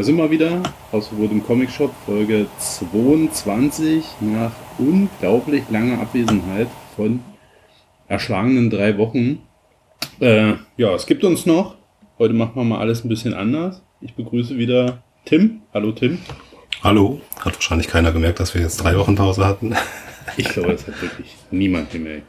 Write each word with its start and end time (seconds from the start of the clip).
da 0.00 0.04
sind 0.04 0.16
wir 0.16 0.30
wieder. 0.30 0.62
Hausverbot 0.92 1.30
im 1.30 1.44
Comic 1.44 1.70
Shop, 1.70 1.94
Folge 2.06 2.46
22, 2.58 4.02
nach 4.20 4.52
unglaublich 4.78 5.64
langer 5.68 6.00
Abwesenheit 6.00 6.68
von 6.96 7.20
erschlagenen 8.08 8.70
drei 8.70 8.96
Wochen. 8.96 9.40
Äh, 10.18 10.54
ja, 10.78 10.94
es 10.94 11.04
gibt 11.04 11.22
uns 11.22 11.44
noch. 11.44 11.74
Heute 12.18 12.32
machen 12.32 12.52
wir 12.54 12.64
mal 12.64 12.78
alles 12.78 13.04
ein 13.04 13.10
bisschen 13.10 13.34
anders. 13.34 13.82
Ich 14.00 14.14
begrüße 14.14 14.56
wieder 14.56 15.02
Tim. 15.26 15.60
Hallo 15.74 15.92
Tim. 15.92 16.16
Hallo. 16.82 17.20
Hat 17.38 17.56
wahrscheinlich 17.56 17.88
keiner 17.88 18.10
gemerkt, 18.10 18.40
dass 18.40 18.54
wir 18.54 18.62
jetzt 18.62 18.78
drei 18.78 18.96
Wochen 18.96 19.16
Pause 19.16 19.44
hatten. 19.44 19.74
Ich 20.36 20.48
glaube, 20.48 20.72
das 20.72 20.86
hat 20.86 21.02
wirklich 21.02 21.34
niemand 21.50 21.90
gemerkt. 21.90 22.24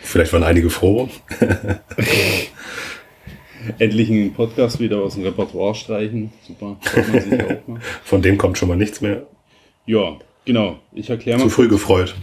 Vielleicht 0.00 0.32
waren 0.32 0.44
einige 0.44 0.70
froh. 0.70 1.10
Endlich 3.78 4.10
einen 4.10 4.32
Podcast 4.32 4.80
wieder 4.80 4.98
aus 4.98 5.14
dem 5.14 5.24
Repertoire 5.24 5.74
streichen. 5.74 6.32
Super. 6.46 6.76
freut 6.80 7.12
man 7.12 7.20
sich 7.22 7.32
auch 7.42 7.68
mal. 7.68 7.80
Von 8.04 8.22
dem 8.22 8.38
kommt 8.38 8.58
schon 8.58 8.68
mal 8.68 8.76
nichts 8.76 9.00
mehr. 9.00 9.26
Ja, 9.86 10.16
genau. 10.44 10.78
Ich 10.92 11.10
erkläre 11.10 11.38
mal. 11.38 11.44
Zu 11.44 11.50
früh 11.50 11.68
gefreut. 11.68 12.14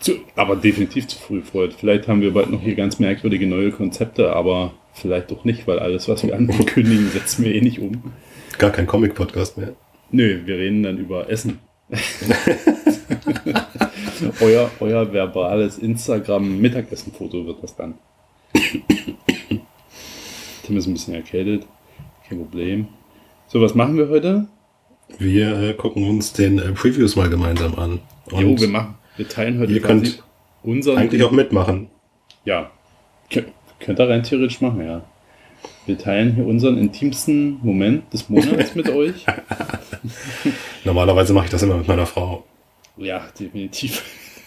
Zu, 0.00 0.16
aber 0.36 0.56
definitiv 0.56 1.08
zu 1.08 1.18
früh 1.18 1.40
gefreut. 1.40 1.74
Vielleicht 1.78 2.08
haben 2.08 2.20
wir 2.20 2.34
bald 2.34 2.50
noch 2.50 2.60
hier 2.60 2.74
ganz 2.74 2.98
merkwürdige 2.98 3.46
neue 3.46 3.70
Konzepte, 3.70 4.34
aber 4.34 4.74
vielleicht 4.92 5.32
auch 5.32 5.44
nicht, 5.44 5.66
weil 5.66 5.78
alles, 5.78 6.08
was 6.08 6.22
wir 6.24 6.34
ankündigen, 6.36 7.08
setzen 7.10 7.44
wir 7.44 7.54
eh 7.54 7.60
nicht 7.60 7.80
um. 7.80 8.12
Gar 8.58 8.70
kein 8.70 8.86
Comic-Podcast 8.86 9.58
mehr. 9.58 9.74
Nö, 10.10 10.42
wir 10.44 10.58
reden 10.58 10.82
dann 10.82 10.98
über 10.98 11.30
Essen. 11.30 11.58
euer, 14.40 14.70
euer 14.80 15.12
verbales 15.12 15.78
Instagram-Mittagessen-Foto 15.78 17.46
wird 17.46 17.62
das 17.62 17.76
dann. 17.76 17.94
Tim 20.64 20.78
ist 20.78 20.86
ein 20.86 20.94
bisschen 20.94 21.14
erkältet. 21.14 21.66
Kein 22.26 22.38
Problem. 22.38 22.88
So, 23.46 23.60
was 23.60 23.74
machen 23.74 23.98
wir 23.98 24.08
heute? 24.08 24.48
Wir 25.18 25.60
äh, 25.60 25.74
gucken 25.74 26.08
uns 26.08 26.32
den 26.32 26.58
äh, 26.58 26.72
Previews 26.72 27.16
mal 27.16 27.28
gemeinsam 27.28 27.74
an. 27.74 28.00
Und 28.30 28.40
jo, 28.40 28.58
wir 28.58 28.68
machen. 28.68 28.94
Wir 29.16 29.28
teilen 29.28 29.58
heute 29.60 29.72
ihr 29.72 29.82
könnt 29.82 30.22
unseren. 30.62 30.98
Eigentlich 30.98 31.22
auch 31.22 31.30
mitmachen. 31.30 31.88
Ja. 32.44 32.70
Kön 33.30 33.44
könnt 33.78 34.00
ihr 34.00 34.08
rein 34.08 34.22
theoretisch 34.22 34.60
machen, 34.62 34.84
ja. 34.84 35.04
Wir 35.84 35.98
teilen 35.98 36.34
hier 36.34 36.46
unseren 36.46 36.78
intimsten 36.78 37.58
Moment 37.62 38.10
des 38.12 38.30
Monats 38.30 38.74
mit 38.74 38.88
euch. 38.90 39.26
Normalerweise 40.84 41.34
mache 41.34 41.44
ich 41.44 41.50
das 41.50 41.62
immer 41.62 41.76
mit 41.76 41.86
meiner 41.86 42.06
Frau. 42.06 42.44
Ja, 42.96 43.22
definitiv. 43.38 44.02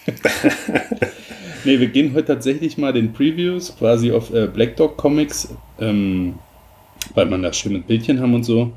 nee, 1.65 1.79
wir 1.79 1.87
gehen 1.87 2.13
heute 2.13 2.27
tatsächlich 2.27 2.77
mal 2.77 2.93
den 2.93 3.13
Previews 3.13 3.75
quasi 3.77 4.11
auf 4.11 4.33
äh, 4.33 4.47
Black 4.47 4.75
Dog 4.75 4.97
Comics, 4.97 5.55
ähm, 5.79 6.35
weil 7.13 7.25
man 7.27 7.41
da 7.41 7.53
schön 7.53 7.73
mit 7.73 7.87
Bildchen 7.87 8.19
haben 8.19 8.33
und 8.33 8.43
so, 8.43 8.71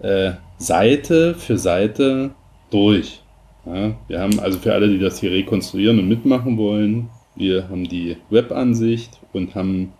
äh, 0.00 0.32
Seite 0.58 1.34
für 1.34 1.58
Seite 1.58 2.30
durch. 2.70 3.20
Ja, 3.66 3.96
wir 4.08 4.20
haben 4.20 4.38
also 4.40 4.58
für 4.58 4.74
alle, 4.74 4.88
die 4.88 4.98
das 4.98 5.20
hier 5.20 5.30
rekonstruieren 5.30 5.98
und 5.98 6.08
mitmachen 6.08 6.58
wollen, 6.58 7.08
wir 7.36 7.68
haben 7.68 7.88
die 7.88 8.16
Webansicht 8.30 9.18
und 9.32 9.54
haben 9.54 9.92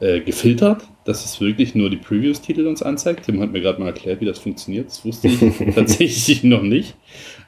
äh, 0.00 0.20
gefiltert, 0.20 0.82
dass 1.04 1.24
es 1.24 1.40
wirklich 1.40 1.74
nur 1.74 1.90
die 1.90 1.96
Previews-Titel 1.96 2.66
uns 2.66 2.82
anzeigt. 2.82 3.26
Tim 3.26 3.40
hat 3.40 3.52
mir 3.52 3.60
gerade 3.60 3.80
mal 3.80 3.86
erklärt, 3.86 4.20
wie 4.20 4.24
das 4.24 4.38
funktioniert. 4.38 4.88
Das 4.88 5.04
wusste 5.04 5.28
ich 5.28 5.38
tatsächlich 5.74 6.42
noch 6.42 6.62
nicht. 6.62 6.96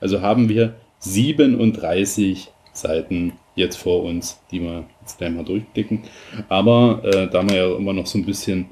Also 0.01 0.21
haben 0.21 0.49
wir 0.49 0.75
37 1.01 2.49
Seiten 2.73 3.33
jetzt 3.55 3.77
vor 3.77 4.03
uns, 4.03 4.41
die 4.51 4.61
wir 4.61 4.85
jetzt 5.01 5.19
gleich 5.19 5.31
mal 5.31 5.45
durchblicken. 5.45 6.03
Aber 6.49 7.01
äh, 7.05 7.29
da 7.29 7.49
wir 7.49 7.57
ja 7.57 7.77
immer 7.77 7.93
noch 7.93 8.07
so 8.07 8.19
ein 8.19 8.25
bisschen 8.25 8.67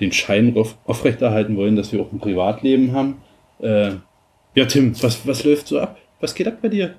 den 0.00 0.12
Schein 0.12 0.56
auf, 0.56 0.76
aufrechterhalten 0.84 1.56
wollen, 1.56 1.76
dass 1.76 1.92
wir 1.92 2.00
auch 2.00 2.12
ein 2.12 2.18
Privatleben 2.18 2.92
haben. 2.92 3.22
Äh, 3.60 3.92
ja, 4.54 4.64
Tim, 4.66 4.94
was, 5.02 5.26
was 5.26 5.44
läuft 5.44 5.68
so 5.68 5.80
ab? 5.80 5.98
Was 6.20 6.34
geht 6.34 6.48
ab 6.48 6.58
bei 6.60 6.68
dir? 6.68 6.94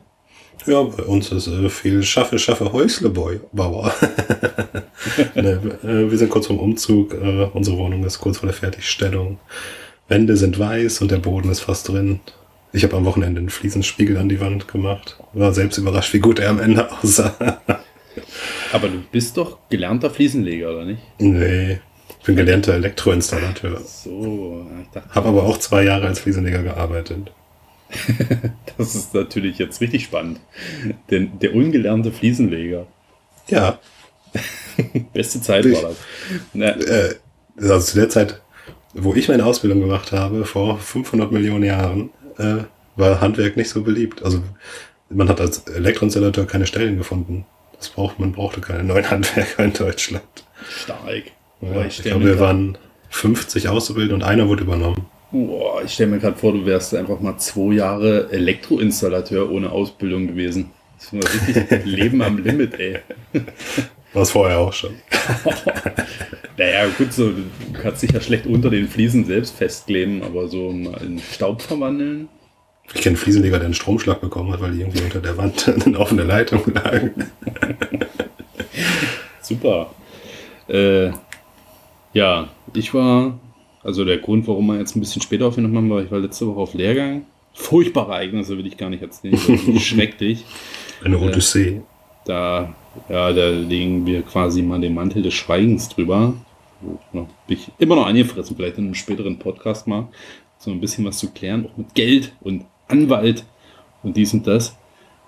Ja, 0.65 0.81
bei 0.83 1.03
uns 1.03 1.31
ist 1.31 1.47
äh, 1.47 1.69
viel 1.69 2.03
Schaffe, 2.03 2.39
Schaffe, 2.39 2.71
Häusleboy, 2.71 3.39
Bauer. 3.51 3.93
ne, 5.35 5.77
äh, 5.83 6.09
wir 6.09 6.17
sind 6.17 6.29
kurz 6.29 6.47
vorm 6.47 6.59
Umzug. 6.59 7.13
Äh, 7.13 7.49
unsere 7.53 7.77
Wohnung 7.77 8.03
ist 8.03 8.19
kurz 8.19 8.39
vor 8.39 8.47
der 8.47 8.55
Fertigstellung. 8.55 9.37
Wände 10.07 10.37
sind 10.37 10.57
weiß 10.57 11.01
und 11.01 11.11
der 11.11 11.17
Boden 11.17 11.49
ist 11.51 11.61
fast 11.61 11.89
drin. 11.89 12.19
Ich 12.77 12.83
habe 12.83 12.95
am 12.95 13.05
Wochenende 13.05 13.39
einen 13.39 13.49
Fliesenspiegel 13.49 14.17
an 14.17 14.29
die 14.29 14.39
Wand 14.39 14.67
gemacht. 14.67 15.17
War 15.33 15.51
selbst 15.51 15.79
überrascht, 15.79 16.13
wie 16.13 16.19
gut 16.19 16.37
er 16.37 16.51
am 16.51 16.59
Ende 16.59 16.91
aussah. 17.01 17.35
Aber 18.71 18.87
du 18.87 18.99
bist 19.11 19.35
doch 19.35 19.57
gelernter 19.67 20.11
Fliesenleger, 20.11 20.69
oder 20.69 20.85
nicht? 20.85 21.01
Nee, 21.17 21.79
ich 22.19 22.25
bin 22.27 22.35
gelernter 22.35 22.75
Elektroinstallateur. 22.75 23.81
So, 23.81 24.67
ich 24.79 24.89
dachte. 24.91 25.09
Habe 25.09 25.29
aber 25.29 25.43
auch 25.45 25.57
zwei 25.57 25.85
Jahre 25.85 26.05
als 26.05 26.19
Fliesenleger 26.19 26.61
gearbeitet. 26.61 27.31
das 28.77 28.93
ist 28.93 29.11
natürlich 29.11 29.57
jetzt 29.57 29.81
richtig 29.81 30.03
spannend. 30.03 30.39
Denn 31.09 31.39
der 31.39 31.55
ungelernte 31.55 32.11
Fliesenleger. 32.11 32.85
Ja. 33.47 33.79
Beste 35.13 35.41
Zeit 35.41 35.65
ich, 35.65 35.73
war 35.73 35.89
das. 35.89 35.97
Na, 36.53 36.67
äh, 36.67 37.15
also 37.57 37.79
zu 37.79 37.95
der 37.97 38.09
Zeit, 38.09 38.39
wo 38.93 39.15
ich 39.15 39.29
meine 39.29 39.47
Ausbildung 39.47 39.79
gemacht 39.79 40.11
habe, 40.11 40.45
vor 40.45 40.77
500 40.77 41.31
Millionen 41.31 41.63
Jahren, 41.63 42.11
äh, 42.37 42.63
war 42.95 43.21
Handwerk 43.21 43.57
nicht 43.57 43.69
so 43.69 43.83
beliebt. 43.83 44.23
Also 44.23 44.41
man 45.09 45.29
hat 45.29 45.39
als 45.39 45.59
Elektroinstallateur 45.67 46.45
keine 46.45 46.67
Stellen 46.67 46.97
gefunden. 46.97 47.45
Das 47.77 47.89
braucht, 47.89 48.19
man 48.19 48.31
brauchte 48.31 48.61
keine 48.61 48.83
neuen 48.83 49.09
Handwerker 49.11 49.63
in 49.63 49.73
Deutschland. 49.73 50.23
Stark. 50.69 51.23
Ja, 51.61 51.85
ich, 51.85 51.99
ich 51.99 52.05
glaube, 52.05 52.25
wir 52.25 52.39
waren 52.39 52.77
50 53.09 53.69
Auszubildende 53.69 54.15
und 54.15 54.23
einer 54.23 54.47
wurde 54.47 54.63
übernommen. 54.63 55.05
Boah, 55.31 55.81
ich 55.83 55.93
stelle 55.93 56.11
mir 56.11 56.19
gerade 56.19 56.37
vor, 56.37 56.53
du 56.53 56.65
wärst 56.65 56.95
einfach 56.95 57.19
mal 57.19 57.37
zwei 57.37 57.75
Jahre 57.75 58.31
Elektroinstallateur 58.31 59.51
ohne 59.51 59.71
Ausbildung 59.71 60.27
gewesen. 60.27 60.71
Das 60.97 61.13
ist 61.13 61.47
richtig 61.47 61.85
Leben 61.85 62.21
am 62.21 62.37
Limit, 62.37 62.79
ey. 62.79 62.99
War 64.13 64.21
es 64.21 64.31
vorher 64.31 64.59
auch 64.59 64.73
schon. 64.73 64.95
naja, 66.57 66.87
gut, 66.97 67.13
so, 67.13 67.31
du 67.31 67.43
kannst 67.81 68.03
dich 68.03 68.11
ja 68.11 68.21
schlecht 68.21 68.45
unter 68.45 68.69
den 68.69 68.87
Fliesen 68.87 69.25
selbst 69.25 69.55
festkleben, 69.55 70.23
aber 70.23 70.47
so 70.47 70.71
mal 70.71 71.01
in 71.03 71.19
Staub 71.19 71.61
verwandeln. 71.61 72.29
Ich 72.93 73.01
kenne 73.01 73.17
Fliesenleger, 73.17 73.57
der 73.57 73.65
einen 73.65 73.73
Stromschlag 73.73 74.21
bekommen 74.21 74.51
hat, 74.53 74.61
weil 74.61 74.71
die 74.71 74.79
irgendwie 74.79 75.03
unter 75.03 75.19
der 75.19 75.37
Wand 75.37 75.67
eine 75.85 75.99
offene 75.99 76.23
Leitung 76.23 76.61
lagen. 76.73 77.25
Super. 79.41 79.91
Äh, 80.69 81.11
ja, 82.13 82.47
ich 82.73 82.93
war, 82.93 83.37
also 83.83 84.05
der 84.05 84.17
Grund, 84.17 84.47
warum 84.47 84.67
wir 84.67 84.79
jetzt 84.79 84.95
ein 84.95 85.01
bisschen 85.01 85.21
später 85.21 85.47
aufgenommen 85.47 85.75
haben, 85.75 85.89
war, 85.89 86.01
ich 86.01 86.11
war 86.11 86.19
letzte 86.19 86.47
Woche 86.47 86.59
auf 86.59 86.73
Lehrgang. 86.73 87.25
Furchtbare 87.53 88.13
Ereignisse 88.13 88.57
will 88.57 88.67
ich 88.67 88.77
gar 88.77 88.89
nicht 88.89 89.01
erzählen. 89.01 89.37
schrecklich. 89.79 90.45
Eine 91.03 91.19
Odyssee. 91.19 91.67
Äh, 91.67 91.81
da 92.25 92.73
ja, 93.09 93.31
da 93.33 93.49
legen 93.49 94.05
wir 94.05 94.21
quasi 94.23 94.61
mal 94.61 94.79
den 94.79 94.93
Mantel 94.93 95.21
des 95.21 95.33
Schweigens 95.33 95.89
drüber. 95.89 96.33
Bin 97.11 97.27
ich 97.47 97.71
immer 97.79 97.95
noch 97.95 98.05
angefressen, 98.05 98.55
vielleicht 98.55 98.77
in 98.77 98.85
einem 98.85 98.95
späteren 98.95 99.39
Podcast 99.39 99.87
mal. 99.87 100.07
So 100.59 100.71
ein 100.71 100.81
bisschen 100.81 101.05
was 101.05 101.17
zu 101.17 101.31
klären, 101.31 101.67
auch 101.67 101.77
mit 101.77 101.93
Geld 101.93 102.33
und 102.41 102.65
Anwalt 102.87 103.45
und 104.03 104.17
dies 104.17 104.33
und 104.33 104.45
das. 104.47 104.75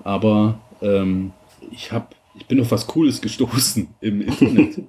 Aber 0.04 0.60
ähm, 0.82 1.32
ich 1.72 1.92
habe, 1.92 2.08
ich 2.36 2.46
bin 2.46 2.60
auf 2.62 2.72
was 2.72 2.88
Cooles 2.88 3.22
gestoßen 3.22 3.88
im 4.02 4.22
Internet. 4.22 4.84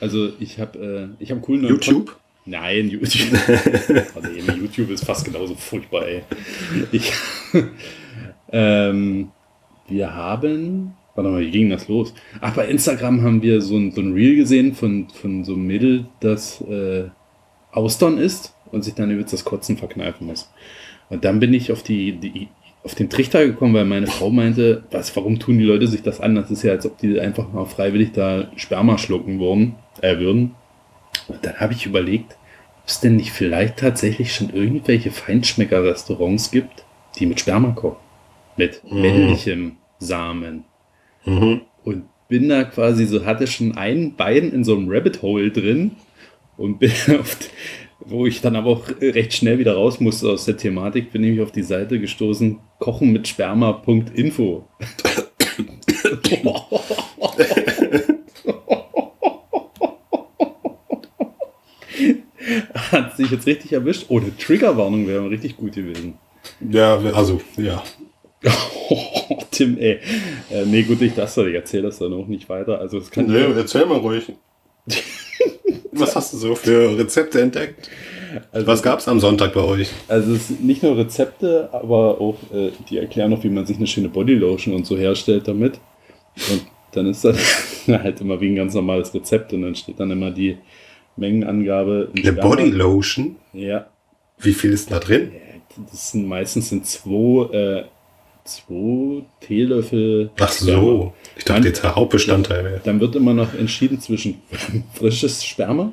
Also 0.00 0.30
ich 0.40 0.58
habe, 0.60 1.14
äh, 1.18 1.22
ich 1.22 1.30
habe 1.30 1.40
coolen 1.40 1.66
YouTube. 1.66 2.06
Pod 2.06 2.16
Nein, 2.46 2.88
YouTube. 2.88 3.40
also 4.14 4.30
YouTube 4.30 4.90
ist 4.90 5.04
fast 5.04 5.24
genauso 5.24 5.56
furchtbar. 5.56 6.06
Ey. 6.06 6.22
Ich, 6.92 7.12
ähm, 8.52 9.32
wir 9.88 10.14
haben 10.14 10.94
Warte 11.16 11.30
mal, 11.30 11.40
wie 11.40 11.50
ging 11.50 11.70
das 11.70 11.88
los? 11.88 12.14
Ach, 12.40 12.54
bei 12.54 12.68
Instagram 12.68 13.22
haben 13.22 13.42
wir 13.42 13.60
so 13.62 13.76
ein, 13.76 13.90
so 13.90 14.00
ein 14.02 14.12
Reel 14.12 14.36
gesehen 14.36 14.74
von, 14.74 15.08
von 15.08 15.44
so 15.44 15.54
einem 15.54 15.66
Mädel, 15.66 16.06
das 16.20 16.60
äh, 16.60 17.04
Austern 17.72 18.18
isst 18.18 18.54
und 18.70 18.84
sich 18.84 18.94
dann 18.94 19.10
über 19.10 19.22
das 19.22 19.44
Kotzen 19.44 19.76
verkneifen 19.76 20.26
muss. 20.26 20.50
Und 21.08 21.24
dann 21.24 21.40
bin 21.40 21.54
ich 21.54 21.72
auf, 21.72 21.82
die, 21.82 22.12
die, 22.12 22.48
auf 22.82 22.94
den 22.94 23.08
Trichter 23.08 23.46
gekommen, 23.46 23.74
weil 23.74 23.84
meine 23.84 24.06
Frau 24.06 24.30
meinte, 24.30 24.84
was, 24.90 25.14
warum 25.16 25.38
tun 25.38 25.58
die 25.58 25.64
Leute 25.64 25.86
sich 25.86 26.02
das 26.02 26.20
an? 26.20 26.34
Das 26.34 26.50
ist 26.50 26.62
ja, 26.62 26.72
als 26.72 26.86
ob 26.86 26.98
die 26.98 27.18
einfach 27.18 27.52
mal 27.52 27.64
freiwillig 27.64 28.12
da 28.12 28.50
Sperma 28.56 28.98
schlucken 28.98 29.40
würden. 29.40 29.74
Äh, 30.02 30.18
würden. 30.18 30.54
Und 31.28 31.44
dann 31.44 31.54
habe 31.56 31.72
ich 31.72 31.86
überlegt, 31.86 32.36
ob 32.82 32.88
es 32.88 33.00
denn 33.00 33.16
nicht 33.16 33.32
vielleicht 33.32 33.78
tatsächlich 33.78 34.34
schon 34.34 34.50
irgendwelche 34.50 35.10
Feinschmecker-Restaurants 35.10 36.50
gibt, 36.50 36.84
die 37.18 37.26
mit 37.26 37.40
Sperma 37.40 37.70
kochen. 37.70 37.96
mit 38.56 38.82
männlichem 38.90 39.76
Samen. 39.98 40.64
Mhm. 41.26 41.60
Und 41.84 42.04
bin 42.28 42.48
da 42.48 42.64
quasi 42.64 43.06
so, 43.06 43.24
hatte 43.24 43.46
schon 43.46 43.76
ein 43.76 44.16
Bein 44.16 44.50
in 44.50 44.64
so 44.64 44.74
einem 44.74 44.88
Rabbit 44.88 45.22
Hole 45.22 45.50
drin 45.50 45.92
und 46.56 46.78
bin 46.78 46.90
auf, 47.20 47.36
wo 48.00 48.26
ich 48.26 48.40
dann 48.40 48.56
aber 48.56 48.70
auch 48.70 48.88
recht 49.00 49.34
schnell 49.34 49.58
wieder 49.58 49.74
raus 49.74 50.00
musste 50.00 50.30
aus 50.30 50.44
der 50.44 50.56
Thematik, 50.56 51.12
bin 51.12 51.24
ich 51.24 51.40
auf 51.40 51.52
die 51.52 51.62
Seite 51.62 52.00
gestoßen, 52.00 52.58
kochen 52.78 53.12
mit 53.12 53.28
Sperma.info. 53.28 54.66
Hat 62.74 63.16
sich 63.16 63.30
jetzt 63.30 63.46
richtig 63.46 63.72
erwischt. 63.72 64.06
Oh, 64.08 64.20
eine 64.20 64.36
Triggerwarnung 64.36 65.06
wäre 65.06 65.28
richtig 65.30 65.56
gut 65.56 65.74
gewesen. 65.74 66.14
Ja, 66.60 66.96
also, 66.98 67.40
ja. 67.56 67.82
Oh, 68.48 69.38
Tim, 69.50 69.76
ey. 69.78 69.98
Äh, 70.50 70.64
nee, 70.66 70.82
gut, 70.82 71.00
ich 71.02 71.14
das 71.14 71.36
ich 71.36 71.54
erzähle 71.54 71.84
das 71.84 71.98
dann 71.98 72.12
auch 72.12 72.26
nicht 72.26 72.48
weiter. 72.48 72.78
Also, 72.80 72.98
es 72.98 73.10
kann 73.10 73.26
Nee, 73.26 73.44
erzähl 73.56 73.86
mal 73.86 73.98
ruhig. 73.98 74.32
Was 75.92 76.14
hast 76.14 76.32
du 76.34 76.36
so 76.36 76.54
für 76.54 76.96
Rezepte 76.98 77.40
entdeckt? 77.40 77.88
also, 78.52 78.66
Was 78.66 78.82
gab's 78.82 79.08
am 79.08 79.18
Sonntag 79.18 79.54
bei 79.54 79.62
euch? 79.62 79.90
Also, 80.08 80.34
es 80.34 80.48
sind 80.48 80.64
nicht 80.64 80.82
nur 80.82 80.96
Rezepte, 80.96 81.68
aber 81.72 82.20
auch, 82.20 82.36
äh, 82.52 82.70
die 82.90 82.98
erklären 82.98 83.32
auch, 83.32 83.42
wie 83.44 83.48
man 83.48 83.66
sich 83.66 83.78
eine 83.78 83.86
schöne 83.86 84.08
Bodylotion 84.08 84.74
und 84.74 84.86
so 84.86 84.96
herstellt 84.96 85.48
damit. 85.48 85.80
Und 86.50 86.66
dann 86.92 87.06
ist 87.06 87.24
das 87.24 87.38
halt 87.88 88.20
immer 88.20 88.40
wie 88.40 88.48
ein 88.50 88.56
ganz 88.56 88.74
normales 88.74 89.12
Rezept 89.14 89.52
und 89.52 89.62
dann 89.62 89.74
steht 89.74 89.98
dann 89.98 90.10
immer 90.10 90.30
die 90.30 90.58
Mengenangabe. 91.16 92.10
in 92.14 92.22
Eine. 92.28 92.40
Bodylotion? 92.40 93.36
Ja, 93.54 93.86
Wie 94.38 94.52
viel 94.52 94.72
ist 94.72 94.90
da 94.90 94.98
drin? 94.98 95.32
das 95.90 96.12
sind 96.12 96.26
meistens 96.26 96.70
sind 96.70 96.86
zwei, 96.86 97.52
äh, 97.54 97.84
zwei 98.46 99.24
Teelöffel. 99.40 100.30
Ach 100.38 100.50
so. 100.50 101.12
Ich 101.36 101.44
dachte 101.44 101.68
jetzt 101.68 101.82
der 101.82 101.94
Hauptbestandteil 101.94 102.64
wäre. 102.64 102.80
Dann 102.84 103.00
wird 103.00 103.16
immer 103.16 103.34
noch 103.34 103.54
entschieden 103.54 104.00
zwischen 104.00 104.40
frisches 104.94 105.44
Sperma 105.44 105.92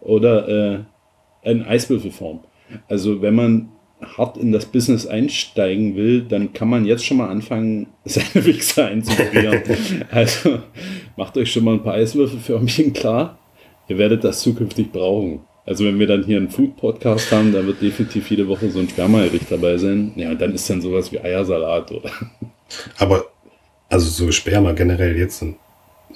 oder 0.00 0.48
äh, 0.48 1.50
in 1.50 1.62
Eiswürfelform. 1.62 2.40
Also 2.88 3.22
wenn 3.22 3.34
man 3.34 3.68
hart 4.02 4.36
in 4.36 4.52
das 4.52 4.66
Business 4.66 5.06
einsteigen 5.06 5.96
will, 5.96 6.22
dann 6.22 6.52
kann 6.52 6.68
man 6.68 6.84
jetzt 6.84 7.04
schon 7.04 7.16
mal 7.16 7.28
anfangen, 7.28 7.86
seine 8.04 8.44
Wichser 8.44 8.86
einzufrieren. 8.86 9.62
also 10.10 10.58
macht 11.16 11.36
euch 11.36 11.52
schon 11.52 11.64
mal 11.64 11.74
ein 11.74 11.82
paar 11.82 11.94
Eiswürfelförmchen 11.94 12.92
klar. 12.92 13.38
Ihr 13.88 13.98
werdet 13.98 14.24
das 14.24 14.40
zukünftig 14.40 14.90
brauchen. 14.90 15.40
Also 15.66 15.84
wenn 15.84 15.98
wir 15.98 16.06
dann 16.06 16.24
hier 16.24 16.36
einen 16.36 16.48
Food-Podcast 16.48 17.32
haben, 17.32 17.52
dann 17.52 17.66
wird 17.66 17.82
definitiv 17.82 18.30
jede 18.30 18.46
Woche 18.46 18.70
so 18.70 18.78
ein 18.78 18.88
Spermagericht 18.88 19.50
dabei 19.50 19.76
sein. 19.76 20.12
Ja, 20.14 20.30
und 20.30 20.40
dann 20.40 20.54
ist 20.54 20.70
dann 20.70 20.80
sowas 20.80 21.10
wie 21.10 21.18
Eiersalat 21.18 21.90
oder 21.90 22.10
Aber, 22.98 23.26
also 23.88 24.08
so 24.08 24.30
Sperma 24.30 24.72
generell 24.72 25.16
jetzt, 25.16 25.44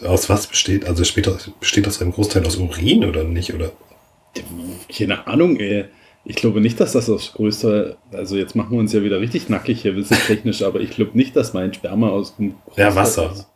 aus 0.02 0.28
was 0.28 0.46
besteht? 0.46 0.86
Also 0.86 1.02
später 1.04 1.36
besteht 1.58 1.86
das 1.86 2.00
ein 2.00 2.12
Großteil 2.12 2.46
aus 2.46 2.56
Urin 2.56 3.04
oder 3.04 3.24
nicht? 3.24 3.52
Oder? 3.52 3.72
Keine 4.96 5.26
Ahnung, 5.26 5.58
ey. 5.58 5.86
Ich 6.24 6.36
glaube 6.36 6.60
nicht, 6.60 6.78
dass 6.78 6.92
das 6.92 7.06
das 7.06 7.32
größte, 7.32 7.96
also 8.12 8.36
jetzt 8.36 8.54
machen 8.54 8.72
wir 8.72 8.78
uns 8.78 8.92
ja 8.92 9.02
wieder 9.02 9.20
richtig 9.20 9.48
nackig 9.48 9.82
hier 9.82 9.96
wissenstechnisch, 9.96 10.62
aber 10.62 10.80
ich 10.80 10.90
glaube 10.90 11.16
nicht, 11.16 11.34
dass 11.34 11.54
mein 11.54 11.72
Sperma 11.72 12.10
aus 12.10 12.36
dem 12.36 12.54
Ja, 12.76 12.94
Wasser. 12.94 13.46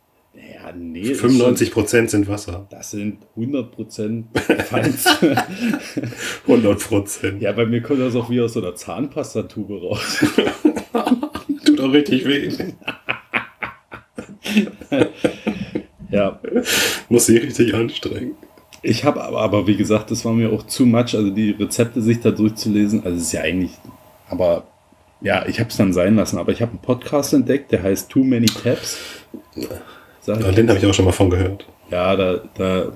Ja, 0.65 0.73
nee. 0.73 1.01
ist 1.01 1.21
95 1.21 1.71
Prozent 1.73 2.11
sind 2.11 2.29
Wasser. 2.29 2.67
Das 2.71 2.91
sind 2.91 3.19
100 3.37 3.73
Prozent 3.73 4.27
Pfand. 4.39 4.95
100 6.47 6.79
Prozent. 6.79 7.43
ja, 7.43 7.53
bei 7.53 7.67
mir 7.67 7.83
kommt 7.83 8.01
das 8.01 8.15
auch 8.15 8.31
wie 8.31 8.41
aus 8.41 8.55
so 8.55 8.61
einer 8.61 8.75
Zahnpastatube 8.75 9.81
raus. 9.81 10.25
Tut 11.65 11.81
auch 11.81 11.93
richtig 11.93 12.25
weh. 12.27 12.51
ja. 16.11 16.41
Muss 17.09 17.27
sich 17.27 17.43
richtig 17.43 17.75
anstrengen. 17.75 18.33
Ich 18.83 19.05
habe 19.05 19.23
aber, 19.23 19.41
aber, 19.41 19.67
wie 19.67 19.77
gesagt, 19.77 20.11
das 20.11 20.25
war 20.25 20.33
mir 20.33 20.53
auch 20.53 20.67
zu 20.67 20.85
much, 20.85 21.15
also 21.15 21.31
die 21.31 21.53
Rezepte 21.53 22.03
sich 22.03 22.21
da 22.21 22.31
durchzulesen. 22.31 23.03
Also 23.05 23.19
ist 23.19 23.33
ja 23.33 23.41
eigentlich, 23.41 23.73
aber 24.29 24.65
ja, 25.21 25.47
ich 25.47 25.59
habe 25.59 25.71
es 25.71 25.77
dann 25.77 25.93
sein 25.93 26.17
lassen. 26.17 26.39
Aber 26.39 26.53
ich 26.53 26.63
habe 26.63 26.73
einen 26.73 26.83
Podcast 26.83 27.33
entdeckt, 27.33 27.73
der 27.73 27.83
heißt 27.83 28.11
Too 28.11 28.25
Many 28.25 28.47
Tabs. 28.47 28.99
Sag 30.25 30.41
Ja, 30.41 30.53
den 30.53 30.69
habe 30.69 30.79
ich 30.79 30.87
auch 30.87 30.95
schon 30.95 31.05
mal 31.05 31.13
von 31.13 31.29
gehört. 31.29 31.67
Ja, 31.91 32.17
da, 32.17 32.41
da 32.55 32.93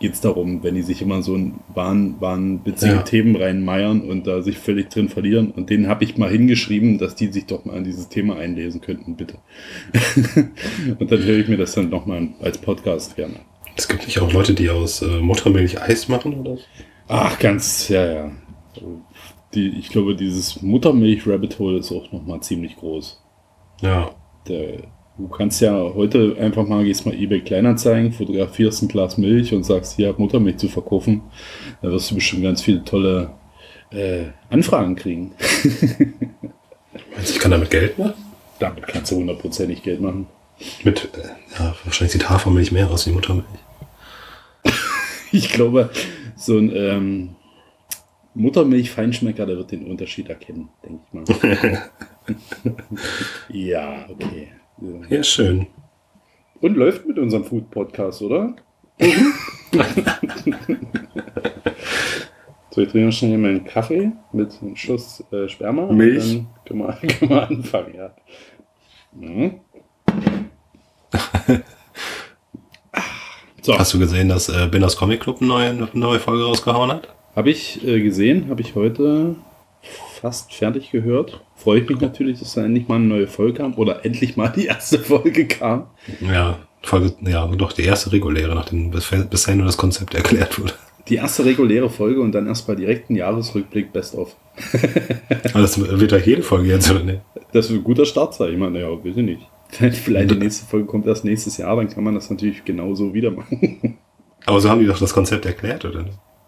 geht 0.00 0.14
es 0.14 0.22
darum, 0.22 0.62
wenn 0.62 0.76
die 0.76 0.82
sich 0.82 1.02
immer 1.02 1.20
so 1.20 1.34
in 1.34 1.56
wahn, 1.74 2.16
wahnwitzige 2.20 2.94
Ja. 2.94 3.02
Themen 3.02 3.36
reinmeiern 3.36 4.00
und 4.00 4.26
da 4.26 4.40
sich 4.40 4.56
völlig 4.56 4.88
drin 4.88 5.10
verlieren. 5.10 5.50
Und 5.50 5.68
denen 5.68 5.88
habe 5.88 6.04
ich 6.04 6.16
mal 6.16 6.30
hingeschrieben, 6.30 6.96
dass 6.96 7.14
die 7.16 7.26
sich 7.26 7.44
doch 7.44 7.66
mal 7.66 7.76
an 7.76 7.84
dieses 7.84 8.08
Thema 8.08 8.36
einlesen 8.36 8.80
könnten, 8.80 9.16
bitte. 9.16 9.34
und 10.98 11.12
dann 11.12 11.22
höre 11.22 11.38
ich 11.38 11.48
mir 11.48 11.58
das 11.58 11.74
dann 11.74 11.90
nochmal 11.90 12.28
als 12.40 12.56
Podcast 12.56 13.16
gerne. 13.16 13.34
Es 13.76 13.86
gibt 13.86 14.06
nicht 14.06 14.18
auch 14.20 14.32
Leute, 14.32 14.54
die 14.54 14.70
aus 14.70 15.02
äh, 15.02 15.20
Muttermilch 15.20 15.82
Eis 15.82 16.08
machen 16.08 16.32
oder? 16.32 16.56
Ach, 17.08 17.38
ganz, 17.38 17.88
ja, 17.90 18.06
ja. 18.06 18.30
Die, 19.54 19.68
ich 19.68 19.90
glaube, 19.90 20.16
dieses 20.16 20.62
Muttermilch-Rabbit 20.62 21.58
Hole 21.58 21.78
ist 21.78 21.92
auch 21.92 22.10
nochmal 22.10 22.40
ziemlich 22.40 22.76
groß. 22.76 23.22
Ja. 23.82 24.10
Der, 24.48 24.82
du 25.18 25.28
kannst 25.28 25.60
ja 25.60 25.72
heute 25.72 26.36
einfach 26.38 26.66
mal, 26.66 26.84
gehst 26.84 27.04
mal 27.04 27.14
eBay 27.14 27.40
Kleinanzeigen, 27.40 28.12
fotografierst 28.12 28.82
ein 28.82 28.88
Glas 28.88 29.18
Milch 29.18 29.52
und 29.52 29.64
sagst, 29.64 29.96
hier 29.96 30.08
hab 30.08 30.18
Muttermilch 30.18 30.58
zu 30.58 30.68
verkaufen. 30.68 31.22
Da 31.82 31.90
wirst 31.90 32.10
du 32.10 32.14
bestimmt 32.14 32.44
ganz 32.44 32.62
viele 32.62 32.84
tolle 32.84 33.30
äh, 33.90 34.26
Anfragen 34.48 34.96
kriegen. 34.96 35.32
Meinst 37.14 37.30
du, 37.30 37.34
ich 37.34 37.38
kann 37.38 37.50
damit 37.50 37.70
Geld 37.70 37.98
machen? 37.98 38.14
Damit 38.58 38.86
kannst 38.86 39.12
du 39.12 39.16
hundertprozentig 39.16 39.82
Geld 39.82 40.00
machen. 40.00 40.26
Mit, 40.84 41.10
äh, 41.16 41.58
ja, 41.58 41.74
wahrscheinlich 41.84 42.12
sieht 42.12 42.30
Hafermilch 42.30 42.72
mehr 42.72 42.90
aus 42.90 43.06
wie 43.06 43.12
Muttermilch. 43.12 43.46
Ich 45.30 45.50
glaube, 45.50 45.90
so 46.36 46.56
ein 46.56 46.74
ähm, 46.74 47.36
Muttermilch-Feinschmecker, 48.34 49.44
der 49.44 49.58
wird 49.58 49.72
den 49.72 49.84
Unterschied 49.84 50.30
erkennen, 50.30 50.70
denke 50.82 51.02
ich 51.04 51.12
mal. 51.12 51.90
ja, 53.50 54.06
okay. 54.08 54.48
Ja. 54.80 55.16
Ja, 55.16 55.22
schön. 55.22 55.66
Und 56.60 56.76
läuft 56.76 57.06
mit 57.06 57.18
unserem 57.18 57.44
Food-Podcast, 57.44 58.22
oder? 58.22 58.54
so, 62.70 62.80
ich 62.80 62.88
trinke 62.88 63.06
noch 63.06 63.12
schnell 63.12 63.38
meinen 63.38 63.64
Kaffee 63.64 64.12
mit 64.32 64.50
einem 64.60 64.74
Schuss 64.76 65.22
äh, 65.32 65.48
Sperma. 65.48 65.92
Milch. 65.92 66.34
Dann 66.34 66.46
können 66.64 66.80
wir, 66.80 66.92
können 67.18 67.30
wir 67.30 67.48
anfangen, 67.48 67.94
ja. 67.94 68.10
Mhm. 69.12 69.60
so, 73.62 73.78
Hast 73.78 73.94
du 73.94 73.98
gesehen, 73.98 74.28
dass 74.28 74.48
äh, 74.48 74.68
aus 74.82 74.96
Comic 74.96 75.20
Club 75.20 75.38
eine 75.40 75.48
neue, 75.48 75.70
eine 75.70 75.88
neue 75.92 76.18
Folge 76.18 76.44
rausgehauen 76.44 76.90
hat? 76.90 77.08
habe 77.38 77.50
ich 77.50 77.86
äh, 77.86 78.00
gesehen, 78.00 78.50
habe 78.50 78.62
ich 78.62 78.74
heute 78.74 79.36
fast 80.20 80.52
fertig 80.52 80.90
gehört. 80.90 81.40
Freue 81.58 81.80
ich 81.80 81.88
mich 81.88 82.00
natürlich, 82.00 82.38
dass 82.38 82.54
da 82.54 82.64
endlich 82.64 82.86
mal 82.86 82.96
eine 82.96 83.06
neue 83.06 83.26
Folge 83.26 83.54
kam 83.54 83.74
oder 83.74 84.04
endlich 84.04 84.36
mal 84.36 84.48
die 84.48 84.66
erste 84.66 84.98
Folge 85.00 85.46
kam. 85.46 85.86
Ja, 86.20 86.60
Folge, 86.82 87.14
ja, 87.22 87.46
doch 87.48 87.72
die 87.72 87.82
erste 87.82 88.12
reguläre, 88.12 88.54
nachdem 88.54 88.92
bis, 88.92 89.10
bisher 89.28 89.56
nur 89.56 89.66
das 89.66 89.76
Konzept 89.76 90.14
erklärt 90.14 90.60
wurde. 90.60 90.74
Die 91.08 91.16
erste 91.16 91.44
reguläre 91.44 91.90
Folge 91.90 92.20
und 92.20 92.32
dann 92.32 92.46
erstmal 92.46 92.76
direkt 92.76 93.10
ein 93.10 93.16
Jahresrückblick 93.16 93.92
Best 93.92 94.14
of. 94.14 94.36
Aber 95.52 95.62
das 95.62 95.78
wird 95.80 96.12
ja 96.12 96.18
jede 96.18 96.42
Folge 96.42 96.68
jetzt, 96.68 96.90
oder 96.90 97.02
nicht? 97.02 97.20
Das 97.52 97.66
ist 97.66 97.72
ein 97.72 97.82
guter 97.82 98.06
Start, 98.06 98.34
sag 98.34 98.50
ich 98.50 98.56
mal. 98.56 98.70
Naja, 98.70 98.88
ich 99.02 99.16
nicht. 99.16 99.46
Vielleicht 99.70 100.30
die 100.30 100.36
nächste 100.36 100.64
Folge 100.64 100.86
kommt 100.86 101.06
erst 101.06 101.24
nächstes 101.24 101.56
Jahr, 101.56 101.74
dann 101.76 101.88
kann 101.88 102.04
man 102.04 102.14
das 102.14 102.30
natürlich 102.30 102.64
genauso 102.64 103.12
wieder 103.12 103.32
machen. 103.32 103.98
Aber 104.46 104.60
so 104.60 104.70
haben 104.70 104.80
die 104.80 104.86
doch 104.86 104.98
das 104.98 105.12
Konzept 105.12 105.44
erklärt, 105.44 105.84
oder? 105.84 106.04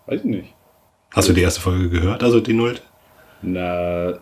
Weiß 0.07 0.21
ich 0.21 0.25
nicht. 0.25 0.55
Hast 1.11 1.29
du 1.29 1.33
die 1.33 1.43
erste 1.43 1.61
Folge 1.61 1.91
gehört, 1.91 2.23
also 2.23 2.41
die 2.41 2.53
Nullt? 2.53 2.83
Na, 3.43 4.19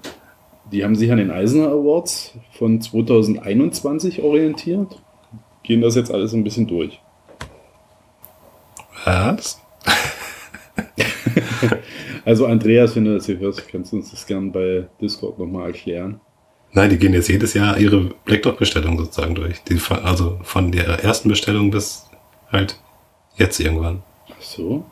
die 0.72 0.84
haben 0.84 0.96
sich 0.96 1.10
an 1.10 1.18
den 1.18 1.30
Eisner 1.30 1.68
Awards 1.68 2.34
von 2.52 2.80
2021 2.80 4.22
orientiert. 4.22 5.00
Gehen 5.62 5.80
das 5.80 5.94
jetzt 5.94 6.10
alles 6.10 6.32
ein 6.32 6.44
bisschen 6.44 6.66
durch. 6.66 7.00
Was? 9.04 9.60
Also 12.28 12.44
Andreas, 12.44 12.94
wenn 12.94 13.06
du 13.06 13.14
das 13.14 13.24
hier 13.24 13.38
hörst, 13.38 13.66
kannst 13.68 13.90
du 13.90 13.96
uns 13.96 14.10
das 14.10 14.26
gern 14.26 14.52
bei 14.52 14.86
Discord 15.00 15.38
nochmal 15.38 15.68
erklären. 15.68 16.20
Nein, 16.72 16.90
die 16.90 16.98
gehen 16.98 17.14
jetzt 17.14 17.28
jedes 17.28 17.54
Jahr 17.54 17.78
ihre 17.78 18.10
Blackdog-Bestellung 18.26 18.98
sozusagen 18.98 19.34
durch. 19.34 19.62
Die, 19.62 19.80
also 20.04 20.38
von 20.42 20.70
der 20.70 21.02
ersten 21.02 21.30
Bestellung 21.30 21.70
bis 21.70 22.06
halt 22.52 22.78
jetzt 23.36 23.58
irgendwann. 23.60 24.02
Ach 24.30 24.42
so. 24.42 24.84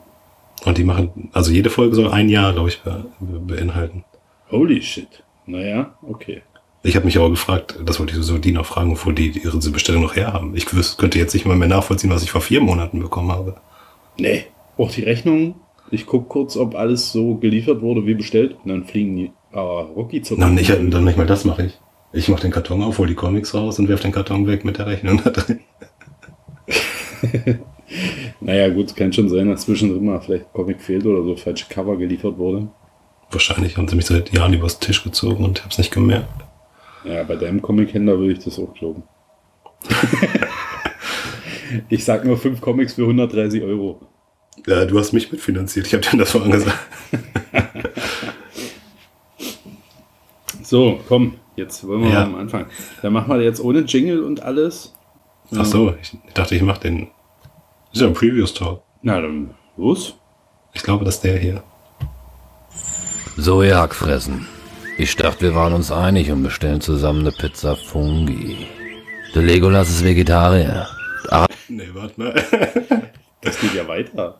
Und 0.65 0.79
die 0.79 0.83
machen, 0.83 1.29
also 1.33 1.51
jede 1.51 1.69
Folge 1.69 1.95
soll 1.95 2.09
ein 2.09 2.29
Jahr, 2.29 2.53
glaube 2.53 2.69
ich, 2.69 2.81
be 2.81 3.05
beinhalten. 3.19 4.03
Holy 4.49 4.81
shit. 4.81 5.23
Naja, 5.47 5.95
okay. 6.07 6.41
Ich 6.83 6.95
habe 6.95 7.05
mich 7.05 7.17
aber 7.17 7.29
gefragt, 7.29 7.79
das 7.83 7.99
wollte 7.99 8.15
ich 8.17 8.23
so 8.23 8.37
die 8.37 8.51
noch 8.51 8.65
fragen, 8.65 8.97
wo 9.03 9.11
die 9.11 9.29
ihre 9.29 9.57
Bestellung 9.57 10.03
noch 10.03 10.15
herhaben. 10.15 10.55
Ich 10.55 10.65
wüs- 10.67 10.97
könnte 10.97 11.17
jetzt 11.17 11.33
nicht 11.33 11.45
mal 11.45 11.55
mehr 11.57 11.67
nachvollziehen, 11.67 12.09
was 12.11 12.23
ich 12.23 12.31
vor 12.31 12.41
vier 12.41 12.61
Monaten 12.61 12.99
bekommen 12.99 13.31
habe. 13.31 13.55
Nee. 14.19 14.45
Auch 14.77 14.91
die 14.91 15.03
Rechnung. 15.03 15.55
Ich 15.89 16.05
guck 16.05 16.29
kurz, 16.29 16.55
ob 16.55 16.75
alles 16.75 17.11
so 17.11 17.35
geliefert 17.35 17.81
wurde 17.81 18.05
wie 18.05 18.13
bestellt. 18.13 18.55
Und 18.63 18.69
dann 18.69 18.83
fliegen 18.85 19.15
die. 19.15 19.31
Ah, 19.53 19.81
Rocky 19.95 20.21
zu. 20.21 20.35
Nein, 20.37 20.53
nicht, 20.55 20.69
dann 20.69 21.03
nicht 21.03 21.17
mal 21.17 21.25
das 21.25 21.45
mache 21.45 21.65
ich. 21.65 21.79
Ich 22.13 22.29
mach 22.29 22.39
den 22.39 22.51
Karton 22.51 22.83
auf, 22.83 22.99
hol 22.99 23.07
die 23.07 23.15
Comics 23.15 23.53
raus 23.53 23.79
und 23.79 23.89
werf 23.89 24.01
den 24.01 24.11
Karton 24.11 24.47
weg 24.47 24.63
mit 24.63 24.77
der 24.77 24.87
Rechnung 24.87 25.19
da 25.23 25.29
drin. 25.31 25.59
naja, 28.41 28.69
gut, 28.69 28.95
kann 28.95 29.11
schon 29.13 29.29
sein, 29.29 29.49
dass 29.49 29.61
zwischendrin 29.61 30.05
mal 30.05 30.19
vielleicht 30.21 30.51
Comic 30.53 30.81
fehlt 30.81 31.05
oder 31.05 31.23
so 31.23 31.35
falsche 31.35 31.65
Cover 31.69 31.97
geliefert 31.97 32.37
wurde. 32.37 32.67
Wahrscheinlich 33.31 33.77
haben 33.77 33.87
sie 33.87 33.95
mich 33.95 34.05
seit 34.05 34.33
Jahren 34.33 34.53
übers 34.53 34.79
Tisch 34.79 35.03
gezogen 35.03 35.43
und 35.43 35.59
ich 35.59 35.65
hab's 35.65 35.77
nicht 35.77 35.91
gemerkt. 35.91 36.27
Ja, 37.03 37.23
bei 37.23 37.35
deinem 37.35 37.61
Comic-Händler 37.61 38.19
würde 38.19 38.33
ich 38.33 38.39
das 38.39 38.59
auch 38.59 38.73
glauben. 38.73 39.03
ich 41.89 42.03
sag 42.03 42.25
nur 42.25 42.37
fünf 42.37 42.61
Comics 42.61 42.93
für 42.93 43.03
130 43.03 43.63
Euro. 43.63 44.01
Ja, 44.65 44.85
du 44.85 44.97
hast 44.97 45.13
mich 45.13 45.31
mitfinanziert. 45.31 45.87
Ich 45.87 45.93
habe 45.93 46.03
dir 46.03 46.17
das 46.17 46.31
vorhin 46.31 46.51
gesagt. 46.51 46.77
so, 50.63 50.99
komm, 51.07 51.35
jetzt 51.55 51.87
wollen 51.87 52.03
wir 52.03 52.09
ja. 52.09 52.21
mal 52.21 52.25
am 52.25 52.35
Anfang. 52.35 52.65
Dann 53.01 53.13
machen 53.13 53.29
wir 53.29 53.41
jetzt 53.41 53.59
ohne 53.59 53.81
Jingle 53.81 54.23
und 54.23 54.41
alles. 54.41 54.93
Ach 55.55 55.65
so, 55.65 55.93
ich, 56.01 56.17
dachte, 56.33 56.55
ich 56.55 56.61
mache 56.61 56.81
den. 56.81 57.07
Das 57.89 57.93
ist 57.93 58.01
ja 58.01 58.07
ein 58.07 58.13
Previous 58.13 58.53
Talk. 58.53 58.81
Na, 59.01 59.21
dann 59.21 59.51
los. 59.77 60.15
Ich 60.73 60.83
glaube, 60.83 61.05
dass 61.05 61.21
der 61.21 61.37
hier. 61.37 61.63
So, 63.39 63.61
ihr 63.61 63.77
Hackfressen. 63.77 64.47
Ich 64.97 65.15
dachte, 65.15 65.41
wir 65.41 65.53
waren 65.53 65.73
uns 65.73 65.91
einig 65.91 66.31
und 66.31 66.41
bestellen 66.41 66.81
zusammen 66.81 67.19
eine 67.19 67.31
Pizza 67.31 67.75
Fungi. 67.75 68.65
Der 69.35 69.43
Legolas 69.43 69.89
ist 69.89 70.03
Vegetarier. 70.03 70.87
Ach. 71.29 71.45
Nee, 71.67 71.87
warte 71.93 72.19
mal. 72.19 72.33
das 73.41 73.59
geht 73.59 73.75
ja 73.75 73.87
weiter. 73.87 74.39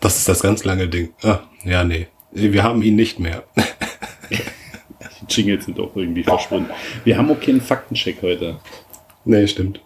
das 0.00 0.16
ist 0.16 0.28
das 0.28 0.42
ganz 0.42 0.64
lange 0.64 0.88
Ding. 0.88 1.14
Ah, 1.22 1.38
ja, 1.62 1.84
nee. 1.84 2.08
Wir 2.32 2.64
haben 2.64 2.82
ihn 2.82 2.96
nicht 2.96 3.20
mehr. 3.20 3.44
Die 4.30 5.26
Jingles 5.28 5.66
sind 5.66 5.78
auch 5.78 5.94
irgendwie 5.94 6.24
verschwunden. 6.24 6.70
Wir 7.04 7.16
haben 7.16 7.30
auch 7.30 7.40
keinen 7.40 7.60
Faktencheck 7.60 8.22
heute. 8.22 8.58
Nee, 9.24 9.46
stimmt. 9.46 9.80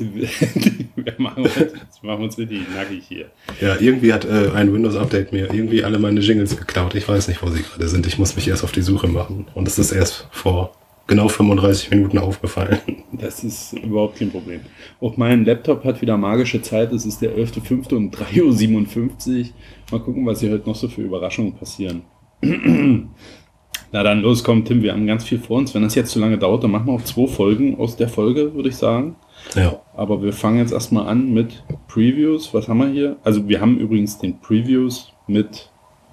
Wir 0.00 1.14
machen 1.18 1.44
uns, 1.44 1.54
jetzt 1.56 2.02
machen 2.02 2.24
uns 2.24 2.38
richtig 2.38 2.60
nackig 2.74 3.04
hier. 3.08 3.26
Ja, 3.60 3.76
irgendwie 3.80 4.12
hat 4.12 4.24
äh, 4.24 4.50
ein 4.54 4.72
Windows-Update 4.72 5.32
mir 5.32 5.52
irgendwie 5.52 5.84
alle 5.84 5.98
meine 5.98 6.20
Jingles 6.20 6.56
geklaut. 6.56 6.94
Ich 6.94 7.08
weiß 7.08 7.28
nicht, 7.28 7.42
wo 7.42 7.48
sie 7.48 7.62
gerade 7.62 7.88
sind. 7.88 8.06
Ich 8.06 8.18
muss 8.18 8.36
mich 8.36 8.48
erst 8.48 8.64
auf 8.64 8.72
die 8.72 8.82
Suche 8.82 9.08
machen. 9.08 9.46
Und 9.54 9.68
es 9.68 9.78
ist 9.78 9.92
erst 9.92 10.28
vor 10.30 10.72
genau 11.08 11.28
35 11.28 11.90
Minuten 11.90 12.18
aufgefallen. 12.18 12.78
Das 13.10 13.42
ist 13.42 13.72
überhaupt 13.72 14.18
kein 14.18 14.30
Problem. 14.30 14.60
Auch 15.00 15.16
mein 15.16 15.44
Laptop 15.44 15.82
hat 15.82 16.00
wieder 16.00 16.16
magische 16.16 16.62
Zeit. 16.62 16.92
Es 16.92 17.04
ist 17.04 17.20
der 17.20 17.36
11.05. 17.36 17.94
um 17.94 18.10
3.57 18.10 19.40
Uhr. 19.40 19.46
Mal 19.90 20.00
gucken, 20.00 20.24
was 20.24 20.38
hier 20.40 20.52
heute 20.52 20.68
noch 20.68 20.76
so 20.76 20.88
für 20.88 21.02
Überraschungen 21.02 21.54
passieren. 21.54 22.02
Na 22.42 24.02
dann, 24.02 24.20
los, 24.20 24.44
komm, 24.44 24.64
Tim, 24.64 24.82
wir 24.82 24.92
haben 24.92 25.06
ganz 25.06 25.24
viel 25.24 25.38
vor 25.38 25.56
uns. 25.56 25.74
Wenn 25.74 25.82
das 25.82 25.94
jetzt 25.94 26.12
zu 26.12 26.20
lange 26.20 26.36
dauert, 26.38 26.62
dann 26.62 26.70
machen 26.70 26.86
wir 26.86 26.92
auch 26.92 27.02
zwei 27.02 27.26
Folgen 27.26 27.76
aus 27.78 27.96
der 27.96 28.08
Folge, 28.08 28.54
würde 28.54 28.68
ich 28.68 28.76
sagen. 28.76 29.16
Ja. 29.54 29.80
Aber 29.94 30.22
wir 30.22 30.32
fangen 30.32 30.58
jetzt 30.58 30.72
erstmal 30.72 31.08
an 31.08 31.32
mit 31.32 31.62
Previews. 31.88 32.52
Was 32.54 32.68
haben 32.68 32.78
wir 32.78 32.88
hier? 32.88 33.16
Also 33.24 33.48
wir 33.48 33.60
haben 33.60 33.78
übrigens 33.78 34.18
den 34.18 34.38
Previews 34.40 35.12
mit 35.26 35.70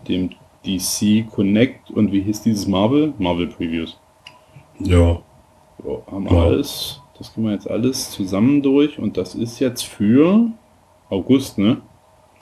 dem 0.08 0.32
DC 0.66 1.30
Connect 1.32 1.92
und 1.92 2.12
wie 2.12 2.22
hieß 2.22 2.44
dieses 2.44 2.68
Marvel? 2.68 3.14
Marvel 3.18 3.48
Previews. 3.48 3.98
Ja. 4.80 5.22
So, 5.84 6.04
haben 6.10 6.26
wir 6.26 6.38
ja. 6.38 6.44
alles. 6.44 7.02
Das 7.18 7.34
gehen 7.34 7.46
wir 7.46 7.54
jetzt 7.54 7.70
alles 7.70 8.12
zusammen 8.12 8.62
durch 8.62 9.00
und 9.00 9.18
das 9.18 9.36
ist 9.36 9.60
jetzt 9.60 9.84
für 9.84 10.52
August, 11.10 11.58
ne? 11.58 11.82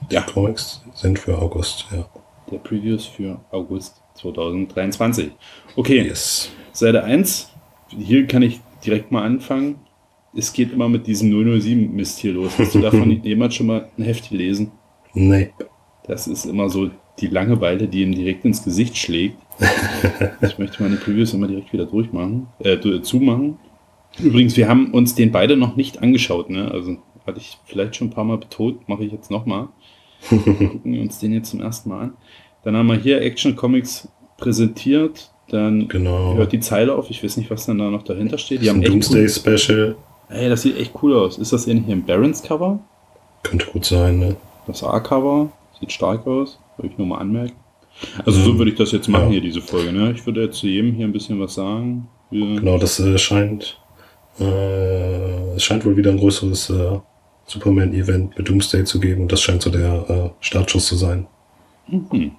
Die 0.10 0.16
ja. 0.16 0.22
Comics 0.22 0.84
sind 0.94 1.20
für 1.20 1.38
August, 1.38 1.86
ja. 1.92 2.06
Der 2.52 2.58
Previews 2.58 3.06
für 3.06 3.40
August 3.52 4.02
2023. 4.16 5.32
Okay, 5.76 6.02
yes. 6.02 6.50
Seite 6.72 7.04
1. 7.04 7.52
Hier 7.90 8.26
kann 8.26 8.42
ich 8.42 8.60
direkt 8.84 9.12
mal 9.12 9.24
anfangen 9.24 9.80
es 10.36 10.54
geht 10.54 10.74
immer 10.74 10.90
mit 10.90 11.08
diesem 11.08 11.32
007-Mist 11.32 12.20
hier 12.20 12.34
los. 12.34 12.58
Hast 12.58 12.76
du 12.76 12.80
davon 12.80 13.12
jemand 13.24 13.54
schon 13.54 13.68
mal 13.68 13.90
ein 13.98 14.04
Heft 14.04 14.30
gelesen? 14.30 14.72
Nee. 15.14 15.52
Das 16.08 16.28
ist 16.28 16.46
immer 16.46 16.70
so 16.70 16.90
die 17.20 17.28
Langeweile, 17.28 17.88
die 17.88 18.02
ihm 18.02 18.14
direkt 18.14 18.44
ins 18.46 18.64
Gesicht 18.64 18.98
schlägt. 18.98 19.38
ich 20.42 20.58
möchte 20.58 20.82
meine 20.82 20.96
Previews 20.96 21.34
immer 21.34 21.48
direkt 21.48 21.72
wieder 21.72 21.86
durchmachen, 21.86 22.48
äh, 22.60 22.80
zumachen. 23.02 23.60
Übrigens, 24.20 24.58
wir 24.58 24.68
haben 24.68 24.92
uns 24.92 25.16
den 25.16 25.32
beide 25.32 25.56
noch 25.56 25.76
nicht 25.76 26.02
angeschaut, 26.02 26.50
ne? 26.50 26.70
Also 26.72 26.98
hatte 27.26 27.40
ich 27.40 27.58
vielleicht 27.66 27.96
schon 27.96 28.08
ein 28.08 28.12
paar 28.12 28.24
Mal 28.24 28.38
betont, 28.38 28.88
mache 28.90 29.04
ich 29.04 29.12
jetzt 29.12 29.32
nochmal. 29.32 29.70
Gucken 30.30 30.94
wir 30.94 31.02
uns 31.02 31.20
den 31.20 31.34
jetzt 31.34 31.50
zum 31.52 31.62
ersten 31.62 31.90
Mal 31.90 32.02
an. 32.02 32.14
Dann 32.64 32.76
haben 32.76 32.88
wir 32.88 32.96
hier 32.96 33.22
Action 33.22 33.56
Comics 33.56 34.08
präsentiert. 34.38 35.32
Dann 35.50 35.88
genau. 35.88 36.36
hört 36.36 36.52
die 36.52 36.60
Zeile 36.60 36.96
auf. 36.96 37.10
Ich 37.10 37.24
weiß 37.24 37.38
nicht, 37.38 37.52
was 37.52 37.66
dann 37.66 37.78
da 37.78 37.90
noch 37.90 38.04
dahinter 38.04 38.38
steht. 38.38 38.62
Die 38.62 38.70
haben 38.70 38.82
Doomsday 38.82 39.28
Special. 39.30 39.96
Ey, 40.30 40.50
das 40.50 40.62
sieht 40.62 40.78
echt 40.78 40.94
cool 41.02 41.16
aus. 41.16 41.38
Ist 41.38 41.54
das 41.54 41.66
hier 41.66 41.76
ein 41.76 42.06
Barons 42.06 42.42
Cover? 42.42 42.80
Könnte 43.44 43.66
gut 43.68 43.86
sein, 43.86 44.20
ne? 44.20 44.36
Das 44.68 44.84
A-Cover 44.84 45.52
sieht 45.80 45.92
stark 45.92 46.26
aus. 46.26 46.58
Würde 46.78 46.92
ich 46.92 46.98
nur 46.98 47.08
mal 47.08 47.20
anmerken. 47.20 47.56
Also 48.26 48.42
so 48.42 48.58
würde 48.58 48.72
ich 48.72 48.78
das 48.78 48.92
jetzt 48.92 49.08
machen 49.08 49.26
ja. 49.26 49.32
hier, 49.34 49.42
diese 49.42 49.62
Folge. 49.62 49.92
Ne? 49.92 50.12
Ich 50.12 50.26
würde 50.26 50.44
jetzt 50.44 50.58
zu 50.58 50.68
jedem 50.68 50.94
hier 50.94 51.06
ein 51.06 51.14
bisschen 51.14 51.40
was 51.40 51.54
sagen. 51.54 52.08
Wir 52.32 52.60
genau, 52.60 52.78
das 52.78 53.00
äh, 53.00 53.18
scheint. 53.18 53.80
Äh, 54.40 55.56
es 55.56 55.64
scheint 55.64 55.86
wohl 55.86 55.96
wieder 55.96 56.10
ein 56.10 56.18
größeres 56.18 56.72
äh, 56.72 57.00
Superman-Event 57.46 58.38
mit 58.38 58.50
Doomsday 58.50 58.84
zu 58.84 59.00
geben 59.00 59.24
und 59.24 59.32
das 59.32 59.42
scheint 59.42 59.62
so 59.62 59.70
der 59.70 60.10
äh, 60.10 60.30
Startschuss 60.40 60.88
zu 60.88 60.96
sein. 60.96 61.28
Mhm. 61.88 62.32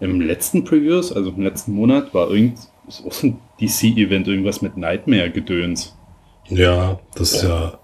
Im 0.00 0.20
letzten 0.20 0.64
Previews, 0.64 1.12
also 1.12 1.30
im 1.30 1.42
letzten 1.42 1.72
Monat, 1.72 2.14
war 2.14 2.30
irgend 2.30 2.58
so 2.88 3.10
ein 3.22 3.38
DC-Event, 3.60 4.26
irgendwas 4.26 4.62
mit 4.62 4.76
Nightmare-Gedöns. 4.76 5.96
Ja, 6.48 6.98
das 7.14 7.32
ist 7.32 7.42
ja 7.42 7.78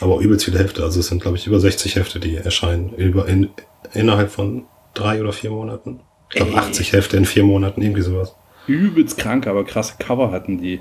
aber 0.00 0.14
auch 0.14 0.20
übelst 0.20 0.46
viele 0.46 0.58
Hefte. 0.58 0.82
Also 0.82 1.00
es 1.00 1.08
sind, 1.08 1.22
glaube 1.22 1.36
ich, 1.36 1.46
über 1.46 1.60
60 1.60 1.96
Hefte, 1.96 2.20
die 2.20 2.36
erscheinen. 2.36 2.94
Über 2.94 3.28
in, 3.28 3.50
innerhalb 3.92 4.30
von 4.30 4.64
drei 4.94 5.20
oder 5.20 5.32
vier 5.32 5.50
Monaten. 5.50 6.00
Ich 6.30 6.36
glaube 6.36 6.54
80 6.54 6.92
Hefte 6.92 7.16
in 7.16 7.24
vier 7.24 7.44
Monaten, 7.44 7.82
irgendwie 7.82 8.02
sowas. 8.02 8.34
Übelst 8.66 9.18
krank, 9.18 9.46
aber 9.46 9.64
krasse 9.64 9.94
Cover 9.98 10.30
hatten 10.30 10.58
die. 10.58 10.80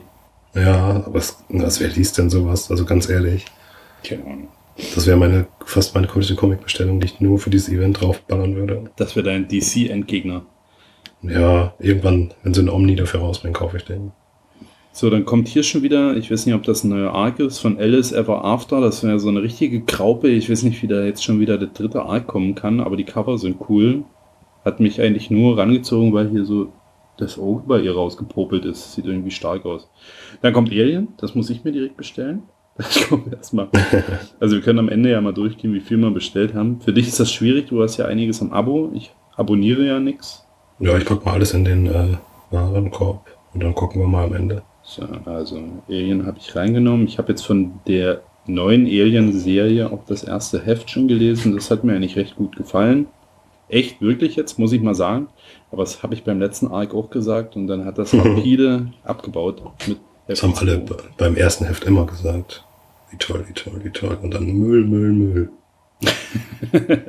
Ja, 0.54 1.04
aber 1.06 1.18
es, 1.18 1.44
was, 1.50 1.80
wer 1.80 1.90
liest 1.90 2.18
denn 2.18 2.30
sowas? 2.30 2.72
Also 2.72 2.86
ganz 2.86 3.10
ehrlich. 3.10 3.46
Keine 4.04 4.24
Ahnung. 4.24 4.48
Das 4.96 5.06
wäre 5.06 5.18
meine, 5.18 5.48
fast 5.66 5.94
meine 5.96 6.08
komplette 6.08 6.36
Comic-Bestellung, 6.36 7.00
die 7.00 7.08
ich 7.08 7.20
nur 7.20 7.40
für 7.40 7.50
dieses 7.50 7.70
Event 7.70 8.00
draufballern 8.00 8.56
würde. 8.56 8.86
Das 8.96 9.16
wäre 9.16 9.26
dein 9.26 9.48
DC-Endgegner. 9.48 10.46
Ja, 11.22 11.74
irgendwann, 11.80 12.34
wenn 12.44 12.54
sie 12.54 12.62
einen 12.62 12.70
Omni 12.70 12.96
dafür 12.96 13.20
rausbringen, 13.20 13.54
kaufe 13.54 13.76
ich 13.76 13.84
den. 13.84 14.14
So, 15.00 15.10
dann 15.10 15.24
kommt 15.24 15.48
hier 15.48 15.64
schon 15.64 15.82
wieder, 15.82 16.18
ich 16.18 16.30
weiß 16.30 16.46
nicht, 16.46 16.56
ob 16.56 16.64
das 16.64 16.84
ein 16.84 16.90
neuer 16.90 17.14
Arc 17.14 17.40
ist, 17.40 17.60
von 17.60 17.80
Alice 17.80 18.12
Ever 18.12 18.44
After. 18.44 18.82
Das 18.82 19.02
wäre 19.02 19.18
so 19.18 19.30
eine 19.30 19.42
richtige 19.42 19.80
Graupe. 19.80 20.28
Ich 20.28 20.50
weiß 20.50 20.64
nicht, 20.64 20.84
wie 20.84 20.88
da 20.88 21.06
jetzt 21.06 21.24
schon 21.24 21.40
wieder 21.40 21.58
der 21.58 21.70
dritte 21.70 22.02
Arc 22.02 22.28
kommen 22.28 22.54
kann, 22.54 22.82
aber 22.82 22.98
die 22.98 23.06
Cover 23.06 23.38
sind 23.38 23.62
cool. 23.70 24.04
Hat 24.66 24.82
mich 24.82 25.00
eigentlich 25.00 25.32
nur 25.32 25.58
rangezogen, 25.58 26.12
weil 26.12 26.28
hier 26.28 26.44
so 26.44 26.74
das 27.16 27.40
Auge 27.40 27.64
bei 27.66 27.80
ihr 27.80 27.96
rausgepopelt 27.96 28.66
ist. 28.66 28.92
Sieht 28.92 29.06
irgendwie 29.06 29.32
stark 29.32 29.66
aus. 29.66 29.90
Dann 30.42 30.52
kommt 30.52 30.70
Alien, 30.70 31.08
das 31.16 31.34
muss 31.34 31.50
ich 31.50 31.64
mir 31.64 31.72
direkt 31.72 31.96
bestellen. 31.96 32.44
Ich 32.78 33.08
komme 33.08 33.24
erstmal. 33.32 33.70
Also 34.42 34.58
wir 34.58 34.62
können 34.62 34.80
am 34.80 34.90
Ende 34.90 35.12
ja 35.12 35.22
mal 35.22 35.34
durchgehen, 35.34 35.74
wie 35.74 35.80
viel 35.80 35.96
wir 35.96 36.12
bestellt 36.12 36.54
haben. 36.54 36.82
Für 36.82 36.92
dich 36.92 37.08
ist 37.08 37.22
das 37.22 37.32
schwierig, 37.32 37.68
du 37.70 37.82
hast 37.82 37.96
ja 37.96 38.04
einiges 38.06 38.42
am 38.42 38.52
Abo. 38.52 38.92
Ich 38.94 39.14
abonniere 39.38 39.86
ja 39.86 40.02
nichts. 40.02 40.46
Ja, 40.80 40.98
ich 40.98 41.06
packe 41.06 41.24
mal 41.24 41.36
alles 41.36 41.54
in 41.54 41.64
den 41.64 41.86
äh, 41.88 42.18
Warenkorb 42.52 43.26
und 43.54 43.64
dann 43.64 43.74
gucken 43.74 44.02
wir 44.02 44.08
mal 44.10 44.26
am 44.26 44.34
Ende. 44.34 44.62
So, 44.90 45.04
also 45.26 45.62
Alien 45.88 46.26
habe 46.26 46.40
ich 46.40 46.56
reingenommen. 46.56 47.06
Ich 47.06 47.20
habe 47.20 47.30
jetzt 47.30 47.46
von 47.46 47.80
der 47.86 48.24
neuen 48.48 48.88
Alien-Serie 48.88 49.92
auch 49.92 50.04
das 50.08 50.24
erste 50.24 50.66
Heft 50.66 50.90
schon 50.90 51.08
gelesen. 51.08 51.54
Das 51.54 51.70
hat 51.70 51.84
mir 51.84 51.94
eigentlich 51.94 52.16
recht 52.16 52.36
gut 52.36 52.56
gefallen. 52.56 53.06
Echt, 53.68 54.02
wirklich 54.02 54.36
jetzt, 54.36 54.58
muss 54.58 54.72
ich 54.72 54.82
mal 54.82 54.96
sagen. 54.96 55.28
Aber 55.72 55.84
das 55.84 56.02
habe 56.02 56.16
ich 56.16 56.24
beim 56.24 56.40
letzten 56.40 56.70
Arc 56.70 56.96
auch 56.96 57.12
gesagt 57.12 57.56
und 57.56 57.68
dann 57.68 57.86
hat 57.86 58.00
das 58.00 58.14
rapide 58.16 58.88
abgebaut. 59.04 59.62
Mit 59.88 60.00
das 60.26 60.42
haben 60.42 60.56
alle 60.58 60.84
beim 61.18 61.36
ersten 61.36 61.66
Heft 61.66 61.84
immer 61.84 62.08
gesagt. 62.08 62.64
Wie 63.12 63.18
toll, 63.18 63.46
wie 63.48 63.54
toll, 63.54 63.82
wie 63.84 63.92
toll. 63.92 64.18
Und 64.22 64.34
dann 64.34 64.46
Müll, 64.46 64.86
Müll, 64.86 65.12
Müll. 65.12 65.50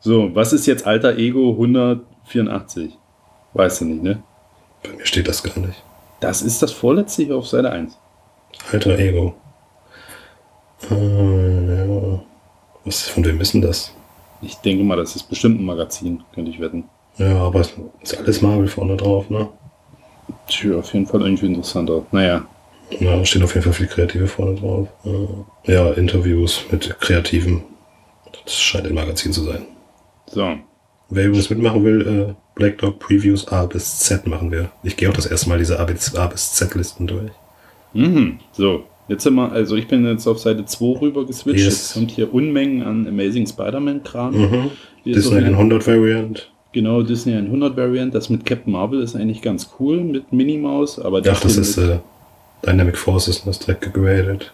so, 0.00 0.34
was 0.34 0.52
ist 0.52 0.66
jetzt 0.66 0.84
alter 0.84 1.16
Ego 1.16 1.52
184? 1.52 2.98
Weißt 3.54 3.82
du 3.82 3.84
nicht, 3.84 4.02
ne? 4.02 4.22
Bei 4.82 4.90
mir 4.96 5.06
steht 5.06 5.28
das 5.28 5.44
gar 5.44 5.58
nicht. 5.60 5.80
Das 6.22 6.40
ist 6.40 6.62
das 6.62 6.70
vorletzte 6.70 7.24
hier 7.24 7.36
auf 7.36 7.48
Seite 7.48 7.68
1. 7.72 7.98
Alter 8.70 8.96
Ego. 8.96 9.34
Äh, 10.88 10.94
ja. 10.94 12.22
Was, 12.84 13.08
von 13.08 13.24
wem 13.24 13.40
ist 13.40 13.54
denn 13.54 13.62
das? 13.62 13.92
Ich 14.40 14.54
denke 14.58 14.84
mal, 14.84 14.96
das 14.96 15.16
ist 15.16 15.24
bestimmt 15.24 15.60
ein 15.60 15.64
Magazin, 15.64 16.22
könnte 16.32 16.52
ich 16.52 16.60
wetten. 16.60 16.84
Ja, 17.16 17.38
aber 17.38 17.60
es 17.60 17.74
ist 18.02 18.16
alles 18.16 18.40
Marvel 18.40 18.68
vorne 18.68 18.96
drauf, 18.96 19.30
ne? 19.30 19.48
Tja, 20.46 20.78
auf 20.78 20.94
jeden 20.94 21.06
Fall 21.06 21.22
irgendwie 21.22 21.46
interessanter. 21.46 22.06
Naja. 22.12 22.46
Ja, 23.00 23.16
da 23.16 23.24
stehen 23.24 23.42
auf 23.42 23.54
jeden 23.54 23.64
Fall 23.64 23.72
viele 23.72 23.88
Kreative 23.88 24.28
vorne 24.28 24.54
drauf. 24.54 24.88
Ja, 25.64 25.90
Interviews 25.90 26.64
mit 26.70 27.00
Kreativen. 27.00 27.64
Das 28.44 28.60
scheint 28.60 28.86
ein 28.86 28.94
Magazin 28.94 29.32
zu 29.32 29.42
sein. 29.42 29.66
So. 30.26 30.54
Wer 31.10 31.26
übrigens 31.26 31.50
mitmachen 31.50 31.84
will, 31.84 32.36
Black 32.54 32.78
Dog 32.78 32.98
Previews 32.98 33.48
A 33.48 33.66
bis 33.66 33.98
Z 34.00 34.26
machen 34.26 34.50
wir. 34.50 34.70
Ich 34.82 34.96
gehe 34.96 35.08
auch 35.08 35.14
das 35.14 35.26
erste 35.26 35.48
Mal 35.48 35.58
diese 35.58 35.78
A 35.80 35.84
bis, 35.84 36.14
A 36.14 36.26
bis 36.26 36.52
Z-Listen 36.52 37.06
durch. 37.06 37.30
Mhm. 37.94 38.38
So, 38.52 38.84
jetzt 39.08 39.22
sind 39.24 39.34
wir, 39.34 39.50
also 39.52 39.76
ich 39.76 39.88
bin 39.88 40.04
jetzt 40.06 40.26
auf 40.26 40.38
Seite 40.38 40.64
2 40.64 41.00
rüber 41.00 41.26
geswitcht. 41.26 41.60
Yes. 41.64 41.66
Jetzt 41.74 41.94
kommt 41.94 42.10
hier 42.10 42.32
Unmengen 42.32 42.82
an 42.82 43.06
Amazing 43.06 43.46
Spider-Man-Kram. 43.46 44.34
Mhm. 44.34 44.70
Ist 45.04 45.16
Disney 45.16 45.36
auch 45.36 45.40
wieder- 45.40 45.48
100 45.56 45.86
Variant. 45.86 46.48
Genau, 46.72 47.02
Disney 47.02 47.34
100 47.34 47.76
Variant. 47.76 48.14
Das 48.14 48.30
mit 48.30 48.46
Captain 48.46 48.72
Marvel 48.72 49.02
ist 49.02 49.14
eigentlich 49.16 49.42
ganz 49.42 49.70
cool 49.78 50.00
mit 50.02 50.32
Minnie 50.32 50.56
Maus, 50.58 50.98
aber 50.98 51.20
das, 51.20 51.38
Ach, 51.38 51.42
das 51.42 51.56
ist 51.58 51.76
äh, 51.78 51.98
Dynamic 52.66 52.96
Forces 52.96 53.38
und 53.40 53.48
das 53.48 53.58
direkt 53.58 53.82
gegradet. 53.82 54.52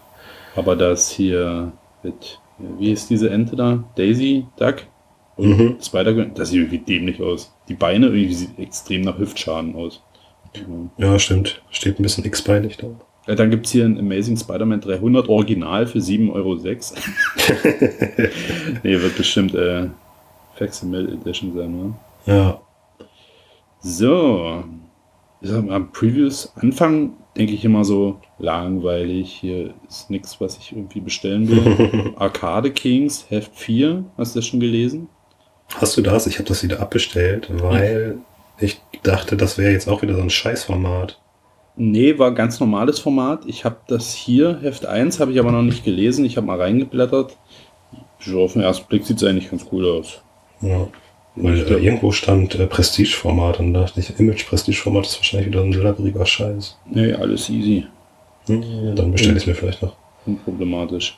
aber 0.57 0.75
das 0.75 1.11
hier 1.11 1.71
mit, 2.03 2.41
wie 2.79 2.91
ist 2.93 3.11
diese 3.11 3.31
Ente 3.31 3.55
da? 3.55 3.85
Daisy 3.97 4.47
Duck? 4.59 4.77
Mhm. 5.37 5.77
Spider, 5.81 6.13
das 6.35 6.49
sieht 6.51 6.59
irgendwie 6.63 6.79
dämlich 6.79 7.21
aus. 7.23 7.53
Die 7.69 7.75
Beine 7.75 8.07
irgendwie 8.07 8.35
sieht 8.35 8.59
extrem 8.59 9.03
nach 9.03 9.19
Hüftschaden 9.19 9.75
aus. 9.75 10.03
Ja, 10.97 11.19
stimmt. 11.19 11.63
Steht 11.71 11.99
ein 11.99 12.03
bisschen 12.03 12.25
x-beinig 12.25 12.79
da. 12.79 12.89
Ja, 13.27 13.35
dann 13.35 13.51
gibt 13.51 13.67
es 13.67 13.73
hier 13.73 13.85
ein 13.85 13.99
Amazing 13.99 14.39
Spider-Man 14.39 14.81
300 14.81 15.29
Original 15.29 15.87
für 15.87 15.99
7,06 15.99 16.33
Euro. 16.33 16.55
nee, 18.83 19.01
wird 19.01 19.17
bestimmt 19.17 19.55
äh, 19.55 19.89
Facsimile 20.55 21.13
Edition 21.13 21.55
sein, 21.55 21.77
ne? 21.77 21.95
Ja. 22.25 22.61
So. 23.81 24.65
Ich 25.43 25.51
sag 25.51 25.65
mal, 25.65 25.75
am 25.75 25.93
Previews 25.93 26.53
Anfang 26.57 27.13
denke 27.37 27.53
ich 27.53 27.65
immer 27.65 27.85
so 27.85 28.19
langweilig. 28.39 29.31
Hier 29.31 29.75
ist 29.87 30.09
nichts, 30.11 30.41
was 30.41 30.57
ich 30.57 30.73
irgendwie 30.73 31.01
bestellen 31.01 31.49
will. 31.49 32.15
Arcade 32.17 32.71
Kings 32.71 33.27
Heft 33.29 33.55
4. 33.55 34.05
Hast 34.17 34.35
du 34.35 34.39
das 34.39 34.47
schon 34.47 34.61
gelesen? 34.61 35.09
Hast 35.75 35.97
du 35.97 36.03
das? 36.03 36.27
Ich 36.27 36.39
habe 36.39 36.49
das 36.49 36.63
wieder 36.63 36.81
abbestellt, 36.81 37.49
weil 37.51 38.19
ich 38.59 38.81
dachte, 39.03 39.37
das 39.37 39.59
wäre 39.59 39.73
jetzt 39.73 39.89
auch 39.89 40.03
wieder 40.03 40.15
so 40.15 40.23
ein 40.23 40.31
Scheißformat. 40.31 41.19
Nee, 41.77 42.19
war 42.19 42.33
ganz 42.33 42.59
normales 42.59 42.99
Format. 42.99 43.45
Ich 43.47 43.65
habe 43.65 43.77
das 43.87 44.13
hier, 44.13 44.59
Heft 44.63 44.85
1, 44.85 45.21
habe 45.21 45.31
ich 45.31 45.39
aber 45.39 45.53
noch 45.53 45.63
nicht 45.63 45.85
gelesen. 45.85 46.25
Ich 46.25 46.37
habe 46.37 46.47
mal 46.47 46.61
reingeblättert. 46.61 47.37
So 48.19 48.43
auf 48.43 48.55
den 48.55 48.63
ersten 48.63 48.89
Blick 48.89 49.05
sieht 49.05 49.19
es 49.19 49.25
eigentlich 49.25 49.51
ganz 49.51 49.67
cool 49.71 49.89
aus. 49.89 50.21
Ja. 50.61 50.89
Weil 51.37 51.59
äh, 51.59 51.75
irgendwo 51.77 52.11
stand 52.11 52.57
äh, 52.57 52.67
Prestige-Format 52.67 53.61
und 53.61 53.75
da 53.75 53.83
dachte 53.83 54.01
ich, 54.01 54.19
Image-Prestige-Format 54.19 55.07
ist 55.07 55.19
wahrscheinlich 55.19 55.49
wieder 55.49 55.61
ein 55.61 55.73
labbriger 55.73 56.27
Scheiß. 56.27 56.77
Nee, 56.91 57.13
alles 57.13 57.49
easy. 57.49 57.87
Hm, 58.47 58.97
dann 58.97 59.13
bestelle 59.13 59.37
ich 59.37 59.43
es 59.43 59.47
mir 59.47 59.55
vielleicht 59.55 59.83
noch. 59.83 59.95
Unproblematisch. 60.27 61.17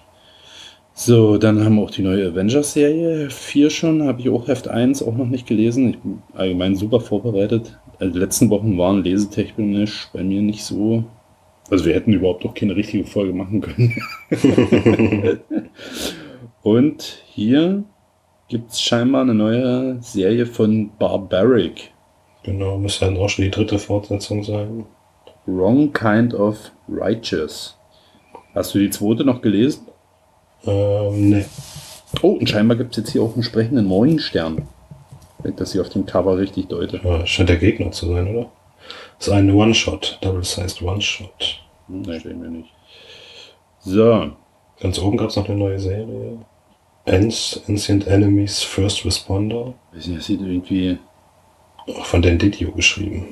So, 1.03 1.39
dann 1.39 1.65
haben 1.65 1.77
wir 1.77 1.83
auch 1.83 1.91
die 1.91 2.03
neue 2.03 2.29
Avengers-Serie. 2.29 3.31
4 3.31 3.71
schon, 3.71 4.03
habe 4.03 4.21
ich 4.21 4.29
auch 4.29 4.49
Heft 4.49 4.69
1 4.69 5.03
auch 5.03 5.15
noch 5.15 5.29
nicht 5.29 5.47
gelesen. 5.47 5.89
Ich 5.89 5.99
bin 5.99 6.23
allgemein 6.35 6.77
super 6.77 7.01
vorbereitet. 7.01 7.81
Also 7.99 8.13
die 8.13 8.19
letzten 8.19 8.51
Wochen 8.51 8.77
waren 8.77 9.03
lesetechnisch 9.03 10.11
bei 10.13 10.23
mir 10.23 10.43
nicht 10.43 10.63
so. 10.63 11.05
Also 11.71 11.87
wir 11.87 11.95
hätten 11.95 12.13
überhaupt 12.13 12.45
auch 12.45 12.53
keine 12.53 12.77
richtige 12.77 13.05
Folge 13.05 13.33
machen 13.33 13.63
können. 13.63 13.97
Und 16.63 17.23
hier 17.29 17.83
gibt 18.49 18.73
es 18.73 18.83
scheinbar 18.83 19.23
eine 19.23 19.35
neue 19.35 20.03
Serie 20.03 20.45
von 20.45 20.91
Barbaric. 20.99 21.93
Genau, 22.43 22.77
müsste 22.77 23.07
dann 23.07 23.17
auch 23.17 23.31
schon 23.31 23.47
die 23.47 23.51
dritte 23.51 23.79
Fortsetzung 23.79 24.45
sein. 24.45 24.85
Wrong 25.47 25.95
Kind 25.95 26.35
of 26.35 26.73
Righteous. 26.91 27.79
Hast 28.55 28.75
du 28.75 28.81
die 28.81 28.91
zweite 28.91 29.25
noch 29.25 29.41
gelesen? 29.41 29.87
Ähm, 30.67 31.31
ne. 31.31 31.45
Oh, 32.23 32.33
und 32.33 32.49
scheinbar 32.49 32.77
gibt 32.77 32.93
es 32.93 33.05
jetzt 33.05 33.13
hier 33.13 33.23
auch 33.23 33.35
einen 33.35 33.43
sprechenden 33.43 33.87
Morgenstern. 33.87 34.69
Wenn 35.39 35.53
ich 35.53 35.57
das 35.57 35.73
hier 35.73 35.81
auf 35.81 35.89
dem 35.89 36.07
Cover 36.07 36.37
richtig 36.37 36.69
deute. 36.69 37.01
Ja, 37.03 37.27
scheint 37.27 37.49
der 37.49 37.57
Gegner 37.57 37.93
zu 37.93 38.07
sein, 38.07 38.29
oder? 38.29 38.51
Das 39.19 39.29
ist 39.29 39.33
ein 39.33 39.51
One-Shot, 39.51 40.19
Double-Sized 40.23 40.83
One-Shot. 40.83 41.61
Hm, 41.87 42.03
das 42.05 42.21
steht 42.21 42.37
mir 42.37 42.49
nicht. 42.49 42.69
So, 43.81 44.33
Ganz 44.81 44.99
oben 44.99 45.19
gab 45.19 45.29
es 45.29 45.37
noch 45.37 45.47
eine 45.47 45.59
neue 45.59 45.79
Serie. 45.79 46.39
Ants, 47.05 47.61
Ancient 47.69 48.07
Enemies, 48.07 48.63
First 48.63 49.05
Responder. 49.05 49.75
weiß 49.93 50.07
nicht, 50.07 50.19
das 50.19 50.27
sieht 50.27 50.41
irgendwie. 50.41 50.99
Auch 51.87 52.07
von 52.07 52.23
Dan 52.23 52.39
Didio 52.39 52.73
geschrieben. 52.73 53.27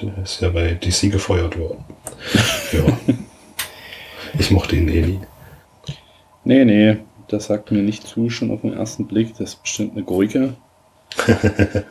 Der 0.00 0.16
ist 0.18 0.40
ja 0.40 0.48
bei 0.48 0.74
DC 0.74 1.10
gefeuert 1.10 1.58
worden. 1.58 1.84
ja. 2.72 3.14
Ich 4.38 4.50
mochte 4.50 4.76
ihn 4.76 4.88
eh 4.88 5.02
nie. 5.02 5.20
Nee, 6.48 6.64
nee, 6.64 6.96
das 7.26 7.44
sagt 7.44 7.70
mir 7.72 7.82
nicht 7.82 8.06
zu, 8.06 8.30
schon 8.30 8.50
auf 8.50 8.62
den 8.62 8.72
ersten 8.72 9.06
Blick. 9.06 9.32
Das 9.32 9.50
ist 9.50 9.62
bestimmt 9.62 9.92
eine 9.92 10.02
Gurke. 10.02 10.54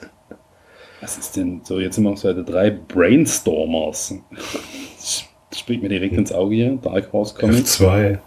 Was 0.99 1.19
ist 1.19 1.37
denn? 1.37 1.61
So, 1.63 1.79
jetzt 1.79 1.93
sind 1.93 2.05
wir 2.05 2.09
auf 2.09 2.17
Seite 2.17 2.43
3. 2.43 2.71
Brainstormers. 2.71 4.15
Das 4.31 5.25
springt 5.55 5.83
mir 5.83 5.89
direkt 5.89 6.15
ins 6.15 6.31
Auge 6.31 6.55
hier. 6.55 6.75
Dark 6.81 7.13
Horse 7.13 7.35
Comics. 7.35 7.79
F2. 7.79 8.17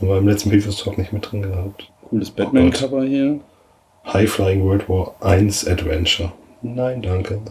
Haben 0.00 0.08
wir 0.08 0.16
im 0.16 0.26
letzten 0.26 0.48
Previous 0.48 0.78
Talk 0.78 0.96
nicht 0.96 1.12
mit 1.12 1.30
drin 1.30 1.42
gehabt. 1.42 1.92
Cooles 2.08 2.30
Batman-Cover 2.30 3.04
hier. 3.04 3.40
High 4.06 4.30
Flying 4.30 4.64
World 4.64 4.88
War 4.88 5.14
1 5.20 5.68
Adventure. 5.68 6.32
Nein, 6.62 7.02
danke. 7.02 7.42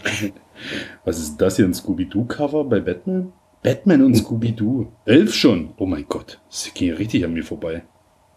Was 1.06 1.20
ist 1.20 1.38
das 1.38 1.58
hier? 1.58 1.66
Ein 1.66 1.76
Scooby-Doo-Cover 1.76 2.64
bei 2.64 2.80
Batman? 2.80 3.34
Batman 3.62 4.02
und 4.02 4.16
Scooby-Doo. 4.16 4.88
Elf 5.06 5.36
schon. 5.36 5.76
Oh 5.78 5.86
mein 5.86 6.08
Gott. 6.10 6.42
Ging 6.74 6.88
ja 6.88 6.96
richtig 6.96 7.24
an 7.24 7.34
mir 7.34 7.44
vorbei. 7.44 7.84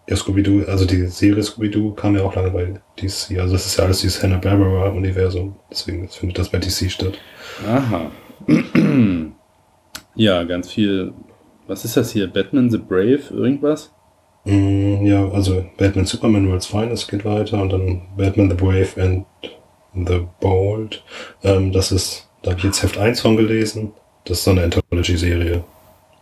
Ja, 0.08 0.16
Scooby-Doo, 0.16 0.64
also 0.66 0.86
die 0.86 1.06
Serie 1.06 1.42
Scooby-Doo 1.42 1.92
kam 1.92 2.16
ja 2.16 2.22
auch 2.22 2.34
lange 2.34 2.50
bei 2.50 2.80
DC. 2.98 3.38
Also 3.38 3.52
das 3.52 3.66
ist 3.66 3.76
ja 3.76 3.84
alles 3.84 4.00
dieses 4.00 4.22
Hanna-Barbera-Universum. 4.22 5.56
Deswegen 5.70 6.08
findet 6.08 6.38
das 6.38 6.48
bei 6.48 6.58
DC 6.58 6.90
statt. 6.90 7.18
Aha. 7.66 8.10
ja, 10.14 10.44
ganz 10.44 10.72
viel. 10.72 11.12
Was 11.66 11.84
ist 11.84 11.98
das 11.98 12.12
hier? 12.12 12.26
Batman 12.26 12.70
the 12.70 12.78
Brave? 12.78 13.20
Irgendwas? 13.30 13.92
Mm, 14.46 15.04
ja, 15.04 15.28
also 15.28 15.66
Batman 15.76 16.06
Superman 16.06 16.48
World's 16.48 16.66
Finest 16.66 17.08
geht 17.08 17.26
weiter 17.26 17.60
und 17.60 17.70
dann 17.70 18.02
Batman 18.16 18.48
the 18.48 18.56
Brave 18.56 18.88
and 18.96 19.26
the 19.94 20.26
Bold. 20.40 21.04
Ähm, 21.42 21.70
das 21.70 21.92
ist, 21.92 22.30
da 22.42 22.52
habe 22.52 22.58
ich 22.60 22.64
jetzt 22.64 22.82
Heft 22.82 22.96
1 22.96 23.20
von 23.20 23.36
gelesen. 23.36 23.92
Das 24.24 24.38
ist 24.38 24.44
so 24.44 24.52
eine 24.52 24.62
Anthology-Serie. 24.62 25.64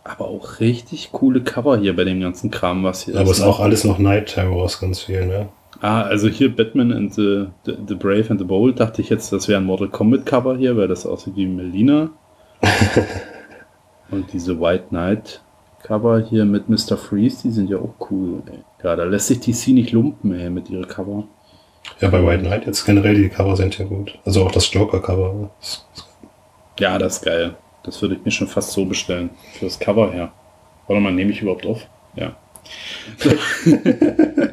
Aber 0.07 0.27
auch 0.27 0.59
richtig 0.59 1.11
coole 1.11 1.41
Cover 1.41 1.77
hier 1.77 1.95
bei 1.95 2.03
dem 2.03 2.21
ganzen 2.21 2.49
Kram, 2.49 2.83
was 2.83 3.03
hier 3.03 3.15
Aber 3.15 3.29
es 3.29 3.39
ist 3.39 3.43
auch 3.43 3.59
alles 3.59 3.83
noch 3.83 3.99
Night 3.99 4.27
Terrors 4.27 4.79
ganz 4.79 5.01
viel, 5.01 5.25
ne? 5.25 5.49
Ah, 5.81 6.01
also 6.01 6.27
hier 6.27 6.55
Batman 6.55 6.91
and 6.91 7.13
the, 7.13 7.47
the, 7.65 7.77
the 7.87 7.95
Brave 7.95 8.29
and 8.29 8.39
the 8.39 8.45
Bold. 8.45 8.79
Dachte 8.79 9.01
ich 9.01 9.09
jetzt, 9.09 9.31
das 9.31 9.47
wäre 9.47 9.59
ein 9.59 9.65
Mortal 9.65 9.89
Kombat 9.89 10.25
Cover 10.25 10.57
hier, 10.57 10.75
weil 10.77 10.87
das 10.87 11.05
aussieht 11.05 11.35
wie 11.35 11.45
Melina. 11.45 12.09
Und 14.09 14.31
diese 14.33 14.59
White 14.59 14.85
Knight 14.89 15.41
Cover 15.83 16.19
hier 16.19 16.45
mit 16.45 16.69
Mr. 16.69 16.97
Freeze, 16.97 17.43
die 17.43 17.51
sind 17.51 17.69
ja 17.69 17.77
auch 17.77 17.93
cool. 18.09 18.41
Ey. 18.47 18.59
Ja, 18.83 18.95
da 18.95 19.03
lässt 19.03 19.27
sich 19.27 19.39
DC 19.39 19.67
nicht 19.73 19.91
lumpen, 19.91 20.33
ey, 20.33 20.49
mit 20.49 20.69
ihren 20.69 20.87
Cover. 20.87 21.25
Ja, 21.99 22.09
bei 22.09 22.25
White 22.25 22.43
Knight 22.43 22.65
jetzt 22.65 22.85
generell 22.85 23.15
die 23.15 23.29
Cover 23.29 23.55
sind 23.55 23.77
ja 23.77 23.85
gut. 23.85 24.17
Also 24.25 24.45
auch 24.45 24.51
das 24.51 24.71
Joker-Cover. 24.71 25.49
Ja, 26.79 26.97
das 26.97 27.17
ist 27.17 27.25
geil. 27.25 27.55
Das 27.87 27.99
würde 28.01 28.15
ich 28.15 28.25
mir 28.25 28.31
schon 28.31 28.47
fast 28.47 28.73
so 28.73 28.83
bestellen. 28.83 29.29
Für 29.53 29.63
das 29.65 29.79
Cover 29.79 30.11
her. 30.11 30.33
Warte 30.87 31.01
mal, 31.01 31.13
nehme 31.13 31.31
ich 31.31 31.41
überhaupt 31.41 31.65
auf? 31.65 31.87
Ja. 32.15 32.35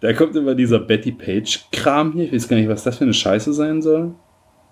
da 0.00 0.12
kommt 0.12 0.36
immer 0.36 0.54
dieser 0.54 0.80
Betty 0.80 1.12
Page-Kram 1.12 2.12
hier. 2.12 2.24
Ich 2.24 2.34
weiß 2.34 2.48
gar 2.48 2.58
nicht, 2.58 2.68
was 2.68 2.84
das 2.84 2.98
für 2.98 3.04
eine 3.04 3.14
Scheiße 3.14 3.54
sein 3.54 3.80
soll. 3.80 4.10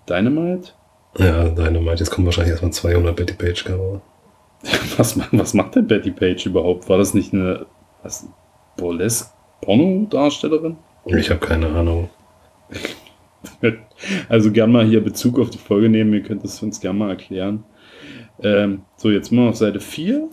Dynamite? 0.07 0.73
Ja, 1.17 1.49
Dynamite. 1.49 1.97
Jetzt 1.97 2.11
kommen 2.11 2.27
wahrscheinlich 2.27 2.51
erstmal 2.51 2.71
200 2.71 3.15
Betty 3.15 3.33
Page-Cover. 3.33 3.99
Was, 4.97 5.19
was 5.31 5.53
macht 5.53 5.75
denn 5.75 5.85
Betty 5.85 6.09
Page 6.09 6.47
überhaupt? 6.47 6.89
War 6.89 6.97
das 6.97 7.13
nicht 7.13 7.31
eine 7.31 7.67
was, 8.01 8.27
Burlesque-Porno-Darstellerin? 8.75 10.77
Ich 11.05 11.29
habe 11.29 11.39
keine 11.39 11.67
Ahnung. 11.67 12.09
Also 14.29 14.51
gern 14.51 14.71
mal 14.71 14.85
hier 14.85 15.03
Bezug 15.03 15.39
auf 15.39 15.49
die 15.49 15.57
Folge 15.57 15.89
nehmen, 15.89 16.13
ihr 16.13 16.21
könnt 16.21 16.43
es 16.43 16.61
uns 16.61 16.79
gern 16.79 16.97
mal 16.97 17.09
erklären. 17.09 17.63
Ähm, 18.41 18.81
so, 18.95 19.09
jetzt 19.09 19.31
mal 19.31 19.49
auf 19.49 19.57
Seite 19.57 19.79
4. 19.79 20.29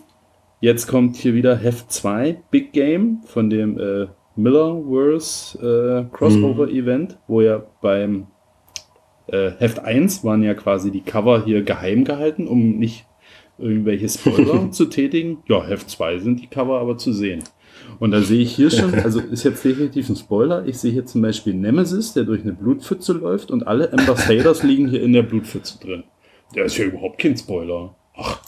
Jetzt 0.61 0.87
kommt 0.87 1.15
hier 1.15 1.33
wieder 1.33 1.55
Heft 1.57 1.91
2, 1.91 2.43
Big 2.49 2.73
Game 2.73 3.21
von 3.25 3.49
dem 3.49 3.79
äh, 3.79 4.07
Millerverse 4.35 6.07
äh, 6.11 6.15
Crossover 6.15 6.69
Event, 6.69 7.17
wo 7.27 7.41
ja 7.41 7.63
beim 7.81 8.27
äh, 9.27 9.51
Heft 9.57 9.79
1 9.79 10.23
waren 10.23 10.43
ja 10.43 10.53
quasi 10.53 10.91
die 10.91 11.01
Cover 11.01 11.43
hier 11.45 11.63
geheim 11.63 12.03
gehalten, 12.03 12.47
um 12.47 12.77
nicht 12.77 13.05
irgendwelche 13.57 14.09
Spoiler 14.09 14.71
zu 14.71 14.85
tätigen. 14.85 15.39
Ja, 15.47 15.65
Heft 15.65 15.89
2 15.89 16.19
sind 16.19 16.41
die 16.41 16.47
Cover 16.47 16.79
aber 16.79 16.97
zu 16.97 17.13
sehen. 17.13 17.43
Und 17.99 18.11
da 18.11 18.21
sehe 18.21 18.41
ich 18.41 18.55
hier 18.55 18.69
schon, 18.69 18.93
also 18.93 19.19
ist 19.19 19.43
jetzt 19.43 19.63
definitiv 19.63 20.09
ein 20.09 20.15
Spoiler. 20.15 20.65
Ich 20.65 20.77
sehe 20.77 20.91
hier 20.91 21.05
zum 21.05 21.21
Beispiel 21.21 21.53
Nemesis, 21.53 22.13
der 22.13 22.23
durch 22.23 22.41
eine 22.41 22.53
Blutpfütze 22.53 23.13
läuft 23.13 23.51
und 23.51 23.67
alle 23.67 23.89
Ember 23.89 24.15
Saders 24.15 24.63
liegen 24.63 24.87
hier 24.87 25.01
in 25.01 25.13
der 25.13 25.23
Blutpfütze 25.23 25.79
drin. 25.79 26.03
Der 26.55 26.65
ist 26.65 26.77
ja 26.77 26.85
überhaupt 26.85 27.19
kein 27.19 27.37
Spoiler. 27.37 27.95
Ach, 28.15 28.41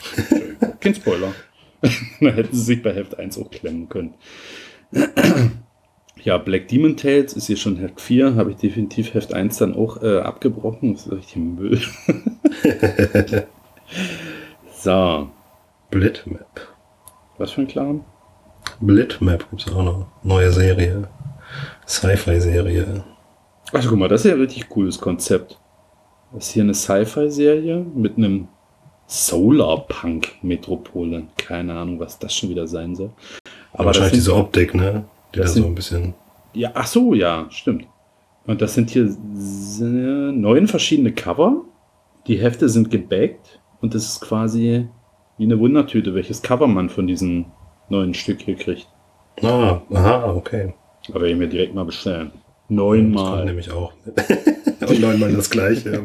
ja 0.62 0.68
kein 0.80 0.96
Spoiler. 0.96 1.34
da 1.82 2.30
hätten 2.30 2.56
sie 2.56 2.64
sich 2.64 2.82
bei 2.82 2.94
Heft 2.94 3.18
1 3.18 3.38
auch 3.38 3.52
klemmen 3.52 3.90
können. 3.90 4.14
Ja, 6.24 6.38
Black 6.38 6.68
Demon 6.68 6.98
Tales 6.98 7.34
ist 7.34 7.48
hier 7.48 7.58
schon 7.58 7.78
Heft 7.78 8.02
4, 8.02 8.36
habe 8.36 8.52
ich 8.52 8.58
definitiv 8.58 9.14
Heft 9.14 9.34
1 9.34 9.58
dann 9.58 9.76
auch 9.76 10.02
äh, 10.02 10.18
abgebrochen. 10.20 10.94
Das 10.94 11.06
ist 11.06 11.12
richtig 11.14 11.38
Müll. 11.38 11.82
so. 14.74 15.30
Blitmap. 15.90 16.68
Was 17.38 17.52
für 17.52 17.62
ein 17.62 17.68
Clan? 17.68 18.04
Blitmap 18.80 19.50
gibt 19.50 19.68
es 19.68 19.74
auch 19.74 19.84
noch. 19.84 20.06
Neue 20.24 20.52
Serie. 20.52 21.08
Sci-Fi-Serie. 21.88 23.04
Ach, 23.74 23.86
guck 23.88 23.98
mal, 23.98 24.08
das 24.08 24.22
ist 24.22 24.28
ja 24.30 24.36
ein 24.36 24.42
richtig 24.42 24.70
cooles 24.70 25.00
Konzept. 25.00 25.60
Das 26.34 26.48
ist 26.48 26.54
hier 26.54 26.64
eine 26.64 26.74
Sci-Fi-Serie 26.74 27.86
mit 27.96 28.18
einem 28.18 28.48
Solarpunk-Metropole. 29.08 31.28
Keine 31.38 31.76
Ahnung, 31.76 32.00
was 32.00 32.18
das 32.20 32.36
schon 32.36 32.50
wieder 32.50 32.68
sein 32.68 32.96
soll. 32.96 33.12
Aber 33.74 33.86
wahrscheinlich 33.86 34.14
diese 34.14 34.36
Optik, 34.36 34.76
ne? 34.76 35.06
Die 35.34 35.40
da 35.40 35.48
so 35.48 35.66
ein 35.66 35.76
bisschen. 35.76 36.14
Ja, 36.54 36.72
ach 36.74 36.88
so, 36.88 37.14
ja, 37.14 37.48
stimmt. 37.50 37.86
Und 38.46 38.62
das 38.62 38.74
sind 38.74 38.90
hier 38.90 39.06
neun 40.32 40.68
verschiedene 40.68 41.12
Cover. 41.12 41.64
Die 42.28 42.40
Hefte 42.40 42.70
sind 42.70 42.92
gebackt 42.92 43.60
und 43.82 43.96
das 43.96 44.06
ist 44.06 44.22
quasi 44.22 44.88
wie 45.38 45.44
eine 45.44 45.60
Wundertüte, 45.60 46.16
welches 46.16 46.42
Cover 46.42 46.68
man 46.68 46.90
von 46.90 47.08
diesen 47.08 47.48
neuen 47.90 48.14
Stück 48.14 48.42
hier 48.42 48.56
kriegt. 48.56 48.88
Ah, 49.44 49.82
aha, 49.94 50.34
okay. 50.34 50.74
Aber 51.14 51.26
ich 51.26 51.38
mir 51.38 51.48
direkt 51.48 51.74
mal 51.74 51.86
bestellen. 51.86 52.32
Neunmal. 52.70 53.38
Das 53.38 53.46
nämlich 53.46 53.72
auch. 53.72 53.94
und 54.88 55.00
neunmal 55.00 55.32
das 55.34 55.50
gleiche. 55.50 56.02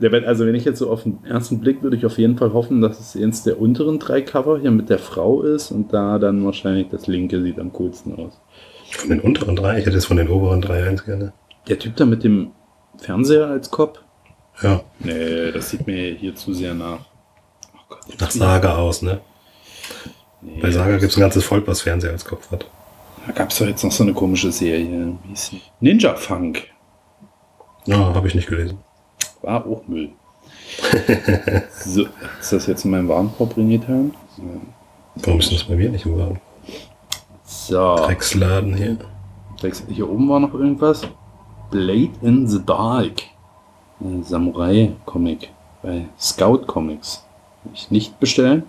also 0.26 0.46
wenn 0.46 0.54
ich 0.54 0.64
jetzt 0.64 0.78
so 0.78 0.90
auf 0.90 1.04
den 1.04 1.24
ersten 1.24 1.60
Blick 1.60 1.82
würde 1.82 1.96
ich 1.96 2.04
auf 2.04 2.18
jeden 2.18 2.36
Fall 2.36 2.52
hoffen, 2.52 2.80
dass 2.80 3.00
es 3.00 3.20
eins 3.20 3.44
der 3.44 3.60
unteren 3.60 3.98
drei 3.98 4.20
Cover 4.20 4.58
hier 4.58 4.70
mit 4.70 4.90
der 4.90 4.98
Frau 4.98 5.42
ist 5.42 5.70
und 5.70 5.92
da 5.92 6.18
dann 6.18 6.44
wahrscheinlich 6.44 6.88
das 6.90 7.06
linke 7.06 7.42
sieht 7.42 7.58
am 7.58 7.72
coolsten 7.72 8.14
aus. 8.16 8.40
Von 8.90 9.10
den 9.10 9.20
unteren 9.20 9.56
drei? 9.56 9.78
Ich 9.78 9.86
hätte 9.86 9.96
es 9.96 10.06
von 10.06 10.16
den 10.16 10.28
oberen 10.28 10.60
drei 10.60 10.86
eins 10.86 11.04
gerne. 11.04 11.32
Der 11.68 11.78
Typ 11.78 11.96
da 11.96 12.04
mit 12.04 12.24
dem 12.24 12.50
Fernseher 12.98 13.46
als 13.46 13.70
Kopf? 13.70 14.00
Ja. 14.62 14.82
Nee, 15.00 15.50
das 15.50 15.70
sieht 15.70 15.86
mir 15.86 16.12
hier 16.14 16.34
zu 16.34 16.52
sehr 16.52 16.74
nach. 16.74 17.00
Oh 17.74 17.80
Gott, 17.88 18.20
nach 18.20 18.30
Saga 18.30 18.76
aus, 18.76 19.02
ne? 19.02 19.20
Nee, 20.44 20.60
Bei 20.60 20.70
Saga 20.70 20.98
gibt 20.98 21.10
es 21.10 21.16
ein 21.16 21.20
ganzes 21.20 21.44
Volk, 21.44 21.66
was 21.66 21.80
Fernseher 21.80 22.10
als 22.10 22.24
Kopf 22.24 22.50
hat. 22.50 22.66
Da 23.26 23.32
gab 23.32 23.50
es 23.50 23.58
doch 23.58 23.66
jetzt 23.66 23.82
noch 23.82 23.92
so 23.92 24.02
eine 24.02 24.12
komische 24.12 24.52
Serie. 24.52 25.16
Ninja 25.80 26.14
Funk. 26.14 26.64
Ja, 27.86 28.14
habe 28.14 28.28
ich 28.28 28.34
nicht 28.34 28.48
gelesen. 28.48 28.78
War 29.42 29.66
auch 29.66 29.86
Müll. 29.86 30.10
so, 31.84 32.06
ist 32.40 32.52
das 32.52 32.66
jetzt 32.66 32.84
in 32.84 32.90
meinem 32.90 33.08
Warenkorb 33.08 33.56
haben? 33.56 34.14
Warum 35.16 35.38
ist 35.38 35.52
das 35.52 35.64
bei 35.64 35.76
mir 35.76 35.90
nicht 35.90 36.04
im 36.04 36.16
Warenkorb? 36.16 36.40
So. 37.44 37.96
Drecksladen 37.96 38.74
hier. 38.74 38.98
Hier 39.88 40.10
oben 40.10 40.28
war 40.28 40.40
noch 40.40 40.52
irgendwas. 40.52 41.02
Blade 41.70 42.10
in 42.20 42.46
the 42.46 42.60
Dark. 42.64 43.22
Samurai-Comic 44.00 45.50
bei 45.82 46.06
Scout 46.18 46.66
Comics. 46.66 47.24
Ich 47.72 47.90
nicht 47.90 48.20
bestellen, 48.20 48.64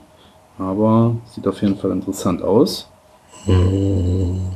aber 0.57 1.15
sieht 1.25 1.47
auf 1.47 1.61
jeden 1.61 1.77
Fall 1.77 1.91
interessant 1.91 2.41
aus. 2.41 2.89
Hm. 3.45 4.55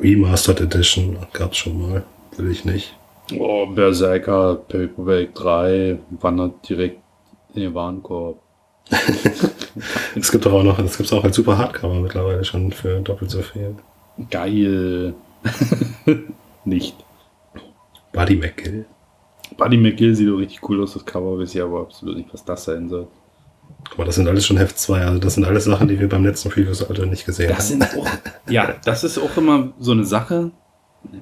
Remastered 0.00 0.60
Edition 0.60 1.18
gab 1.32 1.52
es 1.52 1.58
schon 1.58 1.80
mal. 1.80 2.04
Will 2.36 2.50
ich 2.50 2.64
nicht. 2.64 2.96
Oh, 3.38 3.66
Berserker 3.66 4.56
Paperback 4.56 5.34
3 5.34 5.98
wandert 6.20 6.68
direkt 6.68 7.00
in 7.54 7.62
den 7.62 7.74
Warenkorb. 7.74 8.38
es 10.14 10.30
gibt 10.30 10.46
doch 10.46 10.52
auch 10.52 10.62
noch, 10.62 10.78
es 10.78 10.96
gibt 10.96 11.12
auch 11.12 11.24
als 11.24 11.34
super 11.34 11.58
Hardcover 11.58 11.94
mittlerweile 11.94 12.44
schon 12.44 12.70
für 12.70 13.00
doppelt 13.00 13.30
so 13.30 13.42
viel. 13.42 13.74
Geil. 14.30 15.14
Nicht. 16.64 16.96
Buddy 18.12 18.36
McGill. 18.36 18.86
Buddy 19.56 19.76
McGill 19.76 20.14
sieht 20.14 20.28
doch 20.28 20.38
richtig 20.38 20.68
cool 20.68 20.82
aus, 20.82 20.94
das 20.94 21.04
Cover, 21.04 21.38
weiß 21.38 21.54
ich 21.54 21.62
aber 21.62 21.80
absolut 21.80 22.16
nicht, 22.16 22.32
was 22.32 22.44
das 22.44 22.64
sein 22.64 22.88
soll. 22.88 23.06
Aber 23.94 24.04
das 24.04 24.16
sind 24.16 24.28
alles 24.28 24.46
schon 24.46 24.56
Heft 24.56 24.78
2, 24.78 25.06
also 25.06 25.18
das 25.18 25.34
sind 25.34 25.44
alles 25.44 25.64
Sachen, 25.64 25.88
die 25.88 25.98
wir 25.98 26.08
beim 26.08 26.24
letzten 26.24 26.50
Previews 26.50 26.82
Alter 26.82 27.06
nicht 27.06 27.24
gesehen 27.24 27.48
das 27.48 27.70
haben. 27.70 27.80
Sind 27.80 27.98
auch, 27.98 28.06
ja, 28.48 28.74
das 28.84 29.04
ist 29.04 29.18
auch 29.18 29.36
immer 29.36 29.68
so 29.78 29.92
eine 29.92 30.04
Sache. 30.04 30.50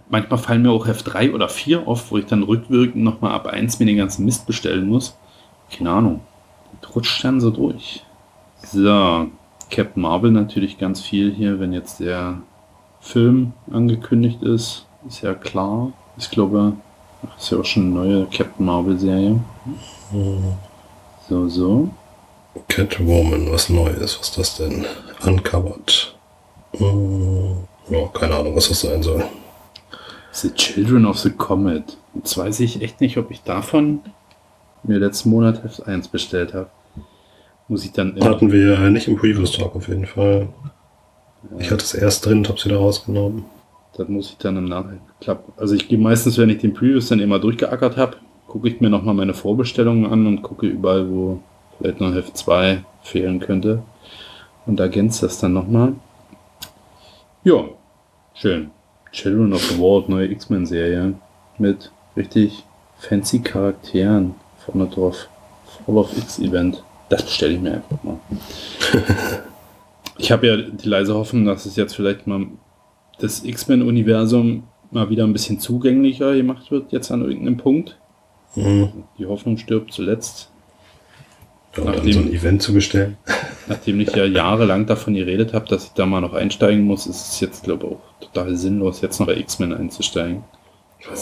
Manchmal 0.08 0.38
fallen 0.38 0.62
mir 0.62 0.70
auch 0.70 0.86
Heft 0.86 1.12
3 1.12 1.34
oder 1.34 1.48
4 1.48 1.86
auf, 1.86 2.10
wo 2.10 2.18
ich 2.18 2.26
dann 2.26 2.42
rückwirkend 2.42 3.04
nochmal 3.04 3.32
ab 3.32 3.46
1 3.46 3.78
mir 3.78 3.86
den 3.86 3.98
ganzen 3.98 4.24
Mist 4.24 4.46
bestellen 4.46 4.88
muss. 4.88 5.16
Keine 5.76 5.90
Ahnung. 5.90 6.20
Rutscht 6.94 7.22
dann 7.24 7.40
so 7.40 7.50
durch. 7.50 8.04
So, 8.64 9.26
Captain 9.70 10.02
Marvel 10.02 10.30
natürlich 10.30 10.78
ganz 10.78 11.00
viel 11.00 11.32
hier, 11.32 11.60
wenn 11.60 11.72
jetzt 11.72 12.00
der 12.00 12.38
Film 13.00 13.52
angekündigt 13.70 14.42
ist. 14.42 14.86
Ist 15.06 15.22
ja 15.22 15.34
klar. 15.34 15.92
Ich 16.16 16.30
glaube, 16.30 16.72
das 17.22 17.44
ist 17.44 17.50
ja 17.50 17.58
auch 17.58 17.64
schon 17.64 17.84
eine 17.84 17.94
neue 17.94 18.26
Captain 18.26 18.64
Marvel-Serie. 18.64 19.40
Mhm. 20.12 20.52
So, 21.28 21.48
so. 21.48 21.90
Catwoman, 22.68 23.50
was 23.50 23.68
Neues. 23.68 24.18
Was 24.18 24.28
ist 24.28 24.38
das 24.38 24.56
denn? 24.56 24.84
Uncovered. 25.24 26.14
Hm, 26.76 27.56
ja, 27.90 28.06
keine 28.12 28.36
Ahnung, 28.36 28.56
was 28.56 28.68
das 28.68 28.80
sein 28.80 29.02
soll. 29.02 29.24
The 30.32 30.50
Children 30.50 31.06
of 31.06 31.18
the 31.18 31.30
Comet. 31.30 31.96
Jetzt 32.14 32.36
weiß 32.36 32.60
ich 32.60 32.82
echt 32.82 33.00
nicht, 33.00 33.16
ob 33.18 33.30
ich 33.30 33.42
davon 33.42 34.00
mir 34.82 34.98
letzten 34.98 35.30
Monat 35.30 35.62
Heft 35.62 35.86
1 35.86 36.08
bestellt 36.08 36.54
habe. 36.54 36.70
Muss 37.68 37.84
ich 37.84 37.92
dann. 37.92 38.18
Hatten 38.22 38.52
wir 38.52 38.78
nicht 38.90 39.08
im 39.08 39.16
Previous 39.16 39.52
Talk 39.52 39.74
auf 39.74 39.88
jeden 39.88 40.06
Fall. 40.06 40.48
Ja. 41.50 41.58
Ich 41.58 41.70
hatte 41.70 41.84
es 41.84 41.94
erst 41.94 42.26
drin 42.26 42.38
und 42.38 42.48
habe 42.48 42.58
es 42.58 42.64
wieder 42.64 42.76
rausgenommen. 42.76 43.44
Das 43.96 44.08
muss 44.08 44.30
ich 44.30 44.38
dann 44.38 44.56
im 44.56 44.64
Nachhinein 44.64 45.00
klappen. 45.20 45.52
Also 45.56 45.74
ich 45.74 45.88
gehe 45.88 45.98
meistens, 45.98 46.36
wenn 46.36 46.50
ich 46.50 46.58
den 46.58 46.74
Previews 46.74 47.08
dann 47.08 47.20
immer 47.20 47.38
durchgeackert 47.38 47.96
habe, 47.96 48.16
gucke 48.48 48.68
ich 48.68 48.80
mir 48.80 48.90
nochmal 48.90 49.14
meine 49.14 49.34
Vorbestellungen 49.34 50.06
an 50.10 50.26
und 50.26 50.42
gucke 50.42 50.66
überall, 50.66 51.08
wo 51.08 51.40
vielleicht 51.78 52.00
noch 52.00 52.14
Heft 52.14 52.36
2 52.36 52.84
fehlen 53.02 53.40
könnte. 53.40 53.82
Und 54.66 54.80
ergänzt 54.80 55.22
das 55.22 55.38
dann 55.38 55.52
nochmal. 55.52 55.94
Ja, 57.42 57.64
schön. 58.32 58.70
Children 59.12 59.52
of 59.52 59.62
the 59.62 59.78
World, 59.78 60.08
neue 60.08 60.30
X-Men-Serie. 60.30 61.14
Mit 61.58 61.92
richtig 62.16 62.64
fancy 62.98 63.40
Charakteren 63.40 64.34
vorne 64.64 64.86
drauf. 64.86 65.28
Fall 65.84 65.96
of 65.96 66.16
X-Event. 66.16 66.82
Das 67.08 67.22
bestelle 67.22 67.54
ich 67.54 67.60
mir 67.60 67.74
einfach 67.74 68.02
mal. 68.02 68.18
ich 70.18 70.32
habe 70.32 70.46
ja 70.46 70.56
die 70.56 70.88
leise 70.88 71.14
Hoffnung, 71.14 71.44
dass 71.44 71.66
es 71.66 71.76
jetzt 71.76 71.94
vielleicht 71.94 72.26
mal 72.26 72.46
das 73.18 73.44
X-Men-Universum 73.44 74.64
mal 74.90 75.10
wieder 75.10 75.24
ein 75.24 75.32
bisschen 75.32 75.60
zugänglicher 75.60 76.34
gemacht 76.34 76.70
wird, 76.70 76.92
jetzt 76.92 77.10
an 77.10 77.22
irgendeinem 77.22 77.56
Punkt. 77.56 77.98
Mhm. 78.54 79.04
Die 79.18 79.26
Hoffnung 79.26 79.58
stirbt 79.58 79.92
zuletzt. 79.92 80.50
Ja, 81.76 81.84
nachdem, 81.84 82.12
so 82.12 82.20
ein 82.20 82.32
Event 82.32 82.62
zu 82.62 82.72
bestellen. 82.72 83.16
Nachdem 83.66 83.98
ich 84.00 84.14
ja 84.14 84.26
jahrelang 84.26 84.84
davon 84.84 85.14
geredet 85.14 85.54
habe, 85.54 85.66
dass 85.66 85.84
ich 85.84 85.90
da 85.92 86.04
mal 86.04 86.20
noch 86.20 86.34
einsteigen 86.34 86.84
muss, 86.84 87.06
ist 87.06 87.32
es 87.32 87.40
jetzt, 87.40 87.64
glaube 87.64 87.86
ich, 87.86 87.92
auch 87.92 88.20
total 88.20 88.56
sinnlos, 88.56 89.00
jetzt 89.00 89.18
noch 89.20 89.26
bei 89.26 89.36
X-Men 89.36 89.72
einzusteigen. 89.72 90.44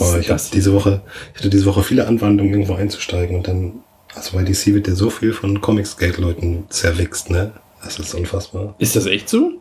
Oh, 0.00 0.16
ich 0.18 0.30
hatte 0.30 0.50
diese 0.52 0.72
Woche, 0.72 1.02
ich 1.32 1.38
hatte 1.38 1.50
diese 1.50 1.66
Woche 1.66 1.82
viele 1.82 2.06
Anwandlungen, 2.06 2.52
irgendwo 2.52 2.74
einzusteigen 2.74 3.36
und 3.36 3.46
dann, 3.48 3.84
also 4.14 4.36
bei 4.36 4.42
DC 4.42 4.66
wird 4.74 4.88
ja 4.88 4.94
so 4.94 5.10
viel 5.10 5.32
von 5.32 5.60
Comics-Gate-Leuten 5.60 6.64
zerwichst, 6.68 7.30
ne? 7.30 7.52
Das 7.82 7.98
ist 7.98 8.14
unfassbar. 8.14 8.74
Ist 8.78 8.94
das 8.96 9.06
echt 9.06 9.28
so? 9.28 9.52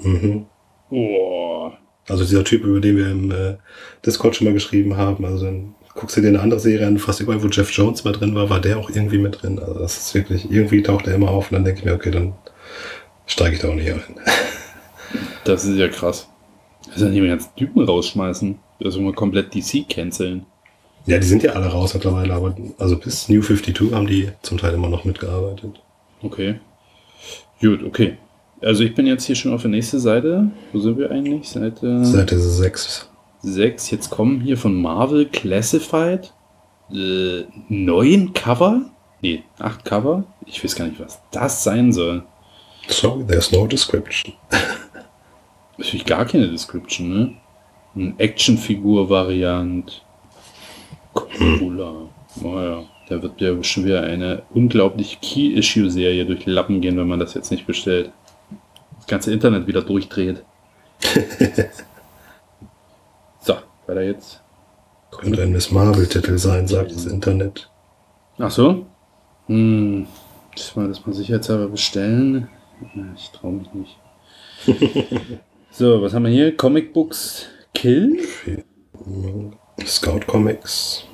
Mhm. 0.00 0.46
Oh. 0.90 1.70
Also 2.08 2.24
dieser 2.24 2.44
Typ, 2.44 2.64
über 2.64 2.80
den 2.80 2.96
wir 2.96 3.10
im 3.10 3.30
äh, 3.32 3.56
Discord 4.04 4.36
schon 4.36 4.46
mal 4.46 4.54
geschrieben 4.54 4.96
haben, 4.96 5.24
also 5.24 5.46
dann 5.46 5.74
guckst 5.96 6.16
du 6.16 6.20
dir 6.20 6.28
eine 6.28 6.40
andere 6.40 6.60
Serie 6.60 6.86
an, 6.86 6.98
fast 6.98 7.20
überall, 7.20 7.42
wo 7.42 7.48
Jeff 7.48 7.70
Jones 7.70 8.04
mal 8.04 8.12
drin 8.12 8.34
war, 8.34 8.48
war 8.50 8.60
der 8.60 8.78
auch 8.78 8.90
irgendwie 8.90 9.18
mit 9.18 9.42
drin. 9.42 9.58
Also 9.58 9.74
das 9.74 9.96
ist 9.96 10.14
wirklich, 10.14 10.50
irgendwie 10.50 10.82
taucht 10.82 11.06
er 11.06 11.14
immer 11.14 11.30
auf 11.30 11.50
und 11.50 11.54
dann 11.54 11.64
denke 11.64 11.80
ich 11.80 11.84
mir, 11.84 11.94
okay, 11.94 12.10
dann 12.10 12.34
steige 13.26 13.56
ich 13.56 13.60
da 13.60 13.68
auch 13.68 13.74
nicht 13.74 13.90
ein. 13.90 14.02
Das 15.44 15.64
ist 15.64 15.78
ja 15.78 15.86
krass. 15.86 16.28
Also 16.92 17.06
nicht 17.06 17.20
mehr 17.20 17.30
ganz 17.30 17.54
Typen 17.54 17.84
rausschmeißen. 17.84 18.58
Also 18.82 19.00
mal 19.00 19.12
komplett 19.12 19.54
DC 19.54 19.88
canceln. 19.88 20.44
Ja, 21.06 21.18
die 21.18 21.26
sind 21.26 21.44
ja 21.44 21.52
alle 21.52 21.66
raus 21.66 21.94
mittlerweile, 21.94 22.34
aber 22.34 22.56
also 22.78 22.98
bis 22.98 23.28
New 23.28 23.40
52 23.40 23.92
haben 23.92 24.08
die 24.08 24.30
zum 24.42 24.58
Teil 24.58 24.74
immer 24.74 24.88
noch 24.88 25.04
mitgearbeitet. 25.04 25.80
Okay. 26.20 26.56
Gut, 27.60 27.84
okay. 27.84 28.18
Also 28.60 28.82
ich 28.82 28.94
bin 28.94 29.06
jetzt 29.06 29.24
hier 29.24 29.36
schon 29.36 29.54
auf 29.54 29.62
der 29.62 29.70
nächsten 29.70 30.00
Seite. 30.00 30.50
Wo 30.72 30.80
sind 30.80 30.98
wir 30.98 31.12
eigentlich? 31.12 31.48
Seite... 31.48 32.04
Seite 32.04 32.38
6. 32.38 33.08
6. 33.46 33.90
Jetzt 33.90 34.10
kommen 34.10 34.40
hier 34.40 34.56
von 34.56 34.80
Marvel 34.80 35.26
Classified 35.26 36.32
äh, 36.92 37.44
neun 37.68 38.32
Cover. 38.32 38.82
Nee, 39.20 39.42
acht 39.58 39.84
Cover. 39.84 40.24
Ich 40.44 40.62
weiß 40.62 40.76
gar 40.76 40.86
nicht, 40.86 41.00
was 41.00 41.20
das 41.30 41.64
sein 41.64 41.92
soll. 41.92 42.24
Sorry, 42.88 43.24
there's 43.26 43.50
no 43.52 43.66
description. 43.66 44.34
Natürlich 45.78 46.06
gar 46.06 46.24
keine 46.24 46.48
Description, 46.48 47.08
ne? 47.08 47.32
Ein 47.94 48.18
Actionfigur-Variant. 48.18 50.04
Cooler. 51.12 52.08
Naja, 52.36 52.84
da 53.08 53.22
wird 53.22 53.40
ja 53.40 53.62
schon 53.62 53.84
wieder 53.84 54.02
eine 54.02 54.42
unglaubliche 54.50 55.16
Key-Issue-Serie 55.20 56.26
durch 56.26 56.46
Lappen 56.46 56.80
gehen, 56.80 56.96
wenn 56.96 57.08
man 57.08 57.18
das 57.18 57.34
jetzt 57.34 57.50
nicht 57.50 57.66
bestellt. 57.66 58.12
Das 58.98 59.06
ganze 59.06 59.32
Internet 59.32 59.66
wieder 59.66 59.82
durchdreht. 59.82 60.44
Weiter 63.86 64.02
jetzt. 64.02 64.42
Könnte 65.10 65.42
ein 65.42 65.52
Miss 65.52 65.70
Marvel-Titel 65.70 66.36
sein, 66.38 66.66
sagt 66.66 66.92
das 66.92 67.06
Internet. 67.06 67.70
Ach 68.38 68.50
so? 68.50 68.86
Hm. 69.46 70.06
Das 70.54 70.74
mal 70.76 70.88
das 70.88 71.06
mal 71.06 71.12
sicherheitshalber 71.12 71.68
bestellen. 71.68 72.48
Ich 73.14 73.30
traue 73.30 73.52
mich 73.52 73.68
nicht. 73.72 73.98
so, 75.70 76.02
was 76.02 76.12
haben 76.14 76.24
wir 76.24 76.30
hier? 76.30 76.56
Comic 76.56 76.92
Books 76.92 77.46
Kill? 77.74 78.18
Scout 79.84 80.20
Comics. 80.26 81.04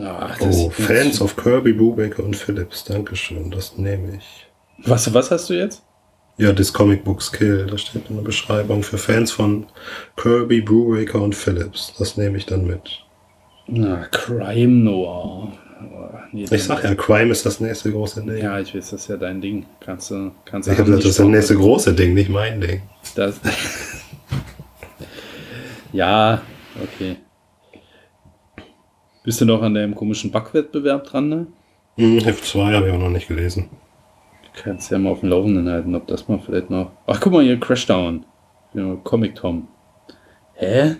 Ach, 0.00 0.38
Oh, 0.40 0.70
Fans 0.70 1.20
of 1.20 1.36
Kirby, 1.36 1.72
Brubaker 1.72 2.22
und 2.24 2.36
Phillips. 2.36 2.84
Dankeschön, 2.84 3.50
das 3.50 3.76
nehme 3.78 4.16
ich. 4.16 4.46
Was, 4.84 5.12
was 5.14 5.30
hast 5.30 5.48
du 5.48 5.54
jetzt? 5.54 5.82
Ja, 6.38 6.52
das 6.52 6.72
Comic 6.72 7.04
Books 7.04 7.32
Kill, 7.32 7.66
da 7.66 7.78
steht 7.78 8.10
in 8.10 8.16
der 8.16 8.22
Beschreibung 8.22 8.82
für 8.82 8.98
Fans 8.98 9.32
von 9.32 9.66
Kirby, 10.16 10.60
Brubaker 10.60 11.22
und 11.22 11.34
Phillips. 11.34 11.94
Das 11.98 12.18
nehme 12.18 12.36
ich 12.36 12.44
dann 12.44 12.66
mit. 12.66 13.04
Na, 13.66 14.04
Crime 14.10 14.84
Noir. 14.84 15.52
Nee, 16.32 16.46
Ich 16.50 16.64
sag 16.64 16.84
ja, 16.84 16.94
Crime 16.94 17.30
ist 17.30 17.46
das 17.46 17.60
nächste 17.60 17.90
große 17.90 18.22
Ding. 18.22 18.42
Ja, 18.42 18.58
ich 18.58 18.74
weiß, 18.74 18.90
das 18.90 19.02
ist 19.02 19.08
ja 19.08 19.16
dein 19.16 19.40
Ding. 19.40 19.64
Kannst 19.80 20.10
du, 20.10 20.32
kannst 20.44 20.68
du 20.68 20.72
ich 20.72 20.78
habe 20.78 20.90
das 20.90 21.04
ist 21.04 21.18
das 21.18 21.26
nächste 21.26 21.56
große 21.56 21.94
Ding, 21.94 22.14
nicht 22.14 22.28
mein 22.28 22.60
Ding. 22.60 22.82
Das 23.14 23.40
ja, 25.92 26.42
okay. 26.82 27.16
Bist 29.24 29.40
du 29.40 29.46
noch 29.46 29.62
an 29.62 29.74
deinem 29.74 29.94
komischen 29.94 30.30
Backwettbewerb 30.30 31.04
dran, 31.04 31.28
ne? 31.28 31.46
Hm, 31.96 32.18
Heft 32.20 32.44
2 32.44 32.74
habe 32.74 32.88
ich 32.88 32.94
auch 32.94 32.98
noch 32.98 33.10
nicht 33.10 33.28
gelesen. 33.28 33.68
Du 34.56 34.62
kannst 34.62 34.90
ja 34.90 34.98
mal 34.98 35.10
auf 35.10 35.20
dem 35.20 35.28
Laufenden 35.28 35.68
halten, 35.68 35.94
ob 35.94 36.06
das 36.06 36.26
mal 36.28 36.38
vielleicht 36.38 36.70
noch. 36.70 36.90
Ach, 37.06 37.20
guck 37.20 37.32
mal 37.32 37.44
hier, 37.44 37.60
Crashdown. 37.60 38.24
Ja, 38.74 38.94
Comic 39.04 39.34
Tom. 39.34 39.68
Hä? 40.54 40.96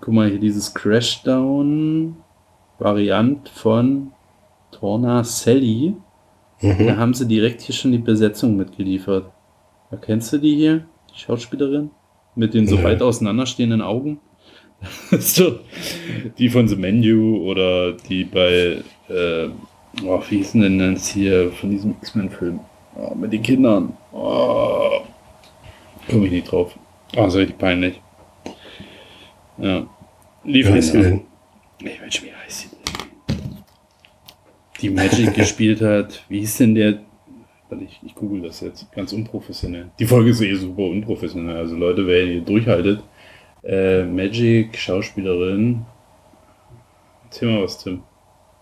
Guck 0.00 0.14
mal 0.14 0.28
hier, 0.28 0.40
dieses 0.40 0.74
Crashdown-Variant 0.74 3.48
von 3.48 4.10
Torna 4.72 5.22
Sally. 5.24 5.94
Da 6.60 6.74
Mhm. 6.74 6.96
haben 6.96 7.14
sie 7.14 7.28
direkt 7.28 7.60
hier 7.60 7.74
schon 7.74 7.92
die 7.92 7.98
Besetzung 7.98 8.56
mitgeliefert. 8.56 9.30
Erkennst 9.92 10.32
du 10.32 10.38
die 10.38 10.56
hier? 10.56 10.84
Die 11.14 11.20
Schauspielerin? 11.20 11.90
Mit 12.34 12.52
den 12.54 12.66
so 12.66 12.76
Nee. 12.76 12.84
weit 12.84 13.00
auseinanderstehenden 13.02 13.80
Augen? 13.80 14.18
so, 15.18 15.58
die 16.38 16.48
von 16.48 16.66
The 16.68 16.76
Menu 16.76 17.38
oder 17.48 17.92
die 17.92 18.24
bei, 18.24 18.82
äh, 19.08 19.48
oh, 20.04 20.20
wie 20.28 20.36
hieß 20.38 20.52
denn 20.52 20.78
das 20.78 21.08
hier 21.08 21.50
von 21.52 21.70
diesem 21.70 21.92
X-Men-Film? 22.00 22.60
Oh, 22.98 23.14
mit 23.14 23.32
den 23.32 23.42
Kindern. 23.42 23.96
Oh, 24.12 25.00
Komme 26.10 26.26
ich 26.26 26.32
nicht 26.32 26.50
drauf. 26.50 26.76
Oh, 27.16 27.28
so 27.28 27.38
richtig 27.38 27.58
peinlich. 27.58 28.00
Ja. 29.58 29.86
Lief 30.44 30.70
nicht 30.70 30.92
denn? 30.94 31.22
ich 31.80 32.00
heißt 32.02 32.60
sie 32.60 32.68
denn? 32.68 33.64
Die 34.80 34.90
Magic 34.90 35.34
gespielt 35.34 35.80
hat. 35.80 36.24
Wie 36.28 36.40
hieß 36.40 36.56
denn 36.58 36.74
der? 36.74 37.00
Ich, 37.80 38.00
ich 38.04 38.14
google 38.14 38.42
das 38.42 38.60
jetzt. 38.60 38.90
Ganz 38.92 39.12
unprofessionell. 39.12 39.90
Die 39.98 40.06
Folge 40.06 40.30
ist 40.30 40.40
eh 40.40 40.54
super 40.54 40.82
unprofessionell. 40.82 41.56
Also 41.56 41.76
Leute, 41.76 42.06
wer 42.06 42.24
hier 42.26 42.40
durchhaltet. 42.40 43.02
Äh, 43.62 44.04
Magic, 44.04 44.76
Schauspielerin. 44.78 45.84
Erzähl 47.26 47.50
mal 47.52 47.62
was, 47.62 47.78
Tim. 47.78 48.02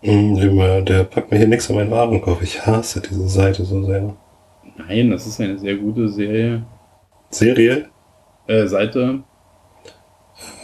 Hm, 0.01 0.85
Der 0.85 1.05
packt 1.05 1.31
mir 1.31 1.37
hier 1.37 1.47
nichts 1.47 1.69
an 1.69 1.77
meinen 1.77 1.91
Warenkorb. 1.91 2.41
Ich 2.43 2.65
hasse 2.65 3.01
diese 3.01 3.27
Seite 3.29 3.63
so 3.63 3.83
sehr. 3.83 4.13
Nein, 4.77 5.11
das 5.11 5.27
ist 5.27 5.41
eine 5.41 5.57
sehr 5.57 5.75
gute 5.75 6.09
Serie. 6.09 6.63
Serie? 7.29 7.89
Äh, 8.47 8.67
Seite. 8.67 9.23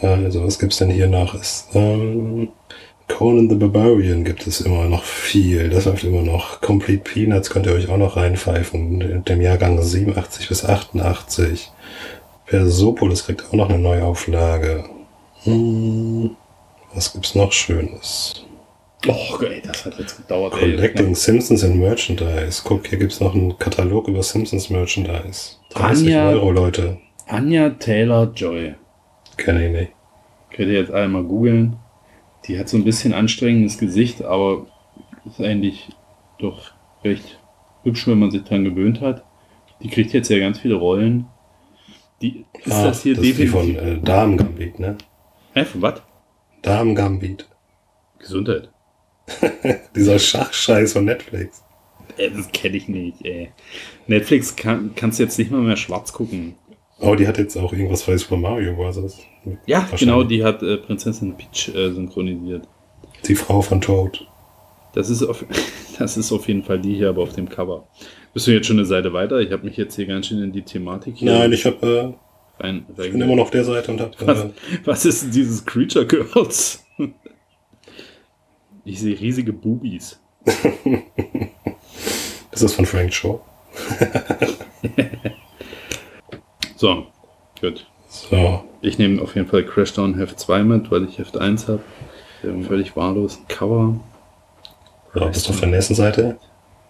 Also, 0.00 0.44
was 0.44 0.58
gibt's 0.58 0.78
denn 0.78 0.90
hier 0.90 1.08
noch? 1.08 1.34
Ist, 1.34 1.68
ähm, 1.74 2.48
Conan 3.08 3.48
the 3.48 3.56
Barbarian 3.56 4.24
gibt 4.24 4.46
es 4.46 4.60
immer 4.60 4.86
noch 4.86 5.04
viel. 5.04 5.68
Das 5.68 5.84
läuft 5.84 6.04
immer 6.04 6.22
noch. 6.22 6.60
Complete 6.60 7.02
Peanuts 7.02 7.50
könnt 7.50 7.66
ihr 7.66 7.72
euch 7.72 7.88
auch 7.88 7.98
noch 7.98 8.16
reinpfeifen. 8.16 9.00
In 9.00 9.24
dem 9.24 9.40
Jahrgang 9.40 9.80
87 9.80 10.48
bis 10.48 10.64
88. 10.64 11.70
Persepolis 12.46 13.24
kriegt 13.24 13.44
auch 13.48 13.52
noch 13.52 13.68
eine 13.68 13.78
Neuauflage. 13.78 14.84
Hm, 15.44 16.36
was 16.94 17.12
gibt's 17.12 17.34
noch 17.34 17.52
Schönes? 17.52 18.44
Oh, 19.06 19.42
ey, 19.42 19.60
das 19.62 19.84
hat 19.84 19.98
jetzt 19.98 20.16
gedauert. 20.16 20.54
ey. 20.54 20.60
Collecting 20.76 21.14
Simpsons 21.14 21.62
and 21.64 21.76
Merchandise. 21.76 22.62
Guck, 22.64 22.86
hier 22.88 22.98
gibt's 22.98 23.20
noch 23.20 23.34
einen 23.34 23.58
Katalog 23.58 24.08
über 24.08 24.22
Simpsons 24.22 24.70
Merchandise. 24.70 25.56
30 25.70 26.06
Anja. 26.06 26.28
Euro, 26.30 26.50
Leute. 26.50 26.98
Anja 27.26 27.70
Taylor 27.70 28.32
Joy. 28.34 28.74
Kenne 29.36 29.66
ich 29.66 29.72
nicht. 29.72 29.92
Könnt 30.50 30.68
ihr 30.70 30.78
jetzt 30.80 30.92
alle 30.92 31.08
mal 31.08 31.24
googeln. 31.24 31.76
Die 32.46 32.58
hat 32.58 32.68
so 32.68 32.76
ein 32.76 32.84
bisschen 32.84 33.12
anstrengendes 33.14 33.78
Gesicht, 33.78 34.22
aber 34.22 34.66
ist 35.26 35.40
eigentlich 35.40 35.88
doch 36.38 36.72
recht 37.02 37.40
hübsch, 37.82 38.06
wenn 38.06 38.18
man 38.18 38.30
sich 38.30 38.44
dran 38.44 38.64
gewöhnt 38.64 39.00
hat. 39.00 39.24
Die 39.82 39.88
kriegt 39.88 40.12
jetzt 40.12 40.28
ja 40.30 40.38
ganz 40.38 40.58
viele 40.58 40.74
Rollen. 40.76 41.26
Die, 42.22 42.44
ist 42.62 42.72
Ah, 42.72 42.84
das 42.84 43.02
hier 43.02 43.14
das 43.14 43.24
ist 43.24 43.38
die 43.38 43.44
definitiv. 43.44 43.76
von 43.76 43.76
äh, 43.76 43.98
Damen 44.00 44.36
Gambit, 44.36 44.78
ne? 44.78 44.96
Hä, 45.54 45.64
von 45.64 45.82
was? 45.82 46.02
Damen 46.62 46.94
Gambit. 46.94 47.46
Gesundheit. 48.18 48.70
Dieser 49.96 50.18
Schachscheiß 50.18 50.92
von 50.92 51.04
Netflix. 51.04 51.62
Äh, 52.16 52.30
das 52.30 52.50
kenne 52.52 52.76
ich 52.76 52.88
nicht, 52.88 53.24
ey. 53.24 53.50
Netflix 54.06 54.56
kann, 54.56 54.92
kannst 54.94 55.18
du 55.18 55.22
jetzt 55.22 55.38
nicht 55.38 55.50
mal 55.50 55.60
mehr 55.60 55.76
schwarz 55.76 56.12
gucken. 56.12 56.54
Oh, 57.00 57.14
die 57.14 57.26
hat 57.26 57.38
jetzt 57.38 57.56
auch 57.56 57.72
irgendwas 57.72 58.04
bei 58.04 58.16
Super 58.16 58.36
Mario 58.36 58.74
Bros. 58.74 59.18
Ja, 59.66 59.88
genau, 59.98 60.22
die 60.22 60.44
hat 60.44 60.62
äh, 60.62 60.76
Prinzessin 60.76 61.36
Peach 61.36 61.74
äh, 61.74 61.92
synchronisiert. 61.92 62.66
Die 63.26 63.34
Frau 63.34 63.60
von 63.60 63.80
Toad. 63.80 64.26
Das 64.94 65.10
ist, 65.10 65.22
auf, 65.22 65.44
das 65.98 66.16
ist 66.16 66.32
auf 66.32 66.46
jeden 66.46 66.62
Fall 66.62 66.80
die 66.80 66.94
hier, 66.94 67.08
aber 67.08 67.22
auf 67.22 67.32
dem 67.32 67.48
Cover. 67.48 67.88
Bist 68.32 68.46
du 68.46 68.52
jetzt 68.52 68.66
schon 68.66 68.78
eine 68.78 68.86
Seite 68.86 69.12
weiter? 69.12 69.40
Ich 69.40 69.50
habe 69.52 69.64
mich 69.64 69.76
jetzt 69.76 69.96
hier 69.96 70.06
ganz 70.06 70.28
schön 70.28 70.42
in 70.42 70.52
die 70.52 70.62
Thematik 70.62 71.16
hier 71.16 71.32
Nein, 71.32 71.52
ich 71.52 71.66
hab, 71.66 71.82
äh, 71.82 72.12
rein, 72.58 72.86
ich 72.96 73.12
bin 73.12 73.20
immer 73.20 73.36
noch 73.36 73.44
auf 73.44 73.50
der 73.50 73.64
Seite 73.64 73.90
und 73.90 74.00
hab, 74.00 74.26
Was, 74.26 74.44
äh, 74.44 74.50
was 74.84 75.04
ist 75.04 75.24
denn 75.24 75.30
dieses 75.32 75.64
Creature 75.64 76.06
Girls? 76.06 76.84
Ich 78.84 79.00
sehe 79.00 79.18
riesige 79.18 79.52
Boobies. 79.52 80.20
ist 82.50 82.62
das 82.62 82.74
von 82.74 82.86
Frank 82.86 83.12
Shaw? 83.12 83.40
So, 86.76 87.06
gut. 87.62 87.86
So, 88.08 88.64
Ich 88.82 88.98
nehme 88.98 89.22
auf 89.22 89.34
jeden 89.36 89.46
Fall 89.46 89.64
Crashdown 89.64 90.18
Heft 90.18 90.38
2 90.38 90.64
mit, 90.64 90.90
weil 90.90 91.04
ich 91.04 91.18
Heft 91.18 91.38
1 91.38 91.68
habe. 91.68 91.80
Völlig 92.66 92.94
wahllos. 92.94 93.40
Cover. 93.48 93.98
ja, 95.14 95.26
bist 95.28 95.46
du 95.46 95.52
auf 95.52 95.60
der 95.60 95.70
nächsten 95.70 95.94
Seite? 95.94 96.36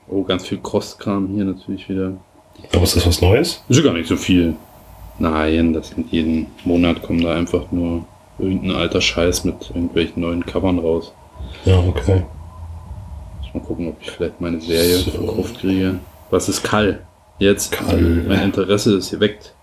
Oh, 0.08 0.24
ganz 0.24 0.48
viel 0.48 0.58
Crosskram 0.58 1.28
hier 1.28 1.44
natürlich 1.44 1.88
wieder. 1.88 2.14
Aber 2.72 2.82
ist 2.82 2.96
das 2.96 3.06
was 3.06 3.20
Neues? 3.20 3.62
Ist 3.68 3.76
ja 3.76 3.84
gar 3.84 3.92
nicht 3.92 4.08
so 4.08 4.16
viel. 4.16 4.56
Nein, 5.20 5.74
das 5.74 5.90
sind 5.90 6.10
jeden 6.10 6.46
Monat 6.64 7.02
kommen 7.02 7.22
da 7.22 7.34
einfach 7.36 7.70
nur 7.70 8.04
irgendein 8.40 8.72
alter 8.72 9.00
Scheiß 9.00 9.44
mit 9.44 9.70
irgendwelchen 9.70 10.22
neuen 10.22 10.44
Covern 10.44 10.80
raus. 10.80 11.12
Ja, 11.64 11.78
okay. 11.78 12.22
Muss 13.40 13.54
mal 13.54 13.60
gucken, 13.62 13.88
ob 13.88 13.96
ich 14.00 14.10
vielleicht 14.10 14.40
meine 14.40 14.60
Serie 14.60 14.96
So. 14.98 15.10
verkauft 15.10 15.58
kriege. 15.60 15.96
Was 16.30 16.48
ist 16.48 16.62
Kall? 16.62 17.00
Jetzt. 17.38 17.72
Kall. 17.72 18.24
Mein 18.28 18.42
Interesse 18.44 18.96
ist 18.96 19.10
geweckt. 19.10 19.54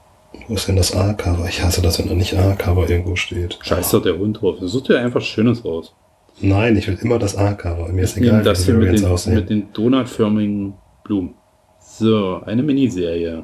Wo 0.47 0.55
ist 0.55 0.67
denn 0.67 0.75
das 0.77 0.95
A-Cover? 0.95 1.45
Ich 1.47 1.61
hasse 1.61 1.81
das, 1.81 1.99
wenn 1.99 2.07
da 2.07 2.13
nicht 2.13 2.33
A-Cover 2.37 2.89
irgendwo 2.89 3.15
steht. 3.15 3.59
Scheiß 3.61 3.91
doch 3.91 4.01
der 4.01 4.17
Hund 4.17 4.41
drauf. 4.41 4.57
Such 4.61 4.83
dir 4.83 4.99
einfach 4.99 5.21
Schönes 5.21 5.63
raus. 5.65 5.93
Nein, 6.39 6.77
ich 6.77 6.87
will 6.87 6.97
immer 7.01 7.19
das 7.19 7.35
A-Cover. 7.35 7.89
Mir 7.89 8.03
ist 8.03 8.17
egal, 8.17 8.41
das 8.43 8.65
wie 8.67 8.71
die 8.71 8.77
mit 8.77 8.81
Variants 8.87 9.01
den, 9.03 9.11
aussehen. 9.11 9.35
mit 9.35 9.49
den 9.49 9.73
donutförmigen 9.73 10.73
Blumen. 11.03 11.35
So, 11.79 12.41
eine 12.45 12.63
Miniserie. 12.63 13.43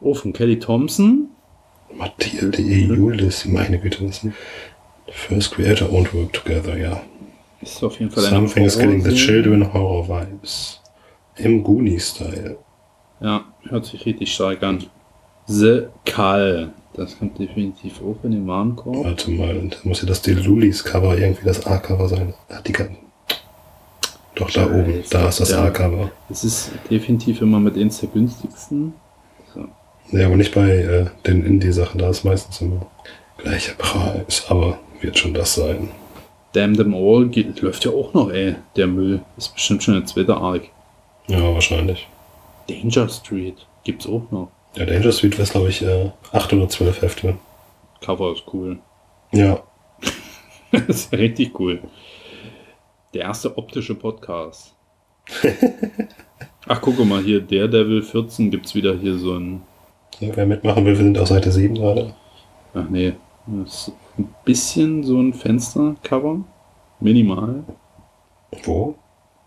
Oh, 0.00 0.14
von 0.14 0.32
Kelly 0.32 0.58
Thompson. 0.58 1.28
Mathilde 1.94 2.60
E. 2.60 2.86
Julis, 2.86 3.44
meine 3.44 3.78
Güte, 3.78 4.04
das 4.04 4.26
First 5.08 5.52
Creator 5.52 5.92
Owned 5.92 6.12
Work 6.14 6.32
Together, 6.32 6.76
ja. 6.76 7.00
Ist 7.64 7.82
auf 7.82 7.98
jeden 7.98 8.10
Fall 8.10 8.24
Something 8.24 8.64
is 8.64 8.78
killing 8.78 9.02
the 9.02 9.14
children 9.14 9.72
Horror 9.72 10.06
Vibes. 10.06 10.80
Im 11.36 11.62
Goonie-Style. 11.64 12.58
Ja, 13.20 13.44
hört 13.68 13.86
sich 13.86 14.04
richtig 14.04 14.32
stark 14.34 14.62
an. 14.62 14.84
The 15.46 15.84
Call. 16.04 16.72
Das 16.92 17.18
kommt 17.18 17.38
definitiv 17.38 18.00
auch 18.02 18.22
in 18.22 18.32
den 18.32 18.46
Warenkorb. 18.46 19.04
Warte 19.04 19.30
mal, 19.30 19.56
und 19.56 19.84
muss 19.84 20.02
ja 20.02 20.06
das 20.06 20.22
Delulis-Cover 20.22 21.16
irgendwie 21.18 21.44
das 21.44 21.66
A-Cover 21.66 22.08
sein. 22.08 22.34
Ah, 22.50 22.60
die 22.60 22.72
kann. 22.72 22.96
Doch, 24.34 24.50
da 24.50 24.64
Scheiße, 24.64 24.74
oben, 24.74 25.04
da 25.10 25.28
ist 25.28 25.40
das 25.40 25.50
ja. 25.50 25.64
A-Cover. 25.64 26.10
Es 26.28 26.44
ist 26.44 26.70
definitiv 26.90 27.40
immer 27.40 27.60
mit 27.60 27.76
eins 27.76 28.00
der 28.00 28.10
günstigsten. 28.10 28.92
So. 29.54 29.64
Ja, 30.16 30.26
aber 30.26 30.36
nicht 30.36 30.54
bei 30.54 30.68
äh, 30.70 31.06
den 31.26 31.44
Indie-Sachen, 31.44 31.98
da 31.98 32.10
ist 32.10 32.24
meistens 32.24 32.60
immer 32.60 32.86
gleicher 33.38 33.74
Preis, 33.74 34.44
aber 34.48 34.78
wird 35.00 35.18
schon 35.18 35.34
das 35.34 35.54
sein. 35.54 35.88
Damn 36.54 36.76
them 36.76 36.94
all 36.94 37.26
geht, 37.26 37.60
läuft 37.62 37.84
ja 37.84 37.90
auch 37.90 38.14
noch, 38.14 38.30
ey. 38.30 38.54
Der 38.76 38.86
Müll 38.86 39.20
ist 39.36 39.54
bestimmt 39.54 39.82
schon 39.82 39.94
der 39.94 40.06
zweite 40.06 40.36
Arc. 40.36 40.62
Ja, 41.26 41.52
wahrscheinlich. 41.52 42.06
Danger 42.68 43.08
Street 43.08 43.66
gibt's 43.82 44.06
auch 44.06 44.30
noch. 44.30 44.50
Ja, 44.76 44.86
Danger 44.86 45.10
Suite 45.10 45.36
wäre, 45.36 45.48
glaube 45.48 45.68
ich, 45.68 45.82
äh, 45.82 46.10
8 46.32 46.52
oder 46.52 46.68
12 46.68 47.02
Hefte. 47.02 47.36
Cover 48.00 48.32
ist 48.32 48.44
cool. 48.52 48.78
Ja. 49.32 49.64
das 50.70 50.82
ist 50.88 51.12
richtig 51.12 51.58
cool. 51.58 51.80
Der 53.14 53.22
erste 53.22 53.58
optische 53.58 53.96
Podcast. 53.96 54.74
Ach, 56.68 56.80
guck 56.80 57.04
mal 57.04 57.22
hier, 57.22 57.40
Daredevil 57.40 58.02
14 58.02 58.52
gibt 58.52 58.66
es 58.66 58.74
wieder 58.76 58.94
hier 58.94 59.18
so 59.18 59.34
ein. 59.34 59.62
Wer 60.20 60.46
mitmachen 60.46 60.84
will, 60.84 60.92
wir 60.92 61.04
sind 61.04 61.18
auf 61.18 61.28
Seite 61.28 61.50
7 61.50 61.74
gerade. 61.74 62.14
Ach 62.74 62.88
nee, 62.88 63.14
das 63.46 63.90
ein 64.18 64.34
bisschen 64.44 65.02
so 65.02 65.20
ein 65.20 65.32
Fenstercover. 65.32 66.44
Minimal. 67.00 67.64
Wo? 68.64 68.96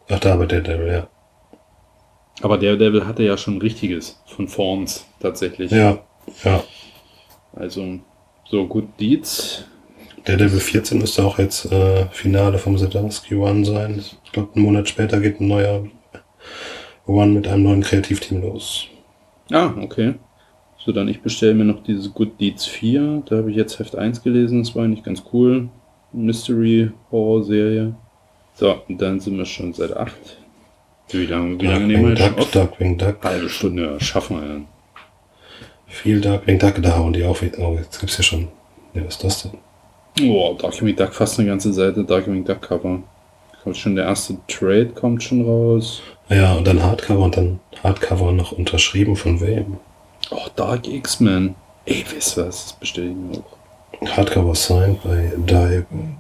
Ach, 0.10 0.20
da 0.20 0.36
bei 0.36 0.46
Daredevil, 0.46 0.88
ja. 0.88 1.08
Aber 2.42 2.58
Daredevil 2.58 3.06
hatte 3.06 3.24
ja 3.24 3.38
schon 3.38 3.60
richtiges 3.60 4.22
von 4.26 4.48
Forms 4.48 5.06
tatsächlich. 5.20 5.72
Ja, 5.72 6.00
ja. 6.44 6.64
Also, 7.54 8.00
so 8.46 8.68
gut 8.68 8.88
Deeds. 9.00 9.66
Daredevil 10.26 10.60
14 10.60 11.00
müsste 11.00 11.26
auch 11.26 11.40
jetzt 11.40 11.72
äh, 11.72 12.06
Finale 12.12 12.58
vom 12.58 12.78
Zadarsky 12.78 13.36
One 13.36 13.66
sein. 13.66 14.04
Ich 14.24 14.32
glaube, 14.32 14.54
einen 14.54 14.66
Monat 14.66 14.90
später 14.90 15.20
geht 15.20 15.40
ein 15.40 15.48
neuer 15.48 15.86
One 17.06 17.32
mit 17.32 17.48
einem 17.48 17.64
neuen 17.64 17.82
Kreativteam 17.82 18.42
los. 18.42 18.88
Ah, 19.52 19.74
okay. 19.82 20.16
So, 20.88 20.94
dann 20.94 21.10
ich 21.10 21.20
bestelle 21.20 21.54
mir 21.54 21.66
noch 21.66 21.84
diese 21.84 22.10
Good 22.12 22.40
Deeds 22.40 22.66
4. 22.66 23.24
Da 23.26 23.36
habe 23.36 23.52
ich 23.52 23.58
jetzt 23.58 23.78
Heft 23.78 23.98
1 23.98 24.24
gelesen, 24.24 24.64
das 24.64 24.74
war 24.74 24.86
eigentlich 24.86 25.04
ganz 25.04 25.22
cool. 25.34 25.68
Mystery 26.14 26.92
Horror 27.12 27.44
Serie. 27.44 27.94
So, 28.54 28.74
und 28.88 29.02
dann 29.02 29.20
sind 29.20 29.38
wir 29.38 29.44
schon 29.44 29.74
seit 29.74 29.92
8. 29.92 30.14
Wie 31.10 31.26
lange, 31.26 31.60
wie 31.60 31.66
lange 31.66 31.88
nehmen 31.88 32.04
wir 32.04 32.10
jetzt 32.12 32.22
schon 32.22 32.30
Duck, 32.30 32.40
auf? 32.40 32.52
Darkwing 32.52 32.98
Duck. 32.98 33.18
Halbe 33.22 33.50
Stunde, 33.50 33.84
ja, 33.84 34.00
schaffen 34.00 34.40
wir 34.40 34.48
ja. 34.48 34.62
Viel 35.88 36.22
Darkwing 36.22 36.58
Duck, 36.58 36.82
da 36.82 36.96
hauen 36.96 37.12
die 37.12 37.26
auf. 37.26 37.44
Oh, 37.58 37.76
jetzt 37.78 38.00
gibt's 38.00 38.16
ja 38.16 38.24
schon. 38.24 38.48
Ja, 38.94 39.04
was 39.06 39.16
ist 39.16 39.24
das 39.26 39.44
denn? 39.44 40.30
Oh, 40.30 40.56
Darkwing 40.58 40.96
Duck, 40.96 41.14
fast 41.14 41.38
eine 41.38 41.50
ganze 41.50 41.74
Seite 41.74 42.06
Darkwing 42.06 42.46
Duck 42.46 42.62
Cover. 42.62 43.04
Kommt 43.62 43.76
schon 43.76 43.98
der 43.98 44.06
erste 44.06 44.38
Trade, 44.48 44.92
kommt 44.96 45.22
schon 45.22 45.44
raus. 45.44 46.02
Ja, 46.30 46.54
und 46.54 46.66
dann 46.66 46.82
Hardcover 46.82 47.26
und 47.26 47.36
dann 47.36 47.60
Hardcover 47.84 48.32
noch 48.32 48.54
unterschrieben 48.54 49.18
von 49.18 49.42
wem? 49.42 49.80
Oh, 50.32 50.48
Dark 50.56 50.88
X-Men. 50.88 51.56
Ey, 51.86 52.04
wisst 52.14 52.38
ihr 52.38 52.48
was? 52.48 52.64
Das 52.64 52.74
bestelle 52.74 53.10
ich 53.10 53.16
mir 53.16 53.38
auch. 53.38 53.58
Hardcover 54.18 54.54
signed 54.54 55.02
bei 55.04 55.32
Diamond, 55.38 56.18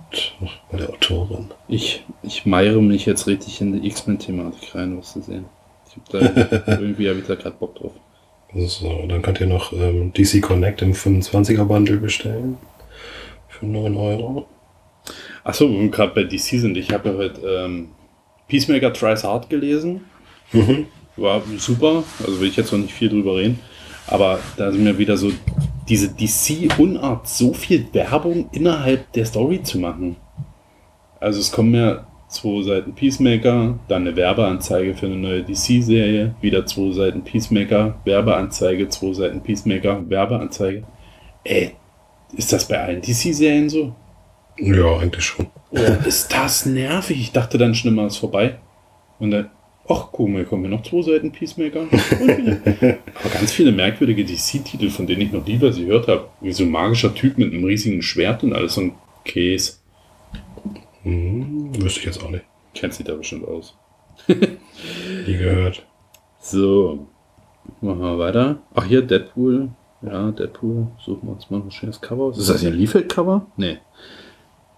bei 0.71 0.77
der 0.77 0.89
Autorin. 0.89 1.51
Ich, 1.67 2.03
ich 2.23 2.45
meiere 2.45 2.81
mich 2.81 3.05
jetzt 3.05 3.27
richtig 3.27 3.61
in 3.61 3.73
die 3.73 3.87
X-Men-Thematik 3.87 4.73
rein, 4.73 4.97
was 4.97 5.13
zu 5.13 5.21
sehen. 5.21 5.45
Ich 5.87 5.95
hab 5.97 6.09
da, 6.09 6.73
irgendwie 6.79 7.09
habe 7.09 7.19
ich 7.19 7.27
da 7.27 7.35
gerade 7.35 7.55
Bock 7.57 7.75
drauf. 7.75 7.91
So, 8.55 9.05
dann 9.07 9.21
könnt 9.21 9.41
ihr 9.41 9.47
noch 9.47 9.73
ähm, 9.73 10.13
DC 10.13 10.41
Connect 10.41 10.81
im 10.81 10.93
25er 10.93 11.65
Bundle 11.65 11.97
bestellen. 11.97 12.57
Für 13.49 13.65
9 13.65 13.95
Euro. 13.95 14.47
Achso, 15.43 15.69
wo 15.69 15.79
wir 15.79 15.89
gerade 15.89 16.13
bei 16.13 16.23
DC 16.23 16.59
sind. 16.59 16.77
Ich 16.77 16.91
habe 16.91 17.09
ja 17.09 17.15
heute 17.15 17.41
ähm, 17.41 17.89
Peacemaker 18.47 18.93
Tries 18.93 19.23
Hard 19.23 19.49
gelesen. 19.49 20.05
Mhm. 20.53 20.87
War 21.17 21.41
super. 21.57 22.03
Also 22.19 22.39
will 22.39 22.47
ich 22.47 22.55
jetzt 22.55 22.71
noch 22.71 22.79
nicht 22.79 22.93
viel 22.93 23.09
drüber 23.09 23.35
reden. 23.35 23.59
Aber 24.07 24.39
da 24.55 24.71
sind 24.71 24.83
mir 24.83 24.97
wieder 24.97 25.17
so 25.17 25.31
diese 25.87 26.09
DC-Unart, 26.09 27.27
so 27.27 27.53
viel 27.53 27.87
Werbung 27.93 28.49
innerhalb 28.51 29.11
der 29.13 29.25
Story 29.25 29.61
zu 29.63 29.79
machen. 29.79 30.15
Also 31.19 31.39
es 31.39 31.51
kommen 31.51 31.73
ja 31.73 32.05
zwei 32.27 32.61
Seiten 32.63 32.93
Peacemaker, 32.93 33.79
dann 33.87 34.01
eine 34.01 34.15
Werbeanzeige 34.15 34.93
für 34.95 35.05
eine 35.07 35.15
neue 35.15 35.43
DC-Serie, 35.43 36.35
wieder 36.41 36.65
zwei 36.65 36.91
Seiten 36.91 37.23
Peacemaker, 37.23 37.95
Werbeanzeige, 38.03 38.89
zwei 38.89 39.13
Seiten 39.13 39.41
Peacemaker, 39.41 40.09
Werbeanzeige. 40.09 40.83
Ey, 41.43 41.71
ist 42.35 42.51
das 42.51 42.67
bei 42.67 42.79
allen 42.79 43.01
DC-Serien 43.01 43.69
so? 43.69 43.95
Ja, 44.57 44.97
eigentlich 44.97 45.23
schon. 45.23 45.47
Oh, 45.71 46.07
ist 46.07 46.33
das 46.33 46.65
nervig. 46.65 47.19
Ich 47.19 47.31
dachte 47.31 47.57
dann 47.57 47.75
schon 47.75 47.91
immer, 47.91 48.07
ist 48.07 48.17
vorbei. 48.17 48.57
Und 49.19 49.31
dann, 49.31 49.49
ach 49.87 50.09
guck 50.11 50.29
mal, 50.29 50.37
hier 50.37 50.45
kommen 50.45 50.63
wir 50.63 50.69
noch 50.69 50.83
zwei 50.83 51.01
Seiten 51.01 51.31
Peacemaker. 51.31 51.81
Aber 51.89 53.29
ganz 53.33 53.51
viele 53.51 53.71
merkwürdige 53.71 54.25
DC-Titel, 54.25 54.89
von 54.89 55.07
denen 55.07 55.21
ich 55.21 55.31
noch 55.31 55.45
nie 55.45 55.59
was 55.61 55.77
gehört 55.77 56.07
habe. 56.07 56.29
Wie 56.41 56.51
so 56.51 56.63
ein 56.63 56.71
magischer 56.71 57.13
Typ 57.13 57.37
mit 57.37 57.53
einem 57.53 57.63
riesigen 57.63 58.01
Schwert 58.01 58.43
und 58.43 58.53
alles 58.53 58.75
so 58.75 58.81
ein 58.81 58.93
Käse. 59.23 59.73
Hm, 61.03 61.71
wüsste 61.81 61.99
ich 62.01 62.05
jetzt 62.05 62.23
auch 62.23 62.29
nicht. 62.29 62.43
Kennt 62.73 62.93
sich 62.93 63.05
da 63.05 63.15
bestimmt 63.15 63.47
aus. 63.47 63.75
Nie 64.27 65.37
gehört. 65.37 65.85
So, 66.39 67.07
machen 67.81 68.01
wir 68.01 68.19
weiter. 68.19 68.61
Ach, 68.75 68.85
hier 68.85 69.01
Deadpool. 69.01 69.69
Ja, 70.01 70.31
Deadpool. 70.31 70.87
Suchen 71.03 71.27
wir 71.27 71.33
uns 71.33 71.49
mal 71.49 71.61
ein 71.61 71.71
schönes 71.71 72.01
Cover 72.01 72.25
aus. 72.25 72.37
Ist 72.37 72.49
das 72.49 72.61
hier 72.61 72.69
ein 72.69 72.77
Liefeld-Cover? 72.77 73.47
Nee. 73.57 73.77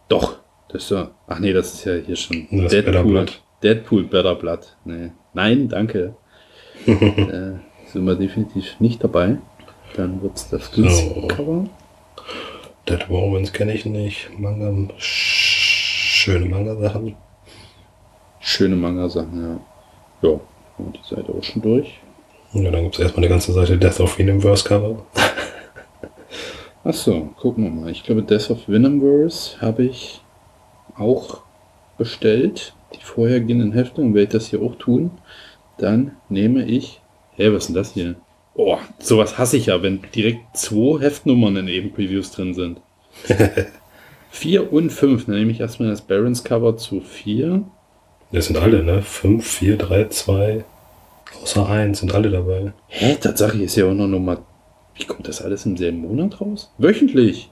Doch. 0.07 0.37
Das 0.69 0.83
ist 0.83 0.91
ja. 0.91 1.11
Ach 1.27 1.39
nee, 1.39 1.51
das 1.51 1.73
ist 1.73 1.85
ja 1.85 1.95
hier 1.95 2.15
schon. 2.15 2.47
Das 2.51 2.71
ist 2.71 2.85
Better 2.85 3.03
Blood. 3.03 3.41
Deadpool 3.63 4.03
Better 4.05 4.35
Blood. 4.35 4.75
Nee. 4.85 5.11
Nein, 5.33 5.67
danke. 5.69 6.15
äh, 6.85 7.53
sind 7.87 8.05
wir 8.05 8.15
definitiv 8.15 8.79
nicht 8.79 9.03
dabei. 9.03 9.37
Dann 9.95 10.21
wird 10.21 10.37
es 10.37 10.49
das. 10.49 10.71
Cover. 10.71 11.65
Dead 12.87 13.09
Romans 13.09 13.51
kenne 13.51 13.73
ich 13.73 13.85
nicht. 13.85 14.29
Manga. 14.37 14.69
sch- 14.97 15.57
Schöne 16.21 16.45
Manga-Sachen. 16.45 17.15
Schöne 18.39 18.75
Manga-Sachen, 18.75 19.41
ja. 20.21 20.29
Ja, 20.29 20.39
und 20.77 20.97
die 20.97 21.15
Seite 21.15 21.31
auch 21.33 21.43
schon 21.43 21.61
durch. 21.61 21.99
Ja, 22.53 22.71
dann 22.71 22.83
gibt 22.83 22.95
es 22.95 23.01
erstmal 23.01 23.23
eine 23.25 23.29
ganze 23.33 23.53
Seite 23.53 23.77
Death 23.77 23.99
of 23.99 24.17
Universe 24.19 24.67
Cover. 24.67 25.05
Achso, 26.83 27.29
gucken 27.39 27.63
wir 27.65 27.71
mal. 27.71 27.89
Ich 27.91 28.03
glaube, 28.03 28.23
Death 28.23 28.49
of 28.49 28.67
Venomverse 28.67 29.59
habe 29.61 29.83
ich 29.83 30.21
auch 30.97 31.41
bestellt. 31.97 32.73
Die 32.95 33.03
vorhergehenden 33.03 33.71
Hefte. 33.73 34.01
Und 34.01 34.13
werde 34.13 34.23
ich 34.23 34.29
das 34.29 34.47
hier 34.47 34.61
auch 34.61 34.75
tun, 34.75 35.11
dann 35.77 36.11
nehme 36.29 36.65
ich. 36.65 37.01
Hä, 37.35 37.49
was 37.53 37.63
ist 37.63 37.67
denn 37.67 37.75
das 37.75 37.93
hier? 37.93 38.15
Oh, 38.55 38.77
sowas 38.99 39.37
hasse 39.37 39.55
ich 39.57 39.67
ja, 39.67 39.81
wenn 39.81 40.01
direkt 40.13 40.57
zwei 40.57 40.99
Heftnummern 41.01 41.55
in 41.55 41.67
eben 41.67 41.91
Previews 41.93 42.31
drin 42.31 42.53
sind. 42.53 42.81
4 44.31 44.71
und 44.71 44.89
5. 44.91 45.25
Dann 45.25 45.35
nehme 45.35 45.51
ich 45.51 45.59
erstmal 45.59 45.89
das 45.89 46.01
Barons 46.01 46.43
Cover 46.43 46.77
zu 46.77 47.01
4. 47.01 47.63
Das 48.31 48.45
sind 48.45 48.57
alle, 48.57 48.83
ne? 48.83 49.01
5, 49.01 49.45
4, 49.45 49.77
3, 49.77 50.07
2. 50.09 50.65
Außer 51.41 51.67
1 51.69 51.99
sind 51.99 52.13
alle 52.13 52.29
dabei. 52.29 52.73
Hä, 52.87 53.15
Tatsache 53.15 53.61
ist 53.63 53.75
ja 53.75 53.85
auch 53.85 53.93
noch 53.93 54.07
Nummer. 54.07 54.41
Wie 54.95 55.05
kommt 55.05 55.27
das 55.27 55.41
alles 55.41 55.65
im 55.65 55.77
selben 55.77 55.99
Monat 56.01 56.41
raus? 56.41 56.71
Wöchentlich. 56.77 57.49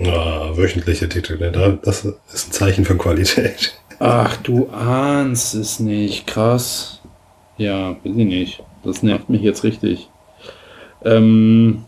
Ah, 0.00 0.50
wöchentliche 0.56 1.08
Titel, 1.08 1.38
ne? 1.38 1.50
Da- 1.52 1.78
Das 1.82 2.04
ist 2.04 2.48
ein 2.48 2.52
Zeichen 2.52 2.84
für 2.84 2.96
Qualität. 2.96 3.74
Ach, 4.06 4.36
du 4.36 4.68
ahnst 4.68 5.54
es 5.54 5.80
nicht. 5.80 6.26
Krass. 6.26 7.00
Ja, 7.56 7.92
weiß 7.92 8.16
ich 8.16 8.26
nicht. 8.26 8.62
Das 8.82 9.02
nervt 9.02 9.30
mich 9.30 9.40
jetzt 9.40 9.64
richtig. 9.64 10.10
Ähm, 11.04 11.84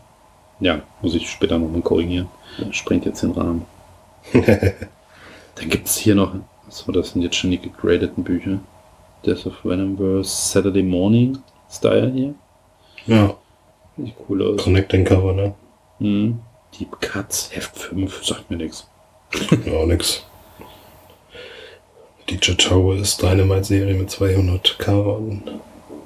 ja, 0.59 0.81
muss 1.03 1.13
ich 1.13 1.29
später 1.29 1.59
nochmal 1.59 1.81
korrigieren. 1.81 2.27
Sprengt 2.71 3.05
jetzt 3.05 3.21
den 3.21 3.31
Rahmen. 3.31 3.65
Dann 4.33 5.69
gibt 5.69 5.87
es 5.87 5.97
hier 5.97 6.15
noch. 6.15 6.33
Achso, 6.67 6.91
das 6.91 7.11
sind 7.11 7.21
jetzt 7.21 7.35
schon 7.35 7.51
die 7.51 7.61
gegradeten 7.61 8.23
Bücher. 8.23 8.59
Death 9.23 9.45
of 9.45 9.63
Venomverse, 9.63 10.51
Saturday 10.51 10.81
Morning 10.83 11.37
Style 11.69 12.11
hier. 12.11 12.33
Ja, 13.05 13.35
Sieht 13.95 14.15
cool 14.27 14.41
aus. 14.41 14.63
Connecting 14.63 15.05
Cover, 15.05 15.33
ne? 15.33 15.53
Mhm. 15.99 16.39
Deep 16.79 16.99
Cuts, 16.99 17.49
Heft 17.53 17.77
5, 17.77 18.25
sagt 18.25 18.49
mir 18.49 18.57
nichts. 18.57 18.87
Ja, 19.65 19.85
nix. 19.85 20.23
DJ 22.29 22.55
Tower 22.55 22.95
ist 22.95 23.21
Dynamite-Serie 23.21 23.93
mit 23.93 24.11
200 24.11 24.77
Covern. 24.79 25.43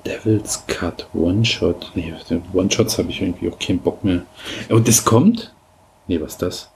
Devil's 0.05 0.63
Cut 0.67 1.07
One-Shot. 1.15 1.91
Nee, 1.95 2.13
One-Shots 2.53 2.99
habe 2.99 3.09
ich 3.09 3.21
irgendwie 3.21 3.49
auch 3.49 3.57
keinen 3.57 3.79
Bock 3.79 4.03
mehr. 4.03 4.21
Und 4.69 4.87
das 4.87 5.03
kommt? 5.03 5.51
Nee, 6.07 6.21
was 6.21 6.33
ist 6.33 6.41
das? 6.43 6.69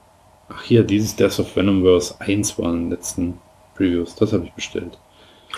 Ach 0.48 0.62
hier, 0.62 0.82
dieses 0.82 1.14
Death 1.14 1.38
of 1.38 1.54
Venomverse 1.54 2.16
1 2.18 2.58
war 2.58 2.72
in 2.72 2.84
den 2.84 2.90
letzten 2.90 3.38
Previews. 3.76 4.16
Das 4.16 4.32
habe 4.32 4.46
ich 4.46 4.52
bestellt. 4.52 4.98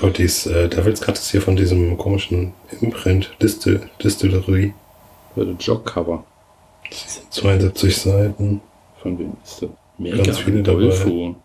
Und 0.02 0.18
dies, 0.18 0.44
äh, 0.46 0.68
Devil's 0.68 1.00
Cut 1.00 1.16
ist 1.16 1.30
hier 1.30 1.40
von 1.40 1.56
diesem 1.56 1.96
komischen 1.96 2.52
Imprint 2.82 3.34
Distil 3.40 3.88
Distillery. 4.02 4.74
Für 5.34 5.46
das 5.46 5.64
Jog-Cover. 5.64 6.24
72 7.30 7.96
Seiten. 7.96 8.60
Von 9.00 9.18
wem 9.18 9.32
ist 9.42 9.62
das? 9.62 9.70
Mega 9.96 10.22
Ganz 10.22 10.40
viele 10.40 10.62
dabei. 10.62 10.80
Golfo. 10.80 11.36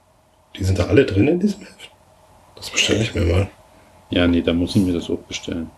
Die 0.57 0.63
sind 0.65 0.77
da 0.77 0.87
alle 0.87 1.05
drin 1.05 1.29
in 1.29 1.39
diesem 1.39 1.61
Heft. 1.61 1.92
Das 2.63 2.69
bestelle 2.71 3.01
ich 3.01 3.13
mir 3.13 3.25
mal. 3.25 3.49
Ja, 4.09 4.25
nee, 4.25 4.41
da 4.41 4.53
muss 4.53 4.73
ich 4.77 4.81
mir 4.83 4.93
das 4.93 5.09
auch 5.09 5.17
bestellen. 5.17 5.69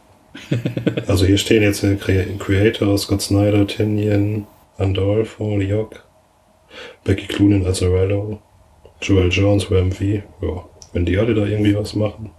Also 1.08 1.26
hier 1.26 1.38
stehen 1.38 1.64
jetzt 1.64 1.84
äh, 1.84 1.96
Crea- 1.96 2.38
Creator, 2.38 2.96
Scott 2.98 3.22
Snyder, 3.22 3.66
Tinian, 3.66 4.46
Andolfo, 4.78 5.58
Liok, 5.58 6.04
Becky 7.04 7.26
Cloonan, 7.28 7.66
Azzarello, 7.66 8.40
Joel 9.02 9.30
Jones, 9.32 9.72
WMV. 9.72 10.02
Ja, 10.42 10.66
wenn 10.94 11.06
die 11.06 11.18
alle 11.18 11.34
da 11.34 11.46
irgendwie 11.46 11.76
was 11.76 11.96
machen. 11.96 12.32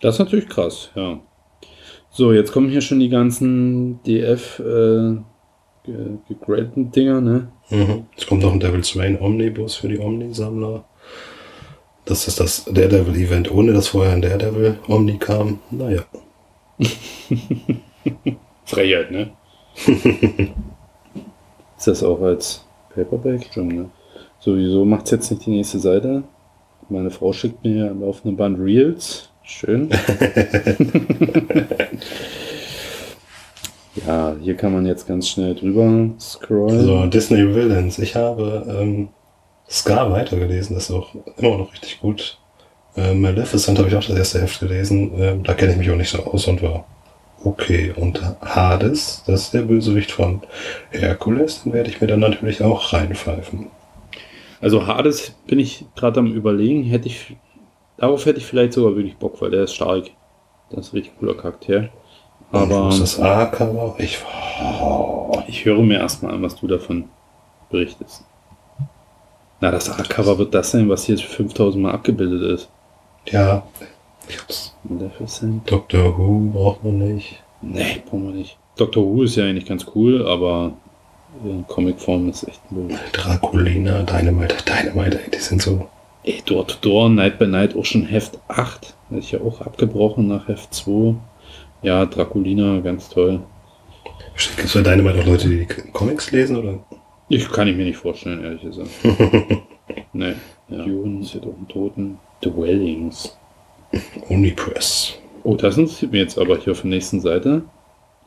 Das 0.00 0.16
ist 0.16 0.18
natürlich 0.18 0.48
krass, 0.48 0.90
ja. 0.96 1.20
So, 2.10 2.32
jetzt 2.32 2.52
kommen 2.52 2.68
hier 2.70 2.80
schon 2.80 2.98
die 3.00 3.08
ganzen 3.08 4.02
DF 4.02 4.58
äh, 4.58 5.16
ge- 5.84 6.18
gegradeten 6.28 6.90
Dinger, 6.90 7.20
ne? 7.20 7.48
Mhm. 7.70 8.06
Es 8.16 8.26
kommt 8.26 8.42
noch 8.42 8.52
ein 8.52 8.60
Devil's 8.60 8.96
Rain 8.98 9.18
Omnibus 9.20 9.76
für 9.76 9.88
die 9.88 9.98
Omni-Sammler. 9.98 10.84
Das 12.08 12.26
ist 12.26 12.40
das 12.40 12.64
Daredevil-Event, 12.64 13.52
ohne 13.52 13.74
dass 13.74 13.88
vorher 13.88 14.14
ein 14.14 14.22
Daredevil 14.22 14.78
Omni 14.88 15.18
kam. 15.18 15.58
Naja. 15.70 16.04
Frechheit, 18.64 19.10
ne? 19.10 19.32
ist 21.76 21.86
das 21.86 22.02
auch 22.02 22.22
als 22.22 22.64
Paperback? 22.94 23.50
Schon, 23.52 23.68
ne? 23.68 23.90
Sowieso 24.38 24.86
macht 24.86 25.04
es 25.04 25.10
jetzt 25.10 25.30
nicht 25.30 25.44
die 25.44 25.50
nächste 25.50 25.80
Seite. 25.80 26.22
Meine 26.88 27.10
Frau 27.10 27.34
schickt 27.34 27.62
mir 27.62 27.90
am 27.90 28.00
laufenden 28.00 28.38
Band 28.38 28.58
Reels. 28.58 29.28
Schön. 29.42 29.90
ja, 34.06 34.34
hier 34.40 34.54
kann 34.54 34.72
man 34.72 34.86
jetzt 34.86 35.06
ganz 35.06 35.28
schnell 35.28 35.54
drüber 35.54 36.08
scrollen. 36.18 36.86
So, 36.86 37.04
Disney 37.04 37.54
Villains. 37.54 37.98
Ich 37.98 38.16
habe 38.16 38.64
ähm, 38.80 39.10
Scar 39.68 40.10
weitergelesen, 40.10 40.74
das 40.74 40.88
ist 40.88 40.96
auch 40.96 41.10
immer 41.36 41.58
noch 41.58 41.72
richtig 41.72 42.00
gut. 42.00 42.38
Äh, 42.96 43.14
Maleficent 43.14 43.78
habe 43.78 43.88
ich 43.88 43.96
auch 43.96 44.04
das 44.04 44.16
erste 44.16 44.40
Heft 44.40 44.60
gelesen. 44.60 45.12
Ähm, 45.18 45.42
da 45.44 45.54
kenne 45.54 45.72
ich 45.72 45.78
mich 45.78 45.90
auch 45.90 45.96
nicht 45.96 46.10
so 46.10 46.24
aus 46.24 46.46
und 46.46 46.62
war 46.62 46.84
okay. 47.44 47.92
Und 47.94 48.20
Hades, 48.40 49.22
das 49.26 49.42
ist 49.42 49.54
der 49.54 49.62
Bösewicht 49.62 50.10
von 50.10 50.42
Herkules, 50.90 51.62
den 51.62 51.72
werde 51.72 51.90
ich 51.90 52.00
mir 52.00 52.06
dann 52.06 52.20
natürlich 52.20 52.62
auch 52.62 52.92
reinpfeifen. 52.92 53.66
Also 54.60 54.86
Hades 54.86 55.34
bin 55.46 55.58
ich 55.58 55.84
gerade 55.94 56.18
am 56.20 56.32
überlegen, 56.32 56.82
hätte 56.82 57.06
ich, 57.06 57.36
darauf 57.96 58.26
hätte 58.26 58.38
ich 58.38 58.46
vielleicht 58.46 58.72
sogar 58.72 58.96
wirklich 58.96 59.16
Bock, 59.16 59.40
weil 59.40 59.50
der 59.50 59.64
ist 59.64 59.74
stark. 59.74 60.10
Das 60.70 60.86
ist 60.86 60.92
ein 60.92 60.96
richtig 60.96 61.18
cooler 61.18 61.34
Charakter. 61.34 61.88
Aber 62.50 62.88
ist 62.88 63.00
das 63.00 63.20
A-Cover? 63.20 63.94
Ich, 63.98 64.18
oh, 64.82 65.42
ich 65.46 65.64
höre 65.64 65.82
mir 65.82 65.98
erstmal 65.98 66.34
an, 66.34 66.42
was 66.42 66.56
du 66.56 66.66
davon 66.66 67.04
berichtest. 67.70 68.24
Na, 69.60 69.70
das 69.70 69.90
A-Cover 69.90 70.38
wird 70.38 70.54
das 70.54 70.70
sein, 70.70 70.88
was 70.88 71.04
hier 71.04 71.18
5000 71.18 71.82
Mal 71.82 71.92
abgebildet 71.92 72.42
ist. 72.42 72.68
Ja. 73.26 73.66
Maleficent. 74.84 75.70
Doctor 75.70 76.16
Who 76.16 76.50
braucht 76.52 76.84
man 76.84 76.98
nicht. 76.98 77.42
Nee, 77.60 78.02
brauchen 78.04 78.28
wir 78.28 78.34
nicht. 78.34 78.56
Doctor 78.76 79.04
Who 79.04 79.22
ist 79.22 79.36
ja 79.36 79.44
eigentlich 79.44 79.66
ganz 79.66 79.86
cool, 79.94 80.26
aber 80.26 80.72
in 81.44 81.66
Comicform 81.66 82.28
ist 82.28 82.46
echt 82.46 82.60
blöd. 82.70 82.96
Draculina, 83.12 84.02
Dynamite, 84.02 84.56
Dynamite, 84.64 85.20
die 85.34 85.38
sind 85.38 85.60
so. 85.60 85.88
Ey, 86.22 86.42
Door 86.44 86.66
to 86.68 86.76
Door, 86.80 87.10
Night 87.10 87.38
by 87.38 87.46
Night 87.46 87.76
auch 87.76 87.84
schon 87.84 88.04
Heft 88.04 88.38
8. 88.48 88.94
Hätte 89.08 89.20
ich 89.20 89.32
ja 89.32 89.40
auch 89.40 89.60
abgebrochen 89.60 90.28
nach 90.28 90.46
Heft 90.46 90.72
2. 90.74 91.14
Ja, 91.82 92.06
Draculina, 92.06 92.80
ganz 92.80 93.08
toll. 93.08 93.40
Gibt 94.36 94.64
es 94.64 94.74
bei 94.74 94.82
Dynamite 94.82 95.20
auch 95.20 95.26
Leute, 95.26 95.48
die 95.48 95.66
Comics 95.92 96.30
lesen, 96.30 96.56
oder? 96.56 96.78
Ich 97.28 97.48
kann 97.50 97.68
ich 97.68 97.76
mir 97.76 97.84
nicht 97.84 97.98
vorstellen, 97.98 98.42
ehrlich 98.42 98.62
gesagt. 98.62 98.90
nee. 100.12 100.34
Ja. 100.68 100.84
Dune 100.84 101.20
ist 101.22 101.34
ja 101.34 101.40
doch 101.40 101.56
ein 101.56 101.68
Toten. 101.68 102.18
Dwellings. 102.42 103.36
Unipress. 104.28 105.18
Oh, 105.44 105.54
das 105.54 105.78
interessiert 105.78 106.12
mich 106.12 106.20
jetzt 106.20 106.38
aber 106.38 106.58
hier 106.58 106.72
auf 106.72 106.82
der 106.82 106.90
nächsten 106.90 107.20
Seite. 107.20 107.62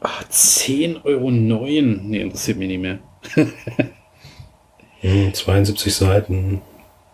Ah, 0.01 0.21
10,09 0.31 1.03
Euro. 1.05 1.29
Nee, 1.29 2.21
interessiert 2.21 2.57
mich 2.57 2.67
nicht 2.67 2.81
mehr. 2.81 2.99
hm, 5.01 5.33
72 5.33 5.93
Seiten, 5.93 6.61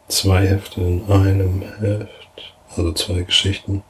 zwei 0.07 0.47
Hefte 0.47 0.81
in 0.81 1.03
einem 1.11 1.61
Heft, 1.79 2.53
also 2.75 2.93
zwei 2.93 3.23
Geschichten. 3.23 3.83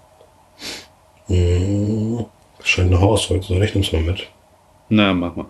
Hm, 1.27 2.25
scheint 2.63 2.93
eine 2.93 3.15
zu 3.15 3.39
sein, 3.41 3.61
ich 3.61 3.75
nehm's 3.75 3.91
mal 3.91 4.01
mit. 4.01 4.27
Na, 4.89 5.13
mach 5.13 5.35
mal. 5.35 5.45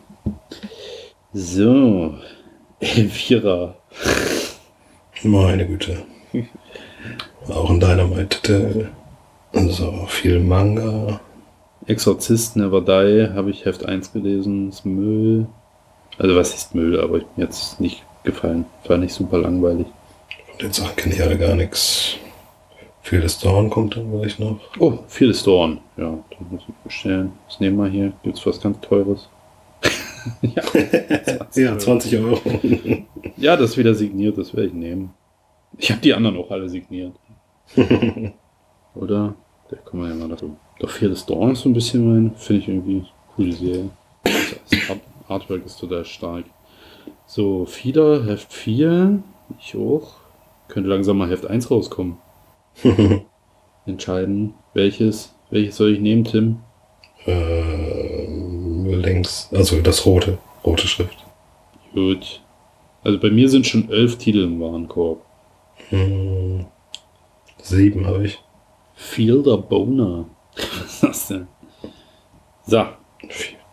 So, 1.33 2.15
Elvira. 2.79 3.75
Meine 5.23 5.65
Güte. 5.65 6.03
Auch 7.47 7.69
ein 7.71 7.79
Dynamite-Titel. 7.79 8.89
So, 9.53 10.05
viel 10.07 10.39
Manga. 10.39 11.19
Exorzist 11.87 12.55
Never 12.55 12.81
Die 12.81 13.33
habe 13.33 13.49
ich 13.49 13.65
Heft 13.65 13.85
1 13.85 14.13
gelesen. 14.13 14.69
Ist 14.69 14.85
Müll. 14.85 15.47
Also 16.19 16.35
was 16.35 16.53
ist 16.53 16.75
Müll, 16.75 16.99
aber 16.99 17.17
ich 17.17 17.25
mir 17.35 17.45
jetzt 17.45 17.79
nicht 17.79 18.03
gefallen. 18.23 18.65
War 18.87 18.97
nicht 18.97 19.13
super 19.13 19.39
langweilig. 19.39 19.87
Von 20.51 20.59
den 20.59 20.73
Sachen 20.73 20.95
kenne 20.95 21.15
ich 21.15 21.21
alle 21.21 21.37
gar 21.37 21.55
nichts. 21.55 22.17
Fearless 23.01 23.39
Dawn 23.39 23.69
kommt 23.69 23.95
dann 23.95 24.11
gleich 24.11 24.37
noch. 24.37 24.59
Oh, 24.79 24.99
Fearless 25.07 25.43
Dawn. 25.43 25.79
Ja, 25.95 26.17
das 26.29 26.39
muss 26.51 26.61
ich 26.67 26.75
bestellen. 26.83 27.31
Das 27.47 27.59
nehmen 27.59 27.77
wir 27.77 27.87
hier. 27.87 28.13
Gibt's 28.21 28.45
was 28.45 28.61
ganz 28.61 28.79
Teures. 28.81 29.29
ja, 30.41 30.61
20 30.61 31.55
ja, 31.63 31.77
20 31.77 32.19
Euro. 32.19 32.41
ja, 33.37 33.55
das 33.55 33.71
ist 33.71 33.77
wieder 33.77 33.93
signiert, 33.93 34.37
das 34.37 34.53
werde 34.55 34.67
ich 34.67 34.73
nehmen. 34.73 35.13
Ich 35.77 35.91
habe 35.91 36.01
die 36.01 36.13
anderen 36.13 36.37
auch 36.37 36.49
alle 36.51 36.69
signiert. 36.69 37.13
Oder? 38.95 39.35
Da 39.69 39.75
kommen 39.77 40.03
wir 40.03 40.09
ja 40.09 40.15
mal 40.15 40.29
dazu. 40.29 40.55
Doch 40.79 40.89
Fearless 40.89 41.25
Dawn 41.25 41.51
ist 41.51 41.61
so 41.61 41.69
ein 41.69 41.73
bisschen 41.73 42.07
mein, 42.07 42.35
finde 42.35 42.61
ich 42.61 42.67
irgendwie 42.69 43.05
coole 43.35 43.51
Serie. 43.51 43.89
Das 44.23 44.89
Art 44.89 45.01
Artwork 45.27 45.65
ist 45.65 45.79
total 45.79 46.05
stark. 46.05 46.45
So, 47.25 47.65
Fieder, 47.65 48.25
Heft 48.25 48.53
4. 48.53 49.21
Ich 49.59 49.75
auch. 49.75 50.15
Könnte 50.67 50.89
langsam 50.89 51.17
mal 51.17 51.29
Heft 51.29 51.45
1 51.45 51.69
rauskommen. 51.69 52.17
Entscheiden, 53.85 54.53
welches. 54.73 55.33
Welches 55.49 55.77
soll 55.77 55.93
ich 55.93 55.99
nehmen, 55.99 56.23
Tim? 56.25 56.59
Äh, 57.25 58.26
links. 58.95 59.49
Also 59.53 59.81
das 59.81 60.05
rote. 60.05 60.37
Rote 60.65 60.87
Schrift. 60.87 61.17
Gut. 61.93 62.41
Also 63.03 63.19
bei 63.19 63.29
mir 63.29 63.49
sind 63.49 63.65
schon 63.65 63.89
elf 63.89 64.17
Titel 64.17 64.43
im 64.43 64.59
Warenkorb. 64.59 65.21
Hm, 65.89 66.65
sieben 67.61 68.05
habe 68.05 68.25
ich. 68.25 68.43
Fielder 68.95 69.57
Boner. 69.57 70.25
Was 70.55 70.93
ist 70.93 71.03
das 71.03 71.27
denn? 71.27 71.47
So. 72.65 72.85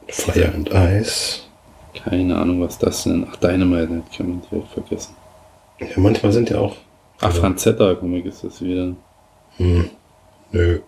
Fire 0.08 0.52
and 0.54 0.70
Ice. 0.72 1.40
Keine 1.94 2.36
Ahnung, 2.36 2.60
was 2.60 2.78
das 2.78 3.04
denn. 3.04 3.26
Ach, 3.28 3.36
Dynamite, 3.36 4.02
das 4.06 4.16
kann 4.16 4.28
man 4.28 4.42
direkt 4.50 4.68
vergessen. 4.68 5.16
Ja, 5.80 5.86
manchmal 5.96 6.32
sind 6.32 6.50
ja 6.50 6.58
auch. 6.58 6.76
Ach, 7.20 7.32
Franzetta-Comic 7.32 8.26
ist 8.26 8.44
das 8.44 8.60
wieder. 8.60 8.94
Hm. 9.56 9.90
Nö. 10.52 10.80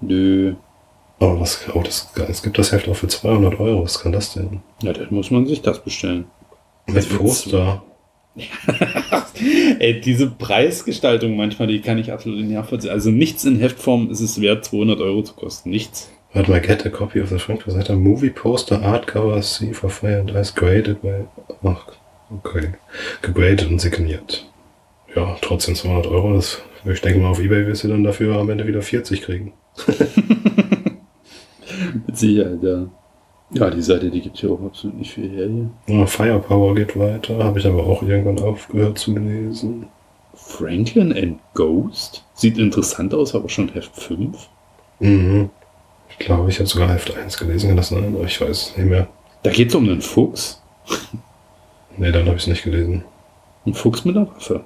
Nö. 0.00 0.54
Aber 1.20 1.40
was, 1.40 1.66
oh, 1.72 1.82
das, 1.82 2.12
es 2.28 2.42
gibt 2.42 2.58
das 2.58 2.72
Heft 2.72 2.88
auch 2.88 2.96
für 2.96 3.08
200 3.08 3.60
Euro. 3.60 3.84
Was 3.84 4.00
kann 4.00 4.12
das 4.12 4.34
denn? 4.34 4.60
Ja, 4.82 4.92
dann 4.92 5.08
muss 5.10 5.30
man 5.30 5.46
sich 5.46 5.62
das 5.62 5.82
bestellen. 5.82 6.26
Mit 6.86 7.08
Poster. 7.16 7.82
Ey, 9.78 10.00
diese 10.00 10.28
Preisgestaltung 10.28 11.36
manchmal, 11.36 11.68
die 11.68 11.80
kann 11.80 11.98
ich 11.98 12.12
absolut 12.12 12.40
nicht 12.40 12.50
nachvollziehen. 12.50 12.90
Also 12.90 13.10
nichts 13.10 13.44
in 13.44 13.58
Heftform 13.58 14.10
ist 14.10 14.20
es 14.20 14.40
wert, 14.40 14.64
200 14.64 15.00
Euro 15.00 15.22
zu 15.22 15.34
kosten. 15.34 15.70
Nichts. 15.70 16.10
Warte 16.32 16.50
mal, 16.50 16.60
get 16.60 16.84
a 16.84 16.90
copy 16.90 17.20
of 17.20 17.28
the 17.28 17.38
Frankfurt 17.38 17.74
Seite. 17.74 17.94
Movie 17.94 18.30
Poster, 18.30 18.82
Art 18.82 19.06
Cover, 19.06 19.40
C 19.40 19.72
for 19.72 19.88
Fire 19.88 20.18
and 20.18 20.32
Ice, 20.32 20.52
graded 20.52 21.00
by... 21.00 21.26
Ach, 21.62 21.86
okay. 22.30 22.70
Gegradet 23.22 23.68
und 23.68 23.80
signiert. 23.80 24.44
Ja, 25.14 25.36
trotzdem 25.40 25.76
200 25.76 26.08
Euro. 26.08 26.34
Das, 26.34 26.60
ich 26.84 27.00
denke 27.00 27.20
mal, 27.20 27.28
auf 27.28 27.40
Ebay 27.40 27.68
wirst 27.68 27.84
du 27.84 27.88
dann 27.88 28.02
dafür 28.02 28.36
am 28.36 28.50
Ende 28.50 28.66
wieder 28.66 28.82
40 28.82 29.22
kriegen. 29.22 29.52
Mit 32.06 32.16
Sicherheit, 32.16 32.62
ja. 32.62 32.86
Ja, 33.50 33.70
die 33.70 33.82
Seite, 33.82 34.10
die 34.10 34.20
gibt 34.20 34.40
ja 34.42 34.50
auch 34.50 34.60
absolut 34.64 34.98
nicht 34.98 35.12
viel 35.12 35.30
her 35.30 35.48
hier. 35.48 35.98
Ja, 35.98 36.06
Firepower 36.06 36.74
geht 36.74 36.98
weiter, 36.98 37.42
habe 37.44 37.58
ich 37.58 37.66
aber 37.66 37.86
auch 37.86 38.02
irgendwann 38.02 38.44
aufgehört 38.44 38.98
zu 38.98 39.16
lesen. 39.16 39.86
Franklin 40.34 41.12
and 41.12 41.38
Ghost? 41.54 42.24
Sieht 42.34 42.58
interessant 42.58 43.14
aus, 43.14 43.34
aber 43.34 43.48
schon 43.48 43.68
Heft 43.72 43.94
5. 43.94 44.48
Mhm. 44.98 45.50
Ich 46.08 46.18
glaube, 46.18 46.50
ich 46.50 46.58
habe 46.58 46.66
sogar 46.66 46.88
Heft 46.92 47.16
1 47.16 47.36
gelesen, 47.38 47.68
kann 47.68 47.76
das 47.76 47.88
sein? 47.88 48.14
Aber 48.14 48.24
ich 48.24 48.40
weiß 48.40 48.76
nicht 48.76 48.88
mehr. 48.88 49.06
Da 49.42 49.50
geht 49.50 49.68
es 49.68 49.74
um 49.74 49.88
einen 49.88 50.00
Fuchs. 50.00 50.60
nee, 51.96 52.10
dann 52.10 52.26
habe 52.26 52.36
ich 52.36 52.42
es 52.42 52.48
nicht 52.48 52.64
gelesen. 52.64 53.04
Ein 53.66 53.74
Fuchs 53.74 54.04
mit 54.04 54.16
einer 54.16 54.26
Waffe. 54.26 54.64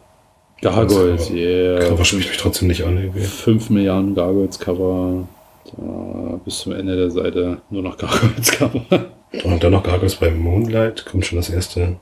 Gargoyles, 0.60 1.30
yeah. 1.30 1.78
Cover 1.78 2.04
spricht 2.04 2.30
mich 2.30 2.38
trotzdem 2.38 2.68
nicht 2.68 2.84
an. 2.84 2.96
Irgendwie. 2.98 3.20
5 3.20 3.70
Milliarden 3.70 4.14
Gargoyles-Cover. 4.14 5.28
Da 5.76 6.40
bis 6.44 6.60
zum 6.60 6.72
Ende 6.72 6.96
der 6.96 7.10
Seite 7.10 7.62
nur 7.70 7.82
noch 7.82 7.96
Gargoyles 7.96 8.50
Cover. 8.52 9.06
Und 9.44 9.62
dann 9.62 9.72
noch 9.72 9.82
Gargoyles 9.82 10.16
bei 10.16 10.30
Moonlight. 10.30 11.04
Kommt 11.06 11.26
schon 11.26 11.36
das 11.36 11.50
erste 11.50 11.96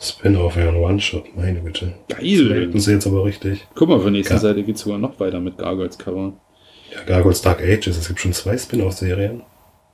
Spin-off, 0.00 0.56
ja, 0.56 0.68
ein 0.68 0.76
One-Shot. 0.76 1.36
Meine 1.36 1.60
Güte. 1.60 1.94
Geil. 2.08 2.70
Das 2.72 2.84
sie 2.84 2.92
jetzt 2.92 3.06
aber 3.06 3.24
richtig. 3.24 3.66
Guck 3.74 3.88
mal, 3.88 4.00
für 4.00 4.10
nächste 4.10 4.34
Gar 4.34 4.40
Seite 4.40 4.62
geht 4.62 4.76
es 4.76 4.82
sogar 4.82 4.98
noch 4.98 5.18
weiter 5.20 5.40
mit 5.40 5.58
Gargoyles 5.58 5.98
Cover. 5.98 6.32
Ja, 6.92 7.02
Gargoyles 7.04 7.42
Dark 7.42 7.60
Ages. 7.60 7.98
Es 7.98 8.08
gibt 8.08 8.20
schon 8.20 8.32
zwei 8.32 8.56
Spin-off-Serien. 8.56 9.42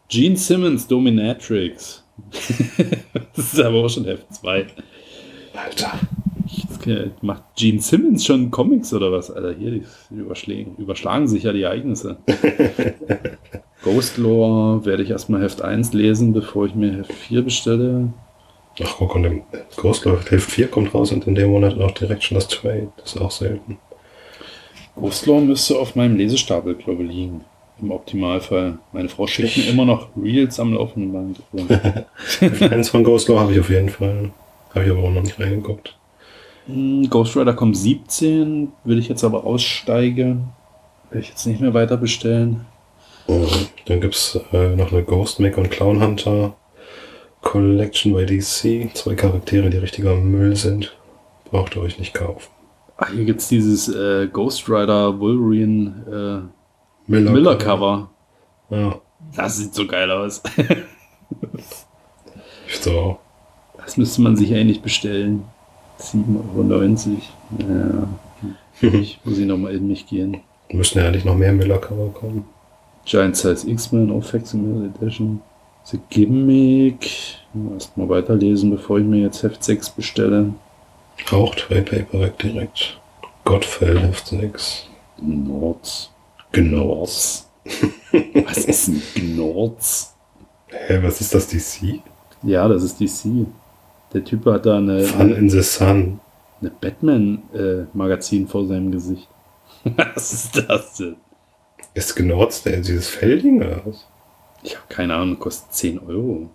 Gene 0.08 0.36
Simmons 0.36 0.86
Dominatrix. 0.86 2.04
das 3.34 3.52
ist 3.52 3.60
aber 3.60 3.84
auch 3.84 3.88
schon 3.88 4.04
Heft 4.04 4.32
2. 4.34 4.66
Alter. 5.54 5.98
Macht 7.22 7.42
Gene 7.56 7.80
Simmons 7.80 8.24
schon 8.24 8.50
Comics 8.50 8.92
oder 8.92 9.12
was? 9.12 9.30
Alter, 9.30 9.54
hier, 9.58 9.70
die 9.70 9.82
überschlagen, 10.10 10.76
überschlagen 10.78 11.28
sich 11.28 11.44
ja 11.44 11.52
die 11.52 11.62
Ereignisse. 11.62 12.18
Ghost 13.82 14.16
Lore 14.18 14.84
werde 14.84 15.02
ich 15.02 15.10
erstmal 15.10 15.42
Heft 15.42 15.62
1 15.62 15.92
lesen, 15.92 16.32
bevor 16.32 16.66
ich 16.66 16.74
mir 16.74 16.98
Heft 16.98 17.12
4 17.12 17.42
bestelle. 17.42 18.12
Ach, 18.82 18.94
guck, 18.98 19.14
und 19.14 19.24
im 19.24 19.42
Ghost 19.76 20.04
Lore 20.04 20.20
Heft 20.28 20.50
4 20.50 20.68
kommt 20.68 20.94
raus 20.94 21.12
und 21.12 21.26
in 21.26 21.34
dem 21.34 21.50
Monat 21.50 21.78
auch 21.80 21.92
direkt 21.92 22.24
schon 22.24 22.36
das 22.36 22.48
Trade. 22.48 22.88
Das 22.96 23.14
ist 23.14 23.20
auch 23.20 23.30
selten. 23.30 23.78
Ghostlaw 24.96 25.40
müsste 25.40 25.78
auf 25.78 25.94
meinem 25.94 26.16
Lesestapel, 26.16 26.74
glaube 26.74 27.04
ich, 27.04 27.10
liegen. 27.10 27.44
Im 27.80 27.90
Optimalfall. 27.90 28.78
Meine 28.92 29.10
Frau 29.10 29.26
schickt 29.26 29.58
mir 29.58 29.68
immer 29.68 29.84
noch 29.84 30.08
Reels 30.16 30.58
am 30.58 30.72
laufenden 30.72 31.12
Band. 31.12 31.42
Eins 32.72 32.88
von 32.88 33.04
Ghostlaw 33.04 33.38
habe 33.38 33.52
ich 33.52 33.60
auf 33.60 33.68
jeden 33.68 33.90
Fall. 33.90 34.30
Habe 34.74 34.84
ich 34.86 34.90
aber 34.90 35.00
auch 35.00 35.10
noch 35.10 35.22
nicht 35.22 35.38
reingeguckt. 35.38 35.96
Hm, 36.66 37.08
Ghost 37.08 37.36
Rider 37.36 37.54
kommt 37.54 37.76
17, 37.76 38.72
will 38.84 38.98
ich 38.98 39.08
jetzt 39.08 39.24
aber 39.24 39.44
aussteigen. 39.44 40.48
Will 41.10 41.20
ich 41.20 41.28
jetzt 41.28 41.46
nicht 41.46 41.60
mehr 41.60 41.74
weiter 41.74 41.96
bestellen. 41.96 42.66
Und 43.26 43.70
dann 43.86 44.00
gibt 44.00 44.14
es 44.14 44.38
äh, 44.52 44.76
noch 44.76 44.92
eine 44.92 45.02
Ghostmaker 45.02 45.58
und 45.58 45.70
Clown 45.70 46.02
Hunter 46.02 46.54
Collection 47.42 48.12
bei 48.12 48.24
DC. 48.24 48.90
Zwei 48.94 49.14
Charaktere, 49.14 49.70
die 49.70 49.78
richtiger 49.78 50.14
Müll 50.16 50.56
sind. 50.56 50.96
Braucht 51.50 51.76
ihr 51.76 51.82
euch 51.82 51.98
nicht 51.98 52.14
kaufen. 52.14 52.48
Ach, 52.96 53.10
hier 53.10 53.24
gibt 53.24 53.40
es 53.40 53.48
dieses 53.48 53.88
äh, 53.88 54.26
Ghost 54.28 54.68
Rider 54.68 55.18
Wolverine 55.20 56.50
äh, 57.06 57.10
Miller, 57.10 57.30
Miller 57.30 57.56
Cover. 57.56 58.10
Ja, 58.70 59.00
Das 59.36 59.58
sieht 59.58 59.74
so 59.74 59.86
geil 59.86 60.10
aus. 60.10 60.42
ich 62.68 62.78
so. 62.80 63.18
Das 63.76 63.96
müsste 63.96 64.22
man 64.22 64.36
sich 64.36 64.52
eigentlich 64.52 64.82
bestellen. 64.82 65.44
7,90 66.00 67.08
Euro. 67.08 67.68
Ja. 67.72 68.08
Ich 68.82 69.20
muss 69.24 69.38
ich 69.38 69.46
nochmal 69.46 69.74
in 69.74 69.88
mich 69.88 70.06
gehen. 70.06 70.42
Müssen 70.70 70.98
ja 70.98 71.06
eigentlich 71.06 71.24
noch 71.24 71.34
mehr 71.34 71.52
Miller 71.52 71.78
Cover 71.78 72.10
kommen. 72.10 72.44
Giant 73.06 73.34
Size 73.34 73.70
X-Men 73.70 74.10
auf 74.10 74.28
Facsimile 74.28 74.92
Edition. 74.94 75.40
The 75.84 75.98
Gimmick. 76.10 77.38
Erstmal 77.72 78.08
weiterlesen, 78.10 78.70
bevor 78.70 78.98
ich 78.98 79.06
mir 79.06 79.22
jetzt 79.22 79.42
Heft 79.42 79.64
6 79.64 79.90
bestelle. 79.90 80.52
Auch 81.30 81.54
Trade 81.54 81.82
Paperback 81.82 82.38
direkt. 82.38 83.00
Gottfeld 83.44 83.98
Heft 84.02 84.26
6. 84.26 84.88
Gnorz. 85.18 86.10
Gnorz. 86.52 87.48
Was 88.44 88.58
ist 88.58 88.88
ein 88.88 89.02
Gnorz? 89.14 90.14
Hä, 90.68 90.98
was 91.02 91.20
ist 91.20 91.34
das 91.34 91.48
DC? 91.48 92.00
Ja, 92.42 92.68
das 92.68 92.82
ist 92.82 93.00
DC. 93.00 93.46
Der 94.12 94.24
Typ 94.24 94.46
hat 94.46 94.66
da 94.66 94.78
eine, 94.78 95.00
Fun 95.00 95.34
in 95.34 95.48
the 95.50 95.62
Sun. 95.62 96.20
eine 96.60 96.70
Batman-Magazin 96.70 98.46
vor 98.46 98.66
seinem 98.66 98.90
Gesicht. 98.92 99.28
Was 99.84 100.32
ist 100.32 100.68
das 100.68 100.96
denn? 100.96 101.16
Ist 101.94 102.14
Gnorz 102.16 102.62
der 102.62 102.78
dieses 102.78 103.08
Fellding 103.08 103.62
oder 103.62 103.80
was? 103.86 104.06
Ich 104.62 104.74
habe 104.76 104.86
keine 104.88 105.14
Ahnung, 105.14 105.38
kostet 105.38 105.72
10 105.72 105.98
Euro. 106.00 106.50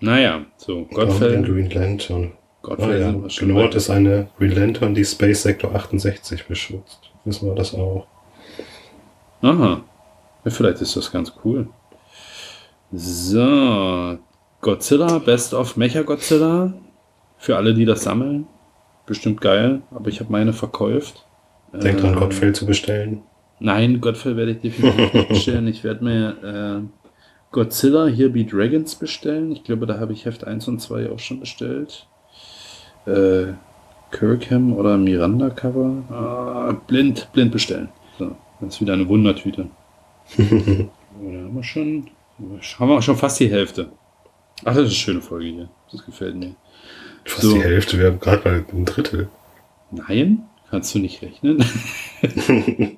Naja, 0.00 0.44
so, 0.58 0.78
Und 0.78 0.90
Gottfeld. 0.90 1.44
Green 1.46 1.70
Lantern. 1.70 2.32
Oh 2.62 2.68
Gottfeld 2.68 3.00
ja, 3.00 3.54
weiter. 3.54 3.76
ist 3.76 3.90
eine 3.90 4.28
Green 4.38 4.52
Lantern, 4.54 4.94
die 4.94 5.04
Space 5.04 5.42
Sector 5.42 5.74
68 5.74 6.46
beschützt. 6.46 7.10
Wissen 7.24 7.48
wir 7.48 7.54
das 7.54 7.74
auch. 7.74 8.06
Aha. 9.42 9.82
Ja, 10.44 10.50
vielleicht 10.50 10.80
ist 10.80 10.94
das 10.96 11.10
ganz 11.10 11.32
cool. 11.44 11.68
So. 12.92 14.18
Godzilla, 14.60 15.18
Best 15.18 15.54
of 15.54 15.76
Mecha 15.76 16.02
Godzilla. 16.02 16.72
Für 17.38 17.56
alle, 17.56 17.74
die 17.74 17.84
das 17.84 18.02
sammeln. 18.02 18.46
Bestimmt 19.06 19.40
geil, 19.40 19.82
aber 19.90 20.08
ich 20.08 20.20
habe 20.20 20.32
meine 20.32 20.52
verkauft. 20.52 21.26
Denkt 21.72 22.02
dran, 22.02 22.14
Ähm, 22.14 22.18
Gottfeld 22.18 22.56
zu 22.56 22.66
bestellen. 22.66 23.22
Nein, 23.60 24.00
Gottfeld 24.00 24.36
werde 24.36 24.52
ich 24.52 24.60
definitiv 24.60 25.12
nicht 25.12 25.28
bestellen. 25.28 25.66
Ich 25.68 25.84
werde 25.84 26.04
mir 26.04 26.82
äh, 26.82 26.88
Godzilla 27.52 28.06
Here 28.06 28.30
Be 28.30 28.44
Dragons 28.44 28.94
bestellen. 28.96 29.52
Ich 29.52 29.64
glaube, 29.64 29.86
da 29.86 29.98
habe 29.98 30.12
ich 30.12 30.24
Heft 30.24 30.44
1 30.44 30.68
und 30.68 30.80
2 30.80 31.10
auch 31.10 31.18
schon 31.18 31.40
bestellt. 31.40 32.06
Äh, 33.06 33.52
Kirkham 34.10 34.72
oder 34.72 34.96
Miranda 34.96 35.50
Cover. 35.50 36.02
Ah, 36.10 36.72
blind, 36.86 37.28
blind 37.32 37.52
bestellen. 37.52 37.88
So, 38.18 38.34
das 38.60 38.74
ist 38.74 38.80
wieder 38.80 38.94
eine 38.94 39.08
Wundertüte. 39.08 39.68
Da 41.18 41.22
haben 41.22 41.54
wir 41.56 41.62
schon, 41.62 42.10
haben 42.38 42.88
wir 42.90 43.00
schon 43.00 43.16
fast 43.16 43.40
die 43.40 43.48
Hälfte. 43.50 43.88
Ach, 44.66 44.74
das 44.74 44.76
ist 44.76 44.82
eine 44.82 44.90
schöne 44.90 45.20
Folge 45.22 45.46
hier. 45.46 45.68
Das 45.90 46.04
gefällt 46.04 46.36
mir. 46.36 46.54
Fast 47.26 47.42
so. 47.42 47.54
die 47.54 47.62
Hälfte, 47.62 47.98
wir 47.98 48.06
haben 48.06 48.20
gerade 48.20 48.48
mal 48.48 48.64
ein 48.72 48.84
Drittel. 48.84 49.28
Nein, 49.90 50.44
kannst 50.70 50.94
du 50.94 51.00
nicht 51.00 51.22
rechnen. 51.22 51.64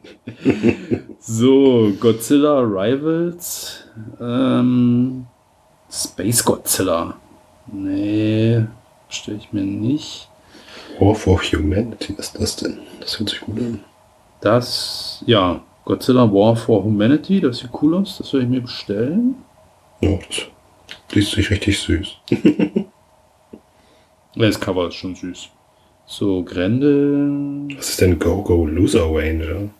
so, 1.20 1.92
Godzilla 1.98 2.60
Rivals. 2.60 3.84
Ähm, 4.20 5.26
Space 5.90 6.44
Godzilla. 6.44 7.16
Nee, 7.72 8.66
stelle 9.08 9.38
ich 9.38 9.52
mir 9.52 9.62
nicht. 9.62 10.28
War 11.00 11.14
for 11.14 11.40
Humanity, 11.40 12.14
was 12.18 12.26
ist 12.26 12.40
das 12.40 12.56
denn? 12.56 12.78
Das 13.00 13.18
hört 13.18 13.30
sich 13.30 13.40
gut 13.40 13.58
an. 13.58 13.80
Das, 14.40 15.22
ja, 15.26 15.62
Godzilla 15.84 16.30
War 16.32 16.54
for 16.54 16.84
Humanity, 16.84 17.40
das 17.40 17.58
sieht 17.58 17.70
cool 17.80 17.96
aus. 17.96 18.18
Das 18.18 18.32
werde 18.32 18.44
ich 18.44 18.50
mir 18.50 18.60
bestellen. 18.60 19.36
Ja, 20.00 20.18
das 20.18 21.14
liest 21.14 21.32
sich 21.32 21.50
richtig 21.50 21.78
süß. 21.80 22.16
Das 24.34 24.60
Cover 24.60 24.88
ist 24.88 24.94
schon 24.94 25.14
süß. 25.14 25.48
So, 26.06 26.42
Grendel. 26.42 27.68
Was 27.76 27.90
ist 27.90 28.00
denn 28.00 28.18
Go-Go 28.18 28.66
Loser 28.66 29.06
Ranger? 29.10 29.70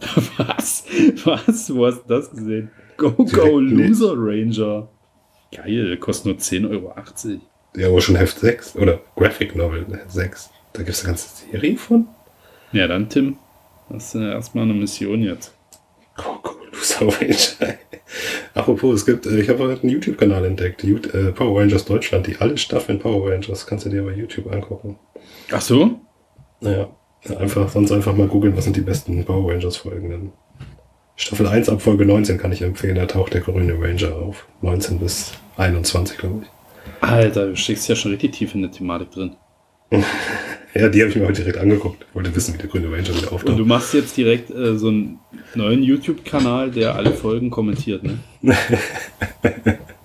Was? 0.36 0.84
Was? 1.24 1.74
Wo 1.74 1.86
hast 1.86 2.04
du 2.04 2.08
das 2.08 2.30
gesehen? 2.30 2.70
Go 2.96 3.12
Go 3.12 3.24
Direkt 3.60 3.88
Loser 3.88 4.14
Ranger. 4.16 4.88
Geil, 5.52 5.96
kostet 5.96 6.26
nur 6.26 6.36
10,80 6.36 6.70
Euro. 6.70 6.94
Ja, 7.76 7.88
aber 7.88 8.00
schon 8.00 8.16
Heft 8.16 8.38
6 8.38 8.76
oder 8.76 9.00
Graphic 9.16 9.56
Novel 9.56 9.86
Heft 9.90 10.12
6. 10.12 10.50
Da 10.72 10.82
gibt 10.82 10.90
es 10.90 11.00
eine 11.00 11.08
ganze 11.12 11.46
Serie 11.46 11.76
von. 11.76 12.06
Ja, 12.72 12.86
dann 12.86 13.08
Tim. 13.08 13.36
Das 13.88 14.14
ist 14.14 14.20
erstmal 14.20 14.64
eine 14.64 14.74
Mission 14.74 15.22
jetzt. 15.22 15.54
Go-Go 16.16 16.56
Loser 16.72 17.06
Ranger. 17.06 17.78
Apropos, 18.54 18.94
es 18.94 19.06
gibt, 19.06 19.26
äh, 19.26 19.40
ich 19.40 19.48
habe 19.48 19.60
heute 19.64 19.82
einen 19.82 19.92
YouTube-Kanal 19.92 20.44
entdeckt, 20.44 20.82
äh, 20.84 21.32
Power 21.32 21.60
Rangers 21.60 21.84
Deutschland, 21.84 22.26
die 22.26 22.36
alle 22.38 22.56
Staffeln 22.56 22.98
Power 22.98 23.30
Rangers, 23.30 23.66
kannst 23.66 23.86
du 23.86 23.90
dir 23.90 24.02
bei 24.02 24.12
YouTube 24.12 24.52
angucken. 24.52 24.98
Ach 25.52 25.60
so? 25.60 26.00
Naja, 26.60 26.88
einfach, 27.38 27.68
sonst 27.68 27.92
einfach 27.92 28.14
mal 28.14 28.26
googeln, 28.26 28.56
was 28.56 28.64
sind 28.64 28.76
die 28.76 28.80
besten 28.80 29.24
Power 29.24 29.52
Rangers 29.52 29.76
Folgen 29.76 30.10
denn. 30.10 30.32
Staffel 31.16 31.46
1 31.46 31.68
ab 31.68 31.82
Folge 31.82 32.06
19 32.06 32.38
kann 32.38 32.50
ich 32.50 32.62
empfehlen, 32.62 32.94
da 32.94 33.04
taucht 33.04 33.34
der 33.34 33.42
grüne 33.42 33.74
Ranger 33.78 34.16
auf. 34.16 34.46
19 34.62 34.98
bis 34.98 35.32
21, 35.58 36.16
glaube 36.16 36.42
ich. 36.42 36.48
Alter, 37.06 37.48
du 37.48 37.56
steckst 37.56 37.88
ja 37.88 37.94
schon 37.94 38.12
richtig 38.12 38.32
tief 38.32 38.54
in 38.54 38.62
der 38.62 38.70
Thematik 38.70 39.10
drin. 39.10 39.36
Ja, 40.74 40.88
die 40.88 41.00
habe 41.00 41.10
ich 41.10 41.16
mir 41.16 41.26
heute 41.26 41.42
direkt 41.42 41.58
angeguckt. 41.58 42.06
Ich 42.08 42.14
wollte 42.14 42.34
wissen, 42.34 42.54
wie 42.54 42.58
der 42.58 42.68
grüne 42.68 42.86
Ranger 42.86 43.08
wieder 43.08 43.32
Und 43.32 43.42
du 43.48 43.50
auftaucht. 43.52 43.66
machst 43.66 43.94
jetzt 43.94 44.16
direkt 44.16 44.50
äh, 44.50 44.78
so 44.78 44.88
einen 44.88 45.18
neuen 45.54 45.82
YouTube-Kanal, 45.82 46.70
der 46.70 46.94
alle 46.94 47.12
Folgen 47.12 47.50
kommentiert, 47.50 48.02
ne? 48.04 48.18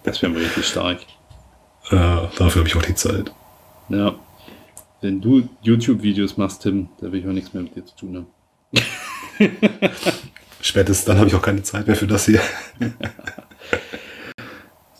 Das 0.03 0.22
wäre 0.22 0.32
mal 0.32 0.41
richtig 0.41 0.66
stark. 0.68 0.99
Äh, 1.89 1.95
dafür 2.38 2.55
habe 2.61 2.68
ich 2.68 2.76
auch 2.76 2.82
die 2.84 2.95
Zeit. 2.95 3.32
Ja. 3.89 4.16
Wenn 5.01 5.22
du 5.22 5.47
YouTube-Videos 5.61 6.38
machst, 6.38 6.61
Tim, 6.63 6.89
da 6.99 7.11
will 7.11 7.20
ich 7.20 7.28
auch 7.28 7.32
nichts 7.32 7.53
mehr 7.53 7.63
mit 7.63 7.76
dir 7.76 7.86
zu 7.86 7.95
tun 7.95 8.16
haben. 8.18 8.28
Spätestens 10.61 11.05
dann 11.05 11.18
habe 11.20 11.28
ich 11.28 11.36
auch 11.36 11.41
keine 11.41 11.61
Zeit 11.63 11.86
mehr 11.88 11.95
für 11.95 12.07
das 12.07 12.26
hier. 12.26 12.41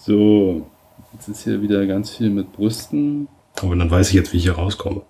So, 0.08 0.70
jetzt 1.14 1.28
ist 1.30 1.44
hier 1.46 1.64
wieder 1.64 1.84
ganz 1.88 2.12
viel 2.12 2.30
mit 2.30 2.54
Brüsten. 2.54 3.28
Aber 3.60 3.76
dann 3.76 3.90
weiß 3.90 4.10
ich 4.10 4.14
jetzt, 4.14 4.34
wie 4.34 4.38
ich 4.38 4.44
hier 4.44 4.54
rauskomme. 4.54 5.02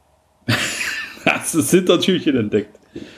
Hast 1.30 1.54
du 1.56 1.58
das 1.60 1.72
Hintertürchen 1.72 2.38
entdeckt? 2.38 2.80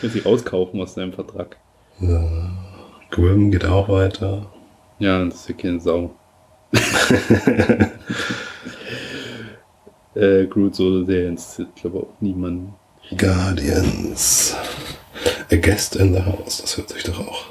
Kannst 0.00 0.14
sie 0.14 0.20
rauskaufen 0.20 0.80
aus 0.80 0.94
deinem 0.94 1.12
Vertrag. 1.12 1.56
Grim 3.10 3.50
geht 3.50 3.64
auch 3.64 3.88
weiter. 3.88 4.46
Ja, 5.00 5.24
das 5.24 5.40
ist 5.40 5.48
ja 5.48 5.54
keine 5.56 5.80
Sau. 5.80 6.14
äh, 10.14 10.46
Groot 10.46 10.76
Solo, 10.76 11.02
der 11.02 11.28
interessiert, 11.28 11.74
glaube 11.74 11.98
auch 11.98 12.20
niemanden. 12.20 12.74
Guardians. 13.16 14.54
A 15.50 15.56
Guest 15.56 15.96
in 15.96 16.12
the 16.14 16.20
House, 16.20 16.60
das 16.62 16.76
hört 16.76 16.90
sich 16.90 17.02
doch 17.02 17.18
auch. 17.18 17.46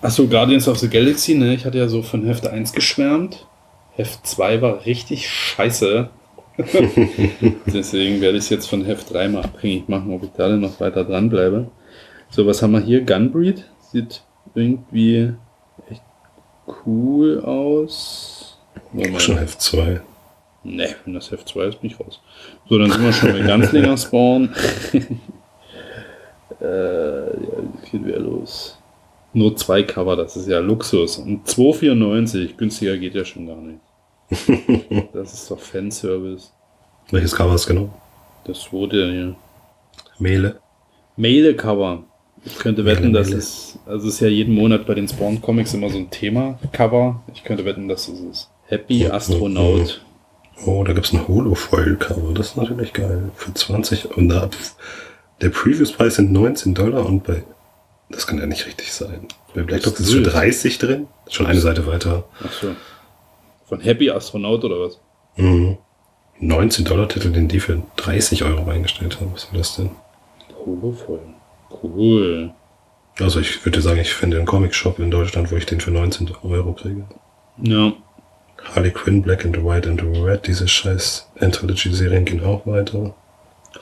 Achso, 0.00 0.26
Guardians 0.26 0.66
of 0.66 0.78
the 0.78 0.88
Galaxy, 0.88 1.34
ne? 1.34 1.54
Ich 1.54 1.64
hatte 1.64 1.78
ja 1.78 1.86
so 1.86 2.02
von 2.02 2.24
Heft 2.26 2.48
1 2.48 2.72
geschwärmt. 2.72 3.46
Heft 3.94 4.26
2 4.26 4.60
war 4.62 4.84
richtig 4.84 5.28
scheiße. 5.28 6.10
Deswegen 7.66 8.20
werde 8.20 8.38
ich 8.38 8.44
es 8.44 8.50
jetzt 8.50 8.68
von 8.68 8.84
Heft 8.84 9.12
3 9.12 9.28
mal 9.28 9.42
abhängig 9.42 9.88
machen, 9.88 10.12
ob 10.12 10.22
ich 10.22 10.30
da 10.30 10.48
dann 10.48 10.60
noch 10.60 10.80
weiter 10.80 11.04
dranbleibe. 11.04 11.70
So, 12.30 12.46
was 12.46 12.62
haben 12.62 12.72
wir 12.72 12.80
hier? 12.80 13.02
Gunbreed. 13.02 13.64
Sieht 13.90 14.22
irgendwie 14.54 15.32
echt 15.90 16.02
cool 16.86 17.40
aus. 17.40 18.58
Moment. 18.92 19.22
Schon 19.22 19.38
Heft 19.38 19.60
2. 19.60 20.00
Ne, 20.64 20.94
wenn 21.04 21.14
das 21.14 21.30
Heft 21.30 21.48
2 21.48 21.64
ist, 21.64 21.80
bin 21.80 21.90
ich 21.90 21.98
raus. 21.98 22.20
So, 22.68 22.78
dann 22.78 22.90
sind 22.90 23.02
wir 23.02 23.12
schon 23.12 23.32
bei 23.32 23.40
Ganzlinger 23.40 23.96
Spawn. 23.96 24.54
äh, 26.60 27.26
ja, 27.26 27.58
wie 27.82 27.90
geht 27.90 28.06
wieder 28.06 28.20
los? 28.20 28.78
Nur 29.34 29.56
zwei 29.56 29.82
Cover, 29.82 30.14
das 30.14 30.36
ist 30.36 30.46
ja 30.46 30.58
Luxus. 30.60 31.16
Und 31.18 31.48
2,94, 31.48 32.56
günstiger 32.56 32.98
geht 32.98 33.14
ja 33.14 33.24
schon 33.24 33.46
gar 33.46 33.56
nicht. 33.56 33.80
Das 35.12 35.32
ist 35.34 35.50
doch 35.50 35.58
Fanservice. 35.58 36.50
Welches 37.10 37.34
Cover 37.34 37.54
ist 37.54 37.66
genau? 37.66 37.92
Das 38.44 38.72
wurde 38.72 39.12
ja. 39.12 39.34
Mele. 40.18 40.60
Mail-Cover. 41.16 42.04
Ich 42.44 42.58
könnte 42.58 42.84
wetten, 42.84 43.12
dass 43.12 43.30
es, 43.30 43.78
also 43.86 44.08
es 44.08 44.14
ist 44.14 44.20
ja 44.20 44.28
jeden 44.28 44.54
Monat 44.54 44.86
bei 44.86 44.94
den 44.94 45.06
Spawn 45.06 45.40
Comics 45.40 45.74
immer 45.74 45.90
so 45.90 45.98
ein 45.98 46.10
Thema-Cover. 46.10 47.22
Ich 47.34 47.44
könnte 47.44 47.64
wetten, 47.64 47.86
dass 47.88 48.08
es 48.08 48.20
ist. 48.20 48.50
Happy 48.66 49.06
Astronaut. 49.06 50.04
Oh, 50.64 50.82
da 50.82 50.92
gibt's 50.92 51.12
ein 51.12 51.26
Holo-Foil-Cover. 51.28 52.34
Das 52.34 52.48
ist 52.48 52.56
natürlich 52.56 52.92
geil. 52.92 53.30
Für 53.36 53.54
20 53.54 54.16
und 54.16 54.28
da, 54.28 54.48
der 55.40 55.50
Previous-Preis 55.50 56.16
sind 56.16 56.32
19 56.32 56.74
Dollar 56.74 57.06
und 57.06 57.24
bei, 57.24 57.44
das 58.10 58.26
kann 58.26 58.38
ja 58.38 58.46
nicht 58.46 58.66
richtig 58.66 58.92
sein. 58.92 59.28
Bei 59.54 59.62
Black 59.62 59.82
Dog 59.82 59.94
ist 59.94 60.08
es 60.08 60.12
für 60.12 60.22
30 60.22 60.78
drin. 60.78 61.08
Schon 61.28 61.46
eine 61.46 61.60
Seite 61.60 61.86
weiter. 61.86 62.24
Ach 62.44 62.52
so. 62.52 62.74
Von 63.72 63.80
Happy 63.80 64.10
Astronaut 64.10 64.62
oder 64.66 64.80
was? 64.80 65.00
Mhm. 65.36 65.78
19 66.40 66.84
Dollar 66.84 67.08
Titel, 67.08 67.32
den 67.32 67.48
die 67.48 67.58
für 67.58 67.82
30 67.96 68.44
Euro 68.44 68.68
eingestellt 68.68 69.18
haben. 69.18 69.30
Was 69.32 69.50
war 69.50 69.56
das 69.56 69.76
denn? 69.76 69.88
Holo-Foil. 70.66 71.20
Cool. 71.82 72.52
Also 73.18 73.40
ich 73.40 73.64
würde 73.64 73.80
sagen, 73.80 73.98
ich 73.98 74.12
finde 74.12 74.36
einen 74.36 74.44
Comic-Shop 74.44 74.98
in 74.98 75.10
Deutschland, 75.10 75.50
wo 75.50 75.56
ich 75.56 75.64
den 75.64 75.80
für 75.80 75.90
19 75.90 76.30
Euro 76.42 76.74
kriege. 76.74 77.06
Ja. 77.62 77.94
Harley 78.62 78.90
Quinn, 78.90 79.22
Black 79.22 79.46
and 79.46 79.64
White 79.64 79.88
and 79.88 80.02
Red, 80.02 80.46
diese 80.46 80.68
scheiß 80.68 81.30
Anthology-Serien 81.40 82.26
gehen 82.26 82.44
auch 82.44 82.66
weiter. 82.66 83.14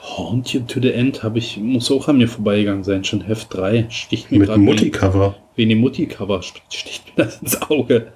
Haunt 0.01 0.53
You 0.53 0.61
to 0.61 0.79
the 0.79 0.93
End 0.93 1.21
habe 1.21 1.37
ich, 1.37 1.57
muss 1.57 1.91
auch 1.91 2.07
an 2.07 2.17
mir 2.17 2.29
vorbeigegangen 2.29 2.85
sein, 2.85 3.03
schon 3.03 3.19
Heft 3.19 3.53
3. 3.53 3.87
Sticht 3.89 4.31
mir 4.31 4.39
Mit 4.39 4.55
Mutti-Cover. 4.55 5.35
Wie 5.57 5.63
eine 5.63 5.75
Mutti-Cover 5.75 6.41
sticht 6.41 7.17
mir 7.17 7.25
das 7.25 7.41
ins 7.41 7.61
Auge. 7.61 8.13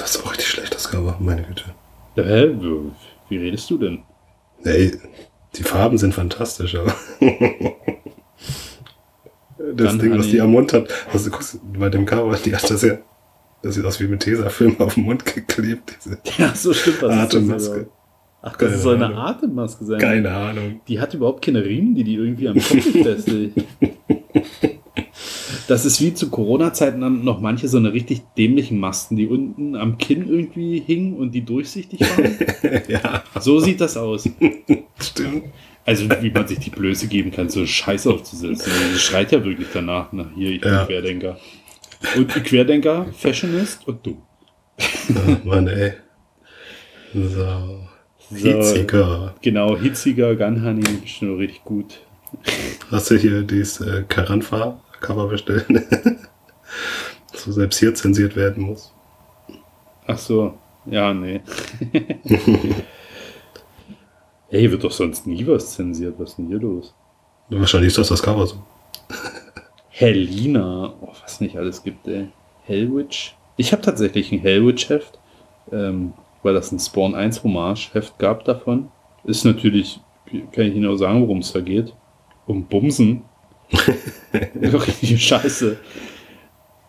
Das 0.00 0.16
ist 0.16 0.24
auch 0.24 0.30
richtig 0.32 0.48
schlecht, 0.48 0.74
das 0.74 0.90
Cover, 0.90 1.16
meine 1.20 1.42
Güte. 1.42 1.64
Hä? 2.16 2.50
Wie- 3.28 3.36
redest 3.36 3.68
du 3.70 3.76
denn? 3.78 4.02
Ey, 4.64 4.92
die 5.56 5.62
Farben 5.62 5.98
sind 5.98 6.14
fantastisch, 6.14 6.74
aber. 6.74 6.94
das 9.58 9.76
Dann 9.76 9.98
Ding, 9.98 10.18
was 10.18 10.28
die 10.28 10.40
am 10.40 10.52
Mund 10.52 10.72
hat, 10.72 10.88
also 11.12 11.26
du 11.26 11.30
guckst 11.32 11.58
bei 11.78 11.88
dem 11.90 12.06
Cover, 12.06 12.36
die 12.36 12.54
hat 12.54 12.68
das 12.68 12.82
ja. 12.82 12.98
Das 13.62 13.74
sieht 13.74 13.84
aus 13.84 14.00
wie 14.00 14.06
mit 14.08 14.20
Tesafilm 14.20 14.80
auf 14.80 14.94
den 14.94 15.04
Mund 15.04 15.26
geklebt, 15.26 15.94
diese 16.02 16.18
Ja, 16.38 16.54
so 16.54 16.72
stimmt 16.72 17.02
das. 17.02 17.12
Atemmaske. 17.12 17.88
Ach, 18.40 18.56
das 18.56 18.70
Keine 18.70 18.78
soll 18.78 18.94
eine 18.94 19.04
Ahnung. 19.06 19.18
Atemmaske 19.18 19.84
sein. 19.84 19.98
Keine 19.98 20.30
Ahnung. 20.34 20.80
Die 20.88 20.98
hat 20.98 21.12
überhaupt 21.12 21.44
keine 21.44 21.62
Riemen, 21.62 21.94
die 21.94 22.04
die 22.04 22.14
irgendwie 22.14 22.48
am 22.48 22.54
Kopf 22.54 22.90
befestigt. 22.90 23.54
Das 25.70 25.86
ist 25.86 26.00
wie 26.00 26.12
zu 26.12 26.30
Corona-Zeiten 26.30 27.00
dann 27.00 27.22
noch 27.22 27.40
manche 27.40 27.68
so 27.68 27.76
eine 27.78 27.92
richtig 27.92 28.22
dämlichen 28.36 28.80
Masken, 28.80 29.14
die 29.14 29.28
unten 29.28 29.76
am 29.76 29.98
Kinn 29.98 30.28
irgendwie 30.28 30.80
hingen 30.80 31.14
und 31.16 31.30
die 31.30 31.44
durchsichtig 31.44 32.00
waren. 32.00 32.82
ja, 32.88 33.22
So 33.38 33.60
sieht 33.60 33.80
das 33.80 33.96
aus. 33.96 34.28
stimmt. 35.00 35.44
Also 35.86 36.08
wie 36.22 36.30
man 36.30 36.48
sich 36.48 36.58
die 36.58 36.70
Blöße 36.70 37.06
geben 37.06 37.30
kann, 37.30 37.48
so 37.50 37.64
Scheiß 37.64 38.08
aufzusetzen. 38.08 38.72
Also, 38.72 38.92
Das 38.94 39.00
schreit 39.00 39.30
ja 39.30 39.44
wirklich 39.44 39.68
danach. 39.72 40.08
Na, 40.10 40.28
hier, 40.34 40.50
ich 40.50 40.60
bin 40.60 40.72
Ja. 40.72 40.86
Querdenker. 40.86 41.38
Und 42.16 42.28
Querdenker, 42.28 43.06
Fashionist 43.16 43.86
und 43.86 44.04
du. 44.04 44.20
Oh, 44.80 45.46
Mann, 45.48 45.68
ey. 45.68 45.92
So. 47.14 47.80
So. 48.28 48.36
Hitziger. 48.36 49.36
Genau, 49.40 49.78
hitziger 49.78 50.34
Gun 50.34 50.64
Honey, 50.64 50.82
bestimmt 51.00 51.38
richtig 51.38 51.62
gut. 51.62 52.00
Hast 52.90 53.12
du 53.12 53.16
hier 53.16 53.42
dieses 53.42 53.80
äh, 53.80 54.02
Karanfa-Cover 55.00 55.28
bestellt? 55.28 55.66
so 57.34 57.52
selbst 57.52 57.78
hier 57.78 57.94
zensiert 57.94 58.36
werden 58.36 58.64
muss. 58.64 58.92
Ach 60.06 60.18
so, 60.18 60.54
ja, 60.86 61.12
nee. 61.14 61.40
Ey, 64.50 64.70
wird 64.70 64.82
doch 64.82 64.90
sonst 64.90 65.26
nie 65.26 65.46
was 65.46 65.74
zensiert. 65.74 66.16
Was 66.18 66.30
ist 66.30 66.38
denn 66.38 66.48
hier 66.48 66.58
los? 66.58 66.92
Wahrscheinlich 67.50 67.88
ist 67.88 67.98
das 67.98 68.08
das 68.08 68.22
Cover 68.22 68.46
so. 68.46 68.56
Helena, 69.90 70.94
oh, 71.00 71.12
was 71.22 71.40
nicht 71.40 71.56
alles 71.56 71.82
gibt, 71.82 72.08
ey. 72.08 72.28
Hellwitch. 72.64 73.36
Ich 73.56 73.72
habe 73.72 73.82
tatsächlich 73.82 74.32
ein 74.32 74.40
Hellwitch-Heft, 74.40 75.18
ähm, 75.72 76.14
weil 76.42 76.54
das 76.54 76.72
ein 76.72 76.78
Spawn 76.78 77.14
1 77.14 77.44
Hommage-Heft 77.44 78.18
gab 78.18 78.44
davon. 78.44 78.90
Ist 79.24 79.44
natürlich, 79.44 80.00
kann 80.52 80.66
ich 80.66 80.74
Ihnen 80.74 80.86
auch 80.86 80.96
sagen, 80.96 81.20
worum 81.22 81.38
es 81.38 81.52
da 81.52 81.60
geht. 81.60 81.94
Um 82.46 82.64
Bumsen. 82.64 83.22
Richtige 84.62 85.18
Scheiße. 85.18 85.76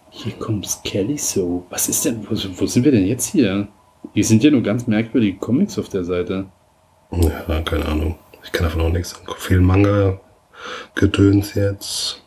Hier 0.09 0.34
kommt 0.34 0.67
Kelly 0.84 1.17
so. 1.17 1.65
Was 1.69 1.88
ist 1.89 2.05
denn, 2.05 2.25
wo, 2.29 2.36
wo 2.59 2.65
sind 2.65 2.84
wir 2.84 2.91
denn 2.91 3.05
jetzt 3.05 3.32
hier? 3.32 3.67
Hier 4.13 4.25
sind 4.25 4.43
ja 4.43 4.51
nur 4.51 4.61
ganz 4.61 4.88
merkwürdige 4.88 5.38
Comics 5.38 5.77
auf 5.79 5.89
der 5.89 6.03
Seite. 6.03 6.45
Ja, 7.11 7.61
keine 7.61 7.86
Ahnung. 7.86 8.15
Ich 8.43 8.51
kann 8.51 8.63
davon 8.63 8.82
auch 8.82 8.89
nichts 8.89 9.11
sagen. 9.11 9.25
Viel 9.38 9.61
Manga, 9.61 10.19
Gedöns 10.95 11.53
jetzt. 11.55 12.21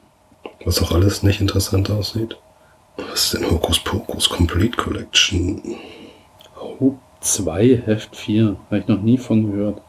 Was 0.64 0.82
auch 0.82 0.92
alles 0.92 1.22
nicht 1.22 1.40
interessant 1.40 1.90
aussieht. 1.90 2.36
Was 2.96 3.24
ist 3.24 3.34
denn 3.34 3.50
Hokus 3.50 3.80
Pokus 3.80 4.28
Complete 4.28 4.76
Collection? 4.76 5.60
Hope 6.56 6.98
2, 7.20 7.82
Heft 7.84 8.16
4. 8.16 8.56
Habe 8.66 8.78
ich 8.78 8.88
noch 8.88 9.02
nie 9.02 9.18
von 9.18 9.50
gehört. 9.50 9.80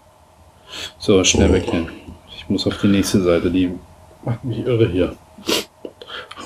So, 0.98 1.24
schnell 1.24 1.50
Oh. 1.50 1.54
weg 1.54 1.66
hier. 1.70 1.88
Ich 2.36 2.50
muss 2.50 2.66
auf 2.68 2.78
die 2.82 2.88
nächste 2.88 3.22
Seite, 3.22 3.52
die 3.52 3.72
macht 4.26 4.44
mich 4.44 4.60
irre 4.60 4.88
hier. 4.90 5.16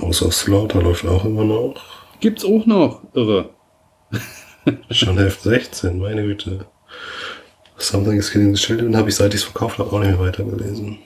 House 0.02 0.22
of 0.22 0.34
Slaughter 0.34 0.82
läuft 0.82 1.06
auch 1.06 1.26
immer 1.26 1.44
noch. 1.44 1.76
Gibt's 2.20 2.46
auch 2.46 2.66
noch, 2.66 3.02
irre. 3.14 3.50
Schon 4.92 5.18
Heft 5.18 5.42
16, 5.42 6.00
meine 6.00 6.24
Güte. 6.24 6.66
Something 7.78 8.18
is 8.18 8.32
Killing 8.32 8.56
the 8.56 8.62
Children 8.62 8.96
habe 8.98 9.10
ich, 9.10 9.16
seit 9.16 9.34
ich 9.34 9.42
es 9.42 9.46
verkauft 9.46 9.80
habe, 9.80 9.92
auch 9.92 10.00
nicht 10.00 10.10
mehr 10.10 10.20
weitergelesen. 10.20 11.00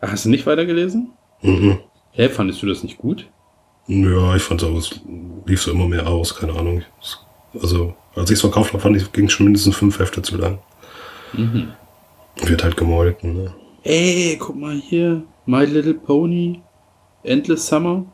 Ach, 0.00 0.10
Hast 0.10 0.24
du 0.24 0.30
nicht 0.30 0.46
weitergelesen? 0.46 1.12
Mhm. 1.42 1.78
Hä, 2.12 2.28
fandest 2.28 2.62
du 2.62 2.66
das 2.66 2.82
nicht 2.82 2.98
gut? 2.98 3.28
Ja, 3.86 4.34
ich 4.34 4.42
fand 4.42 4.60
es 4.62 4.68
aber, 4.68 4.78
es 4.78 5.00
lief 5.46 5.62
so 5.62 5.70
immer 5.70 5.86
mehr 5.86 6.06
aus, 6.06 6.34
keine 6.34 6.52
Ahnung. 6.54 6.82
Also, 7.54 7.94
als 8.14 8.30
ich 8.30 8.34
es 8.34 8.40
verkauft 8.40 8.72
habe, 8.72 8.82
fand 8.82 8.96
ich, 8.96 9.12
ging 9.12 9.28
schon 9.28 9.44
mindestens 9.44 9.76
fünf 9.76 9.98
Hefte 9.98 10.20
zu 10.20 10.36
lang. 10.36 10.58
Mhm. 11.32 11.72
Wird 12.44 12.64
halt 12.64 12.76
gemolken, 12.76 13.34
ne? 13.34 13.54
Ey, 13.84 14.36
guck 14.38 14.56
mal 14.56 14.74
hier. 14.76 15.22
My 15.48 15.64
Little 15.64 15.94
Pony. 15.94 16.60
Endless 17.22 17.66
Summer. 17.66 18.04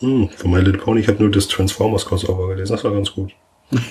Hm, 0.00 0.28
von 0.28 0.50
My 0.50 0.58
Little 0.60 0.78
Pony, 0.78 1.00
ich 1.00 1.08
habe 1.08 1.22
nur 1.22 1.30
das 1.32 1.48
Transformers 1.48 2.04
Crossover 2.04 2.48
gelesen, 2.48 2.72
das 2.72 2.84
war 2.84 2.92
ganz 2.92 3.10
gut. 3.12 3.32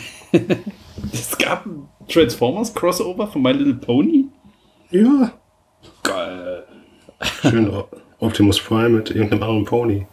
Es 1.11 1.35
gab 1.37 1.65
ein 1.65 1.87
Transformers 2.07 2.73
Crossover 2.75 3.25
von 3.27 3.41
My 3.41 3.53
Little 3.53 3.73
Pony? 3.73 4.25
Ja, 4.91 5.31
Geil. 6.03 6.63
schön 7.41 7.83
Optimus 8.19 8.59
Prime 8.59 8.89
mit 8.89 9.09
irgendeinem 9.09 9.41
anderen 9.43 9.65
Pony. 9.65 10.05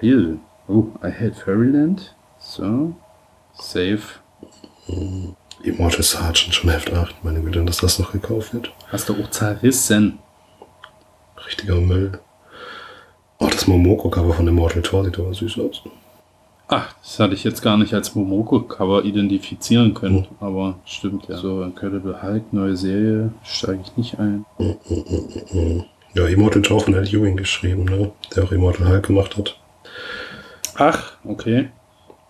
Geil. 0.00 0.38
Oh, 0.68 0.84
I 1.02 1.10
had 1.10 1.34
Fairyland. 1.34 2.14
So. 2.38 2.94
Save. 3.54 4.02
Immortal 5.64 6.02
Sergeant, 6.04 6.54
schon 6.54 6.70
Heft 6.70 6.92
8, 6.92 7.24
meine 7.24 7.40
Güte, 7.40 7.64
dass 7.64 7.78
das 7.78 7.98
noch 7.98 8.12
gekauft 8.12 8.54
wird. 8.54 8.72
Hast 8.92 9.08
du 9.08 9.14
auch 9.14 9.30
zerrissen. 9.30 10.20
Richtiger 11.48 11.76
Müll. 11.76 12.12
Oh, 13.38 13.48
das 13.50 13.66
Momoko-Cover 13.66 14.34
von 14.34 14.46
Immortal 14.46 14.82
Thor 14.82 15.04
sieht 15.04 15.18
aber 15.18 15.32
süß 15.32 15.58
aus. 15.60 15.82
Ach, 16.70 16.92
das 17.00 17.18
hatte 17.18 17.32
ich 17.32 17.44
jetzt 17.44 17.62
gar 17.62 17.78
nicht 17.78 17.94
als 17.94 18.14
Momoko-Cover 18.14 19.04
identifizieren 19.04 19.94
können. 19.94 20.26
Aber 20.40 20.78
stimmt 20.84 21.26
ja. 21.28 21.38
So, 21.38 21.62
Incredible 21.62 22.22
Hulk, 22.22 22.52
neue 22.52 22.76
Serie. 22.76 23.32
Steige 23.42 23.80
ich 23.82 23.96
nicht 23.96 24.18
ein. 24.18 24.44
Ja, 26.12 26.26
Immortal 26.26 26.60
Thor 26.60 26.80
von 26.80 26.94
Al 26.94 27.06
Ewing 27.06 27.36
geschrieben, 27.36 27.84
ne? 27.84 28.10
Der 28.36 28.44
auch 28.44 28.52
Immortal 28.52 28.86
Hulk 28.86 29.06
gemacht 29.06 29.38
hat. 29.38 29.58
Ach, 30.74 31.12
okay. 31.24 31.70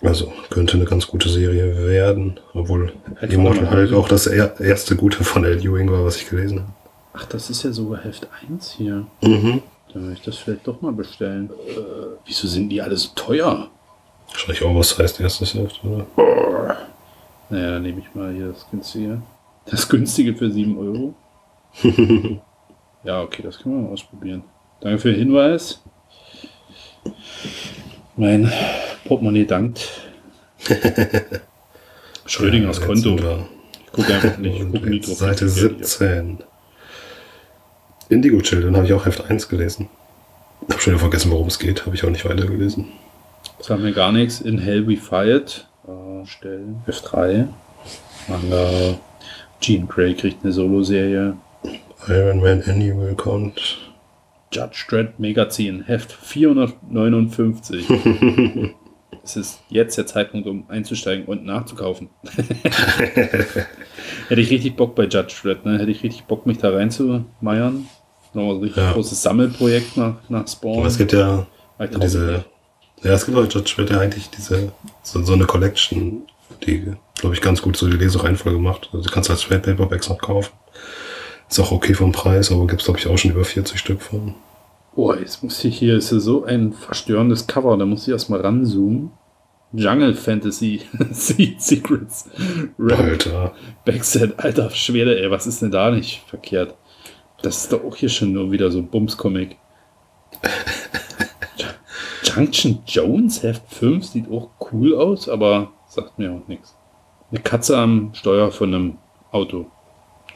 Also, 0.03 0.33
könnte 0.51 0.77
eine 0.77 0.85
ganz 0.85 1.09
gute 1.09 1.29
Serie 1.29 1.77
werden. 1.89 2.39
Obwohl 2.55 2.93
Immortal. 3.23 3.69
Hulk 3.73 3.93
auch 3.93 4.07
das 4.07 4.29
er 4.29 4.61
erste 4.61 4.95
Gute 4.95 5.25
von 5.25 5.45
Al 5.45 5.59
Ewing 5.59 5.91
war, 5.91 6.05
was 6.05 6.19
ich 6.19 6.31
gelesen 6.31 6.61
habe. 6.61 6.73
Ach, 7.13 7.25
das 7.27 7.51
ist 7.51 7.63
ja 7.63 7.73
sogar 7.73 8.05
Heft 8.05 8.29
1 8.49 8.73
hier. 8.73 9.07
Mhm. 9.23 9.63
Dann 9.93 10.07
will 10.07 10.13
ich 10.13 10.23
das 10.23 10.37
vielleicht 10.37 10.67
doch 10.67 10.81
mal 10.83 10.93
bestellen. 10.93 11.51
Äh, 11.69 11.81
wieso 12.27 12.47
sind 12.47 12.69
die 12.69 12.83
alle 12.83 12.97
so 12.97 13.11
teuer? 13.15 13.71
Wahrscheinlich 14.29 14.63
auch 14.63 14.75
was 14.75 14.99
heißt 14.99 15.21
erstes 15.21 15.55
Heft, 15.55 15.83
oder? 15.85 16.07
Naja, 17.51 17.71
dann 17.73 17.83
nehme 17.83 18.01
ich 18.01 18.15
mal 18.15 18.33
hier 18.33 18.49
das 18.49 18.67
günstige. 18.71 19.23
Das 19.65 19.89
günstige 19.89 20.35
für 20.35 20.51
7 20.51 20.79
Euro. 20.79 21.15
ja, 23.05 23.23
okay, 23.23 23.43
das 23.43 23.59
können 23.59 23.77
wir 23.77 23.83
mal 23.87 23.93
ausprobieren. 23.93 24.45
Danke 24.81 24.99
für 24.99 25.11
den 25.11 25.19
Hinweis. 25.19 25.83
Mein 28.17 28.53
Portemonnaie 29.07 29.47
dankt. 29.47 29.89
Schrödingers 32.27 32.79
Jetzt 32.79 32.87
Konto. 32.87 33.17
Ich 33.17 33.93
gucke 33.93 34.15
einfach 34.15 34.39
nicht. 34.39 34.61
Ich 34.61 34.73
gucke 34.73 34.91
nie 34.91 35.01
drauf. 35.01 35.17
Seite 35.17 35.47
wie 35.47 35.51
viel 35.51 35.69
Geld 35.69 35.81
ich 35.81 35.87
17. 35.87 36.39
Indigo 38.09 38.41
Children 38.41 38.77
habe 38.77 38.87
ich 38.87 38.93
auch 38.93 39.05
Heft 39.05 39.31
1 39.31 39.49
gelesen. 39.49 39.89
Hab 40.69 40.81
schon 40.81 40.93
wieder 40.93 41.01
vergessen, 41.01 41.31
worum 41.31 41.49
es 41.49 41.59
geht. 41.59 41.85
Habe 41.85 41.95
ich 41.95 42.05
auch 42.05 42.11
nicht 42.11 42.25
weitergelesen. 42.25 42.87
Das 43.59 43.71
haben 43.71 43.85
wir 43.85 43.93
gar 43.93 44.13
nichts. 44.13 44.41
In 44.41 44.59
Hell 44.59 44.87
We 44.87 44.97
Fired. 44.97 45.69
Äh, 45.87 46.27
stellen. 46.27 46.83
F3. 46.87 47.49
Manga. 48.29 48.99
Jean 49.61 49.89
Grey 49.89 50.15
kriegt 50.15 50.45
eine 50.45 50.53
Solo-Serie. 50.53 51.37
Iron 52.09 52.41
Man 52.41 52.63
Annual 52.63 53.15
kommt. 53.15 53.79
Judge 54.53 54.87
Dredd 54.89 55.19
Magazin, 55.19 55.83
Heft 55.85 56.13
459. 56.13 57.87
es 59.23 59.37
ist 59.37 59.61
jetzt 59.69 59.99
der 59.99 60.07
Zeitpunkt, 60.07 60.47
um 60.47 60.65
einzusteigen 60.69 61.27
und 61.27 61.45
nachzukaufen. 61.45 62.09
Hätte 64.29 64.41
ich 64.41 64.51
richtig 64.51 64.77
Bock 64.77 64.95
bei 64.95 65.05
Judge 65.05 65.35
Dredd, 65.43 65.67
ne? 65.67 65.79
Hätte 65.79 65.91
ich 65.91 66.03
richtig 66.03 66.25
Bock, 66.25 66.47
mich 66.47 66.59
da 66.59 66.71
reinzumeiern. 66.71 67.87
Nochmal 68.39 68.55
so 68.55 68.61
ein 68.61 68.65
richtig 68.65 68.83
Ja. 68.83 68.93
großes 68.93 69.23
Sammelprojekt 69.23 69.97
nach, 69.97 70.15
nach 70.29 70.47
Spawn. 70.49 70.79
Aber 70.79 70.87
es 70.87 70.99
gibt 70.99 71.13
ja 71.13 71.47
diese. 72.03 72.45
Ja, 73.03 73.13
es 73.13 73.25
gibt 73.25 73.37
bei 73.37 73.45
Judge 73.45 73.75
Dredd 73.77 73.91
ja 73.91 74.01
eigentlich 74.01 74.29
diese, 74.31 74.73
so, 75.03 75.23
so 75.23 75.33
eine 75.33 75.45
Collection, 75.47 76.23
die, 76.67 76.93
glaube 77.15 77.35
ich, 77.37 77.41
ganz 77.41 77.63
gut 77.63 77.77
so 77.77 77.87
die 77.89 77.97
Lesereihenfolge 77.97 78.59
macht. 78.59 78.89
Also, 78.93 79.05
du 79.05 79.11
kannst 79.13 79.31
als 79.31 79.43
Trade 79.43 79.61
Paperbacks 79.61 80.09
noch 80.09 80.19
kaufen. 80.19 80.51
Ist 81.49 81.61
auch 81.61 81.71
okay 81.71 81.95
vom 81.95 82.11
Preis, 82.13 82.51
aber 82.51 82.67
gibt 82.67 82.81
es, 82.81 82.87
glaube 82.87 82.99
ich, 82.99 83.07
auch 83.07 83.17
schon 83.17 83.31
über 83.31 83.45
40 83.45 83.79
Stück 83.79 84.03
von. 84.03 84.35
Boah, 84.95 85.17
jetzt 85.19 85.45
muss 85.45 85.63
ich 85.65 85.79
hier, 85.79 85.97
ist 85.97 86.11
ja 86.11 86.19
so 86.19 86.45
ein 86.45 86.73
verstörendes 86.73 87.47
Cover, 87.47 87.77
da 87.77 87.87
muss 87.87 88.03
ich 88.03 88.13
erstmal 88.13 88.41
ranzoomen. 88.41 89.13
Jungle 89.73 90.15
Fantasy 90.15 90.83
Seed 91.13 91.63
Secrets. 91.63 92.29
Rap 92.79 92.99
Alter. 92.99 93.53
Backset, 93.85 94.39
alter 94.39 94.71
Schwede, 94.71 95.21
ey, 95.23 95.31
was 95.31 95.47
ist 95.47 95.63
denn 95.63 95.71
da 95.71 95.91
nicht 95.91 96.23
verkehrt? 96.27 96.75
Das 97.43 97.65
ist 97.65 97.73
doch 97.73 97.85
auch 97.85 97.97
hier 97.97 98.09
schon 98.09 98.33
nur 98.33 98.51
wieder 98.51 98.71
so 98.71 98.79
ein 98.79 98.89
Bums-Comic. 98.89 99.57
Junction 102.25 102.83
Jones, 102.87 103.43
Heft 103.43 103.63
5, 103.73 104.05
sieht 104.05 104.31
auch 104.31 104.51
cool 104.73 104.95
aus, 104.95 105.29
aber 105.29 105.73
sagt 105.89 106.19
mir 106.19 106.33
auch 106.33 106.47
nichts. 106.49 106.77
Eine 107.31 107.41
Katze 107.41 107.77
am 107.77 108.11
Steuer 108.15 108.51
von 108.51 108.75
einem 108.75 108.99
Auto. 109.33 109.67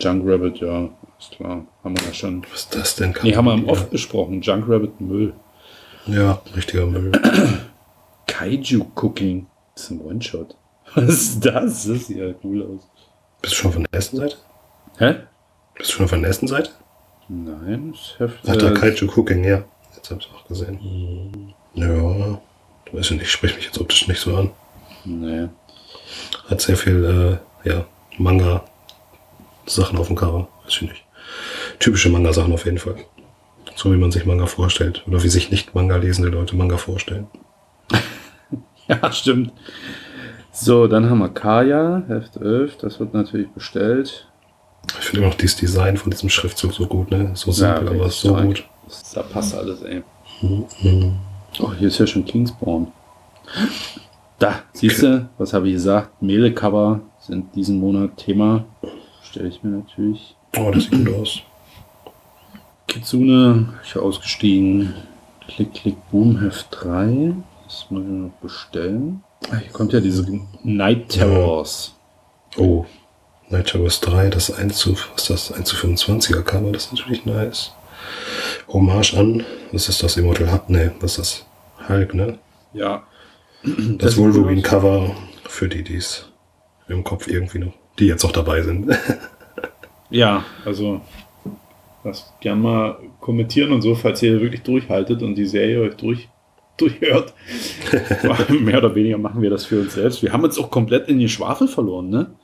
Junk 0.00 0.22
Rabbit, 0.26 0.59
ja, 0.59 0.88
ist 1.18 1.32
klar. 1.32 1.64
Haben 1.84 1.96
wir 1.96 2.07
ja 2.07 2.12
schon. 2.12 2.44
Was 2.50 2.61
ist 2.61 2.74
das 2.74 2.96
denn? 2.96 3.14
Nee, 3.22 3.36
haben 3.36 3.44
wir 3.44 3.53
am 3.53 3.68
oft 3.68 3.90
besprochen. 3.90 4.40
Junk 4.40 4.68
Rabbit 4.68 5.00
Müll. 5.00 5.32
Ja, 6.07 6.40
richtiger 6.57 6.86
Müll. 6.86 7.12
Kaiju 8.26 8.86
Cooking. 8.94 9.46
Das 9.74 9.84
ist 9.84 9.90
ein 9.90 10.00
One-Shot. 10.00 10.57
Was 10.94 11.09
ist 11.09 11.46
das? 11.46 11.86
Das 11.86 12.07
sieht 12.07 12.16
ja 12.18 12.34
cool 12.42 12.62
aus. 12.62 12.88
Bist 13.40 13.55
du 13.55 13.59
schon 13.59 13.72
von 13.72 13.82
der 13.84 13.94
ersten 13.94 14.16
Seite? 14.16 14.36
Hä? 14.98 15.14
Bist 15.76 15.90
du 15.90 15.96
schon 15.96 16.09
von 16.09 16.20
der 16.20 16.28
ersten 16.28 16.48
Seite? 16.48 16.70
Nein, 17.29 17.93
das 17.93 18.18
Heft. 18.18 18.39
Ach, 18.47 18.57
da 18.57 18.70
äh, 18.70 18.75
Kaiju 18.75 19.07
Cooking, 19.16 19.45
ja. 19.45 19.64
Jetzt 19.95 20.11
hab 20.11 20.20
ich 20.20 20.29
auch 20.35 20.47
gesehen. 20.47 21.55
Ja, 21.75 21.87
du 21.87 22.41
weißt 22.93 23.11
ja 23.11 23.16
nicht, 23.16 23.25
ich 23.25 23.31
spreche 23.31 23.57
mich 23.57 23.66
jetzt 23.66 23.81
optisch 23.81 24.09
nicht 24.09 24.20
so 24.20 24.37
an. 24.37 24.51
nee. 25.05 25.49
Hat 26.49 26.61
sehr 26.61 26.77
viel, 26.77 27.41
äh, 27.64 27.68
ja, 27.68 27.87
Manga-Sachen 28.18 29.97
auf 29.99 30.09
dem 30.09 30.16
Cover. 30.16 30.49
Weiß 30.64 30.75
ich 30.75 30.83
nicht. 30.83 31.05
Typische 31.79 32.11
Manga-Sachen 32.11 32.53
auf 32.53 32.64
jeden 32.66 32.79
Fall. 32.79 32.97
So 33.75 33.93
wie 33.93 33.97
man 33.97 34.11
sich 34.12 34.27
Manga 34.27 34.47
vorstellt. 34.47 35.03
Oder 35.07 35.23
wie 35.23 35.29
sich 35.29 35.51
nicht 35.51 35.75
Manga 35.75 35.97
lesende 35.97 36.29
Leute 36.29 36.57
Manga 36.57 36.77
vorstellen. 36.77 37.27
Ja, 38.89 39.12
stimmt. 39.12 39.53
So, 40.51 40.89
dann 40.89 41.09
haben 41.09 41.20
wir 41.20 41.29
Kaya, 41.29 42.03
Heft 42.09 42.37
11. 42.37 42.79
Das 42.79 42.99
wird 42.99 43.14
natürlich 43.14 43.49
bestellt. 43.51 44.29
Ich 44.89 45.07
finde 45.07 45.20
immer 45.20 45.28
noch 45.28 45.39
dieses 45.39 45.57
Design 45.57 45.97
von 45.97 46.11
diesem 46.11 46.28
Schriftzug 46.28 46.72
so 46.72 46.87
gut, 46.87 47.11
ne? 47.11 47.30
So 47.35 47.53
simpel, 47.53 47.89
aber 47.89 48.05
richtig 48.07 48.20
so 48.20 48.28
stark. 48.30 48.45
gut. 48.47 48.68
Da 49.14 49.22
passt 49.22 49.55
alles, 49.55 49.83
ey. 49.83 50.03
Mhm. 50.43 51.16
Oh, 51.61 51.72
hier 51.72 51.89
ist 51.89 51.99
ja 51.99 52.07
schon 52.07 52.24
Kingspawn. 52.24 52.89
Da, 54.39 54.62
siehst 54.72 55.03
du, 55.03 55.28
was 55.39 55.53
habe 55.53 55.68
ich 55.68 55.74
gesagt? 55.74 56.20
Mele-Cover 56.22 57.01
sind 57.20 57.55
diesen 57.55 57.78
Monat 57.78 58.16
Thema. 58.16 58.64
Stelle 59.22 59.49
ich 59.49 59.62
mir 59.62 59.70
natürlich. 59.78 60.35
Oh, 60.59 60.70
das 60.72 60.85
sieht 60.85 61.05
gut 61.05 61.14
aus. 61.14 61.41
Kitsune, 62.89 63.68
ich 63.85 63.97
ausgestiegen. 63.97 64.95
Klick, 65.49 65.74
klick, 65.74 65.97
boom, 66.11 66.41
Heft 66.41 66.68
3. 66.70 67.35
Das 67.64 67.87
muss 67.91 68.03
ich 68.03 68.09
noch 68.09 68.30
bestellen. 68.41 69.22
Ah, 69.51 69.57
Hier 69.57 69.72
kommt 69.72 69.93
ja 69.93 70.01
diese 70.01 70.26
Night 70.62 71.09
Terrors. 71.11 71.95
Oh. 72.57 72.85
Night 73.53 73.68
Towers 73.68 74.00
3, 74.00 74.30
das 74.30 74.50
1 74.50 74.76
zu, 74.76 74.96
was 75.12 75.26
das? 75.26 75.53
1 75.53 75.68
zu 75.68 75.76
25er 75.76 76.42
Cover, 76.42 76.72
das 76.72 76.86
ist 76.86 76.92
natürlich 76.94 77.26
nice. 77.26 77.72
Hommage 78.68 79.14
an, 79.14 79.44
was 79.72 79.88
ist 79.88 80.03
das? 80.03 80.16
Immortal 80.16 80.50
Hulk? 80.50 80.70
Ne, 80.70 80.92
was 81.00 81.18
ist 81.18 81.46
das? 81.78 81.88
Hulk, 81.88 82.14
ne? 82.14 82.38
Ja. 82.72 83.03
Das 83.62 84.16
cool 84.16 84.34
Wolverine-Cover 84.34 85.14
für 85.46 85.68
die, 85.68 85.84
die 85.84 85.96
es 85.96 86.32
im 86.88 87.05
Kopf 87.05 87.28
irgendwie 87.28 87.59
noch, 87.59 87.74
die 87.98 88.07
jetzt 88.07 88.24
noch 88.24 88.32
dabei 88.32 88.62
sind. 88.62 88.90
Ja, 90.12 90.44
also 90.66 91.00
lasst 92.05 92.34
gern 92.42 92.61
mal 92.61 92.98
kommentieren 93.18 93.72
und 93.72 93.80
so, 93.80 93.94
falls 93.94 94.22
ihr 94.22 94.42
wirklich 94.42 94.61
durchhaltet 94.61 95.22
und 95.22 95.36
die 95.36 95.46
Serie 95.46 95.80
euch 95.80 95.94
durch, 95.96 96.28
durchhört. 96.76 97.32
Mehr 98.50 98.76
oder 98.76 98.94
weniger 98.94 99.16
machen 99.16 99.40
wir 99.40 99.48
das 99.48 99.64
für 99.64 99.80
uns 99.80 99.94
selbst. 99.94 100.22
Wir 100.22 100.30
haben 100.34 100.44
uns 100.44 100.59
auch 100.59 100.70
komplett 100.70 101.09
in 101.09 101.18
die 101.18 101.30
Schwafel 101.30 101.66
verloren, 101.66 102.11
ne? 102.11 102.34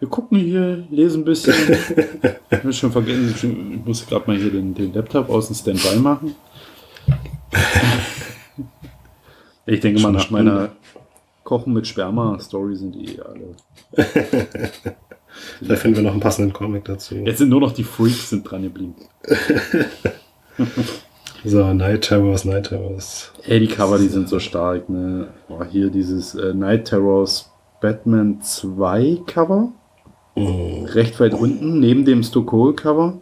Wir 0.00 0.08
gucken 0.08 0.38
hier, 0.38 0.84
lesen 0.90 1.20
ein 1.20 1.24
bisschen. 1.26 1.54
ich 2.50 2.58
hab 2.58 2.74
schon 2.74 2.90
vergessen, 2.90 3.74
ich 3.78 3.86
muss 3.86 4.06
gerade 4.06 4.26
mal 4.26 4.36
hier 4.36 4.50
den, 4.50 4.74
den 4.74 4.94
Laptop 4.94 5.28
aus 5.28 5.48
dem 5.48 5.56
Standby 5.56 6.00
machen. 6.00 6.34
Ich 9.66 9.80
denke 9.80 10.00
mal, 10.00 10.10
nach 10.10 10.30
meiner 10.30 10.70
Kochen 11.44 11.74
mit 11.74 11.86
Sperma-Story 11.86 12.76
sind 12.76 12.94
die 12.94 13.16
eh 13.16 13.20
alle. 13.20 13.54
Vielleicht 15.58 15.82
finden 15.82 15.96
wir 15.98 16.02
noch 16.02 16.12
einen 16.12 16.20
passenden 16.20 16.54
Comic 16.54 16.86
dazu. 16.86 17.16
Jetzt 17.16 17.38
sind 17.38 17.50
nur 17.50 17.60
noch 17.60 17.72
die 17.72 17.84
Freaks 17.84 18.30
sind 18.30 18.50
dran 18.50 18.62
geblieben. 18.62 18.94
So, 21.44 21.72
Night 21.72 22.02
Terrors, 22.02 22.44
Night 22.44 22.68
Terrors. 22.68 23.32
Ey, 23.46 23.60
die 23.60 23.66
Cover, 23.66 23.98
die 23.98 24.08
sind 24.08 24.28
so 24.28 24.38
stark, 24.38 24.90
ne? 24.90 25.28
Boah, 25.48 25.64
hier 25.64 25.88
dieses 25.88 26.34
äh, 26.34 26.52
Night 26.52 26.86
Terrors 26.86 27.50
Batman 27.80 28.42
2 28.42 29.20
Cover. 29.26 29.72
Oh, 30.34 30.84
Recht 30.92 31.18
weit 31.20 31.34
unten, 31.34 31.80
neben 31.80 32.04
dem 32.04 32.22
Stokol 32.22 32.74
Cover. 32.74 33.14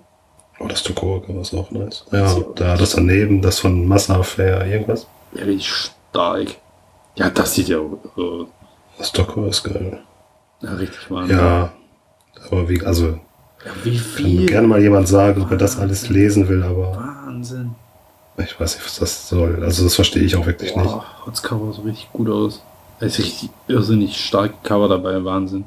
oh 0.61 0.67
das 0.69 0.83
Tokoro-Cover 0.83 1.41
ist 1.41 1.55
auch 1.55 1.71
nice. 1.71 2.05
Ja, 2.13 2.35
da 2.55 2.77
das 2.77 2.91
daneben, 2.93 3.41
das 3.43 3.59
von 3.59 3.87
Massa 3.87 4.23
Fair, 4.23 4.67
irgendwas. 4.67 5.07
Ja, 5.33 5.45
richtig 5.45 5.71
stark. 5.73 6.49
Ja, 7.17 7.31
das 7.31 7.55
sieht 7.55 7.69
ja 7.69 7.79
äh, 7.79 8.45
Das 8.99 9.11
Tokoro 9.13 9.47
ist 9.47 9.63
geil. 9.65 10.01
ja, 10.63 10.75
richtig 10.75 11.11
Wahnsinn. 11.11 11.39
Ja, 11.39 11.73
aber 12.51 12.69
wie, 12.69 12.83
also, 12.85 13.07
Ja, 13.65 13.73
wie 13.85 13.97
kann 13.97 14.05
viel? 14.05 14.47
gerne 14.47 14.69
mal 14.69 14.81
jemand 14.81 15.09
sagen, 15.09 15.43
ob 15.43 15.51
er 15.51 15.57
das 15.57 15.79
alles 15.79 16.09
lesen 16.11 16.49
will, 16.49 16.63
aber 16.63 16.95
Wahnsinn. 17.27 17.75
ich 18.37 18.59
weiß 18.61 18.77
nicht, 18.77 18.85
was 18.87 18.99
das 18.99 19.29
soll. 19.29 19.63
Also, 19.65 19.83
das 19.85 19.95
verstehe 19.95 20.23
ich 20.23 20.37
auch 20.37 20.47
wirklich 20.47 20.77
nicht. 20.77 20.85
Boah, 20.85 21.05
das 21.27 21.43
Cover 21.43 21.73
so 21.73 21.83
richtig 21.83 22.13
gut 22.13 22.29
aus. 22.29 22.63
Es 23.01 23.19
ist 23.19 23.25
richtig 23.25 23.51
irrsinnig 23.69 24.17
starke 24.25 24.55
Cover 24.63 24.89
dabei, 24.89 25.25
Wahnsinn. 25.25 25.65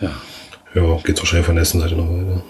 Ja, 0.00 0.10
Ja, 0.74 0.96
geht 1.04 1.18
wahrscheinlich 1.18 1.46
von 1.46 1.54
der 1.56 1.62
ersten 1.62 1.80
Seite 1.80 1.96
noch 1.96 2.08
weiter. 2.08 2.42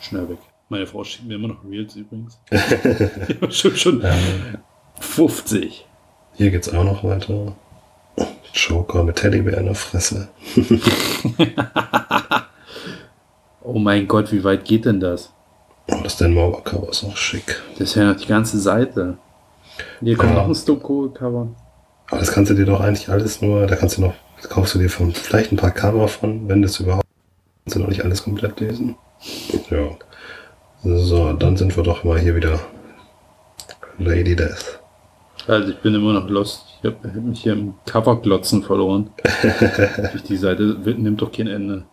schnell 0.00 0.28
weg. 0.28 0.38
Meine 0.68 0.86
Frau 0.86 1.04
schickt 1.04 1.26
mir 1.28 1.34
immer 1.34 1.48
noch 1.48 1.64
Reels 1.68 1.94
übrigens. 1.96 2.38
schon, 3.50 3.76
schon 3.76 4.02
50. 5.00 5.86
Hier 6.34 6.50
geht's 6.50 6.72
auch 6.72 6.84
noch 6.84 7.04
weiter. 7.04 7.52
Joker 8.52 9.04
mit 9.04 9.16
Teddybär 9.16 9.58
in 9.58 9.66
der 9.66 9.74
Fresse. 9.74 10.28
Oh 13.68 13.80
mein 13.80 14.06
Gott, 14.06 14.30
wie 14.30 14.44
weit 14.44 14.64
geht 14.64 14.84
denn 14.84 15.00
das? 15.00 15.32
Oh, 15.90 15.96
das 16.04 16.16
Dan 16.16 16.34
Mauer 16.34 16.62
Cover 16.62 16.88
ist 16.88 17.02
auch 17.02 17.16
schick. 17.16 17.60
Das 17.72 17.88
ist 17.90 17.94
ja 17.96 18.04
noch 18.04 18.16
die 18.16 18.26
ganze 18.28 18.60
Seite. 18.60 19.18
Hier 20.00 20.16
kommt 20.16 20.30
Ja. 20.34 20.42
noch 20.42 20.48
ein 20.48 20.54
Stokol-Cover. 20.54 21.48
Aber 22.08 22.20
das 22.20 22.30
kannst 22.30 22.50
du 22.52 22.54
dir 22.54 22.64
doch 22.64 22.80
eigentlich 22.80 23.08
alles 23.08 23.42
nur, 23.42 23.66
da 23.66 23.74
kannst 23.74 23.96
du 23.96 24.02
noch, 24.02 24.14
kaufst 24.48 24.74
du 24.76 24.78
dir 24.78 24.88
von, 24.88 25.12
vielleicht 25.12 25.50
ein 25.50 25.56
paar 25.56 25.72
Cover 25.72 26.06
von, 26.06 26.48
wenn 26.48 26.62
das 26.62 26.78
überhaupt, 26.78 27.05
kannst 27.66 27.74
du 27.76 27.80
noch 27.80 27.88
nicht 27.88 28.04
alles 28.04 28.22
komplett 28.22 28.60
lesen. 28.60 28.94
Ja. 29.70 29.88
So, 30.84 31.32
dann 31.32 31.56
sind 31.56 31.76
wir 31.76 31.82
doch 31.82 32.04
mal 32.04 32.16
hier 32.18 32.36
wieder 32.36 32.60
Lady 33.98 34.36
Death. 34.36 34.78
Also 35.48 35.70
ich 35.72 35.78
bin 35.78 35.92
immer 35.94 36.12
noch 36.12 36.28
lost. 36.28 36.64
Ich 36.80 36.86
habe 36.86 36.96
hab 37.08 37.14
mich 37.16 37.40
hier 37.42 37.54
im 37.54 37.74
Coverglotzen 37.84 38.62
verloren. 38.62 39.10
Durch 40.12 40.22
die 40.22 40.36
Seite 40.36 40.84
wird- 40.84 41.00
nimmt 41.00 41.20
doch 41.20 41.32
kein 41.32 41.48
Ende. 41.48 41.84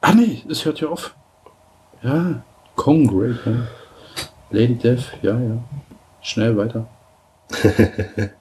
Ah 0.00 0.12
nee, 0.12 0.42
es 0.50 0.64
hört 0.64 0.80
ja 0.80 0.88
auf. 0.88 1.14
Ja, 2.02 2.42
Kong 2.74 3.06
Great. 3.06 3.36
Ja. 3.46 3.52
Lady 4.50 4.74
Death, 4.74 5.12
ja, 5.22 5.38
ja. 5.38 5.58
Schnell 6.20 6.56
weiter. 6.56 6.88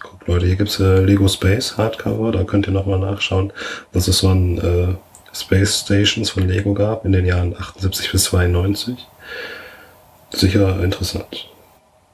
Guck 0.00 0.26
Leute, 0.26 0.46
hier 0.46 0.56
gibt's 0.56 0.80
äh, 0.80 1.00
Lego 1.00 1.28
Space 1.28 1.76
Hardcover, 1.76 2.32
da 2.32 2.44
könnt 2.44 2.66
ihr 2.66 2.72
nochmal 2.72 2.98
nachschauen, 2.98 3.52
was 3.92 4.08
es 4.08 4.18
so 4.18 4.28
an 4.28 4.58
äh, 4.58 4.94
Space 5.36 5.80
Stations 5.80 6.30
von 6.30 6.48
Lego 6.48 6.74
gab 6.74 7.04
in 7.04 7.12
den 7.12 7.26
Jahren 7.26 7.54
78 7.56 8.10
bis 8.10 8.24
92. 8.24 8.96
Sicher 10.30 10.82
interessant. 10.82 11.48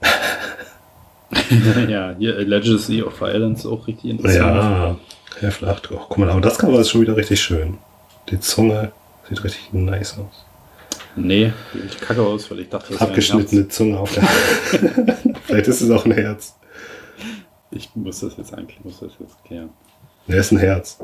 ja, 1.89 2.15
hier 2.19 2.39
äh, 2.39 2.43
Legacy 2.43 3.03
of 3.03 3.21
Violence 3.21 3.67
auch 3.67 3.87
richtig 3.87 4.11
interessant. 4.11 4.57
Ja, 4.57 4.97
Heft 5.41 5.65
8. 5.65 5.91
Oh, 5.93 6.01
guck 6.09 6.19
mal, 6.19 6.31
aber 6.31 6.41
das 6.41 6.59
Cover 6.59 6.81
ist 6.81 6.91
schon 6.91 7.03
wieder 7.03 7.17
richtig 7.17 7.41
schön. 7.41 7.79
Die 8.31 8.41
Zunge 8.41 8.93
sieht 9.29 9.45
richtig 9.45 9.73
nice 9.73 10.19
aus. 10.19 10.45
Nee, 11.15 11.53
ich 11.87 11.99
kacke 12.01 12.21
aus, 12.23 12.51
weil 12.51 12.61
ich 12.61 12.69
dachte, 12.69 12.93
das 12.93 13.01
Abgeschnittene 13.01 13.69
Zunge 13.69 13.99
auf 13.99 14.13
der 14.13 14.23
Vielleicht 15.45 15.67
ist 15.67 15.81
es 15.81 15.91
auch 15.91 16.05
ein 16.05 16.13
Herz. 16.13 16.55
Ich 17.77 17.91
muss 17.95 18.21
das 18.21 18.37
jetzt 18.37 18.55
eigentlich, 18.55 18.83
muss 18.85 19.01
das 19.01 19.13
jetzt 19.21 19.45
klären. 19.45 19.71
Er 20.27 20.39
ist 20.39 20.51
ein 20.53 20.59
Herz. 20.59 20.99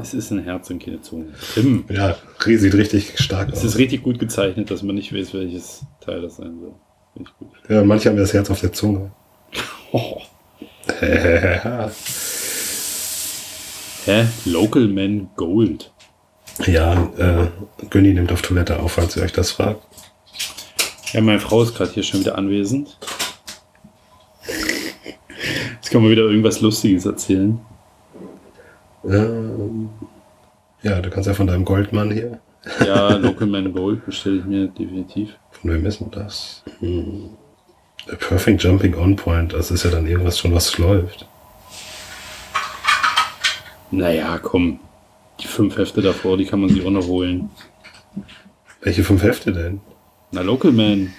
Es 0.00 0.12
ist 0.14 0.30
ein 0.30 0.44
Herz 0.44 0.68
und 0.70 0.82
keine 0.84 1.00
Zunge. 1.00 1.32
Tim, 1.54 1.84
Ja, 1.88 2.16
sieht 2.44 2.74
richtig 2.74 3.18
stark 3.18 3.48
es 3.50 3.58
aus. 3.60 3.64
ist 3.64 3.78
richtig 3.78 4.02
gut 4.02 4.18
gezeichnet, 4.18 4.70
dass 4.70 4.82
man 4.82 4.94
nicht 4.94 5.12
weiß, 5.14 5.32
welches 5.34 5.84
Teil 6.00 6.20
das 6.22 6.36
sein 6.36 6.58
soll. 6.60 6.74
Ja, 7.68 7.82
manche 7.82 8.10
haben 8.10 8.16
das 8.18 8.34
Herz 8.34 8.50
auf 8.50 8.60
der 8.60 8.72
Zunge. 8.72 9.10
Oh. 9.92 10.20
Hä? 14.04 14.26
Local 14.44 14.86
Man 14.88 15.30
Gold. 15.36 15.92
ja, 16.66 17.10
äh, 17.18 17.46
Günni 17.90 18.12
nimmt 18.14 18.30
auf 18.32 18.42
Toilette 18.42 18.78
auf, 18.78 18.92
falls 18.92 19.16
ihr 19.16 19.22
euch 19.22 19.32
das 19.32 19.50
fragt. 19.52 19.82
Ja, 21.12 21.20
meine 21.22 21.40
Frau 21.40 21.62
ist 21.62 21.74
gerade 21.74 21.90
hier 21.92 22.02
schon 22.02 22.20
wieder 22.20 22.36
anwesend. 22.36 22.98
Jetzt 25.86 25.92
kann 25.92 26.02
man 26.02 26.10
wieder 26.10 26.24
irgendwas 26.24 26.60
Lustiges 26.62 27.06
erzählen. 27.06 27.60
Ähm, 29.04 29.88
ja, 30.82 31.00
du 31.00 31.10
kannst 31.10 31.28
ja 31.28 31.34
von 31.34 31.46
deinem 31.46 31.64
Goldmann 31.64 32.10
hier. 32.10 32.40
Ja, 32.84 33.10
Local 33.16 33.46
Man 33.46 33.72
Gold 33.72 34.04
bestelle 34.04 34.38
ich 34.38 34.44
mir 34.46 34.66
definitiv. 34.66 35.36
Von 35.52 35.70
wem 35.70 35.86
ist 35.86 36.00
denn 36.00 36.10
das? 36.10 36.64
Hm. 36.80 37.30
A 38.10 38.16
Perfect 38.16 38.64
Jumping 38.64 38.96
On 38.96 39.14
Point, 39.14 39.52
das 39.52 39.70
ist 39.70 39.84
ja 39.84 39.90
dann 39.92 40.08
irgendwas 40.08 40.40
schon, 40.40 40.52
was 40.52 40.76
läuft. 40.76 41.28
Naja, 43.92 44.40
komm. 44.42 44.80
Die 45.38 45.46
fünf 45.46 45.78
Hefte 45.78 46.02
davor, 46.02 46.36
die 46.36 46.46
kann 46.46 46.58
man 46.58 46.68
sich 46.68 46.84
auch 46.84 46.90
noch 46.90 47.06
holen. 47.06 47.48
Welche 48.80 49.04
fünf 49.04 49.22
Hefte 49.22 49.52
denn? 49.52 49.80
Na, 50.32 50.40
Local 50.40 50.72
Man. 50.72 51.14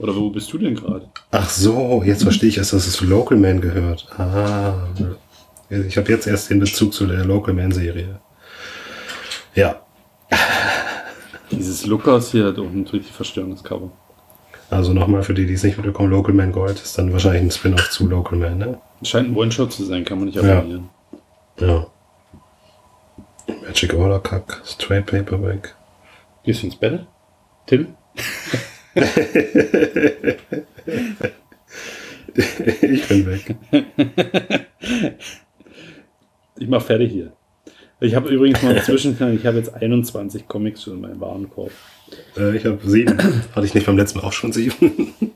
Oder 0.00 0.16
wo 0.16 0.30
bist 0.30 0.50
du 0.52 0.58
denn 0.58 0.74
gerade? 0.74 1.08
Ach 1.30 1.48
so, 1.48 2.02
jetzt 2.04 2.22
verstehe 2.22 2.48
ich 2.48 2.56
erst, 2.58 2.72
dass 2.72 2.86
es 2.86 2.94
zu 2.94 3.04
Local 3.04 3.36
Man 3.36 3.60
gehört. 3.60 4.06
Ah, 4.18 4.88
ich 5.68 5.96
habe 5.98 6.10
jetzt 6.10 6.26
erst 6.26 6.48
den 6.50 6.58
Bezug 6.58 6.94
zu 6.94 7.06
der 7.06 7.24
Local 7.24 7.52
Man 7.54 7.70
Serie. 7.70 8.18
Ja, 9.54 9.80
Dieses 11.50 11.84
Lukas 11.86 12.30
hier 12.30 12.46
hat 12.46 12.58
auch 12.58 12.62
ein 12.64 12.86
richtig 12.90 13.12
verstörendes 13.12 13.62
Cover. 13.62 13.90
also 14.70 14.92
nochmal 14.94 15.22
für 15.22 15.34
die, 15.34 15.44
die 15.46 15.54
es 15.54 15.64
nicht 15.64 15.76
mitbekommen, 15.76 16.10
Local 16.10 16.32
Man 16.34 16.52
Gold 16.52 16.80
ist 16.80 16.96
dann 16.96 17.12
wahrscheinlich 17.12 17.42
ein 17.42 17.50
Spin-off 17.50 17.90
zu 17.90 18.08
Local 18.08 18.38
Man, 18.38 18.58
ne? 18.58 18.78
Scheint 19.02 19.28
ein 19.28 19.36
One-Shot 19.36 19.72
zu 19.72 19.84
sein, 19.84 20.04
kann 20.04 20.18
man 20.18 20.26
nicht 20.28 20.36
Ja. 20.40 20.58
abonnieren. 20.58 20.88
Ja. 21.58 21.86
Magic 23.66 23.92
Order 23.94 24.20
Kack, 24.20 24.62
Straight 24.64 25.06
Paperback. 25.06 25.74
Gehst 26.44 26.62
du 26.62 26.66
ins 26.68 26.76
Bett? 26.76 27.04
Tim? 27.66 27.88
ich 32.82 33.08
bin 33.08 33.26
weg. 33.26 33.56
Ich 36.58 36.68
mach 36.68 36.82
fertig 36.82 37.12
hier. 37.12 37.32
Ich 38.00 38.14
habe 38.14 38.30
übrigens 38.30 38.62
mal 38.62 38.74
dazwischen, 38.74 39.12
ich 39.34 39.46
habe 39.46 39.58
jetzt 39.58 39.74
21 39.74 40.48
Comics 40.48 40.82
schon 40.82 40.94
in 40.94 41.00
meinem 41.02 41.20
Warenkorb. 41.20 41.70
Äh, 42.36 42.56
ich 42.56 42.64
habe 42.64 42.78
sieben. 42.84 43.18
Hatte 43.54 43.66
ich 43.66 43.74
nicht 43.74 43.86
beim 43.86 43.96
letzten 43.98 44.18
Mal 44.18 44.24
auch 44.24 44.32
schon 44.32 44.52
sieben? 44.52 45.14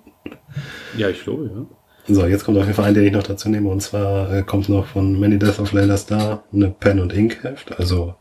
Ja, 0.96 1.08
ich 1.08 1.24
glaube, 1.24 1.50
ja. 1.52 2.14
So, 2.14 2.24
jetzt 2.24 2.44
kommt 2.44 2.56
auf 2.56 2.64
jeden 2.64 2.76
Fall 2.76 2.84
ein, 2.84 2.94
den 2.94 3.02
ich 3.02 3.12
noch 3.12 3.24
dazu 3.24 3.48
nehme. 3.48 3.68
Und 3.68 3.80
zwar 3.80 4.32
äh, 4.32 4.42
kommt 4.44 4.68
noch 4.68 4.86
von 4.86 5.18
Many 5.18 5.40
Deaths 5.40 5.58
of 5.58 5.72
Layla 5.72 5.96
Star 5.96 6.44
eine 6.52 6.68
Pen- 6.68 7.00
und 7.00 7.12
Ink-Heft. 7.12 7.80
Also 7.80 8.14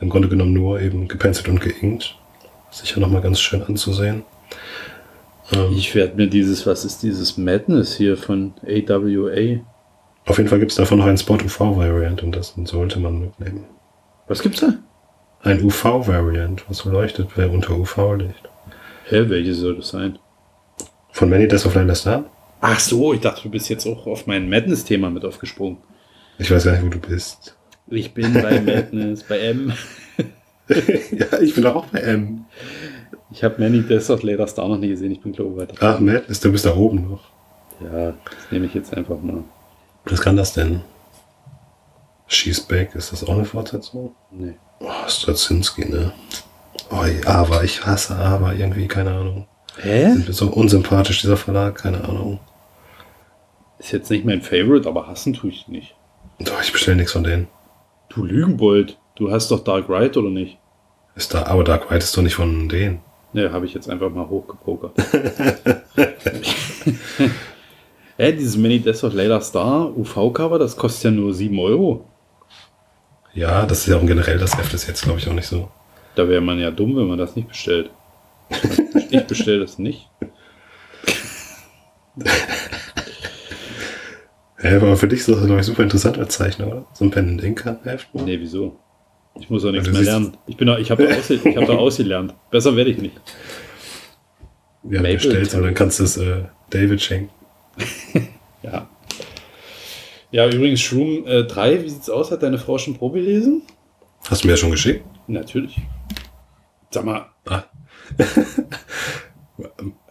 im 0.00 0.08
Grunde 0.08 0.28
genommen 0.28 0.52
nur 0.52 0.80
eben 0.80 1.06
gepenzelt 1.06 1.48
und 1.48 1.60
geinkt. 1.60 2.18
Sicher 2.72 2.98
nochmal 2.98 3.22
ganz 3.22 3.38
schön 3.38 3.62
anzusehen. 3.62 4.24
Ähm, 5.52 5.72
Ich 5.72 5.94
werde 5.94 6.16
mir 6.16 6.26
dieses, 6.28 6.66
was 6.66 6.84
ist 6.84 7.02
dieses 7.02 7.36
Madness 7.36 7.96
hier 7.96 8.16
von 8.16 8.54
AWA? 8.62 9.60
auf 10.28 10.38
jeden 10.38 10.48
Fall 10.48 10.58
gibt 10.58 10.72
es 10.72 10.76
davon 10.76 10.98
noch 10.98 11.06
ein 11.06 11.16
Spot-UV-Variant 11.18 12.22
und 12.24 12.34
das 12.34 12.54
sollte 12.64 12.98
man 12.98 13.20
mitnehmen. 13.20 13.64
Was 14.26 14.42
gibt's 14.42 14.60
da? 14.60 14.74
Ein 15.42 15.62
UV-Variant, 15.62 16.64
was 16.68 16.84
leuchtet, 16.84 17.28
wer 17.36 17.50
unter 17.52 17.76
UV-Licht. 17.78 18.48
Hä, 19.04 19.24
welche 19.28 19.54
soll 19.54 19.76
das 19.76 19.90
sein? 19.90 20.18
Von 21.12 21.28
Many 21.30 21.46
Deaths 21.46 21.64
of 21.64 21.76
Layla 21.76 21.94
Star? 21.94 22.24
Ach 22.60 22.80
so, 22.80 23.12
ich 23.14 23.20
dachte, 23.20 23.42
du 23.44 23.50
bist 23.50 23.68
jetzt 23.68 23.86
auch 23.86 24.06
auf 24.06 24.26
mein 24.26 24.48
Madness-Thema 24.48 25.10
mit 25.10 25.24
aufgesprungen. 25.24 25.78
Ich 26.38 26.50
weiß 26.50 26.64
gar 26.64 26.72
nicht, 26.72 26.84
wo 26.84 26.88
du 26.88 26.98
bist. 26.98 27.56
Ich 27.88 28.12
bin 28.12 28.34
bei 28.34 28.60
Madness, 28.66 29.22
bei 29.22 29.38
M. 29.38 29.72
ja, 30.68 31.38
ich 31.40 31.54
bin 31.54 31.66
auch 31.66 31.86
bei 31.86 32.00
M. 32.00 32.46
Ich 33.36 33.44
habe 33.44 33.56
Many 33.58 33.82
Deaths 33.82 34.08
of 34.08 34.22
Later 34.22 34.46
Star 34.46 34.66
noch 34.66 34.78
nie 34.78 34.88
gesehen, 34.88 35.12
ich 35.12 35.20
bin 35.20 35.30
glaube 35.30 35.50
ich 35.50 35.56
weiter. 35.58 35.74
Ach, 35.80 36.00
Madness, 36.00 36.40
du 36.40 36.50
bist 36.50 36.64
da 36.64 36.74
oben 36.74 37.10
noch. 37.10 37.20
Ja, 37.82 38.12
das 38.12 38.50
nehme 38.50 38.64
ich 38.64 38.72
jetzt 38.72 38.96
einfach 38.96 39.20
mal. 39.20 39.44
Was 40.06 40.22
kann 40.22 40.38
das 40.38 40.54
denn? 40.54 40.80
She's 42.28 42.58
Back, 42.58 42.94
ist 42.94 43.12
das 43.12 43.22
auch 43.24 43.34
eine 43.34 43.44
Fortsetzung? 43.44 44.14
Nee. 44.30 44.54
Oh, 44.80 45.06
Straczynski, 45.06 45.84
ne? 45.84 46.14
Oh, 46.90 47.04
aber 47.26 47.62
ich 47.62 47.84
hasse 47.84 48.16
aber 48.16 48.54
irgendwie, 48.54 48.88
keine 48.88 49.10
Ahnung. 49.10 49.46
Hä? 49.82 50.12
Sind 50.12 50.28
mir 50.28 50.32
so 50.32 50.48
unsympathisch, 50.48 51.20
dieser 51.20 51.36
Verlag, 51.36 51.74
keine 51.74 52.04
Ahnung. 52.04 52.40
Ist 53.78 53.92
jetzt 53.92 54.10
nicht 54.10 54.24
mein 54.24 54.40
Favorite, 54.40 54.88
aber 54.88 55.08
hassen 55.08 55.34
tue 55.34 55.50
ich 55.50 55.68
nicht. 55.68 55.94
Doch, 56.38 56.62
ich 56.62 56.72
bestelle 56.72 56.96
nichts 56.96 57.12
von 57.12 57.24
denen. 57.24 57.48
Du 58.08 58.24
Lügenbold, 58.24 58.96
du 59.14 59.30
hast 59.30 59.50
doch 59.50 59.62
Dark 59.62 59.90
Ride 59.90 60.18
oder 60.18 60.30
nicht? 60.30 60.56
Ist 61.14 61.34
da, 61.34 61.44
aber 61.44 61.64
Dark 61.64 61.90
White 61.90 62.04
ist 62.04 62.16
doch 62.16 62.22
nicht 62.22 62.34
von 62.34 62.70
denen. 62.70 63.00
Ne, 63.36 63.52
habe 63.52 63.66
ich 63.66 63.74
jetzt 63.74 63.90
einfach 63.90 64.08
mal 64.08 64.26
hochgepokert. 64.26 64.92
Hä, 68.16 68.32
dieses 68.32 68.56
Mini 68.56 68.80
Death 68.80 69.04
of 69.04 69.12
Layla 69.12 69.42
Star 69.42 69.94
UV-Cover, 69.94 70.58
das 70.58 70.74
kostet 70.74 71.04
ja 71.04 71.10
nur 71.10 71.34
7 71.34 71.58
Euro. 71.58 72.06
Ja, 73.34 73.66
das 73.66 73.80
ist 73.80 73.88
ja 73.88 73.98
auch 73.98 74.06
generell 74.06 74.38
das 74.38 74.56
Heft 74.56 74.72
ist 74.72 74.86
jetzt, 74.86 75.02
glaube 75.02 75.18
ich, 75.18 75.28
auch 75.28 75.34
nicht 75.34 75.48
so. 75.48 75.68
Da 76.14 76.26
wäre 76.26 76.40
man 76.40 76.58
ja 76.58 76.70
dumm, 76.70 76.96
wenn 76.96 77.08
man 77.08 77.18
das 77.18 77.36
nicht 77.36 77.48
bestellt. 77.48 77.90
Ich 79.10 79.26
bestelle 79.26 79.60
das 79.60 79.78
nicht. 79.78 80.08
Ja, 84.62 84.78
aber 84.78 84.96
für 84.96 85.06
dich 85.06 85.20
ist 85.20 85.28
das, 85.28 85.44
glaube 85.44 85.60
ich, 85.60 85.66
super 85.66 85.82
interessant 85.82 86.18
als 86.18 86.34
Zeichner, 86.34 86.66
oder? 86.66 86.86
So 86.94 87.04
ein 87.04 87.10
Pen 87.10 87.28
and 87.28 87.44
Inker 87.44 87.78
Heft. 87.84 88.12
mal? 88.14 88.24
Nee, 88.24 88.40
wieso? 88.40 88.80
Ich 89.40 89.50
muss 89.50 89.62
doch 89.62 89.72
nichts 89.72 89.86
du 89.86 89.92
mehr 89.92 90.02
lernen. 90.02 90.36
Ich, 90.46 90.56
bin 90.56 90.66
da, 90.66 90.78
ich 90.78 90.90
habe 90.90 91.06
da, 91.06 91.14
ausge 91.16 91.34
ich 91.34 91.56
hab 91.56 91.66
da 91.66 91.74
ausgelernt. 91.76 92.34
Besser 92.50 92.74
werde 92.76 92.90
ich 92.90 92.98
nicht. 92.98 93.20
Ja, 94.84 95.02
Maple 95.02 95.14
bestellst 95.14 95.54
und 95.54 95.62
dann 95.62 95.74
kannst 95.74 95.98
du 96.00 96.04
es 96.04 96.16
äh, 96.16 96.44
David 96.70 97.00
schenken. 97.00 97.30
Ja. 98.62 98.88
Ja, 100.32 100.48
übrigens, 100.48 100.80
Shroom 100.80 101.24
äh, 101.24 101.44
3, 101.44 101.84
wie 101.84 101.88
sieht's 101.88 102.10
aus? 102.10 102.32
Hat 102.32 102.42
deine 102.42 102.58
Frau 102.58 102.78
schon 102.78 102.94
Probe 102.96 103.20
gelesen? 103.20 103.62
Hast 104.28 104.42
du 104.42 104.48
mir 104.48 104.54
ja 104.54 104.56
schon 104.56 104.72
geschickt? 104.72 105.04
Natürlich. 105.28 105.78
Sag 106.90 107.04
mal, 107.04 107.26
Ah. 107.46 107.62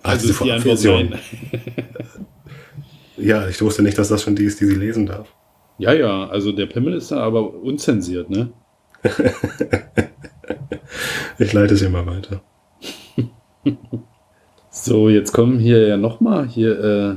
also 0.04 0.30
ist 0.30 0.44
die 0.44 0.52
Antwort 0.52 0.84
nein. 0.84 1.20
Ja, 3.18 3.48
ich 3.48 3.62
wusste 3.62 3.84
nicht, 3.84 3.98
dass 3.98 4.10
das 4.10 4.24
schon 4.24 4.36
die 4.36 4.46
ist, 4.46 4.60
die 4.62 4.66
sie 4.66 4.76
lesen 4.76 5.06
darf. 5.06 5.28
Ja, 5.78 5.94
ja, 5.94 6.28
also 6.28 6.52
der 6.52 6.66
Pimmel 6.66 6.94
ist 6.94 7.12
da 7.12 7.18
aber 7.22 7.54
unzensiert, 7.54 8.30
ne? 8.30 8.52
Ich 11.38 11.52
leite 11.52 11.74
es 11.74 11.82
ihr 11.82 11.90
mal 11.90 12.06
weiter. 12.06 12.42
So, 14.70 15.10
jetzt 15.10 15.32
kommen 15.32 15.58
hier 15.58 15.88
ja 15.88 15.96
nochmal 15.96 16.48
hier, 16.48 16.80
äh, 16.84 17.16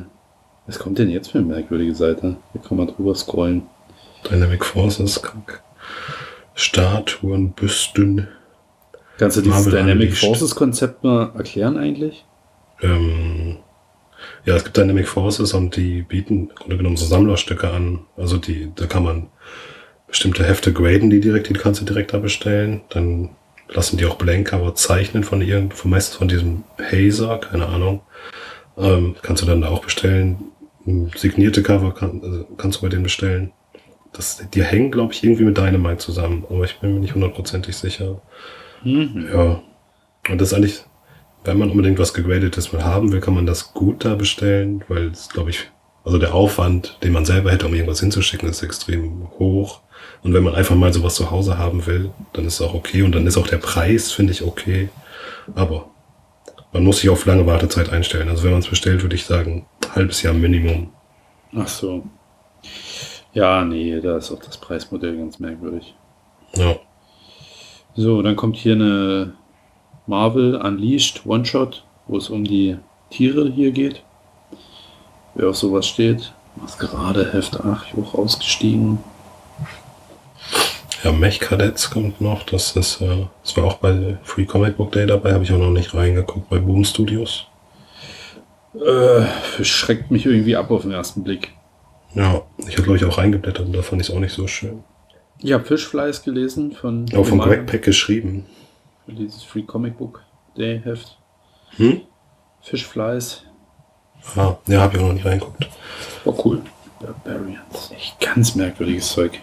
was 0.67 0.79
kommt 0.79 0.99
denn 0.99 1.11
jetzt 1.11 1.33
für 1.33 1.39
eine 1.39 1.49
merkwürdige 1.49 1.95
Seite? 1.95 2.37
Hier 2.53 2.63
kann 2.63 2.79
man 2.79 2.87
drüber 2.87 3.15
scrollen. 3.17 3.63
Dynamic 4.31 4.65
Forces. 4.65 5.21
Statuen, 6.55 7.51
Büsten. 7.53 8.29
Kannst 9.19 9.37
du 9.37 9.41
dieses 9.43 9.67
Marvel 9.67 9.73
Dynamic 9.73 10.03
Unleashed. 10.05 10.25
Forces 10.25 10.55
Konzept 10.55 11.03
mal 11.03 11.33
erklären 11.37 11.77
eigentlich? 11.77 12.25
Ähm, 12.81 13.57
ja, 14.47 14.55
es 14.55 14.65
gibt 14.65 14.77
Dynamic 14.77 15.09
Forces 15.09 15.53
und 15.53 15.77
die 15.77 16.03
bieten 16.03 16.49
im 16.49 16.55
Grunde 16.55 16.77
genommen 16.77 16.97
so 16.97 17.07
Sammlerstücke 17.07 17.69
an. 17.71 18.07
Also 18.17 18.39
die, 18.39 18.71
da 18.75 18.87
kann 18.87 19.03
man 19.03 19.27
bestimmte 20.09 20.45
Hefte 20.45 20.73
graden, 20.73 21.11
die 21.11 21.21
direkt, 21.21 21.49
die 21.49 21.55
kannst 21.55 21.81
du 21.81 21.85
direkt 21.85 22.13
da 22.13 22.19
bestellen. 22.19 22.81
Dann 22.89 23.31
lassen 23.69 23.99
die 23.99 24.07
auch 24.07 24.17
Blank-Cover 24.17 24.75
zeichnen 24.75 25.23
von 25.23 25.43
irgend, 25.43 25.75
von 25.75 25.91
meistens 25.91 26.17
von 26.17 26.29
diesem 26.29 26.65
Hazer, 26.81 27.39
keine 27.39 27.67
Ahnung. 27.67 28.01
Ähm, 28.77 29.17
kannst 29.23 29.43
du 29.43 29.47
dann 29.47 29.61
da 29.61 29.69
auch 29.69 29.85
bestellen. 29.85 30.39
Signierte 31.17 31.63
Cover 31.63 31.93
kann, 31.93 32.21
also 32.23 32.45
kannst 32.57 32.79
du 32.79 32.83
bei 32.83 32.89
denen 32.89 33.03
bestellen. 33.03 33.53
Das, 34.13 34.43
die 34.55 34.65
hängen, 34.65 34.91
glaube 34.91 35.13
ich, 35.13 35.23
irgendwie 35.23 35.45
mit 35.45 35.59
Dynamite 35.59 35.99
zusammen, 35.99 36.47
aber 36.49 36.65
ich 36.65 36.79
bin 36.79 36.95
mir 36.95 37.01
nicht 37.01 37.15
hundertprozentig 37.15 37.77
sicher. 37.77 38.23
Mhm. 38.83 39.29
Ja. 39.31 39.63
Und 40.31 40.41
das 40.41 40.49
ist 40.49 40.55
eigentlich, 40.55 40.85
wenn 41.45 41.59
man 41.59 41.71
unbedingt 41.71 41.99
was 41.99 42.15
gegradetes 42.15 42.73
mal 42.73 42.85
haben 42.85 43.13
will, 43.13 43.21
kann 43.21 43.35
man 43.35 43.47
das 43.47 43.75
gut 43.75 44.05
da 44.05 44.15
bestellen, 44.15 44.83
weil 44.89 45.09
es, 45.09 45.29
glaube 45.29 45.51
ich, 45.51 45.71
also 46.05 46.19
der 46.19 46.35
Aufwand, 46.35 46.97
den 47.03 47.13
man 47.13 47.27
selber 47.27 47.51
hätte, 47.51 47.67
um 47.67 47.75
irgendwas 47.75 48.01
hinzuschicken, 48.01 48.49
ist 48.49 48.63
extrem 48.63 49.29
hoch. 49.39 49.83
Und 50.23 50.35
wenn 50.35 50.43
man 50.43 50.55
einfach 50.55 50.75
mal 50.75 50.93
sowas 50.93 51.15
zu 51.15 51.31
Hause 51.31 51.59
haben 51.59 51.87
will, 51.87 52.11
dann 52.33 52.45
ist 52.45 52.55
es 52.55 52.63
auch 52.67 52.75
okay. 52.75 53.03
Und 53.03 53.15
dann 53.15 53.27
ist 53.27 53.37
auch 53.37 53.47
der 53.47 53.59
Preis, 53.59 54.11
finde 54.11 54.33
ich, 54.33 54.43
okay. 54.43 54.89
Aber 55.55 55.89
man 56.73 56.85
muss 56.85 56.99
sich 56.99 57.11
auf 57.11 57.25
lange 57.27 57.47
Wartezeit 57.47 57.91
einstellen. 57.91 58.29
Also 58.29 58.45
wenn 58.45 58.51
man 58.51 58.61
es 58.61 58.69
bestellt, 58.69 59.03
würde 59.03 59.15
ich 59.15 59.25
sagen, 59.25 59.67
halbes 59.95 60.23
Jahr 60.23 60.35
Minimum. 60.35 60.91
Ach 61.57 61.69
so. 61.69 62.05
Ja, 63.33 63.65
nee, 63.65 64.01
da 64.01 64.17
ist 64.17 64.33
auch 64.33 64.41
das 64.41 64.57
Preismodell 64.59 65.17
ganz 65.17 65.39
merkwürdig. 65.39 65.95
Ja. 66.55 66.77
So, 67.95 68.23
dann 68.23 68.37
kommt 68.37 68.57
hier 68.57 68.75
eine 68.75 69.35
Marvel 70.07 70.57
Unleashed 70.57 71.27
One-Shot, 71.27 71.85
wo 72.07 72.17
es 72.17 72.31
um 72.31 72.45
die 72.45 72.77
Tiere 73.11 73.51
hier 73.51 73.71
geht. 73.71 74.03
Wer 75.35 75.51
auf 75.51 75.57
sowas 75.57 75.87
steht. 75.87 76.33
Maskerade, 76.57 77.33
Heft 77.33 77.61
8, 77.61 77.95
hoch 77.95 78.15
ausgestiegen. 78.15 78.99
Ja, 81.05 81.13
Mech 81.13 81.39
Cadets 81.41 81.91
kommt 81.91 82.21
noch. 82.21 82.43
Das 82.45 82.75
ist, 82.77 83.01
äh, 83.01 83.27
das 83.43 83.57
war 83.57 83.65
auch 83.65 83.75
bei 83.79 84.19
Free 84.25 84.45
Comic 84.45 84.77
Book 84.77 84.93
Day 84.93 85.07
dabei, 85.07 85.33
habe 85.33 85.45
ich 85.45 85.53
auch 85.53 85.59
noch 85.59 85.71
nicht 85.71 85.95
reingeguckt 85.95 86.49
bei 86.49 86.59
Boom 86.59 86.85
Studios. 86.85 87.47
Äh, 88.75 89.65
schreckt 89.65 90.11
mich 90.11 90.27
irgendwie 90.27 90.57
ab 90.57 90.71
auf 90.71 90.83
den 90.83 90.93
ersten 90.93 91.23
Blick. 91.25 91.53
Ja, 92.15 92.43
ich 92.67 92.73
habe 92.75 92.83
glaube 92.83 92.97
ich 92.97 93.05
auch 93.05 93.19
reingeblättert 93.19 93.67
und 93.67 93.73
da 93.75 93.83
fand 93.83 94.03
ich 94.03 94.09
es 94.09 94.15
auch 94.15 94.19
nicht 94.21 94.33
so 94.33 94.47
schön. 94.47 94.83
Ich 95.41 95.53
habe 95.53 95.65
Fishflies 95.65 96.23
gelesen 96.23 96.73
von, 96.73 97.07
Auch 97.15 97.25
von 97.25 97.39
Greg 97.39 97.67
Peck 97.67 97.83
geschrieben. 97.83 98.47
für 99.07 99.13
dieses 99.13 99.43
Free 99.45 99.63
Comic 99.63 99.97
Book 99.99 100.23
Day 100.57 100.81
Heft. 100.83 101.17
Hm? 101.77 102.01
Fishflies. 102.63 103.45
Ah, 104.35 104.57
ja, 104.67 104.81
habe 104.81 104.97
ich 104.97 105.03
auch 105.03 105.07
noch 105.07 105.15
nicht 105.15 105.25
reingeguckt. 105.25 105.69
War 106.25 106.45
cool. 106.45 106.61
Barbarians. 107.01 107.93
Echt 107.95 108.19
ganz 108.21 108.57
merkwürdiges 108.57 109.13
Zeug. 109.13 109.41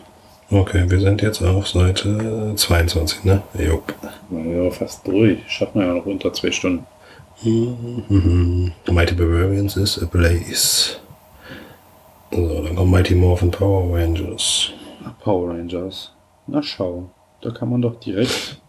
Okay, 0.52 0.86
wir 0.88 1.00
sind 1.00 1.22
jetzt 1.22 1.42
auf 1.42 1.68
Seite 1.68 2.54
22, 2.56 3.24
ne? 3.24 3.42
Jupp. 3.58 3.94
Ja, 4.30 4.70
fast 4.70 5.08
durch. 5.08 5.40
Schaffen 5.48 5.82
wir 5.82 5.88
ja 5.88 5.94
noch 5.94 6.06
unter 6.06 6.32
zwei 6.34 6.52
Stunden. 6.52 6.86
Mhm. 7.44 8.72
Mighty 8.90 9.16
Barbarians 9.16 9.76
ist 9.76 10.02
Ablaze. 10.02 10.98
So, 12.32 12.64
dann 12.64 12.76
kommt 12.76 12.92
Mighty 12.92 13.16
Morphin 13.16 13.52
Power 13.52 13.98
Rangers. 13.98 14.72
Power 15.24 15.50
Rangers. 15.50 16.12
Na 16.48 16.62
schau. 16.62 17.10
Da 17.42 17.52
kann 17.52 17.70
man 17.70 17.82
doch 17.82 18.00
direkt. 18.00 18.60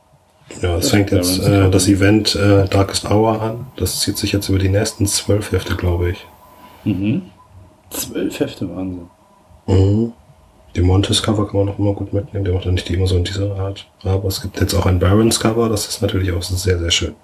Ja, 0.62 0.76
es 0.76 0.90
fängt 0.90 1.10
jetzt 1.10 1.40
äh, 1.40 1.70
das 1.70 1.88
Event 1.88 2.34
äh, 2.36 2.66
Darkest 2.68 3.10
Hour 3.10 3.40
an. 3.40 3.66
Das 3.76 4.00
zieht 4.00 4.16
sich 4.16 4.32
jetzt 4.32 4.48
über 4.48 4.58
die 4.58 4.68
nächsten 4.68 5.06
zwölf 5.06 5.52
Hefte, 5.52 5.76
glaube 5.76 6.10
ich. 6.10 6.26
Mhm. 6.84 7.22
Zwölf 7.90 8.38
Hefte 8.40 8.68
Wahnsinn. 8.74 9.08
Mhm. 9.66 10.12
Die 10.76 10.82
Montes-Cover 10.82 11.46
kann 11.46 11.56
man 11.56 11.66
noch 11.66 11.78
immer 11.78 11.94
gut 11.94 12.12
mitnehmen. 12.12 12.44
Der 12.44 12.52
macht 12.52 12.66
ja 12.66 12.70
nicht 12.70 12.90
immer 12.90 13.06
so 13.06 13.16
in 13.16 13.24
dieser 13.24 13.56
Art. 13.58 13.86
Aber 14.04 14.28
es 14.28 14.42
gibt 14.42 14.60
jetzt 14.60 14.74
auch 14.74 14.84
ein 14.84 14.98
Barons-Cover. 14.98 15.70
Das 15.70 15.88
ist 15.88 16.02
natürlich 16.02 16.30
auch 16.32 16.42
sehr, 16.42 16.78
sehr 16.78 16.90
schön. 16.90 17.14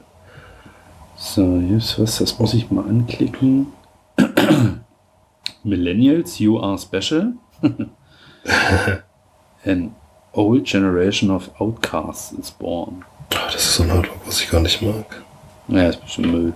So, 1.17 1.57
ist 1.77 1.99
was, 1.99 2.17
das 2.19 2.39
muss 2.39 2.55
ich 2.55 2.71
mal 2.71 2.85
anklicken. 2.89 3.67
Millennials, 5.65 6.39
you 6.39 6.59
are 6.59 6.79
special. 6.79 7.35
An 9.67 9.95
old 10.33 10.65
generation 10.65 11.31
of 11.31 11.51
outcasts 11.61 12.33
is 12.33 12.51
born. 12.51 13.05
Ah, 13.35 13.47
Das 13.53 13.57
ist 13.57 13.75
so 13.75 13.83
ein 13.83 13.91
Artwork, 13.91 14.27
was 14.27 14.41
ich 14.41 14.51
gar 14.51 14.61
nicht 14.63 14.81
mag. 14.81 15.23
Ja, 15.69 15.91
ist 15.91 16.01
bestimmt 16.01 16.33
Müll. 16.33 16.53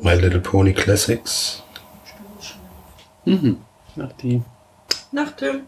My 0.00 0.14
Little 0.14 0.40
Pony 0.40 0.72
Classics. 0.72 1.62
Ach, 4.00 4.12
die. 4.22 4.42
Nach 5.12 5.32
Tim. 5.32 5.62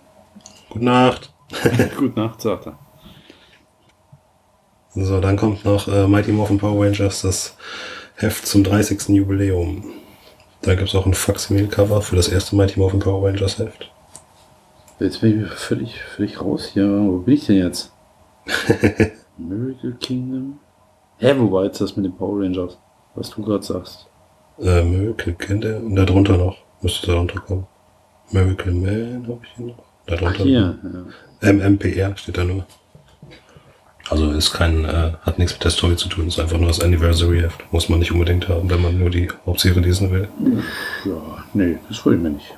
Gute 0.70 0.84
Nacht. 0.84 1.32
Gut 1.96 2.16
Nacht, 2.16 2.40
sagt 2.40 2.66
er. 2.66 2.78
So, 4.94 5.20
dann 5.20 5.36
kommt 5.36 5.64
noch 5.64 5.86
äh, 5.88 6.06
Mighty 6.06 6.32
Morphin 6.32 6.58
Power 6.58 6.84
Rangers, 6.84 7.22
das 7.22 7.56
Heft 8.16 8.46
zum 8.46 8.64
30. 8.64 9.08
Jubiläum. 9.10 9.84
Da 10.62 10.74
gibt 10.74 10.88
es 10.88 10.94
auch 10.94 11.06
ein 11.06 11.14
Facsimile-Cover 11.14 12.02
für 12.02 12.16
das 12.16 12.28
erste 12.28 12.56
Mighty 12.56 12.78
Morphin 12.78 13.00
Power 13.00 13.28
Rangers 13.28 13.58
Heft. 13.58 13.90
Jetzt 14.98 15.20
bin 15.20 15.44
ich 15.44 15.50
völlig, 15.50 16.02
völlig 16.02 16.40
raus 16.40 16.70
hier. 16.72 16.86
Wo 16.86 17.18
bin 17.18 17.34
ich 17.34 17.46
denn 17.46 17.56
jetzt? 17.56 17.92
Miracle 19.38 19.96
Kingdom? 20.00 20.58
Hä, 21.18 21.34
wo 21.38 21.50
war 21.52 21.64
jetzt 21.64 21.80
das 21.80 21.96
mit 21.96 22.04
den 22.04 22.16
Power 22.16 22.42
Rangers? 22.42 22.78
Was 23.14 23.30
du 23.30 23.42
gerade 23.42 23.62
sagst. 23.62 24.06
Äh, 24.58 24.82
Miracle 24.82 25.34
Kinder 25.34 25.78
und 25.78 25.96
da 25.96 26.04
drunter 26.04 26.36
noch. 26.36 26.56
Müsste 26.82 27.06
da 27.08 27.14
drunter 27.14 27.40
kommen. 27.40 27.66
Miracle 28.30 28.72
Man 28.72 29.26
habe 29.26 29.40
ich 29.42 29.50
hier 29.56 29.66
noch. 29.66 29.82
Da 30.06 30.16
drunter. 30.16 30.44
hier. 30.44 30.78
Ja. 31.42 31.52
MMPR 31.52 32.16
steht 32.16 32.38
da 32.38 32.44
nur. 32.44 32.64
Also 34.08 34.30
ist 34.32 34.52
kein, 34.52 34.84
äh, 34.84 35.12
hat 35.22 35.38
nichts 35.38 35.52
mit 35.54 35.62
der 35.64 35.70
Story 35.70 35.94
zu 35.96 36.08
tun, 36.08 36.26
ist 36.26 36.40
einfach 36.40 36.58
nur 36.58 36.68
das 36.68 36.80
Anniversary 36.80 37.40
Heft. 37.42 37.60
Muss 37.72 37.88
man 37.88 38.00
nicht 38.00 38.10
unbedingt 38.10 38.48
haben, 38.48 38.68
wenn 38.68 38.82
man 38.82 38.98
nur 38.98 39.10
die 39.10 39.28
Hauptserie 39.46 39.80
lesen 39.80 40.10
will. 40.10 40.28
ja, 41.04 41.44
nee, 41.54 41.78
das 41.88 42.04
hol 42.04 42.14
ich 42.14 42.20
mir 42.20 42.30
nicht. 42.30 42.54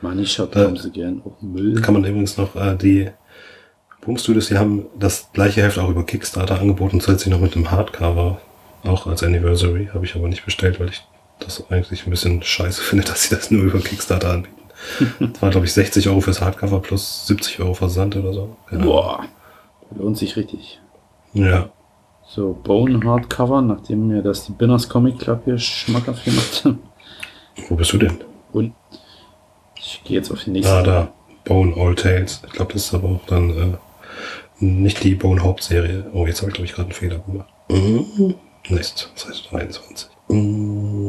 Money 0.00 0.26
Shot 0.26 0.54
Da- 0.56 0.64
haben 0.64 0.76
sie 0.76 0.90
gern. 0.90 1.22
Auch 1.24 1.40
Müll. 1.42 1.80
Kann 1.82 1.94
man 1.94 2.04
übrigens 2.04 2.36
noch 2.36 2.56
äh, 2.56 2.74
die 2.76 3.10
Boom 4.00 4.16
Studios, 4.18 4.48
die 4.48 4.58
haben 4.58 4.86
das 4.98 5.30
gleiche 5.32 5.62
Heft 5.62 5.78
auch 5.78 5.88
über 5.90 6.04
Kickstarter 6.04 6.60
angeboten, 6.60 7.00
zusätzlich 7.00 7.32
noch 7.32 7.40
mit 7.40 7.54
dem 7.54 7.70
Hardcover, 7.70 8.40
auch 8.82 9.06
als 9.06 9.22
Anniversary, 9.22 9.90
habe 9.94 10.04
ich 10.04 10.16
aber 10.16 10.26
nicht 10.26 10.44
bestellt, 10.44 10.80
weil 10.80 10.88
ich 10.88 11.04
das 11.44 11.70
eigentlich 11.70 12.06
ein 12.06 12.10
bisschen 12.10 12.42
scheiße 12.42 12.82
finde, 12.82 13.04
dass 13.04 13.24
sie 13.24 13.34
das 13.34 13.50
nur 13.50 13.64
über 13.64 13.80
Kickstarter 13.80 14.30
anbieten. 14.30 14.56
Das 15.20 15.40
war, 15.40 15.50
glaube 15.50 15.66
ich, 15.66 15.72
60 15.72 16.08
Euro 16.08 16.20
fürs 16.20 16.40
Hardcover 16.40 16.80
plus 16.80 17.26
70 17.28 17.60
Euro 17.60 17.74
Versand 17.74 18.16
oder 18.16 18.32
so. 18.32 18.56
Ahnung. 18.70 18.84
Boah. 18.84 19.24
Lohnt 19.94 20.18
sich 20.18 20.36
richtig. 20.36 20.80
Ja. 21.34 21.70
So, 22.26 22.58
Bone 22.64 23.00
Hardcover, 23.04 23.60
nachdem 23.62 24.08
mir 24.08 24.22
das 24.22 24.46
die 24.46 24.52
Binners 24.52 24.88
Comic 24.88 25.18
Club 25.18 25.42
hier 25.44 25.58
schmackhaft 25.58 26.24
gemacht 26.24 26.64
hat. 26.64 26.74
Wo 27.68 27.76
bist 27.76 27.92
du 27.92 27.98
denn? 27.98 28.18
Und 28.52 28.74
ich 29.76 30.02
gehe 30.04 30.16
jetzt 30.16 30.30
auf 30.30 30.42
die 30.42 30.50
nächste. 30.50 30.72
Ah, 30.72 30.82
da. 30.82 31.12
Bone 31.44 31.74
All 31.76 31.94
Tales. 31.94 32.40
Ich 32.46 32.52
glaube, 32.52 32.72
das 32.72 32.86
ist 32.86 32.94
aber 32.94 33.08
auch 33.08 33.26
dann 33.26 33.50
äh, 33.50 33.76
nicht 34.64 35.02
die 35.02 35.14
Bone 35.14 35.42
Hauptserie. 35.42 36.06
Oh, 36.12 36.26
jetzt 36.26 36.40
habe 36.40 36.50
ich, 36.50 36.54
glaube 36.54 36.66
ich, 36.66 36.72
gerade 36.72 36.88
einen 36.88 36.92
Fehler 36.92 37.18
gemacht. 37.18 37.48
Mhm. 37.68 38.34
Nächste, 38.68 39.06
Seite 39.14 39.42
23. 39.50 40.08
Mhm. 40.28 41.01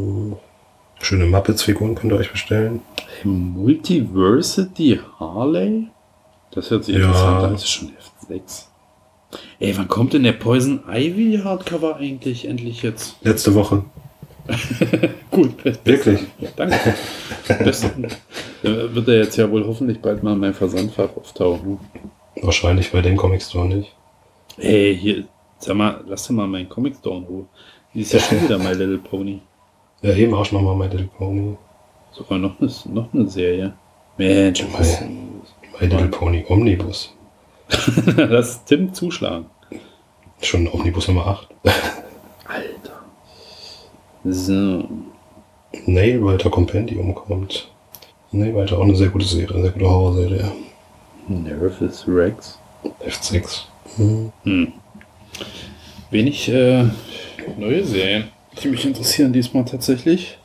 Schöne 1.03 1.25
Muppets-Figuren 1.25 1.95
könnt 1.95 2.13
ihr 2.13 2.17
euch 2.17 2.31
bestellen. 2.31 2.81
Multiversity 3.23 4.99
Harley? 5.19 5.87
Das 6.51 6.69
hört 6.71 6.85
sich 6.85 6.95
Ja. 6.95 7.01
interessant 7.07 7.43
an. 7.43 7.51
Das 7.53 7.63
ist 7.63 7.69
schon 7.69 7.89
Heft 7.89 8.11
6. 8.27 8.69
Ey, 9.59 9.75
wann 9.77 9.87
kommt 9.87 10.13
denn 10.13 10.23
der 10.23 10.33
Poison 10.33 10.81
Ivy 10.87 11.41
Hardcover 11.43 11.97
eigentlich 11.97 12.47
endlich 12.47 12.83
jetzt? 12.83 13.17
Letzte 13.23 13.53
Woche. 13.53 13.83
Gut, 15.31 15.63
Wirklich? 15.85 16.19
Ja, 16.39 16.49
danke. 16.55 16.77
Besten. 17.59 18.07
Da 18.61 18.93
wird 18.95 19.07
er 19.07 19.17
jetzt 19.17 19.37
ja 19.37 19.49
wohl 19.49 19.65
hoffentlich 19.65 19.99
bald 20.01 20.21
mal 20.23 20.33
in 20.33 20.39
meinem 20.39 20.53
Versandfach 20.53 21.15
auftauchen. 21.15 21.79
Wahrscheinlich 22.41 22.91
bei 22.91 23.01
den 23.01 23.15
Comic 23.17 23.41
Store 23.41 23.67
nicht. 23.67 23.93
Ey, 24.57 24.97
hier, 24.97 25.23
sag 25.59 25.75
mal, 25.75 26.03
lass 26.07 26.27
doch 26.27 26.33
mal 26.35 26.47
meinen 26.47 26.69
Comic 26.69 26.95
Store 26.97 27.17
in 27.17 27.23
Ruhe. 27.23 27.45
Die 27.93 28.01
ist 28.01 28.13
ja 28.13 28.19
schon 28.19 28.41
wieder 28.43 28.57
My 28.57 28.73
Little 28.73 28.97
Pony. 28.99 29.39
Ja, 30.03 30.13
eben 30.15 30.33
auch 30.33 30.43
schon 30.43 30.61
nochmal 30.61 30.75
My 30.75 30.93
Little 30.93 31.09
Pony. 31.17 31.55
Sogar 32.11 32.37
noch 32.37 32.59
eine, 32.59 32.69
noch 32.93 33.13
eine 33.13 33.27
Serie. 33.27 33.73
Mensch, 34.17 34.65
was 34.73 35.01
My 35.79 35.87
Little 35.87 36.09
Pony 36.09 36.45
Omnibus. 36.49 37.15
Lass 38.17 38.65
Tim 38.65 38.93
zuschlagen. 38.93 39.45
Schon 40.41 40.67
Omnibus 40.67 41.07
Nummer 41.07 41.27
8. 41.27 41.47
Alter. 42.45 43.01
So. 44.25 44.89
Nailwriter 45.85 46.49
Compendium 46.49 47.15
kommt. 47.15 47.71
Nailwriter 48.31 48.77
auch 48.77 48.83
eine 48.83 48.95
sehr 48.95 49.07
gute 49.07 49.25
Serie, 49.25 49.53
eine 49.53 49.63
sehr 49.63 49.71
gute 49.71 49.89
Horrorserie. 49.89 50.51
Nervous 51.29 52.05
Rex. 52.09 52.59
F6. 52.99 53.61
Mhm. 53.97 54.31
Hm. 54.43 54.73
Wenig 56.11 56.49
äh, 56.49 56.83
neue 57.57 57.85
Serien, 57.85 58.25
die 58.61 58.67
mich 58.69 58.85
interessieren 58.85 59.33
diesmal 59.33 59.65
tatsächlich. 59.65 60.37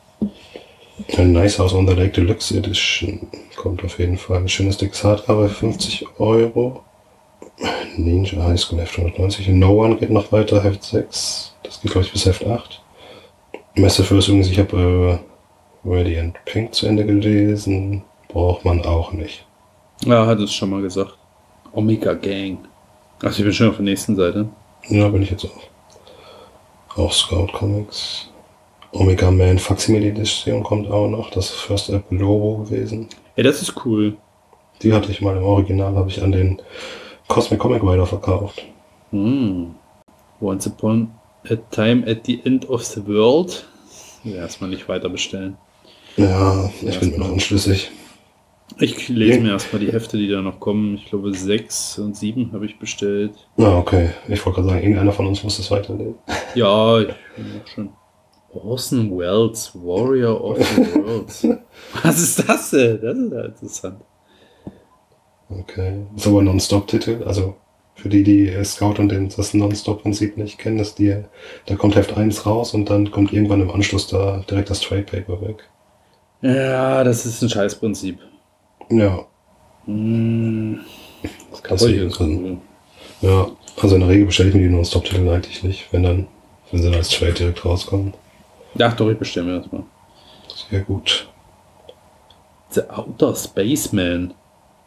Ein 1.17 1.31
Nice 1.31 1.59
House 1.59 1.73
on 1.73 1.87
the 1.87 1.93
Lake 1.93 2.11
Deluxe 2.11 2.57
Edition 2.57 3.27
kommt 3.55 3.83
auf 3.83 3.99
jeden 3.99 4.17
Fall. 4.17 4.37
Ein 4.37 4.49
schönes 4.49 4.77
dickes 4.77 5.03
Hardcover 5.03 5.47
für 5.49 5.55
50 5.55 6.19
Euro. 6.19 6.83
Ninja 7.97 8.43
High 8.43 8.59
School 8.59 8.79
Heft 8.79 8.97
190. 8.97 9.47
No 9.49 9.83
One 9.83 9.97
geht 9.97 10.09
noch 10.09 10.31
weiter, 10.31 10.63
Heft 10.63 10.83
6. 10.83 11.53
Das 11.63 11.81
geht, 11.81 11.91
glaube 11.91 12.05
ich, 12.05 12.11
bis 12.13 12.25
Heft 12.25 12.45
8. 12.45 12.81
Messe 13.75 14.03
für 14.03 14.15
übrigens, 14.15 14.49
ich 14.49 14.59
habe 14.59 15.19
äh, 15.85 15.89
Radiant 15.89 16.35
Pink 16.45 16.73
zu 16.73 16.87
Ende 16.87 17.05
gelesen. 17.05 18.03
Braucht 18.27 18.65
man 18.65 18.85
auch 18.85 19.11
nicht. 19.11 19.45
Ja, 20.05 20.25
hat 20.25 20.39
es 20.39 20.53
schon 20.53 20.69
mal 20.69 20.81
gesagt. 20.81 21.17
Omega 21.71 22.13
Gang. 22.13 22.59
Also 23.21 23.39
ich 23.39 23.43
bin 23.43 23.53
schon 23.53 23.69
auf 23.69 23.75
der 23.75 23.85
nächsten 23.85 24.15
Seite. 24.15 24.47
Ja, 24.87 25.07
bin 25.09 25.21
ich 25.21 25.31
jetzt 25.31 25.45
auch. 25.45 25.69
Auch 26.99 27.13
Scout 27.13 27.47
Comics. 27.53 28.29
Omega 28.91 29.31
Man 29.31 29.57
Facsimile 29.57 30.09
Edition 30.09 30.61
kommt 30.63 30.91
auch 30.91 31.07
noch. 31.07 31.29
Das 31.29 31.45
ist 31.45 31.55
First 31.55 31.89
Up 31.91 32.03
Lobo 32.09 32.57
gewesen. 32.65 33.07
Ey, 33.37 33.43
das 33.43 33.61
ist 33.61 33.85
cool. 33.85 34.17
Die 34.81 34.91
hatte 34.91 35.09
ich 35.09 35.21
mal 35.21 35.37
im 35.37 35.43
Original, 35.43 35.95
habe 35.95 36.09
ich 36.09 36.21
an 36.21 36.33
den 36.33 36.61
Cosmic 37.29 37.59
Comic 37.59 37.83
Rider 37.83 38.05
verkauft. 38.05 38.65
Hm. 39.11 39.75
Once 40.41 40.67
upon 40.67 41.11
a 41.49 41.55
time 41.71 42.05
at 42.05 42.25
the 42.25 42.41
end 42.43 42.69
of 42.69 42.83
the 42.83 43.07
world. 43.07 43.65
Ja, 44.25 44.35
erstmal 44.35 44.69
nicht 44.69 44.89
weiter 44.89 45.07
bestellen. 45.07 45.55
Ja, 46.17 46.69
ich 46.81 46.99
bin 46.99 47.11
mir 47.11 47.19
noch 47.19 47.31
unschlüssig. 47.31 47.91
Ich 48.77 49.09
lese 49.09 49.39
mir 49.41 49.51
erstmal 49.51 49.81
die 49.81 49.91
Hefte, 49.91 50.17
die 50.17 50.29
da 50.29 50.41
noch 50.41 50.59
kommen. 50.59 50.95
Ich 50.95 51.05
glaube, 51.07 51.33
sechs 51.33 51.97
und 51.97 52.15
sieben 52.15 52.51
habe 52.53 52.65
ich 52.65 52.79
bestellt. 52.79 53.31
Ah, 53.57 53.77
okay. 53.77 54.11
Ich 54.27 54.45
wollte 54.45 54.61
gerade 54.61 54.69
sagen, 54.69 54.83
irgendeiner 54.83 55.11
von 55.11 55.27
uns 55.27 55.43
muss 55.43 55.57
das 55.57 55.71
weiterlesen. 55.71 56.15
Ja, 56.55 57.01
ich 57.01 57.07
bin 57.07 57.61
auch 57.61 57.67
schon. 57.67 57.89
Orson 58.51 59.15
Welles, 59.17 59.71
Warrior 59.75 60.43
of 60.43 60.57
the 60.57 60.81
Worlds. 60.95 61.47
Was 62.03 62.19
ist 62.19 62.49
das 62.49 62.71
denn? 62.71 62.99
Das 63.01 63.15
ist 63.15 63.31
ja 63.31 63.45
interessant. 63.45 64.01
Okay. 65.49 66.05
Ist 66.15 66.27
aber 66.27 66.39
ein 66.41 66.45
Non-Stop-Titel. 66.45 67.23
Also 67.25 67.55
für 67.95 68.09
die, 68.09 68.23
die 68.23 68.63
Scout 68.63 68.95
und 68.99 69.09
den, 69.09 69.29
das 69.29 69.53
Non-Stop-Prinzip 69.53 70.37
nicht 70.37 70.57
kennen, 70.57 70.79
ist 70.79 70.99
die, 70.99 71.23
da 71.65 71.75
kommt 71.75 71.95
Heft 71.95 72.15
1 72.15 72.45
raus 72.45 72.73
und 72.73 72.89
dann 72.89 73.11
kommt 73.11 73.33
irgendwann 73.33 73.61
im 73.61 73.71
Anschluss 73.71 74.07
da 74.07 74.43
direkt 74.49 74.69
das 74.69 74.81
Trade 74.81 75.03
Paper 75.03 75.41
weg. 75.41 75.69
Ja, 76.41 77.03
das 77.03 77.25
ist 77.25 77.41
ein 77.41 77.49
Scheißprinzip. 77.49 78.19
Ja. 78.89 79.25
Hm, 79.85 80.79
das 81.51 81.63
kann 81.63 81.77
Deswegen 81.77 82.07
ich 82.07 82.19
cool. 82.19 82.57
Ja, 83.21 83.47
also 83.81 83.95
in 83.95 84.01
der 84.01 84.09
Regel 84.09 84.25
bestelle 84.25 84.49
ich 84.49 84.55
mir 84.55 84.61
die 84.61 84.73
Non-Stop-Titel 84.73 85.27
eigentlich 85.29 85.63
nicht, 85.63 85.91
wenn 85.91 86.03
dann, 86.03 86.27
wenn 86.71 86.81
sie 86.81 86.89
dann 86.89 86.99
als 86.99 87.09
Trade 87.09 87.33
direkt 87.33 87.65
rauskommen. 87.65 88.13
Ja, 88.75 88.89
doch, 88.89 89.09
ich 89.09 89.17
bestelle 89.17 89.47
mir 89.47 89.59
das 89.59 89.71
mal. 89.71 89.83
Sehr 90.69 90.81
gut. 90.81 91.27
The 92.69 92.81
Outer 92.89 93.35
Spaceman. 93.35 94.33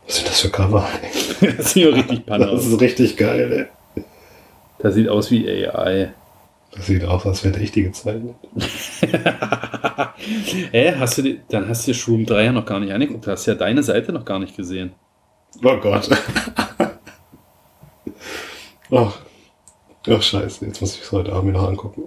Was 0.07 0.17
sind 0.17 0.29
das 0.29 0.41
für 0.41 0.51
Cover? 0.51 0.89
das 1.57 1.73
sieht 1.73 1.87
richtig 1.93 2.27
panne 2.27 2.47
Das 2.47 2.67
ist 2.67 2.81
richtig 2.81 3.17
geil, 3.17 3.69
ey. 3.97 4.05
Das 4.79 4.95
sieht 4.95 5.09
aus 5.09 5.31
wie 5.31 5.49
AI. 5.49 6.13
Das 6.75 6.87
sieht 6.87 7.05
aus, 7.05 7.27
als 7.27 7.45
hätte 7.45 7.61
ich 7.61 7.71
die 7.73 7.83
gezeichnet. 7.83 8.35
Hä, 10.73 10.95
hast 10.99 11.19
du 11.19 11.23
die, 11.23 11.41
dann 11.51 11.69
hast 11.69 11.87
du 11.87 11.93
dir 11.93 11.99
Shroom 11.99 12.25
3 12.25 12.45
ja 12.45 12.53
noch 12.53 12.65
gar 12.65 12.81
nicht 12.81 12.93
angeguckt. 12.93 13.27
Du 13.27 13.31
hast 13.31 13.45
ja 13.47 13.55
deine 13.55 13.83
Seite 13.83 14.13
noch 14.13 14.25
gar 14.25 14.39
nicht 14.39 14.57
gesehen. 14.57 14.93
Oh 15.63 15.77
Gott. 15.77 16.09
Ach. 18.91 19.19
Ach, 20.09 20.23
scheiße. 20.23 20.65
Jetzt 20.67 20.81
muss 20.81 20.97
ich 20.97 21.03
es 21.03 21.13
heute 21.13 21.33
Abend 21.33 21.53
mir 21.53 21.59
noch 21.59 21.69
angucken. 21.69 22.03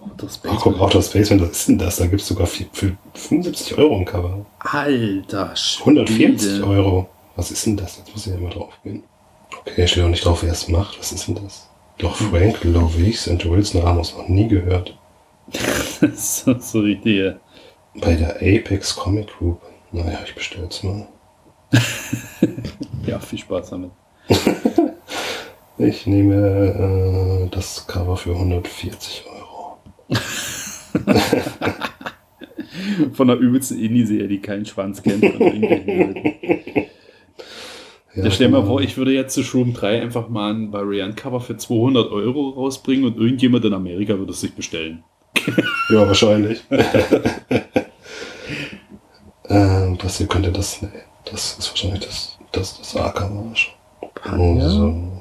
Outer 0.00 0.24
Oh, 0.24 0.28
Spaceman. 0.28 0.56
guck, 0.60 0.80
Outer 0.80 1.02
Space, 1.02 1.30
was 1.30 1.50
ist 1.50 1.68
denn 1.68 1.78
das? 1.78 1.96
Da 1.96 2.06
gibt 2.06 2.20
es 2.22 2.28
sogar 2.28 2.46
für 2.46 2.64
75 3.14 3.76
Euro 3.78 3.96
ein 3.98 4.04
Cover. 4.04 4.46
Alter 4.60 5.52
140 5.80 6.50
Schwede. 6.50 6.66
Euro. 6.66 7.08
Was 7.36 7.50
ist 7.50 7.66
denn 7.66 7.76
das? 7.76 7.98
Jetzt 7.98 8.12
muss 8.12 8.26
ich 8.26 8.32
ja 8.32 8.38
mal 8.40 8.50
drauf 8.50 8.72
gehen. 8.82 9.02
Okay, 9.60 9.86
steht 9.86 10.02
auch 10.04 10.08
nicht 10.08 10.24
drauf, 10.24 10.42
wer 10.42 10.52
es 10.52 10.68
macht. 10.68 10.98
Was 10.98 11.12
ist 11.12 11.28
denn 11.28 11.36
das? 11.36 11.68
Doch 12.02 12.16
Frank 12.16 12.64
Lovis 12.64 13.28
und 13.28 13.48
Wilson 13.48 13.82
Ramos 13.82 14.16
noch 14.16 14.26
nie 14.26 14.48
gehört. 14.48 14.98
so, 16.14 16.58
so 16.58 16.80
richtig. 16.80 17.36
Bei 17.94 18.14
der 18.14 18.36
Apex 18.36 18.96
Comic 18.96 19.28
Group. 19.38 19.60
Naja, 19.92 20.18
ich 20.24 20.34
bestell's 20.34 20.82
mal. 20.82 21.06
Ja, 23.06 23.20
viel 23.20 23.38
Spaß 23.38 23.70
damit. 23.70 23.92
Ich 25.78 26.06
nehme 26.06 27.46
äh, 27.46 27.48
das 27.48 27.86
Cover 27.86 28.16
für 28.16 28.34
140 28.34 29.24
Euro. 29.26 29.78
Von 33.14 33.28
der 33.28 33.38
übelsten 33.38 33.80
Indie-Serie, 33.80 34.28
die 34.28 34.40
keinen 34.40 34.66
Schwanz 34.66 35.02
kennt. 35.02 35.24
Ja, 38.14 38.24
Ja, 38.24 38.30
stell 38.30 38.48
mal 38.48 38.58
genau. 38.60 38.72
vor, 38.72 38.80
ich 38.82 38.96
würde 38.96 39.12
jetzt 39.12 39.34
zu 39.34 39.42
Shroom 39.42 39.72
3 39.72 40.02
einfach 40.02 40.28
mal 40.28 40.52
ein 40.52 40.72
Variant-Cover 40.72 41.40
für 41.40 41.56
200 41.56 42.10
Euro 42.12 42.50
rausbringen 42.50 43.04
und 43.06 43.16
irgendjemand 43.16 43.64
in 43.64 43.72
Amerika 43.74 44.18
würde 44.18 44.32
es 44.32 44.40
sich 44.40 44.54
bestellen. 44.54 45.02
Ja, 45.90 46.06
wahrscheinlich. 46.06 46.62
ähm, 49.48 49.98
das 50.00 50.18
hier 50.18 50.26
könnte 50.26 50.52
das. 50.52 50.80
Nee, 50.80 50.88
das 51.24 51.58
ist 51.58 51.68
wahrscheinlich 51.70 52.00
das, 52.00 52.38
das, 52.52 52.78
das 52.78 52.96
A-Cover 52.96 53.54
schon. 53.54 54.60
So. 54.60 55.12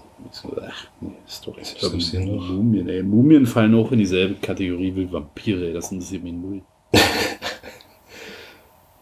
Ach, 0.66 0.88
nee, 1.02 1.12
ist 1.28 1.46
doch 1.46 1.58
ich 1.58 1.78
glaub? 1.78 1.94
Mumien, 1.94 2.88
ey. 2.88 3.04
Mumien 3.04 3.46
fallen 3.46 3.76
auch 3.76 3.92
in 3.92 4.00
dieselbe 4.00 4.36
Kategorie 4.36 4.96
wie 4.96 5.12
Vampire. 5.12 5.74
Das 5.74 5.92
interessiert 5.92 6.24
mich 6.24 6.34
null. 6.34 6.62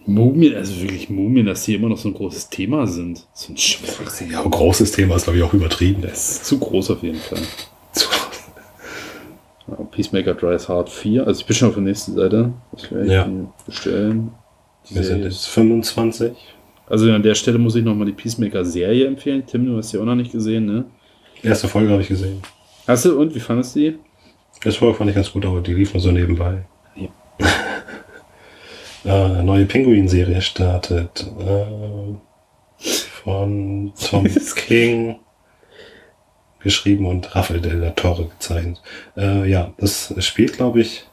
Mumien, 0.05 0.55
also 0.55 0.81
wirklich 0.81 1.09
Mumien, 1.09 1.45
dass 1.45 1.63
die 1.65 1.75
immer 1.75 1.89
noch 1.89 1.97
so 1.97 2.09
ein 2.09 2.13
großes 2.13 2.49
Thema 2.49 2.87
sind. 2.87 3.25
So 3.33 3.53
ein 3.53 3.57
Schwachsinn. 3.57 4.31
Ja, 4.31 4.39
aber 4.39 4.49
großes 4.49 4.91
Thema 4.91 5.15
ist, 5.15 5.23
glaube 5.25 5.37
ich, 5.37 5.43
auch 5.43 5.53
übertrieben. 5.53 6.01
Das 6.01 6.11
Das 6.11 6.31
ist 6.31 6.45
zu 6.45 6.57
groß 6.59 6.91
auf 6.91 7.03
jeden 7.03 7.19
Fall. 7.19 7.39
zu 7.91 8.07
Ja, 9.67 9.75
Peacemaker 9.91 10.33
Dries 10.33 10.67
Hard 10.67 10.89
4. 10.89 11.27
Also 11.27 11.41
ich 11.41 11.45
bin 11.45 11.55
schon 11.55 11.67
auf 11.69 11.75
der 11.75 11.83
nächsten 11.83 12.15
Seite. 12.15 12.51
Das 12.71 12.91
werde 12.91 13.05
ich 13.05 13.11
Ja. 13.11 13.29
bestellen. 13.67 14.31
Die 14.89 14.95
Wir 14.95 15.03
sind 15.03 15.13
Serie 15.17 15.23
jetzt 15.25 15.35
ist- 15.35 15.47
25. 15.47 16.31
Also 16.87 17.11
an 17.11 17.21
der 17.21 17.35
Stelle 17.35 17.59
muss 17.59 17.75
ich 17.75 17.83
nochmal 17.83 18.07
die 18.07 18.13
Peacemaker-Serie 18.13 19.05
empfehlen. 19.05 19.43
Tim, 19.45 19.65
du 19.67 19.77
hast 19.77 19.93
die 19.93 19.99
auch 19.99 20.05
noch 20.05 20.15
nicht 20.15 20.31
gesehen, 20.31 20.65
ne? 20.65 20.85
Erste 21.43 21.67
Folge 21.67 21.91
habe 21.91 22.01
ich 22.01 22.07
gesehen. 22.07 22.41
Hast 22.87 23.05
du 23.05 23.19
und 23.19 23.35
wie 23.35 23.39
fandest 23.39 23.75
du 23.75 23.79
die? 23.79 23.97
Erste 24.65 24.79
Folge 24.79 24.97
fand 24.97 25.09
ich 25.11 25.15
ganz 25.15 25.31
gut, 25.31 25.45
aber 25.45 25.61
die 25.61 25.73
lief 25.75 25.93
nur 25.93 26.01
so 26.01 26.11
nebenbei. 26.11 26.63
Ja. 26.95 27.09
äh, 29.05 29.43
neue 29.43 29.65
Pinguin-Serie 29.65 30.41
startet. 30.41 31.25
Äh, 31.39 32.15
von 33.23 33.93
Tom 34.09 34.27
King. 34.55 35.19
Geschrieben 36.61 37.05
und 37.05 37.35
Rafael 37.35 37.61
de 37.61 37.71
la 37.73 37.91
Torre 37.91 38.25
gezeichnet. 38.25 38.81
Äh, 39.15 39.49
ja, 39.49 39.73
das 39.77 40.13
spielt, 40.19 40.53
glaube 40.53 40.81
ich, 40.81 41.05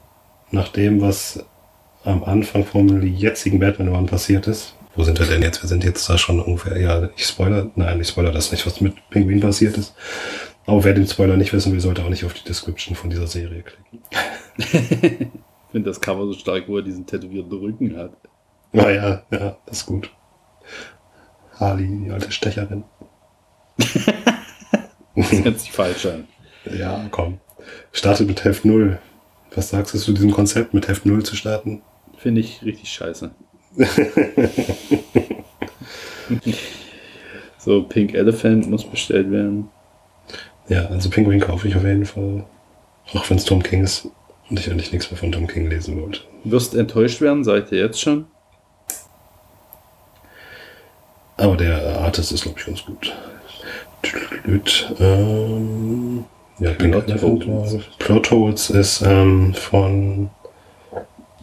nach 0.51 0.69
dem, 0.69 1.01
was 1.01 1.45
am 2.05 2.25
Anfang 2.25 2.65
vom 2.65 3.01
jetzigen 3.03 3.61
Batman 3.61 3.91
One 3.91 4.07
passiert 4.07 4.49
ist. 4.49 4.75
Wo 4.97 5.05
sind 5.05 5.21
wir 5.21 5.27
denn 5.27 5.43
jetzt? 5.43 5.63
Wir 5.63 5.69
sind 5.69 5.85
jetzt 5.85 6.09
da 6.09 6.19
schon 6.19 6.41
ungefähr, 6.41 6.81
ja, 6.81 7.11
ich 7.17 7.27
spoiler, 7.27 7.71
nein, 7.77 8.01
ich 8.01 8.09
spoiler 8.09 8.33
das 8.33 8.51
nicht, 8.51 8.67
was 8.67 8.81
mit 8.81 8.95
Pinguin 9.11 9.41
passiert 9.41 9.77
ist. 9.77 9.95
Aber 10.67 10.83
wer 10.83 10.95
den 10.95 11.07
Spoiler 11.07 11.37
nicht 11.37 11.53
wissen 11.53 11.73
will, 11.73 11.81
sollte 11.81 12.03
auch 12.03 12.09
nicht 12.09 12.25
auf 12.25 12.35
die 12.35 12.45
Description 12.45 12.97
von 12.97 13.09
dieser 13.09 13.29
Serie 13.29 13.63
klicken. 13.63 15.31
Ich 15.67 15.73
finde 15.73 15.91
das 15.91 16.01
Cover 16.01 16.27
so 16.27 16.33
stark, 16.33 16.69
wo 16.69 16.77
er 16.77 16.83
diesen 16.83 17.07
tätowierten 17.07 17.59
Rücken 17.59 17.97
hat. 17.97 18.13
Ah 18.73 18.91
ja, 18.91 19.23
ja, 19.31 19.57
das 19.67 19.79
ist 19.79 19.87
gut. 19.87 20.11
Harley, 21.59 21.87
die 21.87 22.11
alte 22.11 22.31
Stecherin. 22.31 22.85
Das 25.17 25.33
hört 25.33 25.61
sich 25.61 25.73
falsch 25.73 26.05
an. 26.07 26.29
Ja, 26.79 27.07
komm. 27.11 27.41
Startet 27.93 28.29
mit 28.29 28.45
Heft 28.45 28.65
0. 28.65 28.99
Was 29.55 29.71
sagst 29.71 29.95
du 29.95 29.99
zu 29.99 30.13
diesem 30.13 30.31
Konzept, 30.31 30.75
mit 30.75 30.89
Heft 30.89 31.07
0 31.07 31.23
zu 31.25 31.37
starten? 31.37 31.83
Finde 32.19 32.43
ich 32.43 32.63
richtig 32.63 32.91
scheiße. 32.91 33.31
so, 37.59 37.83
Pink 37.85 38.15
Elephant 38.15 38.69
muss 38.69 38.85
bestellt 38.85 39.31
werden. 39.31 39.69
Ja, 40.69 40.87
also 40.87 41.09
Penguin 41.11 41.41
kaufe 41.41 41.69
ich 41.69 41.77
auf 41.77 41.85
jeden 41.85 42.05
Fall. 42.05 42.45
Auch 43.15 43.31
wenn 43.31 43.39
es 43.39 43.45
Tom 43.45 43.63
King 43.63 43.85
ist 43.85 44.11
und 44.51 44.59
ich 44.61 44.71
eigentlich 44.71 44.93
nichts 44.93 45.11
mehr 45.11 45.19
von 45.19 45.33
Tom 45.33 45.47
King 45.47 45.69
lesen 45.69 46.01
wollte. 46.01 46.21
Wirst 46.45 46.75
enttäuscht 46.75 47.21
werden, 47.21 47.45
seid 47.45 47.73
ihr 47.73 47.79
jetzt 47.79 48.01
schon? 48.01 48.27
Aber 51.37 51.57
der 51.57 52.01
Artist 52.01 52.33
ist, 52.33 52.43
glaube 52.45 52.59
ich, 52.59 52.67
ganz 52.67 52.85
gut. 52.85 53.15
Ähm, 55.01 56.25
ja, 56.59 56.73
Plot. 56.73 57.23
Holes. 57.23 57.75
war- 57.75 57.81
Plot 57.99 58.31
Holes 58.31 58.71
ist 58.71 59.03
ähm, 59.03 59.53
von. 59.55 60.31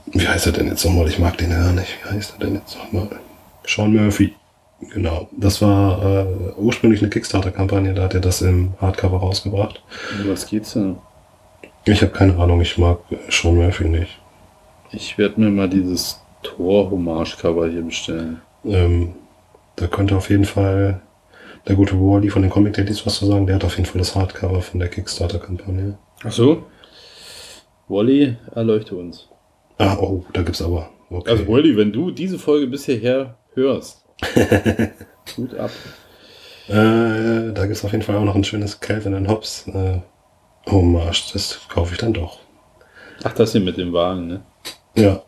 Wie 0.07 0.27
heißt 0.27 0.45
er 0.47 0.51
denn 0.53 0.67
jetzt 0.67 0.85
nochmal? 0.85 1.07
Ich 1.07 1.19
mag 1.19 1.37
den 1.37 1.51
ja 1.51 1.71
nicht. 1.71 1.97
Wie 2.03 2.09
heißt 2.15 2.33
er 2.37 2.45
denn 2.45 2.55
jetzt 2.55 2.77
nochmal? 2.77 3.09
Sean 3.67 3.93
Murphy. 3.93 4.33
Genau. 4.93 5.29
Das 5.31 5.61
war 5.61 6.03
äh, 6.25 6.25
ursprünglich 6.57 7.01
eine 7.01 7.09
Kickstarter-Kampagne, 7.09 7.93
da 7.93 8.03
hat 8.03 8.13
er 8.13 8.19
das 8.19 8.41
im 8.41 8.73
Hardcover 8.81 9.17
rausgebracht. 9.19 9.81
Was 10.25 10.45
geht's 10.47 10.73
denn? 10.73 10.97
Ich 11.85 12.01
habe 12.01 12.13
keine 12.13 12.37
Ahnung, 12.37 12.61
ich 12.61 12.77
mag 12.77 12.99
Sean 13.29 13.55
Murphy 13.57 13.89
nicht. 13.89 14.19
Ich 14.91 15.17
werde 15.17 15.41
mir 15.41 15.49
mal 15.49 15.67
dieses 15.69 16.21
Tor-Hommage-Cover 16.43 17.67
hier 17.67 17.81
bestellen. 17.81 18.41
Ähm, 18.63 19.15
da 19.75 19.87
könnte 19.87 20.15
auf 20.15 20.29
jeden 20.29 20.45
Fall 20.45 21.01
der 21.67 21.75
gute 21.75 21.99
Wally 21.99 22.29
von 22.29 22.41
den 22.41 22.51
Comic 22.51 22.73
Daddies 22.73 23.05
was 23.05 23.15
zu 23.15 23.25
sagen. 23.25 23.47
Der 23.47 23.55
hat 23.55 23.65
auf 23.65 23.75
jeden 23.75 23.85
Fall 23.85 23.99
das 23.99 24.15
Hardcover 24.15 24.61
von 24.61 24.79
der 24.79 24.89
Kickstarter-Kampagne. 24.89 25.97
Ach 26.23 26.31
so? 26.31 26.63
Wally, 27.89 28.37
erleuchte 28.55 28.95
uns. 28.95 29.27
Ah, 29.77 29.97
oh, 29.99 30.23
da 30.31 30.41
gibt's 30.43 30.61
aber. 30.61 30.89
Okay. 31.09 31.31
Also 31.31 31.47
Wally, 31.47 31.75
wenn 31.75 31.91
du 31.91 32.11
diese 32.11 32.39
Folge 32.39 32.67
bis 32.67 32.85
hierher 32.85 33.37
hörst, 33.55 34.05
gut 35.35 35.53
ab. 35.55 35.71
äh, 36.69 37.51
da 37.53 37.65
gibt's 37.65 37.83
auf 37.83 37.91
jeden 37.91 38.03
Fall 38.03 38.15
auch 38.15 38.23
noch 38.23 38.35
ein 38.35 38.43
schönes 38.43 38.79
Calvin 38.79 39.15
and 39.15 39.27
Hobbes 39.27 39.67
äh, 39.67 39.99
Hommage. 40.65 41.31
Das 41.33 41.59
kaufe 41.67 41.93
ich 41.93 41.99
dann 41.99 42.13
doch. 42.13 42.39
Ach, 43.23 43.33
das 43.33 43.51
hier 43.51 43.61
mit 43.61 43.77
dem 43.77 43.93
Wagen, 43.93 44.27
ne? 44.27 44.43
Ja. 44.95 45.21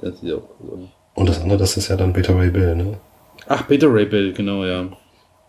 Das 0.00 0.20
sieht 0.20 0.32
auch 0.32 0.48
cool. 0.60 0.88
Und 1.14 1.28
das 1.28 1.40
andere, 1.40 1.58
das 1.58 1.76
ist 1.76 1.88
ja 1.88 1.96
dann 1.96 2.12
Beta 2.12 2.32
Ray 2.32 2.50
Bill, 2.50 2.74
ne? 2.74 2.98
Ach, 3.46 3.62
Beta 3.62 3.86
Ray 3.86 4.06
Bill, 4.06 4.32
genau, 4.32 4.64
ja. 4.64 4.86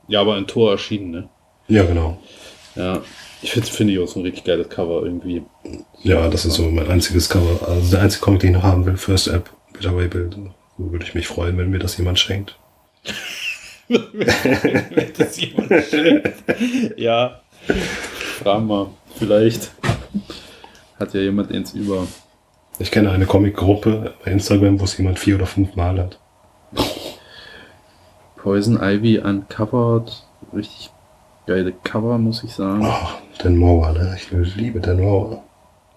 Ja, 0.07 0.21
aber 0.21 0.37
in 0.37 0.47
Tor 0.47 0.71
erschienen, 0.71 1.11
ne? 1.11 1.29
Ja, 1.67 1.83
genau. 1.83 2.17
Ja. 2.75 3.01
Ich 3.41 3.51
finde 3.51 3.67
find 3.67 3.91
ich 3.91 3.99
auch 3.99 4.07
so 4.07 4.19
ein 4.19 4.23
richtig 4.23 4.45
geiles 4.45 4.69
Cover 4.69 5.03
irgendwie. 5.03 5.43
Ja, 6.01 6.27
das 6.29 6.45
ist 6.45 6.55
so 6.55 6.63
mein 6.63 6.87
einziges 6.87 7.29
Cover. 7.29 7.67
Also 7.67 7.91
der 7.91 8.01
einzige 8.01 8.23
Comic, 8.23 8.41
den 8.41 8.51
ich 8.51 8.55
noch 8.55 8.63
haben 8.63 8.85
will, 8.85 8.97
First 8.97 9.27
App, 9.27 9.49
Beta 9.73 9.91
Ray 9.91 10.07
Bill. 10.07 10.29
So 10.77 10.91
würde 10.91 11.05
ich 11.05 11.13
mich 11.13 11.27
freuen, 11.27 11.57
wenn 11.57 11.69
mir 11.69 11.79
das 11.79 11.97
jemand 11.97 12.19
schenkt. 12.19 12.57
wenn 13.87 15.13
das 15.17 15.39
jemand 15.39 15.83
schenkt. 15.85 16.43
Ja. 16.97 17.41
Fragen 18.39 18.67
wir. 18.67 18.91
Vielleicht 19.17 19.71
hat 20.99 21.13
ja 21.13 21.21
jemand 21.21 21.51
eins 21.51 21.73
über. 21.73 22.07
Ich 22.79 22.91
kenne 22.91 23.11
eine 23.11 23.25
Comic-Gruppe 23.25 24.13
bei 24.23 24.31
Instagram, 24.31 24.79
wo 24.79 24.83
es 24.83 24.97
jemand 24.97 25.17
vier 25.17 25.35
oder 25.35 25.47
fünf 25.47 25.75
Mal 25.75 25.99
hat. 25.99 26.19
Poison 28.35 28.77
Ivy 28.81 29.19
Uncovered. 29.19 30.23
Richtig 30.53 30.91
geile 31.47 31.73
Cover, 31.83 32.17
muss 32.17 32.43
ich 32.43 32.53
sagen. 32.53 32.85
Oh, 32.85 33.07
Dan 33.41 33.57
Mower, 33.57 33.93
ne? 33.93 34.15
Ich 34.15 34.29
liebe 34.55 34.79
Dan 34.79 34.99
Mower. 35.01 35.43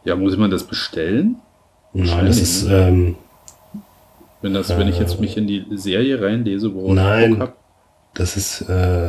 Ja, 0.04 0.16
muss 0.16 0.36
man 0.36 0.50
das 0.50 0.64
bestellen? 0.64 1.36
Nein, 1.92 2.26
das 2.26 2.40
ist, 2.40 2.66
ähm, 2.68 3.16
Wenn, 4.40 4.54
das, 4.54 4.70
wenn 4.70 4.88
ich 4.88 4.98
jetzt 4.98 5.20
mich 5.20 5.36
in 5.36 5.46
die 5.46 5.66
Serie 5.72 6.22
reinlese, 6.22 6.72
worauf 6.74 6.94
Nein. 6.94 7.32
ich 7.32 7.38
Bock 7.38 7.48
hab. 7.48 7.59
Das 8.14 8.36
ist 8.36 8.62
äh, 8.68 9.06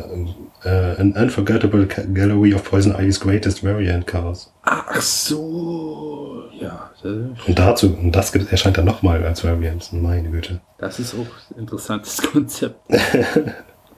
äh, 0.63 0.95
an 0.99 1.13
unforgettable 1.13 1.87
gallery 1.87 2.53
of 2.53 2.63
Poison 2.63 2.93
Ivy's 2.93 3.19
greatest 3.19 3.63
variant 3.63 4.05
covers. 4.07 4.51
Ach 4.63 5.01
so. 5.01 6.43
Ja, 6.59 6.91
Und 7.03 7.57
dazu, 7.57 7.87
und 7.99 8.11
das 8.11 8.31
gibt, 8.31 8.51
erscheint 8.51 8.77
dann 8.77 8.85
nochmal 8.85 9.23
als 9.25 9.43
Variant. 9.43 9.91
Meine 9.93 10.29
Güte. 10.29 10.61
das 10.77 10.99
ist 10.99 11.15
auch 11.15 11.25
ein 11.55 11.59
interessantes 11.61 12.21
Konzept. 12.31 12.79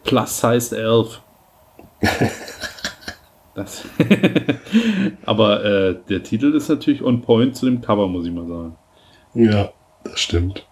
Plus 0.04 0.40
Size 0.40 0.78
11. 0.78 1.22
Das. 3.56 3.84
Aber 5.28 5.64
äh, 5.64 5.96
der 6.10 6.24
Titel 6.24 6.56
ist 6.56 6.70
natürlich 6.70 7.04
on 7.04 7.22
point 7.22 7.56
zu 7.56 7.68
dem 7.68 7.82
Cover, 7.82 8.08
muss 8.08 8.26
ich 8.26 8.32
mal 8.32 8.48
sagen. 8.48 8.76
Ja, 9.36 9.70
das 10.04 10.20
stimmt. 10.20 10.66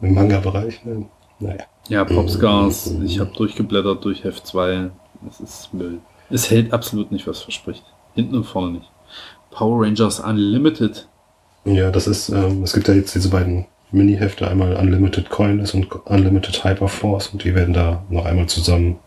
Im 0.00 0.14
Manga-Bereich, 0.14 0.82
ne? 0.86 1.06
Naja. 1.40 1.64
Ja, 1.88 2.04
Popscars, 2.04 2.94
ich 3.04 3.18
habe 3.18 3.30
durchgeblättert 3.36 4.04
durch 4.04 4.24
Heft 4.24 4.46
2. 4.46 4.90
Das 5.22 5.40
ist 5.40 5.72
Müll. 5.72 5.98
Es 6.30 6.50
hält 6.50 6.72
absolut 6.72 7.10
nicht, 7.10 7.26
was 7.26 7.42
verspricht. 7.42 7.84
Hinten 8.14 8.36
und 8.36 8.44
vorne 8.44 8.72
nicht. 8.72 8.90
Power 9.50 9.82
Rangers 9.84 10.20
Unlimited. 10.20 11.08
Ja, 11.64 11.90
das 11.90 12.06
ist, 12.06 12.28
ähm, 12.28 12.62
es 12.62 12.72
gibt 12.72 12.88
ja 12.88 12.94
jetzt 12.94 13.14
diese 13.14 13.30
beiden 13.30 13.66
Mini-Hefte, 13.90 14.48
einmal 14.48 14.76
Unlimited 14.76 15.30
Coinless 15.30 15.74
und 15.74 15.90
Unlimited 16.06 16.62
Hyperforce 16.62 17.28
und 17.28 17.44
die 17.44 17.54
werden 17.54 17.74
da 17.74 18.04
noch 18.10 18.26
einmal 18.26 18.46
zusammen 18.46 18.98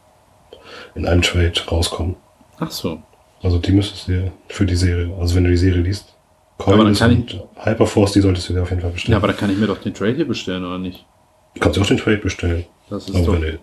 in 0.95 1.05
einem 1.05 1.21
Trade 1.21 1.53
rauskommen. 1.69 2.15
Ach 2.59 2.71
so. 2.71 2.99
Also 3.43 3.57
die 3.59 3.71
müsstest 3.71 4.07
du 4.07 4.31
für 4.47 4.65
die 4.65 4.75
Serie, 4.75 5.15
also 5.19 5.35
wenn 5.35 5.43
du 5.43 5.51
die 5.51 5.57
Serie 5.57 5.81
liest, 5.81 6.13
Aber 6.57 6.77
dann 6.77 6.77
Coinless 6.77 6.99
kann 6.99 7.11
und 7.11 7.43
Hyperforce, 7.55 8.13
die 8.13 8.21
solltest 8.21 8.49
du 8.49 8.53
dir 8.53 8.63
auf 8.63 8.69
jeden 8.69 8.81
Fall 8.81 8.91
bestellen. 8.91 9.13
Ja, 9.13 9.17
aber 9.17 9.27
da 9.27 9.33
kann 9.33 9.51
ich 9.51 9.57
mir 9.57 9.67
doch 9.67 9.79
den 9.79 9.93
Trade 9.93 10.13
hier 10.13 10.27
bestellen, 10.27 10.65
oder 10.65 10.77
nicht? 10.77 11.05
Du 11.53 11.59
kannst 11.59 11.79
auch 11.79 11.85
den 11.85 11.97
Trade 11.97 12.17
bestellen. 12.17 12.65
Das 12.89 13.07
ist 13.07 13.15
Aber, 13.15 13.37
du, 13.37 13.59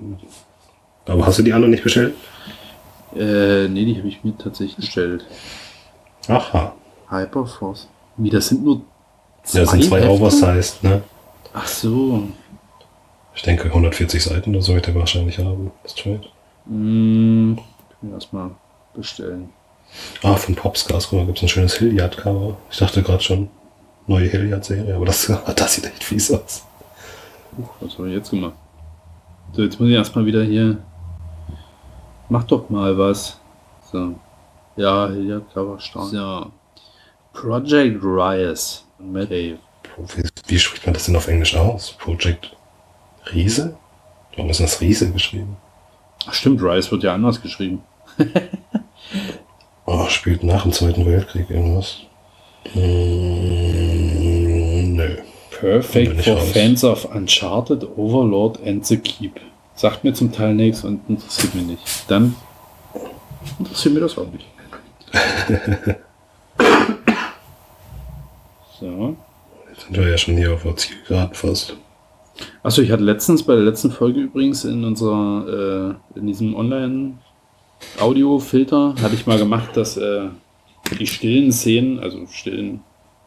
aber 1.07 1.27
hast 1.27 1.39
du 1.39 1.43
die 1.43 1.53
anderen 1.53 1.71
nicht 1.71 1.83
bestellt? 1.83 2.15
Äh, 3.15 3.69
nee, 3.69 3.85
die 3.85 3.97
habe 3.97 4.09
ich 4.09 4.23
mir 4.25 4.37
tatsächlich 4.37 4.77
bestellt. 4.77 5.25
Aha. 6.29 6.75
Hyperforce. 7.11 7.89
Wie, 8.17 8.31
das 8.31 8.49
sind 8.49 8.65
nur 8.65 8.83
Ja, 9.53 9.63
das 9.63 9.71
sind 9.71 9.85
zwei 9.85 10.01
Hefte? 10.01 10.11
Oversized, 10.11 10.83
ne? 10.85 11.03
Ach 11.53 11.67
so. 11.67 12.29
Ich 13.35 13.43
denke 13.43 13.65
140 13.65 14.23
Seiten 14.23 14.51
oder 14.51 14.63
so 14.63 14.75
wird 14.75 14.89
er 14.89 14.95
wahrscheinlich 14.95 15.39
haben, 15.39 15.71
das 15.83 15.95
Trade. 15.95 16.23
Hm, 16.67 17.59
ich 17.91 17.97
mir 18.03 18.15
erstmal 18.15 18.51
bestellen. 18.95 19.51
Ah, 20.23 20.35
von 20.35 20.55
Popscars, 20.55 21.09
guck 21.09 21.21
mal, 21.21 21.27
gibt 21.27 21.39
es 21.39 21.45
ein 21.45 21.49
schönes 21.49 21.75
Hilliard-Cover. 21.75 22.57
Ich 22.71 22.79
dachte 22.79 23.03
gerade 23.03 23.23
schon, 23.23 23.49
neue 24.07 24.29
Hilliard-Serie, 24.29 24.95
aber 24.95 25.07
das, 25.07 25.33
das 25.57 25.75
sieht 25.75 25.87
echt 25.87 26.05
fies 26.05 26.31
aus. 26.31 26.65
Huch, 27.59 27.71
was 27.81 27.99
habe 27.99 28.09
ich 28.09 28.15
jetzt 28.15 28.31
gemacht? 28.31 28.55
So, 29.53 29.63
jetzt 29.63 29.81
muss 29.81 29.89
ich 29.89 29.95
erstmal 29.95 30.25
wieder 30.25 30.43
hier. 30.45 30.79
Mach 32.29 32.45
doch 32.45 32.71
mal 32.71 32.97
was. 32.97 33.41
So. 33.91 34.15
Ja, 34.77 35.09
Hilliard 35.09 35.53
Cover 35.53 35.81
stark. 35.81 36.07
So. 36.07 36.53
Project 37.33 38.03
Rise. 38.03 38.81
Dave. 38.99 39.59
Wie, 39.97 40.23
wie 40.47 40.59
spricht 40.59 40.87
man 40.87 40.95
das 40.95 41.07
denn 41.07 41.17
auf 41.17 41.29
Englisch 41.29 41.57
aus? 41.57 41.93
Project 41.93 42.57
Riese? 43.33 43.77
Warum 44.37 44.51
ist 44.51 44.61
das 44.61 44.81
Riese 44.81 45.11
geschrieben? 45.11 45.57
Ach, 46.27 46.35
stimmt, 46.35 46.63
Rise 46.63 46.91
wird 46.91 47.03
ja 47.03 47.15
anders 47.15 47.41
geschrieben. 47.41 47.83
Oh, 49.91 50.07
spielt 50.11 50.45
nach 50.45 50.65
dem 50.65 50.73
Zweiten 50.73 51.07
Weltkrieg 51.07 51.49
irgendwas? 51.49 52.01
Nö. 52.75 53.58
Perfect 55.61 56.23
for 56.23 56.37
raus. 56.37 56.53
Fans 56.53 56.85
of 56.85 57.05
Uncharted, 57.15 57.85
Overlord 57.97 58.59
and 58.65 58.87
the 58.87 58.97
Keep. 58.97 59.41
Sagt 59.75 60.05
mir 60.05 60.15
zum 60.15 60.33
Teil 60.33 60.55
nichts 60.55 60.85
und 60.85 61.01
interessiert 61.09 61.55
mich 61.55 61.67
nicht. 61.67 61.83
Dann 62.09 62.35
interessiert 63.59 63.95
mir 63.95 64.01
das 64.01 64.19
auch 64.19 64.27
nicht. 64.31 64.47
so. 68.81 69.17
Jetzt 69.71 69.83
sind 69.83 69.97
wir 69.97 70.09
ja 70.09 70.19
schon 70.19 70.37
hier 70.37 70.55
auf 70.55 70.63
der 70.63 70.77
Zielgeraden 70.77 71.35
fast. 71.35 71.77
Achso, 72.63 72.83
ich 72.83 72.93
hatte 72.93 73.03
letztens 73.03 73.43
bei 73.43 73.55
der 73.55 73.65
letzten 73.65 73.91
Folge 73.91 74.21
übrigens 74.21 74.65
in 74.65 74.85
unserer, 74.85 75.97
äh, 76.15 76.19
in 76.19 76.29
diesem 76.29 76.55
Online-Audio-Filter, 76.55 78.95
hatte 79.01 79.15
ich 79.15 79.27
mal 79.27 79.39
gemacht, 79.39 79.77
dass 79.77 79.97
äh, 79.97 80.29
die 80.99 81.07
stillen 81.07 81.53
Szenen, 81.53 81.99
also 81.99 82.27
stillen 82.27 82.81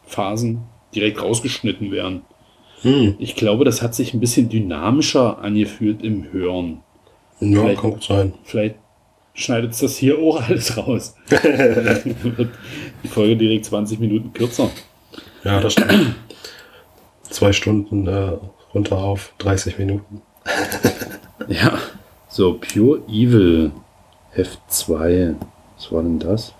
Phasen, 0.05 0.61
direkt 0.95 1.22
rausgeschnitten 1.22 1.91
werden. 1.91 2.22
Hm. 2.81 3.15
Ich 3.19 3.35
glaube, 3.35 3.63
das 3.65 3.81
hat 3.81 3.93
sich 3.95 4.13
ein 4.13 4.19
bisschen 4.19 4.49
dynamischer 4.49 5.39
angefühlt 5.39 6.03
im 6.03 6.31
Hören. 6.31 6.81
Ja, 7.39 7.61
Vielleicht- 7.61 7.81
kann 7.81 7.91
gut 7.91 8.03
sein. 8.03 8.34
Vielleicht 8.43 8.76
schneidet 9.34 9.72
es 9.72 9.80
das 9.80 9.97
hier 9.97 10.19
auch 10.19 10.41
alles 10.47 10.76
raus. 10.77 11.15
Wird 11.30 12.49
die 13.03 13.07
Folge 13.07 13.38
direkt 13.38 13.65
20 13.65 13.99
Minuten 13.99 14.34
kürzer. 14.34 14.69
Ja, 15.43 15.59
das 15.61 15.73
stimmt. 15.73 16.15
Zwei 17.23 17.53
Stunden 17.53 18.07
äh, 18.07 18.34
runter 18.73 18.97
auf 18.97 19.34
30 19.39 19.77
Minuten. 19.80 20.22
Ja. 21.47 21.80
So, 22.30 22.53
Pure 22.59 23.01
Evil, 23.09 23.72
Heft 24.30 24.59
2. 24.68 25.34
Was 25.76 25.91
war 25.91 26.03
denn 26.03 26.19
das? 26.19 26.53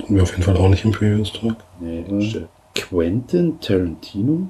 Hatten 0.00 0.14
wir 0.16 0.22
auf 0.22 0.30
jeden 0.30 0.42
Fall 0.42 0.56
auch 0.56 0.68
nicht 0.70 0.84
im 0.86 0.90
Previous 0.92 1.32
Talk. 1.32 1.56
Nee, 1.78 2.02
steht 2.22 2.48
Quentin 2.76 3.58
Tarantino? 3.60 4.48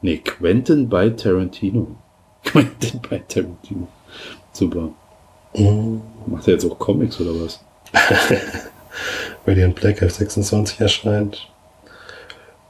Nee, 0.00 0.18
Quentin 0.18 0.88
bei 0.88 1.10
Tarantino. 1.10 1.96
Quentin 2.44 3.00
bei 3.08 3.18
Tarantino. 3.18 3.88
Super. 4.52 4.90
Mm. 5.54 6.00
Macht 6.26 6.46
er 6.46 6.54
jetzt 6.54 6.64
auch 6.64 6.78
Comics 6.78 7.20
oder 7.20 7.32
was? 7.44 7.60
Radiant 9.46 9.74
Black 9.74 10.00
Heft 10.00 10.14
26 10.14 10.80
erscheint. 10.80 11.50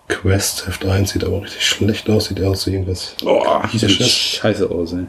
Quest 0.09 0.67
Heft 0.67 0.85
1 0.85 1.11
sieht 1.11 1.25
aber 1.25 1.43
richtig 1.43 1.65
schlecht 1.65 2.09
aus. 2.11 2.27
Sieht 2.27 2.43
aus 2.43 2.67
wie 2.67 2.73
irgendwas. 2.73 3.17
Oh, 3.25 3.43
sieht 3.73 3.91
scheiße 3.91 4.71
aus, 4.71 4.95
ey. 4.95 5.07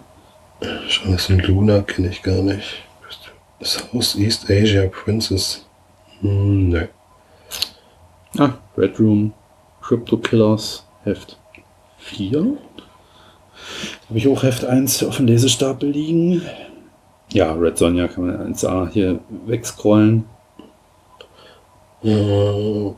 Jonathan 0.89 1.39
Luna 1.39 1.81
kenne 1.81 2.09
ich 2.09 2.21
gar 2.23 2.41
nicht. 2.41 2.83
South 3.61 4.15
East 4.15 4.49
Asia 4.49 4.87
Princess. 4.87 5.65
Hm, 6.21 6.69
ne. 6.69 6.89
Ah, 8.37 8.53
Red 8.77 8.99
Room, 8.99 9.33
Crypto 9.87 10.17
Killers, 10.17 10.85
Heft 11.05 11.37
4. 11.99 12.57
Habe 14.09 14.17
ich 14.19 14.27
auch 14.27 14.43
Heft 14.43 14.65
1 14.65 15.03
auf 15.03 15.15
dem 15.15 15.27
Lesestapel 15.27 15.89
liegen. 15.89 16.41
Ja, 17.31 17.53
Red 17.53 17.77
Sonja 17.77 18.09
kann 18.09 18.27
man 18.27 18.53
1A 18.53 18.89
hier 18.89 19.19
wegscrollen. 19.45 20.25
Äh, 22.03 22.91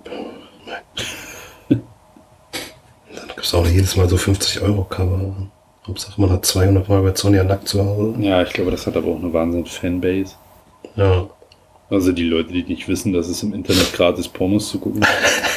Dann 1.70 3.28
gibt 3.28 3.44
es 3.44 3.54
auch 3.54 3.68
jedes 3.68 3.96
Mal 3.96 4.10
so 4.10 4.18
50 4.18 4.62
Euro 4.62 4.84
Cover. 4.84 5.36
Hauptsache 5.88 6.20
man 6.20 6.32
hat 6.32 6.46
200 6.46 6.90
Mal 6.90 7.04
bei 7.04 7.14
Sonja 7.16 7.44
nackt 7.44 7.68
zu 7.68 7.86
Hause. 7.86 8.16
Ja, 8.20 8.42
ich 8.42 8.50
glaube, 8.52 8.72
das 8.72 8.88
hat 8.88 8.98
aber 8.98 9.10
auch 9.10 9.20
eine 9.20 9.32
Wahnsinn-Fanbase. 9.32 10.34
Ja. 10.96 11.30
Also 11.92 12.12
die 12.12 12.24
Leute, 12.24 12.52
die 12.52 12.64
nicht 12.64 12.88
wissen, 12.88 13.14
dass 13.14 13.28
es 13.28 13.44
im 13.44 13.54
Internet 13.54 13.94
gratis 13.94 14.28
Pornos 14.28 14.70
zu 14.70 14.80
gucken 14.80 15.06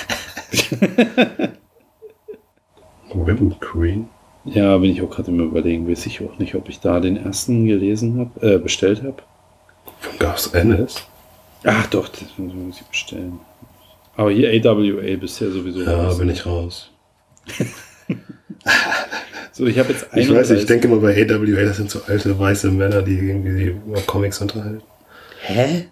Ribbon 3.15 3.59
Queen. 3.61 4.09
Ja, 4.45 4.77
bin 4.79 4.91
ich 4.91 5.03
auch 5.03 5.11
gerade 5.11 5.31
im 5.31 5.41
Überlegen. 5.41 5.89
Weiß 5.89 6.07
ich 6.07 6.21
auch 6.23 6.39
nicht, 6.39 6.55
ob 6.55 6.69
ich 6.69 6.81
da 6.81 6.99
den 7.01 7.17
ersten 7.17 7.67
gelesen 7.67 8.19
habe, 8.19 8.55
äh, 8.55 8.59
bestellt 8.59 9.03
habe. 9.03 9.17
Von 10.01 10.19
Garth 10.19 10.51
Ennis. 10.55 10.97
Ach 11.65 11.87
doch, 11.87 12.09
das 12.09 12.25
muss 12.39 12.81
ich 12.81 12.87
bestellen. 12.87 13.39
Aber 14.17 14.31
hier 14.33 14.49
AWA 14.51 15.17
bisher 15.17 15.51
sowieso 15.51 15.83
Ja, 15.83 16.05
raus. 16.07 16.19
bin 16.19 16.29
ich 16.31 16.45
raus. 16.47 16.91
So, 19.55 19.67
ich 19.67 19.79
habe 19.79 19.93
jetzt 19.93 20.07
Ich 20.15 20.31
weiß 20.33 20.49
nicht, 20.49 20.63
ich 20.63 20.67
31 20.67 20.67
denke 20.67 20.87
immer 20.89 20.97
bei 20.97 21.13
AWA, 21.15 21.65
das 21.67 21.77
sind 21.77 21.91
so 21.91 22.01
alte 22.07 22.39
weiße 22.39 22.71
Männer, 22.71 23.03
die 23.03 23.19
irgendwie 23.19 23.65
über 23.87 24.01
Comics 24.01 24.41
unterhalten. 24.41 24.81
Hä? 25.43 25.89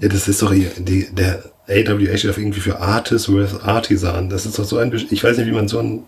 Ja, 0.00 0.08
das 0.08 0.26
ist 0.26 0.42
doch 0.42 0.52
hier, 0.52 0.68
die, 0.78 1.06
der 1.14 1.44
AWA 1.68 2.16
steht 2.16 2.30
auf 2.30 2.38
irgendwie 2.38 2.60
für 2.60 2.80
Artist 2.80 3.32
with 3.32 3.60
Artisan. 3.62 4.30
Das 4.30 4.46
ist 4.46 4.58
doch 4.58 4.64
so 4.64 4.78
ein, 4.78 4.92
ich 4.92 5.22
weiß 5.22 5.36
nicht, 5.36 5.46
wie 5.46 5.52
man 5.52 5.68
so 5.68 5.78
ein, 5.80 6.04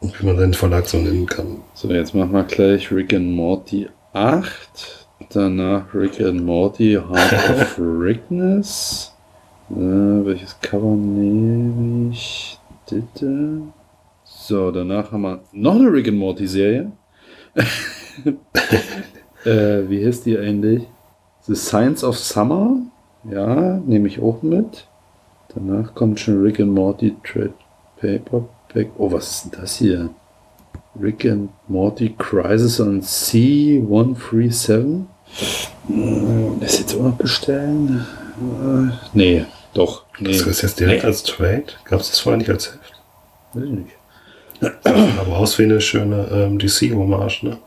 wie 0.00 0.26
man 0.26 0.38
seinen 0.38 0.54
Verlag 0.54 0.86
so 0.86 0.98
nennen 0.98 1.26
kann. 1.26 1.58
So, 1.74 1.90
jetzt 1.90 2.14
machen 2.14 2.32
wir 2.32 2.44
gleich 2.44 2.92
Rick 2.92 3.14
and 3.14 3.32
Morty 3.32 3.88
8. 4.12 5.06
Danach 5.30 5.92
Rick 5.94 6.20
and 6.20 6.44
Morty 6.44 6.94
Heart 6.94 7.32
of 7.32 7.74
Rickness. 7.78 9.12
Äh, 9.70 9.74
welches 9.74 10.56
Cover 10.60 10.94
nehme 10.94 12.12
ich? 12.12 12.58
Bitte. 12.88 13.62
So, 14.24 14.70
danach 14.70 15.10
haben 15.10 15.22
wir 15.22 15.40
noch 15.52 15.76
eine 15.76 15.92
Rick 15.92 16.08
and 16.08 16.18
Morty 16.18 16.46
Serie. 16.46 16.92
äh, 19.44 19.88
wie 19.88 20.06
heißt 20.06 20.26
die 20.26 20.38
eigentlich? 20.38 20.84
The 21.42 21.56
Science 21.56 22.04
of 22.04 22.18
Summer. 22.18 22.82
Ja, 23.30 23.78
nehme 23.86 24.08
ich 24.08 24.20
auch 24.20 24.42
mit. 24.42 24.86
Danach 25.54 25.94
kommt 25.94 26.18
schon 26.20 26.42
Rick 26.42 26.60
and 26.60 26.72
Morty 26.72 27.14
Trade 27.24 27.52
Paperback. 28.00 28.88
Oh, 28.98 29.10
was 29.12 29.30
ist 29.30 29.44
denn 29.44 29.52
das 29.60 29.76
hier? 29.76 30.10
Rick 31.00 31.24
and 31.26 31.50
Morty 31.68 32.14
Crisis 32.18 32.80
on 32.80 33.00
C137. 33.02 35.04
Äh, 35.88 36.60
Das 36.60 36.78
jetzt 36.78 36.94
auch 36.96 37.02
noch 37.02 37.16
bestellen? 37.16 38.06
Äh, 38.38 38.90
nee, 39.14 39.44
doch. 39.74 40.04
Nee, 40.18 40.32
Das 40.32 40.42
ist 40.46 40.62
jetzt 40.62 40.80
direkt 40.80 41.02
Nee. 41.02 41.08
als 41.08 41.22
Trade. 41.22 41.64
Gab 41.84 42.00
es 42.00 42.10
das 42.10 42.18
vorher 42.20 42.38
nicht 42.38 42.50
als 42.50 42.72
Heft? 42.72 42.92
weiß 43.54 43.64
ich 43.64 43.70
nicht. 43.70 43.90
Aber 44.84 45.38
aus 45.38 45.58
wie 45.58 45.64
eine 45.64 45.80
schöne 45.80 46.28
ähm, 46.30 46.58
DC-Hommage, 46.58 47.42
ne? 47.44 47.58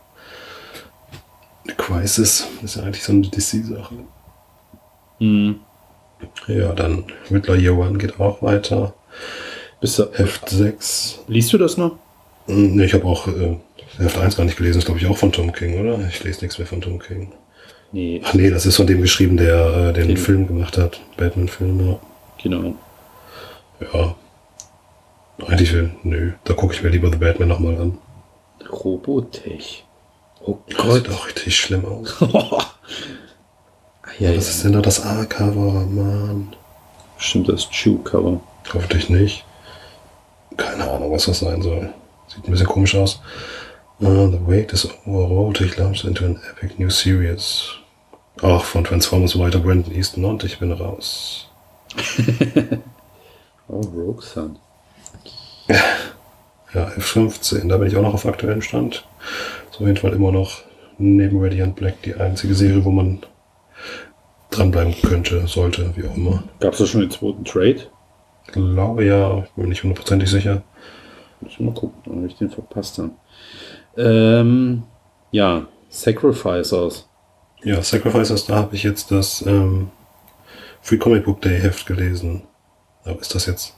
The 1.65 1.73
Crisis 1.77 2.47
ist 2.63 2.75
ja 2.77 2.83
eigentlich 2.83 3.03
so 3.03 3.11
eine 3.11 3.23
DC-Sache. 3.27 3.95
Hm. 5.19 5.59
Ja, 6.47 6.73
dann 6.73 7.05
Riddler 7.31 7.55
Year 7.55 7.77
One 7.77 7.97
geht 7.97 8.19
auch 8.19 8.41
weiter. 8.41 8.93
Bist 9.81 9.99
du, 9.99 10.05
Heft 10.13 10.49
6. 10.49 11.19
liest 11.27 11.51
du 11.53 11.57
das 11.57 11.77
noch? 11.77 11.97
Hm, 12.47 12.75
Ne, 12.75 12.85
ich 12.85 12.93
habe 12.93 13.05
auch 13.05 13.27
äh, 13.27 13.57
Heft 13.97 14.17
1 14.17 14.35
gar 14.37 14.43
nicht 14.45 14.57
gelesen. 14.57 14.77
Das 14.79 14.85
glaube 14.85 14.99
ich 14.99 15.07
auch 15.07 15.17
von 15.17 15.31
Tom 15.31 15.51
King, 15.51 15.79
oder? 15.79 15.99
Ich 16.07 16.23
lese 16.23 16.41
nichts 16.41 16.57
mehr 16.57 16.67
von 16.67 16.81
Tom 16.81 16.99
King. 16.99 17.31
Nee, 17.91 18.21
Ach 18.25 18.33
nee, 18.33 18.49
das 18.49 18.65
ist 18.65 18.75
von 18.75 18.87
dem 18.87 19.01
geschrieben, 19.01 19.37
der 19.37 19.89
äh, 19.89 19.93
den 19.93 20.07
Den- 20.09 20.17
Film 20.17 20.47
gemacht 20.47 20.77
hat. 20.77 20.99
Batman-Film, 21.17 21.87
ja. 21.87 21.99
genau. 22.41 22.75
Ja. 23.93 24.15
Eigentlich 25.47 25.73
will, 25.73 25.91
nö. 26.03 26.31
Da 26.45 26.53
gucke 26.53 26.73
ich 26.73 26.81
mir 26.81 26.89
lieber 26.89 27.09
The 27.11 27.17
Batman 27.17 27.49
nochmal 27.49 27.75
an. 27.77 27.97
Robotech. 28.71 29.83
Oh 30.43 30.57
Das 30.67 30.77
Gott. 30.77 30.93
sieht 30.93 31.09
auch 31.09 31.27
richtig 31.27 31.55
schlimm 31.57 31.85
aus. 31.85 32.15
ja, 34.19 34.35
Was 34.35 34.49
ist 34.49 34.63
denn 34.63 34.73
da 34.73 34.81
das 34.81 35.03
A-Cover, 35.03 35.85
Mann? 35.85 36.55
Stimmt, 37.17 37.49
das 37.49 37.69
Chew-Cover. 37.69 38.39
Hoffentlich 38.73 39.09
nicht. 39.09 39.45
Keine 40.57 40.89
Ahnung, 40.89 41.11
was 41.11 41.25
das 41.25 41.39
sein 41.39 41.61
soll. 41.61 41.93
Sieht 42.27 42.47
ein 42.47 42.51
bisschen 42.51 42.67
komisch 42.67 42.95
aus. 42.95 43.21
Uh, 44.01 44.29
the 44.29 44.39
wait 44.45 44.73
is 44.73 44.87
over. 45.05 45.27
Robotech 45.27 45.77
launched 45.77 46.05
into 46.05 46.25
an 46.25 46.39
epic 46.49 46.77
new 46.77 46.89
series. 46.89 47.69
Ach, 48.41 48.63
von 48.63 48.83
Transformers 48.83 49.39
weiter 49.39 49.59
Brandon 49.59 49.93
Easton 49.93 50.25
und 50.25 50.43
ich 50.43 50.59
bin 50.59 50.71
raus. 50.71 51.47
Oh, 53.67 53.81
Roxanne. 53.81 54.57
Ja, 55.67 56.87
F15, 56.89 57.67
da 57.67 57.77
bin 57.77 57.87
ich 57.87 57.97
auch 57.97 58.03
noch 58.03 58.13
auf 58.13 58.27
aktuellem 58.27 58.61
Stand. 58.61 59.07
Auf 59.71 59.79
jeden 59.79 59.97
Fall 59.97 60.13
immer 60.13 60.31
noch 60.31 60.61
neben 60.99 61.41
Radiant 61.41 61.75
Black 61.75 62.01
die 62.03 62.13
einzige 62.13 62.53
Serie, 62.53 62.85
wo 62.85 62.91
man 62.91 63.23
dranbleiben 64.57 64.95
könnte, 65.01 65.47
sollte, 65.47 65.91
wie 65.95 66.07
auch 66.07 66.15
immer. 66.15 66.43
Gab 66.59 66.73
es 66.73 66.79
da 66.79 66.85
schon 66.85 67.01
den 67.01 67.11
zweiten 67.11 67.45
Trade? 67.45 67.81
Ich 68.47 68.53
glaube 68.53 69.05
ja, 69.05 69.39
ich 69.39 69.49
bin 69.51 69.69
nicht 69.69 69.83
hundertprozentig 69.83 70.29
sicher. 70.29 70.63
Muss 71.41 71.53
ich 71.53 71.59
mal 71.59 71.73
gucken, 71.73 72.11
ob 72.11 72.25
ich 72.25 72.35
den 72.37 72.49
verpasst 72.49 72.99
habe. 72.99 73.11
Ähm, 73.97 74.83
ja, 75.31 75.67
Sacrificers. 75.89 77.07
Ja, 77.63 77.81
Sacrificers, 77.81 78.45
da 78.45 78.55
habe 78.55 78.75
ich 78.75 78.83
jetzt 78.83 79.11
das 79.11 79.43
ähm, 79.45 79.89
Free 80.81 80.97
Comic 80.97 81.25
Book 81.25 81.41
Day 81.41 81.59
Heft 81.59 81.85
gelesen. 81.85 82.43
Aber 83.03 83.19
ist 83.19 83.33
das 83.33 83.45
jetzt. 83.45 83.75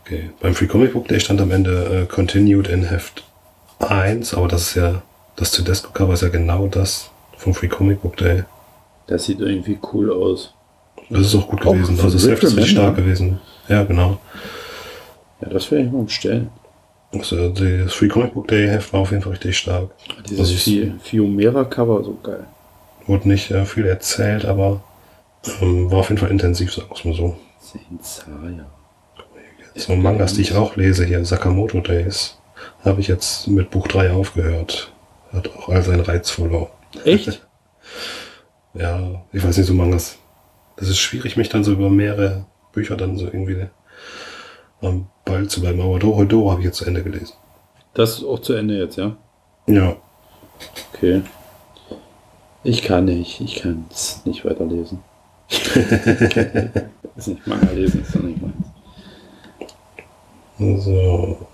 Okay. 0.00 0.30
Beim 0.40 0.54
Free 0.54 0.66
Comic 0.66 0.92
Book 0.92 1.08
Day 1.08 1.20
stand 1.20 1.40
am 1.40 1.50
Ende 1.50 2.02
äh, 2.02 2.06
Continued 2.06 2.68
in 2.68 2.84
Heft 2.84 3.24
1, 3.78 4.34
aber 4.34 4.48
das 4.48 4.68
ist 4.68 4.74
ja. 4.76 5.02
Das 5.34 5.50
Tedesco-Cover 5.52 6.12
ist 6.12 6.22
ja 6.22 6.28
genau 6.28 6.66
das 6.66 7.10
vom 7.38 7.54
Free 7.54 7.68
Comic 7.68 8.02
Book 8.02 8.18
Day. 8.18 8.44
Das 9.12 9.24
sieht 9.24 9.40
irgendwie 9.40 9.78
cool 9.92 10.10
aus. 10.10 10.54
Das 11.10 11.20
ist 11.20 11.34
auch 11.34 11.46
gut 11.46 11.66
Auch 11.66 11.72
gewesen. 11.72 12.00
Also 12.00 12.12
das 12.16 12.26
Heft 12.26 12.42
ist 12.44 12.56
richtig 12.56 12.64
Remender? 12.64 12.82
stark 12.82 12.96
gewesen. 12.96 13.40
Ja, 13.68 13.84
genau. 13.84 14.18
Ja, 15.42 15.48
das 15.50 15.70
werde 15.70 15.84
ich 15.84 15.92
mal 15.92 16.04
bestellen. 16.04 16.48
Also 17.12 17.50
das 17.50 17.92
Free 17.92 18.08
Comic 18.08 18.32
Book 18.32 18.48
Day 18.48 18.66
Heft 18.68 18.90
war 18.94 19.00
auf 19.00 19.10
jeden 19.10 19.22
Fall 19.22 19.32
richtig 19.32 19.58
stark. 19.58 19.90
Dieses 20.30 20.50
Fi- 20.62 20.94
Fiumera-Cover, 21.02 22.02
so 22.04 22.16
geil. 22.22 22.46
Wurde 23.06 23.28
nicht 23.28 23.50
äh, 23.50 23.66
viel 23.66 23.84
erzählt, 23.84 24.46
aber 24.46 24.80
ähm, 25.60 25.90
war 25.90 25.98
auf 25.98 26.08
jeden 26.08 26.18
Fall 26.18 26.30
intensiv, 26.30 26.72
sagen 26.72 26.88
wir 26.88 26.96
es 26.96 27.04
mal 27.04 27.14
so. 27.14 27.36
Sensaya. 27.60 28.64
So 29.74 29.94
Mangas, 29.94 30.34
die 30.34 30.40
ich 30.42 30.54
auch 30.54 30.76
lese 30.76 31.04
hier, 31.04 31.22
Sakamoto 31.26 31.80
Days, 31.80 32.38
habe 32.82 33.00
ich 33.02 33.08
jetzt 33.08 33.46
mit 33.48 33.70
Buch 33.70 33.88
3 33.88 34.10
aufgehört. 34.12 34.90
Hat 35.34 35.50
auch 35.54 35.68
all 35.68 35.82
seinen 35.82 36.00
Reiz 36.00 36.30
verloren. 36.30 36.68
Echt? 37.04 37.46
Ja, 38.74 39.22
ich 39.32 39.44
weiß 39.44 39.56
nicht, 39.58 39.66
so 39.66 39.74
Mangas. 39.74 40.18
Das 40.76 40.88
ist 40.88 40.98
schwierig, 40.98 41.36
mich 41.36 41.48
dann 41.48 41.64
so 41.64 41.72
über 41.72 41.90
mehrere 41.90 42.46
Bücher 42.72 42.96
dann 42.96 43.18
so 43.18 43.26
irgendwie 43.26 43.66
am 44.80 45.06
Ball 45.24 45.46
zu 45.48 45.60
bleiben. 45.60 45.80
Aber 45.80 45.98
Doro 45.98 46.24
Doro 46.24 46.50
habe 46.50 46.60
ich 46.60 46.66
jetzt 46.66 46.78
zu 46.78 46.86
Ende 46.86 47.02
gelesen. 47.02 47.34
Das 47.94 48.18
ist 48.18 48.24
auch 48.24 48.38
zu 48.40 48.54
Ende 48.54 48.78
jetzt, 48.78 48.96
ja? 48.96 49.16
Ja, 49.66 49.96
Okay. 50.94 51.22
Ich 52.64 52.82
kann 52.82 53.06
nicht. 53.06 53.40
Ich 53.40 53.56
kann 53.56 53.86
es 53.90 54.24
nicht 54.24 54.44
weiterlesen. 54.44 55.00
ist 55.48 57.28
nicht 57.28 57.46
Manga 57.46 57.70
lesen, 57.72 58.02
ist 58.02 58.14
doch 58.14 58.22
nicht 58.22 58.40
meins. 58.40 58.54
so. 60.84 61.46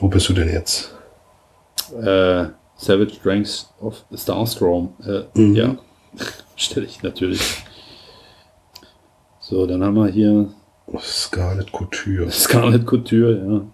Wo 0.00 0.08
bist 0.08 0.28
du 0.28 0.32
denn 0.32 0.48
jetzt? 0.48 0.92
Äh, 1.92 2.46
Savage 2.76 3.14
Strengths 3.14 3.72
of 3.80 4.04
Starstrom. 4.12 4.92
Äh, 5.06 5.22
Mhm. 5.38 5.54
Ja. 5.54 5.76
Stelle 6.56 6.86
ich 6.86 7.02
natürlich. 7.02 7.64
So, 9.40 9.66
dann 9.66 9.82
haben 9.82 9.94
wir 9.94 10.08
hier 10.08 10.48
Scarlet 11.00 11.72
Couture. 11.72 12.30
Scarlet 12.30 12.86
Couture, 12.86 13.66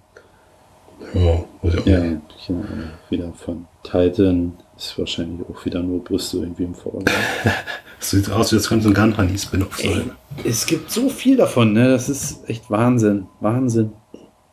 Ja, 1.14 1.44
muss 1.62 1.74
ich 1.74 1.80
auch 1.80 1.86
ja. 1.86 2.00
nicht. 2.00 2.20
Ja, 2.48 2.54
wir 2.56 2.90
wieder 3.10 3.32
von 3.32 3.66
Titan. 3.82 4.56
Ist 4.76 4.98
wahrscheinlich 4.98 5.46
auch 5.48 5.64
wieder 5.64 5.82
nur 5.82 6.02
Brüste 6.02 6.38
irgendwie 6.38 6.64
im 6.64 6.74
Vordergrund. 6.74 7.10
Sieht 8.00 8.30
aus, 8.30 8.52
wie 8.52 8.56
das 8.56 8.68
könnte 8.68 8.88
ein 8.88 8.94
Gunhoney 8.94 9.38
Spin-off 9.38 9.78
sein. 9.78 10.10
Es 10.44 10.66
gibt 10.66 10.90
so 10.90 11.08
viel 11.08 11.36
davon, 11.36 11.72
ne? 11.72 11.88
Das 11.88 12.08
ist 12.08 12.48
echt 12.48 12.70
Wahnsinn. 12.70 13.28
Wahnsinn. 13.40 13.92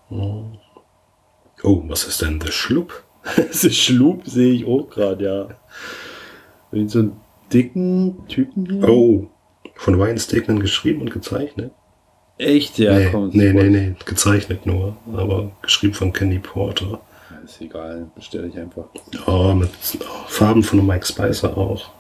Oh, 0.10 1.84
was 1.88 2.06
ist 2.06 2.22
denn 2.22 2.40
The 2.42 2.52
Schlupp? 2.52 3.04
Das 3.38 3.62
Schlub, 3.76 4.26
sehe 4.26 4.52
ich 4.54 4.66
auch 4.66 4.90
gerade, 4.90 5.24
ja. 5.24 5.48
Irgend 6.72 6.90
so 6.92 7.00
einen 7.00 7.21
dicken 7.54 8.28
Typen 8.28 8.66
hier. 8.66 8.90
Oh, 8.90 9.28
von 9.76 9.96
Ryan 9.96 10.18
Stegman 10.18 10.60
geschrieben 10.60 11.02
und 11.02 11.12
gezeichnet? 11.12 11.72
Echt, 12.38 12.80
ja, 12.80 12.98
nee, 12.98 13.10
komm. 13.12 13.30
nee, 13.34 13.54
nee, 13.54 13.70
nee, 13.70 13.96
gezeichnet 14.06 14.66
nur, 14.66 14.98
aber 15.14 15.52
geschrieben 15.62 15.94
von 15.94 16.12
Kenny 16.12 16.40
Porter. 16.40 17.00
Ja, 17.30 17.38
Ist 17.44 17.62
egal, 17.62 18.10
bestelle 18.16 18.48
ich 18.48 18.58
einfach. 18.58 18.86
Ja, 19.28 19.54
mit 19.54 19.70
oh, 20.00 20.04
Farben 20.28 20.64
von 20.64 20.86
Mike 20.86 21.06
Spicer 21.06 21.56
auch. 21.56 21.92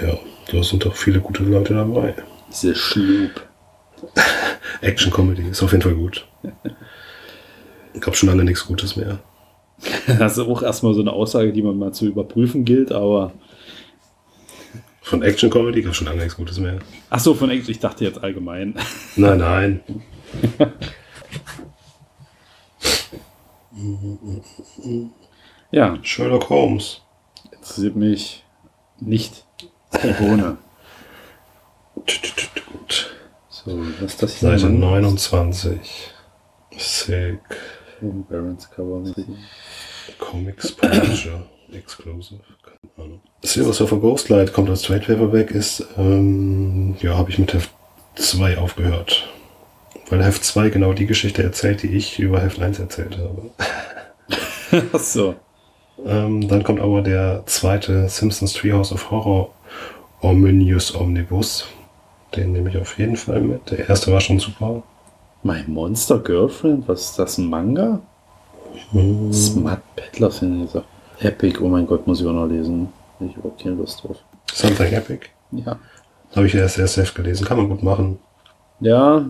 Ja, 0.00 0.18
da 0.50 0.62
sind 0.62 0.84
doch 0.84 0.96
viele 0.96 1.20
gute 1.20 1.42
Leute 1.42 1.74
dabei. 1.74 2.14
Diese 2.50 2.74
Schlub. 2.74 3.46
Action-Comedy 4.80 5.48
ist 5.48 5.62
auf 5.62 5.72
jeden 5.72 5.82
Fall 5.82 5.94
gut. 5.94 6.26
Gab 8.00 8.16
schon 8.16 8.30
lange 8.30 8.44
nichts 8.44 8.66
Gutes 8.66 8.96
mehr. 8.96 9.18
Das 10.18 10.38
ist 10.38 10.46
auch 10.46 10.62
erstmal 10.62 10.94
so 10.94 11.00
eine 11.00 11.12
Aussage, 11.12 11.52
die 11.52 11.62
man 11.62 11.78
mal 11.78 11.92
zu 11.92 12.06
überprüfen 12.06 12.64
gilt, 12.64 12.92
aber. 12.92 13.32
Von 15.02 15.22
Action-Comedy 15.22 15.82
gab 15.82 15.94
schon 15.94 16.06
lange 16.06 16.20
nichts 16.20 16.36
Gutes 16.36 16.58
mehr. 16.58 16.78
Ach 17.10 17.18
so, 17.20 17.34
von 17.34 17.50
Englisch, 17.50 17.68
ich 17.68 17.80
dachte 17.80 18.04
jetzt 18.04 18.22
allgemein. 18.22 18.74
Nein, 19.16 19.38
nein. 19.38 19.80
Ja, 25.70 25.98
Sherlock 26.02 26.48
Holmes. 26.48 27.00
interessiert 27.50 27.96
mich 27.96 28.44
nicht. 29.00 29.44
Bohne. 30.18 30.58
Gut. 31.94 33.14
So, 33.48 33.78
was 34.00 34.12
ist 34.12 34.22
das 34.22 34.36
hier? 34.36 34.58
Seite 34.58 34.70
29. 34.72 36.10
Sick. 36.76 37.40
Barons 38.00 38.70
Cover. 38.70 39.02
Comics 40.18 40.72
Publisher 40.72 41.44
Exclusive. 41.74 42.40
Keine 42.62 43.06
Ahnung. 43.06 43.20
Silver 43.42 43.72
Surfer 43.72 43.96
Ghostlight 43.96 44.52
kommt 44.52 44.70
als 44.70 44.82
Trade 44.82 45.04
Paperback, 45.06 45.50
ist, 45.50 45.84
ähm, 45.96 46.96
ja, 47.00 47.16
habe 47.16 47.30
ich 47.30 47.38
mit 47.38 47.52
Heft 47.52 47.70
2 48.16 48.58
aufgehört. 48.58 49.28
Weil 50.08 50.24
Heft 50.24 50.44
2 50.44 50.70
genau 50.70 50.92
die 50.92 51.06
Geschichte 51.06 51.42
erzählt, 51.42 51.82
die 51.82 51.88
ich 51.88 52.18
über 52.18 52.40
Heft 52.40 52.60
1 52.60 52.78
erzählt 52.78 53.18
habe. 53.18 53.50
Ach 54.92 55.00
so. 55.00 55.34
Ähm, 56.04 56.48
dann 56.48 56.62
kommt 56.64 56.80
aber 56.80 57.02
der 57.02 57.42
zweite 57.46 58.08
Simpsons 58.08 58.54
Treehouse 58.54 58.92
of 58.92 59.10
Horror 59.10 59.50
Ominous 60.20 60.94
Omnibus. 60.94 61.66
Den 62.34 62.52
nehme 62.52 62.70
ich 62.70 62.78
auf 62.78 62.98
jeden 62.98 63.16
Fall 63.16 63.40
mit. 63.40 63.70
Der 63.70 63.88
erste 63.88 64.12
war 64.12 64.20
schon 64.20 64.38
super. 64.38 64.82
My 65.42 65.62
Monster 65.66 66.18
Girlfriend? 66.18 66.88
Was 66.88 67.10
ist 67.10 67.18
das? 67.18 67.38
Ein 67.38 67.50
Manga? 67.50 68.00
Hm, 68.92 69.32
Smart 69.32 69.82
Peddler 69.96 70.30
finde 70.30 70.64
ich 70.64 70.70
so. 70.70 70.82
Epic, 71.22 71.60
oh 71.60 71.68
mein 71.68 71.86
Gott, 71.86 72.06
muss 72.06 72.20
ich 72.20 72.26
auch 72.26 72.32
noch 72.32 72.46
lesen. 72.46 72.88
Hab 73.20 73.28
Ich 73.28 73.36
überhaupt 73.36 73.62
keine 73.62 73.76
Lust 73.76 74.02
drauf. 74.02 74.16
Something 74.52 74.92
Epic. 74.92 75.26
Ja. 75.52 75.78
Habe 76.34 76.46
ich 76.46 76.54
erst 76.54 76.78
erst 76.78 76.94
selbst 76.94 77.14
gelesen. 77.14 77.46
Kann 77.46 77.58
man 77.58 77.68
gut 77.68 77.82
machen. 77.82 78.18
Ja, 78.80 79.24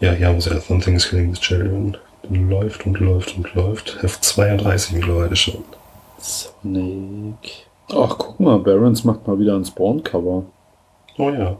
Ja, 0.00 0.12
hier 0.12 0.28
haben 0.28 0.40
sie 0.40 0.50
ja 0.50 0.60
Something 0.60 0.94
is 0.96 1.08
Killing 1.08 1.34
the 1.34 1.40
Children. 1.40 1.96
Läuft 2.30 2.86
und 2.86 2.98
läuft 3.00 3.36
und 3.36 3.54
läuft. 3.54 4.02
Heft 4.02 4.24
32 4.24 4.92
mittlerweile 4.94 5.36
schon. 5.36 5.64
Sonic. 6.18 7.66
Ach, 7.90 8.16
guck 8.18 8.40
mal, 8.40 8.58
Barons 8.58 9.04
macht 9.04 9.26
mal 9.26 9.38
wieder 9.38 9.54
ein 9.54 9.64
Spawn-Cover. 9.64 10.44
Oh 11.18 11.30
ja. 11.30 11.56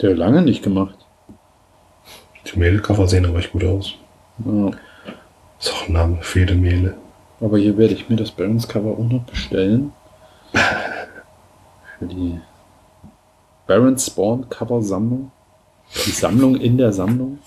Der 0.00 0.14
lange 0.14 0.42
nicht 0.42 0.62
gemacht. 0.62 0.94
Die 2.46 2.58
Mädelcover 2.58 3.08
sehen 3.08 3.26
aber 3.26 3.38
echt 3.38 3.52
gut 3.52 3.64
aus. 3.64 3.94
Ja. 4.44 4.70
Ist 5.58 5.72
auch 5.72 5.88
ein 5.88 5.92
Name. 5.92 6.18
Fede 6.20 6.54
Mehle. 6.54 6.94
Aber 7.40 7.58
hier 7.58 7.76
werde 7.76 7.94
ich 7.94 8.08
mir 8.08 8.16
das 8.16 8.30
Barons-Cover 8.30 8.92
auch 8.98 9.08
noch 9.08 9.24
bestellen. 9.24 9.92
Für 11.98 12.06
die 12.06 12.40
Barons 13.66 14.06
Spawn-Cover-Sammlung. 14.06 15.30
Die 16.06 16.10
Sammlung 16.10 16.56
in 16.56 16.78
der 16.78 16.92
Sammlung. 16.92 17.38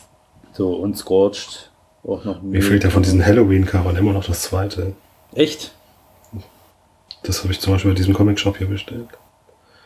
So, 0.54 0.76
und 0.76 0.98
Scorched 0.98 1.72
auch 2.04 2.24
noch. 2.24 2.42
Mir 2.42 2.62
fehlt 2.62 2.84
ja 2.84 2.90
von 2.90 3.04
diesen 3.04 3.26
Halloween-Covern 3.26 3.96
immer 3.96 4.14
noch 4.14 4.26
das 4.26 4.44
zweite. 4.44 4.94
Echt? 5.34 5.74
Das 7.24 7.44
habe 7.44 7.52
ich 7.52 7.60
zum 7.60 7.74
Beispiel 7.74 7.92
bei 7.92 7.96
diesem 7.96 8.14
Comic-Shop 8.14 8.58
hier 8.58 8.68
bestellt. 8.68 9.08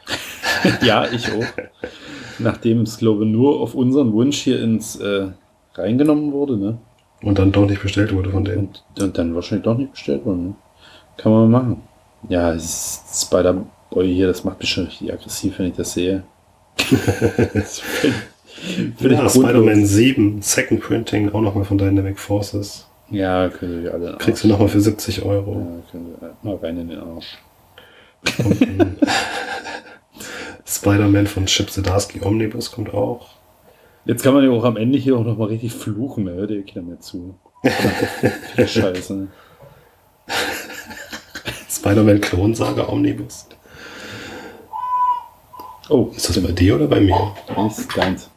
ja, 0.81 1.05
ich 1.11 1.31
auch. 1.31 1.45
Nachdem 2.39 2.81
es, 2.81 2.97
glaube 2.97 3.25
ich, 3.25 3.31
nur 3.31 3.59
auf 3.59 3.73
unseren 3.73 4.13
Wunsch 4.13 4.37
hier 4.37 4.61
ins 4.61 4.95
äh, 4.97 5.29
reingenommen 5.75 6.31
wurde, 6.31 6.57
ne? 6.57 6.77
Und 7.23 7.39
dann 7.39 7.51
doch 7.51 7.65
nicht 7.65 7.81
bestellt 7.81 8.13
wurde 8.13 8.31
von 8.31 8.45
denen. 8.45 8.69
Und, 8.95 9.01
und 9.01 9.17
dann 9.17 9.33
wahrscheinlich 9.33 9.63
doch 9.63 9.77
nicht 9.77 9.91
bestellt 9.91 10.25
worden. 10.25 10.47
Ne? 10.47 10.55
Kann 11.17 11.31
man 11.31 11.51
machen. 11.51 11.81
Ja, 12.29 12.57
Spider-Boy 12.57 14.13
hier, 14.13 14.27
das 14.27 14.43
macht 14.43 14.59
mich 14.59 14.69
schon 14.69 14.85
richtig 14.85 15.11
aggressiv, 15.11 15.59
wenn 15.59 15.67
ich 15.67 15.75
das 15.75 15.93
sehe. 15.93 16.23
Ja. 18.99 19.29
Spider-Man 19.29 19.85
7, 19.85 20.41
Second 20.41 20.79
Printing, 20.79 21.29
auch 21.33 21.41
nochmal 21.41 21.65
von 21.65 21.77
Dynamic 21.77 22.17
Forces. 22.17 22.87
Ja, 23.09 23.49
können 23.49 23.83
wir 23.83 23.93
alle. 23.93 24.15
Kriegst 24.19 24.43
du 24.43 24.47
nochmal 24.47 24.69
für 24.69 24.79
70 24.79 25.23
Euro. 25.23 25.59
Ja, 25.59 25.91
können 25.91 26.15
wir 26.19 26.35
mal 26.41 26.55
rein 26.57 26.77
in 26.77 26.87
den 26.87 26.99
Arsch. 26.99 27.37
Ein 28.39 28.95
Spider-Man 30.65 31.27
von 31.27 31.45
Chip 31.45 31.69
Zdarsky 31.69 32.21
Omnibus 32.23 32.71
kommt 32.71 32.93
auch. 32.93 33.31
Jetzt 34.05 34.23
kann 34.23 34.33
man 34.33 34.43
ja 34.43 34.51
auch 34.51 34.63
am 34.65 34.75
Ende 34.77 34.97
hier 34.97 35.17
auch 35.17 35.23
noch 35.23 35.37
mal 35.37 35.47
richtig 35.47 35.73
fluchen, 35.73 36.25
da 36.25 36.33
hört 36.33 36.51
ja 36.51 36.61
keiner 36.61 36.85
mehr 36.85 36.99
zu. 36.99 37.35
Scheiße. 38.57 39.27
Spider-Man 41.69 42.21
Klonsaga 42.21 42.89
Omnibus. 42.89 43.47
Oh, 45.89 46.11
Ist 46.15 46.29
das 46.29 46.41
bei 46.41 46.51
dir 46.51 46.75
oder 46.75 46.87
bei 46.87 46.99
mir? 46.99 47.33
das 47.55 47.79
ist 47.79 47.97
deins. 47.97 48.29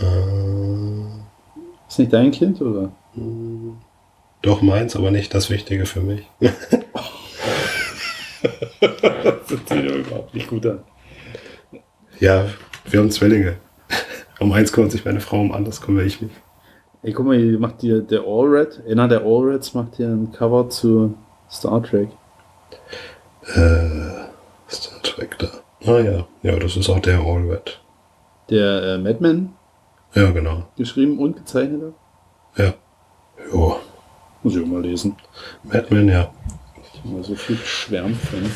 Äh, 0.00 1.04
Ist 1.88 1.98
nicht 1.98 2.12
dein 2.12 2.30
Kind, 2.30 2.60
oder? 2.60 2.92
doch 4.42 4.60
meins, 4.60 4.94
aber 4.94 5.10
nicht 5.10 5.32
das 5.34 5.48
Wichtige 5.50 5.86
für 5.86 6.00
mich. 6.00 6.22
Das 8.80 9.48
sieht 9.48 9.70
ja 9.70 9.94
überhaupt 9.94 10.34
nicht 10.34 10.48
gut 10.48 10.66
an. 10.66 10.80
Ja, 12.20 12.46
wir 12.86 13.00
haben 13.00 13.10
Zwillinge. 13.10 13.56
Um 14.40 14.52
eins 14.52 14.72
kümmert 14.72 14.92
sich 14.92 15.04
meine 15.04 15.20
Frau, 15.20 15.40
um 15.40 15.52
anders 15.52 15.80
kümmere 15.80 16.04
ich 16.04 16.20
mich. 16.20 16.32
Ey, 17.02 17.12
guck 17.12 17.26
mal, 17.26 17.36
hier 17.38 17.58
macht 17.58 17.82
dir 17.82 18.00
der 18.00 18.22
Allred, 18.26 18.82
einer 18.88 19.08
der 19.08 19.22
Allreds 19.22 19.74
macht 19.74 19.96
hier 19.96 20.08
ein 20.08 20.32
Cover 20.32 20.68
zu 20.70 21.14
Star 21.50 21.82
Trek. 21.82 22.08
Äh, 23.54 23.90
Star 24.70 25.02
Trek 25.02 25.38
da. 25.38 25.48
Ah 25.86 26.00
ja, 26.00 26.26
ja, 26.42 26.56
das 26.58 26.76
ist 26.76 26.88
auch 26.88 27.00
der 27.00 27.18
All 27.20 27.42
Red. 27.50 27.80
Der 28.48 28.82
äh, 28.94 28.98
Madman 28.98 29.50
Ja, 30.14 30.30
genau. 30.30 30.64
geschrieben 30.76 31.18
und 31.18 31.36
gezeichnet 31.36 31.82
hat. 32.56 32.64
Ja. 32.64 32.74
Jo, 33.52 33.76
Muss 34.42 34.56
ich 34.56 34.62
auch 34.62 34.66
mal 34.66 34.80
lesen. 34.82 35.16
Batman, 35.64 36.08
ja. 36.08 36.30
Ich 36.82 37.00
habe 37.00 37.08
mal 37.16 37.24
so 37.24 37.34
viel 37.34 37.56
geschwärmt 37.56 38.16
von. 38.16 38.50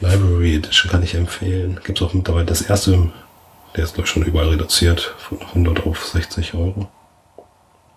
Library 0.00 0.56
Edition 0.56 0.90
kann 0.90 1.02
ich 1.02 1.14
empfehlen. 1.14 1.78
Gibt 1.84 2.00
es 2.00 2.06
auch 2.06 2.14
mittlerweile 2.14 2.46
das 2.46 2.62
erste, 2.62 3.10
der 3.76 3.84
ist 3.84 3.94
glaube 3.94 4.06
ich 4.06 4.12
schon 4.12 4.22
überall 4.22 4.48
reduziert, 4.48 5.14
von 5.18 5.40
100 5.40 5.86
auf 5.86 6.04
60 6.04 6.54
Euro. 6.54 6.88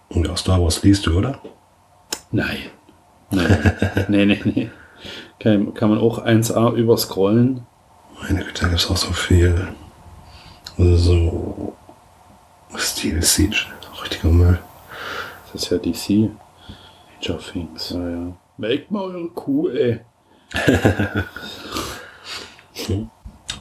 Und 0.10 0.28
ja, 0.28 0.36
Star 0.38 0.62
Wars 0.62 0.84
liest 0.84 1.06
du, 1.06 1.18
oder? 1.18 1.40
Nein. 2.32 2.58
Nein. 3.32 3.74
nee, 4.08 4.26
nee, 4.26 4.42
nee. 4.44 4.70
Kann, 5.40 5.74
kann 5.74 5.90
man 5.90 6.00
auch 6.00 6.24
1A 6.24 6.74
überscrollen. 6.74 7.66
Meine 8.22 8.44
Güte, 8.44 8.62
da 8.62 8.68
gibt 8.68 8.80
es 8.80 8.90
auch 8.90 8.98
so 8.98 9.12
viel. 9.12 9.68
Also 10.78 10.96
so 10.96 11.76
Steel 12.78 13.22
Siege, 13.22 13.66
richtiger 14.02 14.30
Müll. 14.30 14.60
Das 15.52 15.64
ist 15.64 15.72
ja 15.72 15.78
DC. 15.78 16.32
Age 17.20 17.30
of 17.32 17.52
Things. 17.52 17.90
Ja, 17.90 18.10
ja. 18.10 18.34
Melkt 18.58 18.92
mal 18.92 19.04
eure 19.04 19.30
Kuh, 19.30 19.70
ey. 19.70 20.00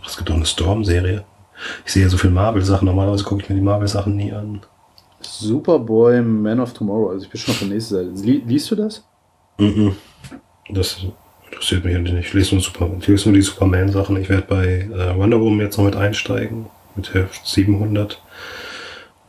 Es 0.04 0.18
gibt 0.18 0.30
auch 0.30 0.34
eine 0.34 0.44
Storm-Serie. 0.44 1.24
Ich 1.84 1.92
sehe 1.92 2.02
ja 2.02 2.08
so 2.08 2.16
viel 2.16 2.30
Marvel-Sachen. 2.30 2.86
Normalerweise 2.86 3.24
gucke 3.24 3.42
ich 3.42 3.48
mir 3.48 3.54
die 3.54 3.60
Marvel-Sachen 3.60 4.16
nie 4.16 4.32
an. 4.32 4.60
Superboy, 5.20 6.22
Man 6.22 6.60
of 6.60 6.72
Tomorrow. 6.72 7.10
Also 7.10 7.24
ich 7.24 7.30
bin 7.30 7.40
schon 7.40 7.52
auf 7.52 7.58
der 7.60 7.68
nächsten 7.68 7.94
Seite. 7.94 8.10
Li 8.26 8.42
liest 8.46 8.70
du 8.70 8.76
das? 8.76 9.04
Mhm. 9.58 9.96
Das 10.70 10.98
interessiert 11.50 11.84
mich 11.84 11.94
eigentlich 11.94 12.14
nicht. 12.14 12.28
Ich 12.28 12.34
lese 12.34 12.54
nur, 12.54 12.62
Super, 12.62 12.90
ich 12.98 13.06
lese 13.06 13.28
nur 13.28 13.36
die 13.36 13.42
Superman-Sachen. 13.42 14.16
Ich 14.16 14.28
werde 14.28 14.46
bei 14.48 14.88
äh, 14.92 15.16
Wonder 15.16 15.40
Woman 15.40 15.60
jetzt 15.60 15.76
noch 15.78 15.84
mit 15.84 15.96
einsteigen. 15.96 16.66
Mit 16.96 17.14
Heft 17.14 17.46
700. 17.46 18.20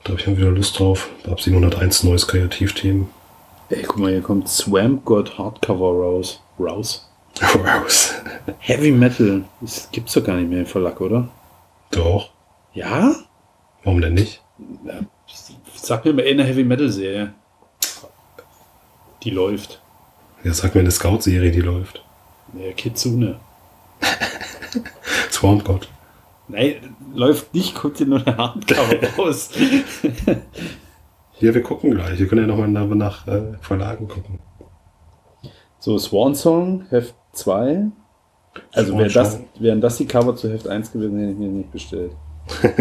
Da 0.04 0.10
habe 0.10 0.20
ich 0.20 0.26
dann 0.26 0.38
wieder 0.38 0.52
Lust 0.52 0.78
drauf. 0.80 1.10
Ab 1.30 1.40
701 1.40 2.04
neues 2.04 2.28
Kreativteam. 2.28 3.08
Ey, 3.70 3.84
guck 3.84 4.00
mal, 4.00 4.12
hier 4.12 4.22
kommt 4.22 4.50
Swamp 4.50 5.06
God 5.06 5.38
Hardcover 5.38 6.04
raus. 6.04 6.42
Raus? 6.60 7.10
Raus. 7.42 8.14
Heavy 8.60 8.92
Metal. 8.92 9.44
Das 9.62 9.90
gibt's 9.92 10.14
doch 10.14 10.24
gar 10.24 10.36
nicht 10.36 10.50
mehr 10.50 10.60
im 10.60 10.66
Verlag, 10.66 11.00
oder? 11.02 11.30
Doch. 11.96 12.32
Ja? 12.74 13.16
Warum 13.84 14.02
denn 14.02 14.14
nicht? 14.14 14.42
Sag 15.76 16.06
mir 16.06 16.14
mal 16.14 16.26
eine 16.26 16.44
Heavy 16.44 16.64
Metal 16.64 16.90
Serie. 16.90 17.34
Die 19.24 19.30
läuft. 19.30 19.82
Ja, 20.44 20.54
sag 20.54 20.76
mir 20.76 20.82
eine 20.82 20.92
Scout-Serie, 20.92 21.52
die 21.52 21.62
läuft. 21.62 22.04
Ja, 22.54 22.72
Kitsune. 22.74 23.40
Swamp 25.32 25.64
God. 25.64 25.88
Nein, 26.48 26.96
läuft 27.14 27.54
nicht, 27.54 27.74
guck 27.76 27.96
dir 27.96 28.06
nur 28.06 28.26
eine 28.26 28.36
Hardcover 28.38 29.08
raus. 29.18 29.52
Hier, 31.34 31.54
wir 31.54 31.64
gucken 31.64 31.92
gleich. 31.92 32.20
Wir 32.20 32.28
können 32.28 32.42
ja 32.42 32.48
nochmal 32.48 32.68
nach, 32.68 32.88
nach 32.88 33.28
äh, 33.28 33.54
Verlagen 33.62 34.08
gucken. 34.08 34.40
So, 35.80 35.98
Swan 35.98 36.36
Song, 36.36 36.86
Heft 36.90 37.16
2. 37.34 37.88
Also 38.72 38.98
wäre 38.98 39.10
das, 39.10 39.40
wären 39.60 39.82
das 39.82 39.98
die 39.98 40.06
Cover 40.06 40.36
zu 40.36 40.52
Heft 40.52 40.68
1 40.68 40.92
gewesen, 40.92 41.20
hätte 41.20 41.32
ich 41.32 41.38
mir 41.38 41.48
nicht 41.48 41.72
bestellt. 41.72 42.12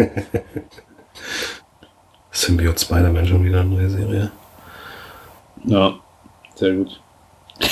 Symbiote 2.31 2.79
Spider-Man 2.79 3.25
schon 3.25 3.43
wieder 3.43 3.61
eine 3.61 3.69
neue 3.69 3.89
Serie. 3.89 4.31
Ja, 5.65 5.95
sehr 6.55 6.73
gut. 6.73 6.99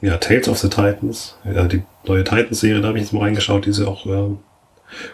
Ja, 0.00 0.16
Tales 0.16 0.48
of 0.48 0.58
the 0.58 0.68
Titans. 0.68 1.36
Ja, 1.44 1.68
die 1.68 1.84
neue 2.04 2.24
Titans-Serie, 2.24 2.80
da 2.80 2.88
habe 2.88 2.98
ich 2.98 3.04
jetzt 3.04 3.12
mal 3.12 3.20
reingeschaut, 3.20 3.64
die 3.64 3.70
ist 3.70 3.78
ja 3.78 3.86
auch 3.86 4.04
äh, 4.06 4.34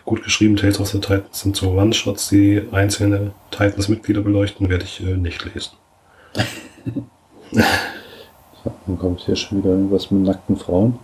gut 0.06 0.24
geschrieben. 0.24 0.56
Tales 0.56 0.80
of 0.80 0.88
the 0.88 1.00
Titans 1.00 1.40
sind 1.40 1.54
so 1.54 1.72
One-Shots, 1.72 2.30
die 2.30 2.62
einzelne 2.72 3.32
Titans-Mitglieder 3.50 4.22
beleuchten, 4.22 4.70
werde 4.70 4.84
ich 4.84 5.00
äh, 5.00 5.16
nicht 5.16 5.44
lesen. 5.44 5.72
Dann 8.64 8.98
kommt 8.98 9.20
hier 9.20 9.36
schon 9.36 9.58
wieder 9.58 9.70
irgendwas 9.70 10.10
mit 10.10 10.22
nackten 10.22 10.56
Frauen. 10.56 10.98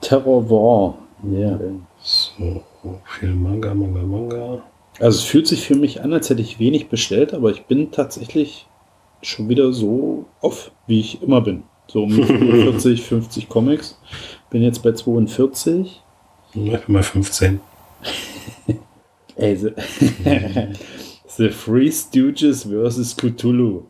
Terror 0.00 0.48
War. 0.50 0.94
Yeah. 1.24 1.58
So, 2.02 2.62
viel 3.04 3.34
Manga, 3.34 3.74
Manga, 3.74 4.02
Manga. 4.02 4.62
Also 4.98 5.18
es 5.18 5.24
fühlt 5.24 5.46
sich 5.46 5.66
für 5.66 5.74
mich 5.74 6.02
an, 6.02 6.12
als 6.12 6.30
hätte 6.30 6.42
ich 6.42 6.58
wenig 6.58 6.88
bestellt, 6.88 7.34
aber 7.34 7.50
ich 7.50 7.64
bin 7.64 7.90
tatsächlich 7.90 8.66
schon 9.22 9.48
wieder 9.48 9.72
so 9.72 10.26
off, 10.40 10.70
wie 10.86 11.00
ich 11.00 11.22
immer 11.22 11.40
bin. 11.40 11.64
So 11.88 12.04
um 12.04 12.10
40, 12.10 13.02
50 13.02 13.48
Comics. 13.48 13.98
Bin 14.50 14.62
jetzt 14.62 14.82
bei 14.82 14.92
42. 14.92 16.02
Ich 16.54 16.80
bin 16.84 16.94
bei 16.94 17.02
15. 17.02 17.60
Ey, 19.36 19.56
the, 19.56 19.72
the 21.28 21.50
Three 21.50 21.90
Stooges 21.90 22.64
versus 22.64 23.14
Cthulhu. 23.14 23.84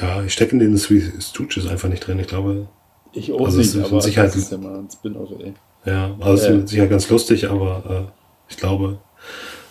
Ja, 0.00 0.22
ich 0.24 0.32
stecke 0.32 0.52
in 0.52 0.58
den 0.58 0.76
Stooges 0.78 1.66
einfach 1.66 1.88
nicht 1.88 2.06
drin. 2.06 2.18
Ich 2.18 2.26
glaube, 2.26 2.68
Ich 3.12 3.32
auch 3.32 3.46
Also 3.46 3.58
nicht, 3.58 3.74
ist 3.74 3.76
aber 3.84 4.00
Sicherheit- 4.02 4.28
das 4.30 4.36
ist 4.36 4.52
ja 4.52 4.58
mal 4.58 4.78
ein 4.78 4.88
Spin-off, 4.92 5.30
ey. 5.42 5.54
ja, 5.86 6.14
also 6.20 6.42
es 6.42 6.48
Ja. 6.48 6.54
ist 6.58 6.68
sicher 6.68 6.86
ganz 6.86 7.08
lustig, 7.08 7.48
aber 7.48 7.82
äh, 8.08 8.12
ich 8.50 8.56
glaube, 8.58 8.98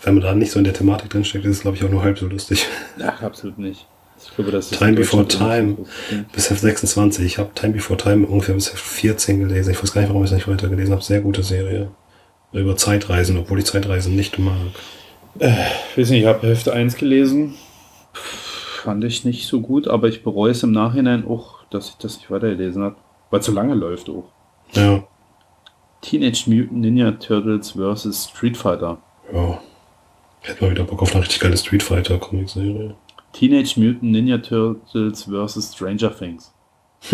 wenn 0.01 0.15
man 0.15 0.23
da 0.23 0.33
nicht 0.33 0.51
so 0.51 0.57
in 0.59 0.65
der 0.65 0.73
Thematik 0.73 1.09
drin 1.11 1.23
steckt, 1.25 1.45
ist 1.45 1.57
es, 1.57 1.61
glaube 1.61 1.77
ich, 1.77 1.83
auch 1.83 1.89
nur 1.89 2.01
halb 2.01 2.17
so 2.17 2.25
lustig. 2.27 2.65
Ach, 3.03 3.21
absolut 3.21 3.59
nicht. 3.59 3.85
Ich 4.23 4.33
glaube, 4.35 4.49
das 4.51 4.71
ist 4.71 4.79
Time 4.79 4.93
Before 4.93 5.27
Time. 5.27 5.77
Bis 6.33 6.49
Heft 6.49 6.61
26. 6.61 7.23
Ich 7.25 7.37
habe 7.37 7.51
Time 7.53 7.73
Before 7.73 7.97
Time 7.97 8.25
ungefähr 8.25 8.55
bis 8.55 8.71
Heft 8.73 8.83
14 8.83 9.39
gelesen. 9.41 9.71
Ich 9.71 9.83
weiß 9.83 9.93
gar 9.93 10.01
nicht, 10.01 10.09
warum 10.09 10.23
ich 10.23 10.31
es 10.31 10.35
nicht 10.35 10.47
weiter 10.47 10.67
gelesen 10.69 10.93
habe. 10.93 11.03
Sehr 11.03 11.21
gute 11.21 11.43
Serie. 11.43 11.91
Über 12.53 12.75
Zeitreisen, 12.77 13.37
obwohl 13.37 13.59
ich 13.59 13.65
Zeitreisen 13.65 14.15
nicht 14.15 14.39
mag. 14.39 14.55
Ich 15.37 15.97
weiß 15.97 16.09
nicht, 16.09 16.21
ich 16.21 16.25
habe 16.25 16.47
Hälfte 16.47 16.73
1 16.73 16.95
gelesen. 16.95 17.53
Fand 18.85 19.03
ich 19.03 19.25
nicht 19.25 19.47
so 19.47 19.61
gut, 19.61 19.87
aber 19.87 20.07
ich 20.07 20.23
bereue 20.23 20.51
es 20.51 20.61
im 20.61 20.71
Nachhinein 20.71 21.27
auch, 21.27 21.63
dass 21.71 21.89
ich 21.89 21.95
das 21.97 22.17
nicht 22.17 22.29
weitergelesen 22.29 22.83
habe. 22.83 22.95
Weil 23.31 23.41
so 23.41 23.51
lange 23.51 23.73
läuft 23.73 24.07
auch. 24.11 24.25
Ja. 24.73 25.03
Teenage 26.01 26.43
Mutant 26.47 26.73
Ninja 26.81 27.11
Turtles 27.13 27.71
vs. 27.71 28.29
Street 28.29 28.55
Fighter. 28.55 28.99
Ja. 29.33 29.59
Hätte 30.41 30.63
mal 30.63 30.69
wieder 30.71 30.83
Bock 30.83 31.01
auf 31.01 31.13
eine 31.15 31.23
richtig 31.23 31.39
geile 31.39 31.57
Street 31.57 31.81
Fighter 31.81 32.19
Comic-Serie. 32.19 32.93
Teenage 33.33 33.79
Mutant 33.79 34.03
Ninja 34.03 34.37
Turtles 34.37 35.23
vs. 35.23 35.73
Stranger 35.73 36.15
Things. 36.15 36.53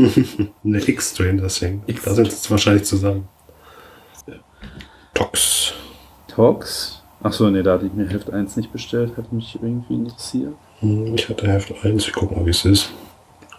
Eine 0.64 0.78
X-Stranger 0.86 1.48
Thing. 1.48 1.84
X- 1.88 2.04
Da 2.04 2.14
sind 2.14 2.28
es 2.28 2.52
wahrscheinlich 2.52 2.84
zusammen. 2.84 3.28
Tox. 5.14 5.74
Talks. 6.28 7.02
Achso, 7.24 7.50
nee, 7.50 7.64
da 7.64 7.74
hatte 7.74 7.86
ich 7.86 7.94
mir 7.94 8.08
Heft 8.10 8.30
1 8.32 8.56
nicht 8.58 8.72
bestellt, 8.72 9.16
hat 9.18 9.32
mich 9.32 9.56
irgendwie 9.62 9.94
interessiert. 9.96 10.54
Hm, 10.82 11.16
Ich 11.16 11.28
hatte 11.30 11.48
Heft 11.48 11.74
1. 11.84 12.06
Wir 12.08 12.14
gucken 12.14 12.38
mal, 12.38 12.46
wie 12.46 12.50
es 12.52 12.66
ist. 12.66 12.92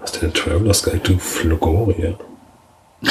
Was 0.00 0.12
ist 0.12 0.22
denn 0.22 0.32
Traveler's 0.34 0.82
Guide 0.82 1.02
to 1.02 1.16
Flogoria? 1.18 2.14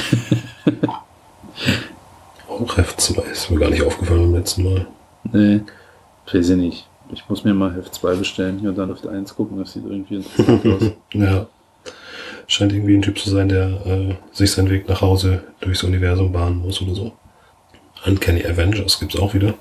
Auch 2.48 2.78
Heft 2.78 3.00
2. 3.02 3.22
Ist 3.32 3.50
mir 3.50 3.60
gar 3.60 3.70
nicht 3.70 3.84
aufgefallen 3.84 4.24
beim 4.32 4.36
letzten 4.36 4.64
Mal. 4.64 4.88
Nee, 5.32 5.62
weiß 6.32 6.50
ich 6.50 6.58
nicht. 6.58 6.88
Ich 7.14 7.28
muss 7.30 7.44
mir 7.44 7.54
mal 7.54 7.74
Heft 7.76 7.94
2 7.96 8.16
bestellen 8.16 8.60
hier 8.60 8.70
und 8.70 8.78
dann 8.78 8.90
Heft 8.90 9.06
1 9.08 9.36
gucken, 9.36 9.58
das 9.60 9.74
sieht 9.74 9.86
irgendwie 9.86 10.16
interessant 10.16 10.66
aus. 10.66 10.84
Ja. 11.14 11.48
Scheint 12.48 12.74
irgendwie 12.74 12.96
ein 12.98 13.02
Typ 13.02 13.18
zu 13.18 13.30
sein, 13.30 13.48
der 13.48 13.86
äh, 13.86 14.16
sich 14.34 14.52
seinen 14.52 14.70
Weg 14.70 14.90
nach 14.90 15.00
Hause 15.02 15.44
durchs 15.62 15.84
Universum 15.84 16.32
bahnen 16.34 16.62
muss 16.62 16.82
oder 16.82 16.94
so. 16.96 17.12
Uncanny 18.06 18.46
Avengers 18.46 19.00
gibt's 19.00 19.18
auch 19.18 19.34
wieder. 19.34 19.54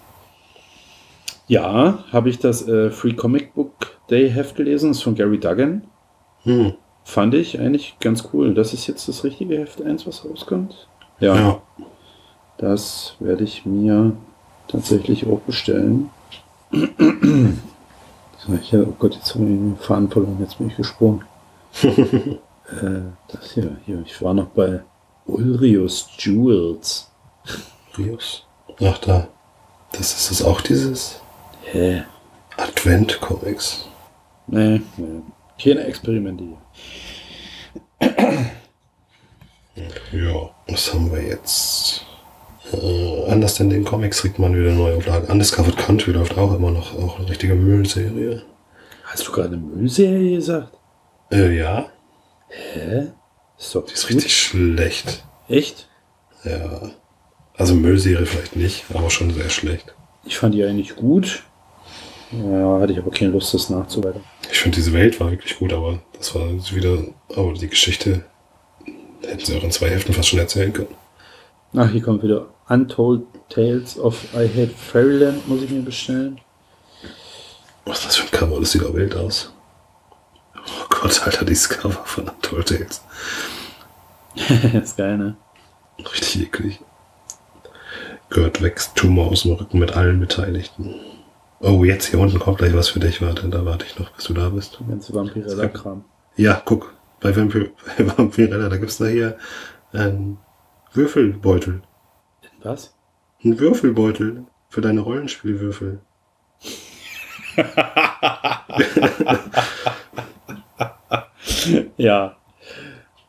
Ja, 1.47 2.03
habe 2.11 2.31
ich 2.31 2.39
das 2.41 2.67
äh, 2.67 2.91
Free 2.91 3.13
Comic 3.13 3.55
Book 3.55 3.73
Day 4.11 4.31
Heft 4.31 4.57
gelesen, 4.57 4.91
ist 4.91 5.03
von 5.03 5.15
Gary 5.15 5.39
Duggan. 5.39 5.83
Hm. 6.43 6.75
Fand 7.05 7.35
ich 7.35 7.59
eigentlich 7.59 7.97
ganz 8.01 8.29
cool. 8.33 8.55
Das 8.55 8.73
ist 8.73 8.87
jetzt 8.87 9.09
das 9.09 9.25
richtige 9.25 9.59
Heft 9.59 9.83
1, 9.83 10.07
was 10.07 10.25
rauskommt. 10.25 10.89
Ja, 11.19 11.35
Ja. 11.37 11.63
das 12.59 13.15
werde 13.21 13.45
ich 13.45 13.65
mir 13.67 14.13
tatsächlich 14.69 15.27
auch 15.27 15.41
bestellen. 15.41 16.11
Hier, 18.63 18.87
oh 18.89 18.95
Gott, 18.99 19.15
jetzt 19.15 19.35
habe 19.35 19.45
ich 19.45 19.51
den 19.51 19.77
Faden 19.79 20.11
verloren, 20.11 20.39
jetzt 20.41 20.57
bin 20.59 20.69
ich 20.69 20.77
gesprungen. 20.77 21.25
äh, 21.83 22.39
das 23.29 23.53
hier, 23.53 23.77
hier, 23.85 24.03
ich 24.05 24.21
war 24.23 24.33
noch 24.35 24.47
bei 24.47 24.81
Ulrius 25.27 26.09
Jewels. 26.19 27.11
Rios. 27.99 28.47
Ach 28.83 28.99
da. 28.99 29.29
Das 29.93 30.15
ist 30.15 30.31
es 30.31 30.43
auch 30.43 30.61
dieses 30.63 31.21
Hä? 31.65 32.03
Advent-Comics. 32.57 33.90
Nee, 34.51 34.81
nee. 34.97 35.23
Keine 35.63 35.85
Experimente 35.85 36.45
hier. 36.45 36.59
Ja, 40.13 40.51
was 40.67 40.93
haben 40.93 41.13
wir 41.13 41.23
jetzt? 41.23 42.05
Äh, 42.73 43.31
anders 43.31 43.55
denn 43.57 43.71
den 43.71 43.85
Comics 43.85 44.23
kriegt 44.23 44.39
man 44.39 44.55
wieder 44.55 44.73
neue 44.73 44.97
Auflagen. 44.97 45.29
Undiscovered 45.29 45.77
Country 45.77 46.13
läuft 46.13 46.37
auch 46.37 46.55
immer 46.55 46.71
noch. 46.71 46.97
Auch 46.99 47.19
eine 47.19 47.29
richtige 47.29 47.55
Müllserie. 47.55 48.43
Hast 49.05 49.27
du 49.27 49.33
gerade 49.33 49.57
Müllserie 49.57 50.37
gesagt? 50.37 50.77
Äh, 51.31 51.57
ja. 51.57 51.87
Hä? 52.49 53.09
Ist 53.59 53.75
doch 53.75 53.85
Die 53.87 53.95
ist 53.95 54.09
richtig 54.09 54.37
schlecht. 54.37 55.25
Echt? 55.49 55.89
Ja. 56.45 56.91
Also 57.57 57.75
Müllserie 57.75 58.27
vielleicht 58.27 58.57
nicht, 58.57 58.85
aber 58.93 59.11
schon 59.11 59.33
sehr 59.33 59.51
schlecht. 59.51 59.95
Ich 60.25 60.39
fand 60.39 60.55
die 60.55 60.65
eigentlich 60.65 60.97
gut. 60.97 61.45
Ja, 62.33 62.81
hatte 62.81 62.93
ich 62.93 62.99
aber 62.99 63.11
keine 63.11 63.33
Lust, 63.33 63.55
das 63.55 63.71
nachzuweiter. 63.71 64.21
Ich 64.51 64.61
finde, 64.61 64.77
diese 64.77 64.93
Welt 64.93 65.19
war 65.19 65.31
wirklich 65.31 65.59
gut, 65.59 65.73
aber 65.73 66.01
das 66.17 66.35
war 66.35 66.49
wieder, 66.75 66.99
aber 67.35 67.53
die 67.55 67.69
Geschichte 67.69 68.25
hätten 69.23 69.45
sie 69.45 69.57
auch 69.57 69.65
in 69.65 69.73
zwei 69.73 69.91
Heften 69.91 70.15
fast 70.15 70.29
schon 70.29 70.39
erzählen 70.39 70.73
können. 70.73 70.95
Ach, 71.77 71.91
hier 71.91 72.03
kommt 72.03 72.23
wieder 72.23 72.47
Untold 72.69 73.23
Tales 73.49 73.99
of 73.99 74.17
I 74.35 74.49
Hate 74.49 74.75
Fairyland, 74.77 75.47
muss 75.49 75.63
ich 75.63 75.71
mir 75.71 75.83
bestellen. 75.83 76.41
Was 77.85 78.01
ist 78.01 78.07
das 78.07 78.17
für 78.17 78.27
ein 78.27 78.31
Cover? 78.31 78.61
Das 78.61 78.73
sieht 78.73 78.85
auch 78.85 78.95
wild 78.95 79.17
aus. 79.17 79.53
Oh 80.57 80.87
Gott, 80.89 81.23
Alter, 81.25 81.45
dieses 81.45 81.69
Cover 81.69 82.05
von 82.05 82.29
Untold 82.29 82.69
Tales. 82.69 83.03
ist 84.83 84.97
geil, 84.97 85.19
ne? 85.19 85.37
Richtig 85.99 86.43
eklig. 86.43 86.81
Gehört 88.29 88.63
wächst 88.63 88.95
Tumor 88.95 89.29
aus 89.33 89.43
dem 89.43 89.53
Rücken 89.53 89.81
mit 89.81 89.97
allen 89.97 90.21
Beteiligten. 90.21 90.95
Oh, 91.61 91.85
jetzt 91.85 92.07
hier 92.07 92.19
unten 92.19 92.39
kommt 92.39 92.59
gleich 92.59 92.75
was 92.75 92.89
für 92.89 93.01
dich. 93.01 93.21
Warte, 93.21 93.49
da 93.49 93.65
warte 93.65 93.85
ich 93.85 93.99
noch, 93.99 94.11
bis 94.11 94.25
du 94.25 94.35
da 94.35 94.49
bist. 94.49 94.79
Ganze 94.89 95.15
Vampirella-Kram. 95.15 96.05
Ja, 96.37 96.63
guck, 96.65 96.95
bei 97.21 97.37
Vampir 97.37 97.71
Vampirella, 97.99 98.69
da 98.69 98.77
gibt's 98.79 98.97
da 98.99 99.07
hier 99.07 99.37
einen 99.93 100.39
Würfelbeutel. 100.93 101.83
Was? 102.63 102.95
Ein 103.45 103.59
Würfelbeutel 103.59 104.47
für 104.69 104.81
deine 104.81 105.01
Rollenspielwürfel. 105.01 106.01
Ja. 111.97 112.37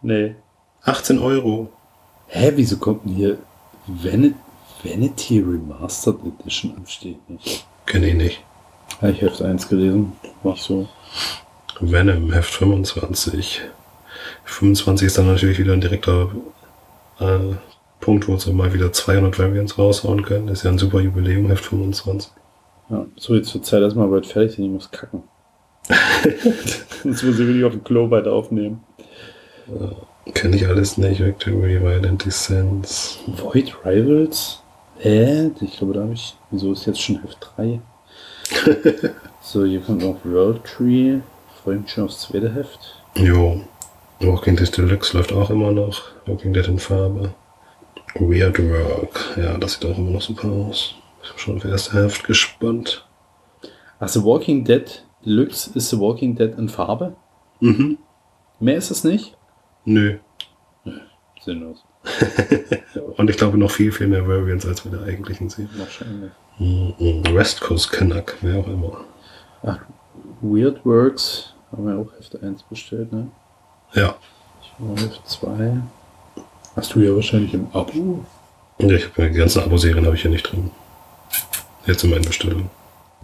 Nee. 0.01 0.35
18 0.83 1.19
Euro. 1.19 1.71
Hä, 2.27 2.53
wieso 2.55 2.77
kommt 2.77 3.03
denn 3.05 3.13
hier 3.13 3.37
Van 3.85 4.35
Vanity 4.83 5.39
Remastered 5.39 6.19
Edition? 6.25 6.81
Steht 6.87 7.29
nicht. 7.29 7.67
Kenn 7.91 8.03
ich 8.03 8.13
nicht. 8.13 8.41
Habe 9.01 9.11
ich 9.11 9.21
Heft 9.21 9.41
1 9.41 9.67
gelesen. 9.67 10.13
War 10.43 10.55
so. 10.55 10.87
Venom, 11.81 12.31
Heft 12.31 12.53
25. 12.53 13.63
25 14.45 15.07
ist 15.07 15.17
dann 15.17 15.25
natürlich 15.25 15.59
wieder 15.59 15.73
ein 15.73 15.81
direkter 15.81 16.31
äh, 17.19 17.53
Punkt, 17.99 18.29
wo 18.29 18.37
sie 18.37 18.53
mal 18.53 18.73
wieder 18.73 18.93
200 18.93 19.37
Variants 19.37 19.77
raushauen 19.77 20.23
können. 20.23 20.47
Ist 20.47 20.63
ja 20.63 20.71
ein 20.71 20.77
super 20.77 21.01
Jubiläum, 21.01 21.47
Heft 21.49 21.65
25. 21.65 22.31
Ja, 22.91 23.05
so, 23.17 23.35
jetzt 23.35 23.53
wird 23.53 23.65
Zeit, 23.65 23.81
dass 23.81 23.93
mal 23.93 24.07
bald 24.07 24.25
fertig 24.25 24.53
sind. 24.53 24.63
Ich 24.63 24.71
muss 24.71 24.89
kacken. 24.89 25.23
Sonst 27.03 27.23
muss 27.23 27.39
ich 27.39 27.45
wirklich 27.45 27.65
auf 27.65 27.73
dem 27.73 27.83
Klo 27.83 28.09
weiter 28.09 28.31
aufnehmen. 28.31 28.81
Kenne 30.33 30.55
ich 30.55 30.65
alles 30.65 30.97
nicht. 30.97 31.19
Victory, 31.19 31.81
Violent 31.81 32.23
Descents. 32.23 33.19
Void 33.27 33.75
Rivals? 33.83 34.60
Hä? 35.01 35.49
Ich 35.61 35.77
glaube, 35.77 35.93
da 35.93 36.01
habe 36.01 36.13
ich. 36.13 36.35
Wieso 36.51 36.73
ist 36.73 36.85
jetzt 36.85 37.01
schon 37.01 37.23
Heft 37.23 37.39
3? 37.55 37.81
so, 39.41 39.65
hier 39.65 39.81
kommt 39.81 40.03
noch 40.03 40.23
World 40.23 40.63
Tree. 40.63 41.19
Freue 41.63 41.77
mich 41.77 41.91
schon 41.91 42.03
aufs 42.03 42.21
zweite 42.21 42.53
Heft. 42.53 43.01
Jo. 43.15 43.61
Walking 44.19 44.55
Dead 44.55 44.77
Deluxe 44.77 45.17
läuft 45.17 45.33
auch 45.33 45.49
immer 45.49 45.71
noch. 45.71 46.03
Walking 46.27 46.53
Dead 46.53 46.67
in 46.67 46.77
Farbe. 46.77 47.33
Weird 48.19 48.59
Work. 48.59 49.37
Ja, 49.37 49.57
das 49.57 49.73
sieht 49.73 49.85
auch 49.85 49.97
immer 49.97 50.11
noch 50.11 50.21
super 50.21 50.49
aus. 50.49 50.93
Ich 51.23 51.29
bin 51.29 51.39
schon 51.39 51.55
auf 51.55 51.63
das 51.63 51.71
erste 51.71 51.93
Heft 51.93 52.23
gespannt. 52.25 53.07
Ach, 53.99 54.07
The 54.07 54.23
Walking 54.23 54.63
Dead 54.63 55.03
Deluxe 55.25 55.71
ist 55.73 55.89
The 55.89 55.99
Walking 55.99 56.35
Dead 56.35 56.55
in 56.59 56.69
Farbe? 56.69 57.15
Mhm. 57.59 57.97
Mehr 58.59 58.77
ist 58.77 58.91
es 58.91 59.03
nicht? 59.03 59.35
Nö. 59.83 60.19
Sinnlos. 61.43 61.83
Und 63.17 63.29
ich 63.29 63.37
glaube 63.37 63.57
noch 63.57 63.71
viel, 63.71 63.91
viel 63.91 64.07
mehr 64.07 64.27
Variants 64.27 64.65
als 64.65 64.83
mit 64.85 64.93
der 64.93 65.03
eigentlichen 65.03 65.49
Serie. 65.49 65.69
Wahrscheinlich. 65.77 66.31
Mhm. 66.59 67.23
West 67.35 67.61
Coast 67.61 67.91
Canuck, 67.91 68.35
wer 68.41 68.59
auch 68.59 68.67
immer. 68.67 69.01
Ach, 69.63 69.79
Weird 70.41 70.85
Works 70.85 71.53
haben 71.71 71.87
wir 71.87 71.97
auch 71.97 72.07
Heft 72.17 72.41
1 72.41 72.63
bestellt, 72.63 73.11
ne? 73.11 73.27
Ja. 73.93 74.15
Ich 74.61 74.71
war 74.79 74.97
Heft 74.97 75.27
2. 75.27 75.77
Hast 76.75 76.95
du 76.95 76.99
ja 76.99 77.15
wahrscheinlich 77.15 77.53
im 77.53 77.67
Abo. 77.73 78.25
Ja, 78.79 78.95
ich 78.95 79.05
hab, 79.05 79.15
die 79.15 79.29
ganzen 79.31 79.61
Abo-Serien 79.61 80.05
habe 80.05 80.15
ich 80.15 80.21
hier 80.21 80.31
nicht 80.31 80.51
drin. 80.51 80.71
Jetzt 81.85 82.03
in 82.03 82.09
meinen 82.09 82.25
Bestellungen. 82.25 82.69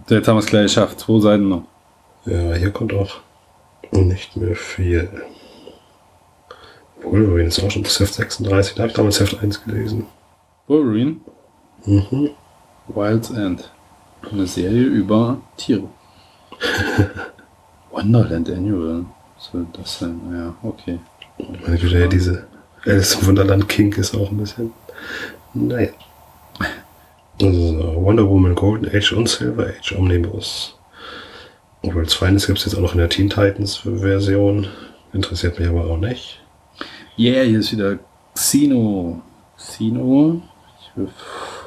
Jetzt 0.10 0.28
haben 0.28 0.36
wir 0.36 0.40
es 0.40 0.46
gleich 0.46 0.64
geschafft. 0.64 1.00
Zwei 1.00 1.20
Seiten 1.20 1.50
noch. 1.50 1.64
Ja, 2.26 2.54
hier 2.54 2.72
kommt 2.72 2.94
auch 2.94 3.18
nicht 3.92 4.36
mehr 4.36 4.56
viel. 4.56 5.10
Wolverine 7.04 7.48
ist 7.48 7.64
auch 7.64 7.72
schon 7.72 7.84
bis 7.84 8.00
Heft 8.00 8.14
36. 8.16 8.76
Da 8.76 8.82
habe 8.82 8.90
ich 8.90 8.96
damals 8.96 9.20
Heft 9.20 9.42
1 9.42 9.64
gelesen. 9.64 10.06
Wolverine, 10.68 11.18
Mhm. 11.86 12.32
Wild's 12.88 13.30
End. 13.30 13.72
Eine 14.30 14.48
Serie 14.48 14.84
über 14.84 15.40
Tiere. 15.58 15.88
Wonderland 17.92 18.50
Annual. 18.50 19.06
Soll 19.38 19.68
das 19.74 20.00
sein? 20.00 20.20
Ja, 20.34 20.56
okay. 20.68 21.00
Meine 21.38 21.78
Güte, 21.78 22.00
ja, 22.00 22.08
diese 22.08 22.48
Alice 22.86 23.16
im 23.16 23.28
Wunderland 23.28 23.70
King 23.70 23.94
ist 23.94 24.16
auch 24.16 24.32
ein 24.32 24.38
bisschen. 24.38 24.72
Naja. 25.54 25.90
Also 27.40 27.94
Wonder 27.96 28.28
Woman 28.28 28.56
Golden 28.56 28.88
Age 28.94 29.14
und 29.14 29.30
Silver 29.30 29.68
Age 29.68 29.94
Omnibus. 29.96 30.76
Obwohl 31.84 32.04
das 32.04 32.16
Feines 32.16 32.48
gibt 32.48 32.58
es 32.58 32.66
jetzt 32.66 32.76
auch 32.76 32.82
noch 32.82 32.94
in 32.94 32.98
der 32.98 33.10
Teen 33.10 33.30
Titans 33.30 33.78
Version. 33.78 34.68
Interessiert 35.14 35.60
mich 35.60 35.68
aber 35.70 35.86
auch 35.86 35.98
nicht. 35.98 36.42
Yeah, 37.20 37.42
hier 37.42 37.60
ist 37.60 37.72
wieder 37.72 37.98
Xeno. 38.36 39.24
Xeno. 39.58 40.40
Ich 40.80 40.96
will 40.96 41.10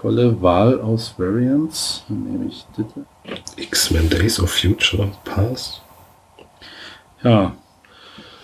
volle 0.00 0.40
Wahl 0.40 0.80
aus 0.80 1.14
Variants. 1.18 2.04
Dann 2.08 2.22
nehme 2.22 2.46
ich 2.46 2.64
das. 2.76 2.86
X-Men 3.56 4.08
Days 4.08 4.38
of 4.38 4.48
Future 4.48 5.10
Past. 5.24 5.82
Ja. 7.24 7.56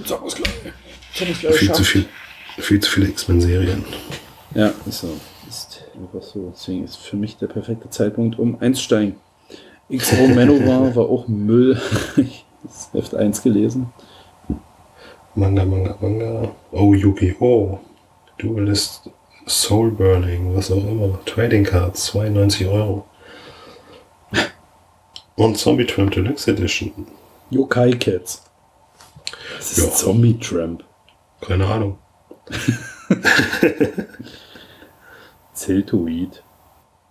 Sag 0.05 0.24
was 0.24 0.35
gleich. 0.35 0.51
Viel 1.12 1.73
zu 1.73 1.85
viel. 1.85 2.09
Viel 2.59 2.81
zu 2.81 2.91
viele 2.91 3.09
X-Men-Serien. 3.09 3.85
Ja, 4.57 4.73
ist 4.85 5.03
so. 5.03 5.16
Ist 5.49 5.85
einfach 5.95 6.27
so. 6.27 6.53
Deswegen 6.57 6.85
ist 6.85 6.97
für 6.97 7.16
mich 7.16 7.37
der 7.37 7.47
perfekte 7.47 7.89
Zeitpunkt, 7.89 8.37
um 8.37 8.61
einzusteigen. 8.61 9.15
XO 9.89 10.27
Manowar 10.27 10.97
war 10.97 11.09
auch 11.09 11.28
Müll. 11.28 11.81
Ich 12.16 12.45
habe 12.95 13.05
das 13.05 13.11
Heft 13.12 13.15
1 13.15 13.43
gelesen. 13.45 13.93
Manga, 15.36 15.64
Manga, 15.64 15.96
Manga. 16.00 16.50
Oh, 16.72 16.94
Yu-Gi-Oh! 16.94 17.78
Duelist 18.38 19.10
Soul 19.46 19.90
Burning, 19.90 20.54
was 20.56 20.70
auch 20.70 20.76
immer. 20.84 21.18
Trading 21.26 21.62
Cards, 21.64 22.06
92 22.06 22.66
Euro. 22.66 23.04
Und 25.36 25.58
Zombie 25.58 25.84
Tramp 25.86 26.12
Deluxe 26.12 26.48
Edition. 26.50 27.06
Yokai 27.50 27.90
Cats. 27.92 28.42
Das 29.56 29.72
ist 29.72 29.84
Ja. 29.84 29.90
Zombie 29.92 30.38
Tramp. 30.38 30.82
Keine 31.42 31.66
Ahnung. 31.66 31.98
Zeltoid. 35.52 36.42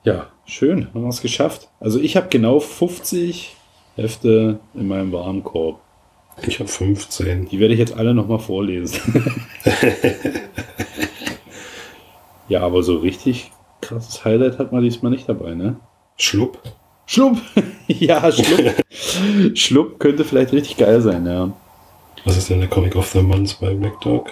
Ja, 0.04 0.28
schön. 0.46 0.88
Haben 0.94 1.04
wir 1.04 1.10
es 1.10 1.22
geschafft. 1.22 1.70
Also 1.80 2.00
ich 2.00 2.18
habe 2.18 2.28
genau 2.30 2.60
50 2.60 3.56
Hefte 3.96 4.60
in 4.74 4.88
meinem 4.88 5.12
Warenkorb. 5.12 5.80
Ich 6.42 6.60
habe 6.60 6.70
15. 6.70 7.48
Die 7.48 7.60
werde 7.60 7.74
ich 7.74 7.80
jetzt 7.80 7.96
alle 7.96 8.14
nochmal 8.14 8.40
vorlesen. 8.40 9.00
ja, 12.50 12.62
aber 12.62 12.84
so 12.84 12.98
richtig 12.98 13.52
krasses 13.82 14.26
Highlight 14.26 14.60
hat 14.60 14.72
man 14.72 14.84
diesmal 14.84 15.12
nicht 15.12 15.30
dabei, 15.30 15.56
ne? 15.56 15.78
Schlupp. 16.18 16.62
Schlupp! 17.06 17.38
ja, 17.88 18.32
Schlupp. 18.32 18.76
Schlupp 19.58 20.00
könnte 20.00 20.26
vielleicht 20.26 20.54
richtig 20.54 20.78
geil 20.78 21.02
sein, 21.02 21.26
ja. 21.26 21.52
Was 22.26 22.38
ist 22.38 22.50
denn 22.50 22.60
der 22.60 22.70
Comic 22.70 22.96
of 22.96 23.08
the 23.10 23.22
Month 23.22 23.60
bei 23.60 23.74
Black 23.74 24.02
Dog? 24.02 24.32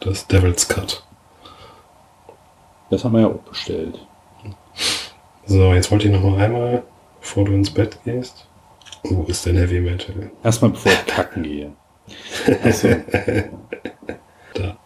Das 0.00 0.26
Devil's 0.26 0.66
Cut. 0.66 1.04
Das 2.90 3.04
haben 3.04 3.12
wir 3.12 3.20
ja 3.20 3.28
auch 3.28 3.42
bestellt. 3.42 3.98
So, 5.46 5.72
jetzt 5.72 5.90
wollte 5.90 6.08
ich 6.08 6.12
noch 6.12 6.22
mal 6.22 6.38
einmal, 6.40 6.82
bevor 7.20 7.44
du 7.44 7.52
ins 7.52 7.70
Bett 7.70 7.98
gehst. 8.04 8.46
Wo 9.04 9.24
ist 9.24 9.46
denn 9.46 9.56
Heavy 9.56 9.80
Metal? 9.80 10.30
Erstmal 10.44 10.70
bevor 10.72 10.92
ich 10.92 11.06
kacken 11.06 11.42
gehe. 11.42 11.72
Achso. 12.64 12.88
Da. 14.54 14.76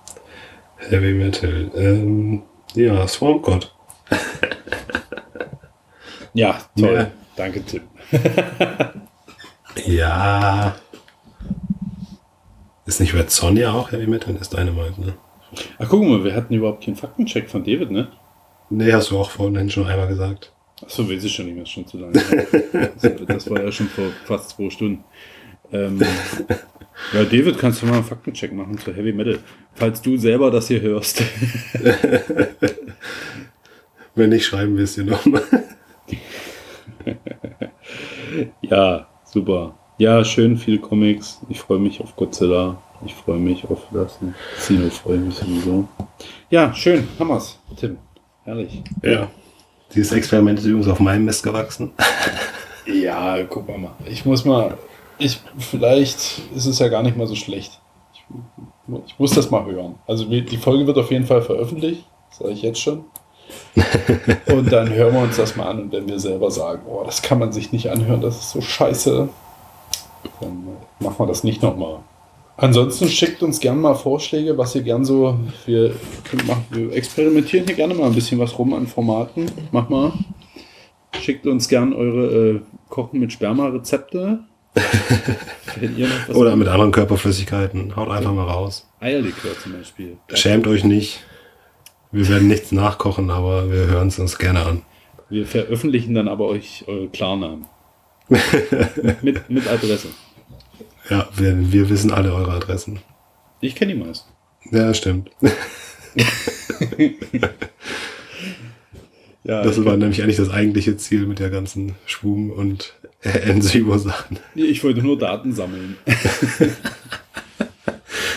Heavy 0.77 1.15
Metal. 1.15 1.71
Ähm, 1.75 2.43
ja, 2.75 3.09
Swamp 3.09 3.43
God. 3.43 3.75
Ja, 6.35 6.59
toll. 6.77 6.95
Ja. 6.97 7.11
Danke, 7.37 7.65
Tim. 7.65 7.83
Ja. 9.87 10.75
Ist 12.87 13.01
nicht 13.01 13.15
Red 13.15 13.31
Sonja 13.31 13.73
auch 13.73 13.93
Heavy 13.93 14.09
Metal? 14.09 14.35
Ist 14.37 14.53
Dynamite, 14.53 15.01
ne? 15.01 15.15
Ach, 15.79 15.89
guck 15.89 16.03
mal, 16.03 16.25
wir 16.25 16.35
hatten 16.35 16.53
überhaupt 16.55 16.85
keinen 16.85 16.97
Faktencheck 16.97 17.49
von 17.49 17.63
David, 17.63 17.93
ne? 17.93 18.09
Nee, 18.69 18.93
hast 18.93 19.11
du 19.11 19.19
auch 19.19 19.31
vorhin 19.31 19.71
schon 19.71 19.87
einmal 19.87 20.09
gesagt. 20.09 20.53
Achso, 20.83 21.09
weiß 21.09 21.25
ich 21.25 21.35
schon 21.35 21.47
nicht 21.47 21.55
mehr, 21.55 21.63
ist 21.63 21.71
schon 21.71 21.87
zu 21.87 21.99
lange. 21.99 22.21
her. 22.21 22.91
das, 23.01 23.13
das 23.27 23.51
war 23.51 23.63
ja 23.63 23.71
schon 23.71 23.89
vor 23.89 24.07
fast 24.25 24.51
zwei 24.51 24.71
Stunden. 24.71 25.05
Ähm, 25.73 26.01
ja, 27.13 27.25
David, 27.25 27.59
kannst 27.59 27.83
du 27.83 27.87
mal 27.87 27.95
einen 27.95 28.05
Faktencheck 28.05 28.53
machen 28.53 28.79
zu 28.79 28.95
Heavy 28.95 29.13
Metal? 29.13 29.39
Falls 29.75 30.03
du 30.03 30.17
selber 30.17 30.51
das 30.51 30.69
hier 30.69 30.81
hörst. 30.81 31.23
Wenn 34.15 34.31
nicht, 34.31 34.47
schreiben 34.47 34.77
wir 34.77 34.85
es 34.85 34.95
dir 34.95 35.05
nochmal. 35.05 35.43
ja, 38.63 39.09
super. 39.25 39.77
Ja, 39.99 40.25
schön, 40.25 40.57
viele 40.57 40.79
Comics. 40.79 41.41
Ich 41.49 41.61
freue 41.61 41.79
mich 41.79 42.01
auf 42.01 42.15
Godzilla. 42.15 42.81
Ich 43.05 43.15
freue 43.15 43.39
mich 43.39 43.65
auf 43.69 43.83
das. 43.93 44.19
Sino 44.59 44.89
freue 44.91 45.19
mich 45.19 45.35
sowieso. 45.35 45.89
Ja, 46.51 46.73
schön. 46.75 47.09
Hammers, 47.19 47.59
Tim. 47.77 47.99
Herrlich. 48.45 48.83
Ja. 49.03 49.31
Dieses 49.95 50.13
Experiment 50.13 50.59
ist 50.59 50.65
übrigens 50.65 50.89
auf 50.89 51.01
meinem 51.01 51.25
Mist 51.25 51.43
gewachsen. 51.43 51.93
Ja, 52.87 53.43
guck 53.45 53.67
mal. 53.67 53.93
Ich 54.05 54.27
muss 54.27 54.45
mal. 54.45 54.77
Ich, 55.19 55.41
vielleicht 55.59 56.43
ist 56.55 56.67
es 56.67 56.79
ja 56.79 56.89
gar 56.89 57.03
nicht 57.03 57.17
mal 57.17 57.27
so 57.27 57.35
schlecht. 57.35 57.81
Ich, 58.13 58.25
ich 59.07 59.19
muss 59.19 59.33
das 59.33 59.51
mal 59.51 59.65
hören. 59.65 59.95
Also 60.07 60.27
die 60.27 60.57
Folge 60.59 60.87
wird 60.87 60.99
auf 60.99 61.11
jeden 61.11 61.27
Fall 61.27 61.41
veröffentlicht. 61.41 62.05
Sage 62.31 62.51
ich 62.51 62.61
jetzt 62.61 62.81
schon. 62.81 63.07
Und 64.47 64.71
dann 64.71 64.91
hören 64.91 65.15
wir 65.15 65.23
uns 65.23 65.37
das 65.37 65.57
mal 65.57 65.69
an. 65.69 65.85
Und 65.85 65.93
wenn 65.93 66.09
wir 66.09 66.19
selber 66.19 66.51
sagen, 66.51 66.83
oh, 66.87 67.03
das 67.05 67.23
kann 67.23 67.39
man 67.39 67.53
sich 67.53 67.73
nicht 67.73 67.91
anhören, 67.91 68.21
das 68.21 68.39
ist 68.39 68.51
so 68.51 68.61
scheiße, 68.61 69.29
dann 70.41 70.69
machen 71.01 71.19
wir 71.19 71.27
das 71.27 71.45
nicht 71.45 71.63
nochmal. 71.63 72.01
Ansonsten 72.57 73.09
schickt 73.09 73.43
uns 73.43 73.59
gerne 73.59 73.81
mal 73.81 73.95
Vorschläge, 73.95 74.57
was 74.57 74.75
ihr 74.75 74.83
gern 74.83 75.05
so. 75.05 75.39
Wir, 75.67 75.95
machen, 76.47 76.65
wir 76.71 76.93
experimentieren 76.93 77.67
hier 77.67 77.75
gerne 77.75 77.95
mal 77.95 78.07
ein 78.07 78.15
bisschen 78.15 78.39
was 78.39 78.57
rum 78.59 78.75
an 78.75 78.87
Formaten. 78.87 79.51
Mach 79.73 79.89
mal. 79.89 80.13
Schickt 81.21 81.47
uns 81.47 81.69
gern 81.69 81.93
eure 81.93 82.51
äh, 82.57 82.61
Kochen 82.89 83.21
mit 83.21 83.33
Sperma-Rezepte. 83.33 84.41
Oder 86.35 86.57
mit 86.57 86.69
anderen 86.69 86.93
Körperflüssigkeiten. 86.93 87.95
Haut 87.97 88.09
einfach 88.11 88.33
mal 88.33 88.45
raus. 88.45 88.89
Eierlikör 89.01 89.59
zum 89.61 89.73
Beispiel. 89.73 90.17
Schämt 90.33 90.67
euch 90.67 90.85
nicht. 90.85 91.25
Wir 92.13 92.29
werden 92.29 92.47
nichts 92.47 92.71
nachkochen, 92.71 93.31
aber 93.31 93.71
wir 93.71 93.87
hören 93.87 94.09
es 94.09 94.19
uns 94.21 94.39
gerne 94.39 94.65
an. 94.65 94.83
Wir 95.29 95.47
veröffentlichen 95.47 96.15
dann 96.15 96.29
aber 96.29 96.47
euch 96.47 96.85
eure 96.87 97.09
Klarnamen. 97.09 97.67
mit, 99.23 99.51
mit 99.51 99.69
Adresse. 99.69 100.09
Ja, 101.11 101.29
wir, 101.37 101.73
wir 101.73 101.89
wissen 101.91 102.11
alle 102.13 102.33
eure 102.35 102.53
Adressen. 102.53 103.01
Ich 103.61 103.75
kenne 103.75 103.95
die 103.95 104.01
meisten. 104.01 104.31
Ja, 104.71 104.93
stimmt. 104.95 105.31
Ja, 109.47 109.63
Das 109.63 109.85
war 109.85 109.97
nämlich 109.99 110.23
eigentlich 110.23 110.39
das 110.39 110.49
eigentliche 110.49 110.97
Ziel 110.97 111.27
mit 111.27 111.39
der 111.39 111.51
ganzen 111.51 111.97
Schwum- 112.07 112.51
und 112.51 112.95
Enzymo-Sachen. 113.23 114.39
ich 114.55 114.83
wollte 114.83 115.03
nur 115.03 115.19
Daten 115.19 115.53
sammeln. 115.53 115.97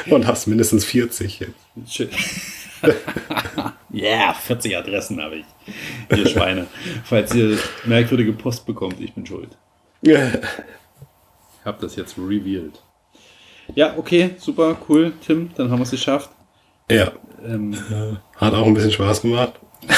Und 0.10 0.26
hast 0.26 0.48
mindestens 0.48 0.85
40 0.85 1.41
jetzt. 1.41 1.53
Shit. 1.94 2.10
Ja, 3.91 4.34
40 4.34 4.77
Adressen 4.77 5.22
habe 5.22 5.35
ich. 5.38 5.45
Ihr 6.18 6.27
Schweine. 6.27 6.68
Falls 7.03 7.35
ihr 7.35 7.57
merkwürdige 7.85 8.31
Post 8.31 8.65
bekommt, 8.65 9.02
ich 9.02 9.11
bin 9.14 9.26
schuld. 9.26 9.49
Habe 11.68 11.80
das 11.81 11.98
jetzt 11.98 12.18
revealed. 12.18 12.81
Ja, 13.76 13.94
okay, 13.98 14.31
super, 14.38 14.77
cool, 14.88 15.11
Tim, 15.19 15.49
dann 15.56 15.69
haben 15.69 15.80
wir 15.80 15.84
es 15.84 15.91
geschafft. 15.91 16.30
Ja, 16.89 17.11
Ähm, 17.45 17.76
hat 18.38 18.53
auch 18.53 18.65
ein 18.65 18.73
bisschen 18.73 18.94
Spaß 18.94 19.22
gemacht. 19.22 19.52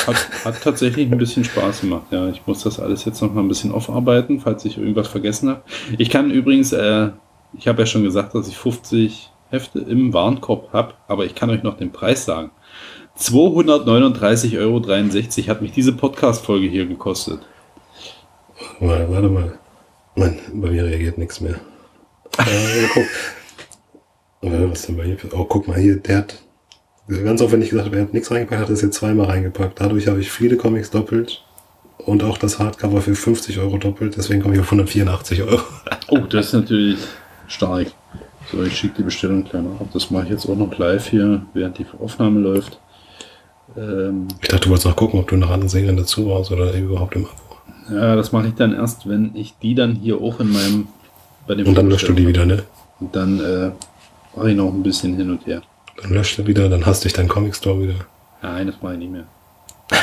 hat, 0.08 0.46
hat 0.46 0.62
tatsächlich 0.64 1.12
ein 1.12 1.18
bisschen 1.20 1.44
Spaß 1.44 1.82
gemacht. 1.82 2.08
Ja, 2.10 2.28
ich 2.28 2.42
muss 2.48 2.64
das 2.64 2.80
alles 2.80 3.06
jetzt 3.06 3.22
noch 3.22 3.32
mal 3.32 3.42
ein 3.42 3.48
bisschen 3.48 3.72
aufarbeiten, 3.72 4.40
falls 4.40 4.66
ich 4.66 4.80
irgendwas 4.80 5.08
vergessen 5.08 5.50
habe. 5.50 5.62
Ich 6.00 6.10
kann 6.10 6.32
übrigens, 6.32 6.74
äh, 6.74 7.12
ich 7.56 7.68
habe 7.68 7.84
ja 7.84 7.86
schon 7.86 8.02
gesagt, 8.04 8.34
dass 8.34 8.48
ich 8.48 8.58
50 8.58 9.30
Hefte 9.52 9.80
im 9.80 10.12
Warenkorb 10.12 10.74
habe, 10.74 10.96
aber 11.08 11.26
ich 11.26 11.36
kann 11.36 11.52
euch 11.52 11.62
noch 11.62 11.78
den 11.78 11.92
Preis 11.92 12.26
sagen. 12.26 12.50
239,63 13.16 14.58
Euro 14.58 14.82
hat 15.50 15.62
mich 15.62 15.72
diese 15.72 15.94
Podcast-Folge 15.94 16.68
hier 16.68 16.88
gekostet. 16.88 17.42
Warte, 18.80 19.08
warte 19.12 19.30
mal. 19.30 19.60
Mann, 20.16 20.38
bei 20.54 20.72
mir 20.72 20.86
reagiert 20.86 21.18
nichts 21.18 21.40
mehr. 21.42 21.56
Äh, 22.38 22.88
guck. 22.94 23.04
Äh, 24.42 24.70
was 24.72 24.86
denn 24.86 24.98
bei 24.98 25.06
hier? 25.06 25.18
Oh, 25.34 25.46
guck 25.46 25.68
mal 25.68 25.78
hier, 25.78 25.98
der 25.98 26.18
hat 26.18 26.36
ganz 27.10 27.42
ich 27.42 27.70
gesagt 27.70 27.88
habe, 27.88 27.98
er 27.98 28.04
hat 28.04 28.14
nichts 28.14 28.30
reingepackt, 28.32 28.62
hat 28.62 28.70
es 28.70 28.82
jetzt 28.82 28.96
zweimal 28.96 29.28
reingepackt. 29.28 29.80
Dadurch 29.80 30.08
habe 30.08 30.20
ich 30.20 30.32
viele 30.32 30.58
Comics 30.58 30.92
doppelt 30.92 31.44
und 31.98 32.24
auch 32.24 32.38
das 32.38 32.60
Hardcover 32.60 33.02
für 33.02 33.16
50 33.16 33.60
Euro 33.60 33.78
doppelt. 33.78 34.16
Deswegen 34.16 34.42
komme 34.42 34.56
ich 34.56 34.62
auf 34.62 34.68
184 34.68 35.44
Euro. 35.44 35.62
Oh, 36.10 36.20
das 36.20 36.48
ist 36.48 36.54
natürlich 36.54 37.00
stark. 37.48 37.88
So, 38.52 38.64
ich 38.64 38.78
schicke 38.78 38.96
die 38.98 39.04
Bestellung 39.04 39.44
kleiner 39.44 39.72
ab. 39.80 39.88
Das 39.94 40.10
mache 40.10 40.26
ich 40.26 40.30
jetzt 40.30 40.48
auch 40.48 40.56
noch 40.56 40.76
live 40.78 41.08
hier, 41.08 41.46
während 41.54 41.78
die 41.78 41.86
Aufnahme 42.00 42.40
läuft. 42.40 42.80
Ähm, 43.78 44.28
ich 44.42 44.48
dachte, 44.48 44.64
du 44.64 44.70
wolltest 44.70 44.88
noch 44.88 44.96
gucken, 44.96 45.20
ob 45.20 45.28
du 45.28 45.36
noch 45.36 45.50
andere 45.50 45.70
Serien 45.70 45.98
dazu 45.98 46.26
brauchst 46.26 46.52
oder 46.52 46.74
überhaupt 46.74 47.16
im 47.16 47.26
Abo. 47.26 47.49
Ja, 47.92 48.16
das 48.16 48.32
mache 48.32 48.48
ich 48.48 48.54
dann 48.56 48.74
erst, 48.74 49.08
wenn 49.08 49.32
ich 49.36 49.56
die 49.62 49.76
dann 49.76 49.96
hier 49.96 50.22
auch 50.22 50.40
in 50.40 50.52
meinem. 50.52 50.88
Bei 51.48 51.56
dem 51.56 51.68
und 51.68 51.76
dann 51.76 51.90
löscht 51.90 52.08
du 52.08 52.14
die 52.14 52.28
wieder, 52.28 52.46
ne? 52.46 52.64
Und 53.00 53.16
dann 53.16 53.40
äh, 53.40 53.72
mache 54.36 54.52
ich 54.52 54.56
noch 54.56 54.72
ein 54.72 54.84
bisschen 54.84 55.16
hin 55.16 55.32
und 55.32 55.46
her. 55.48 55.62
Dann 56.02 56.14
löscht 56.14 56.38
du 56.38 56.46
wieder, 56.46 56.70
dann 56.70 56.86
hast 56.86 57.04
dich 57.04 57.14
dein 57.14 57.28
Comic 57.28 57.56
Store 57.56 57.82
wieder. 57.82 57.96
Nein, 58.42 58.68
das 58.68 58.76
mache 58.82 58.94
ich 58.94 59.00
nicht 59.00 59.12
mehr. 59.12 59.26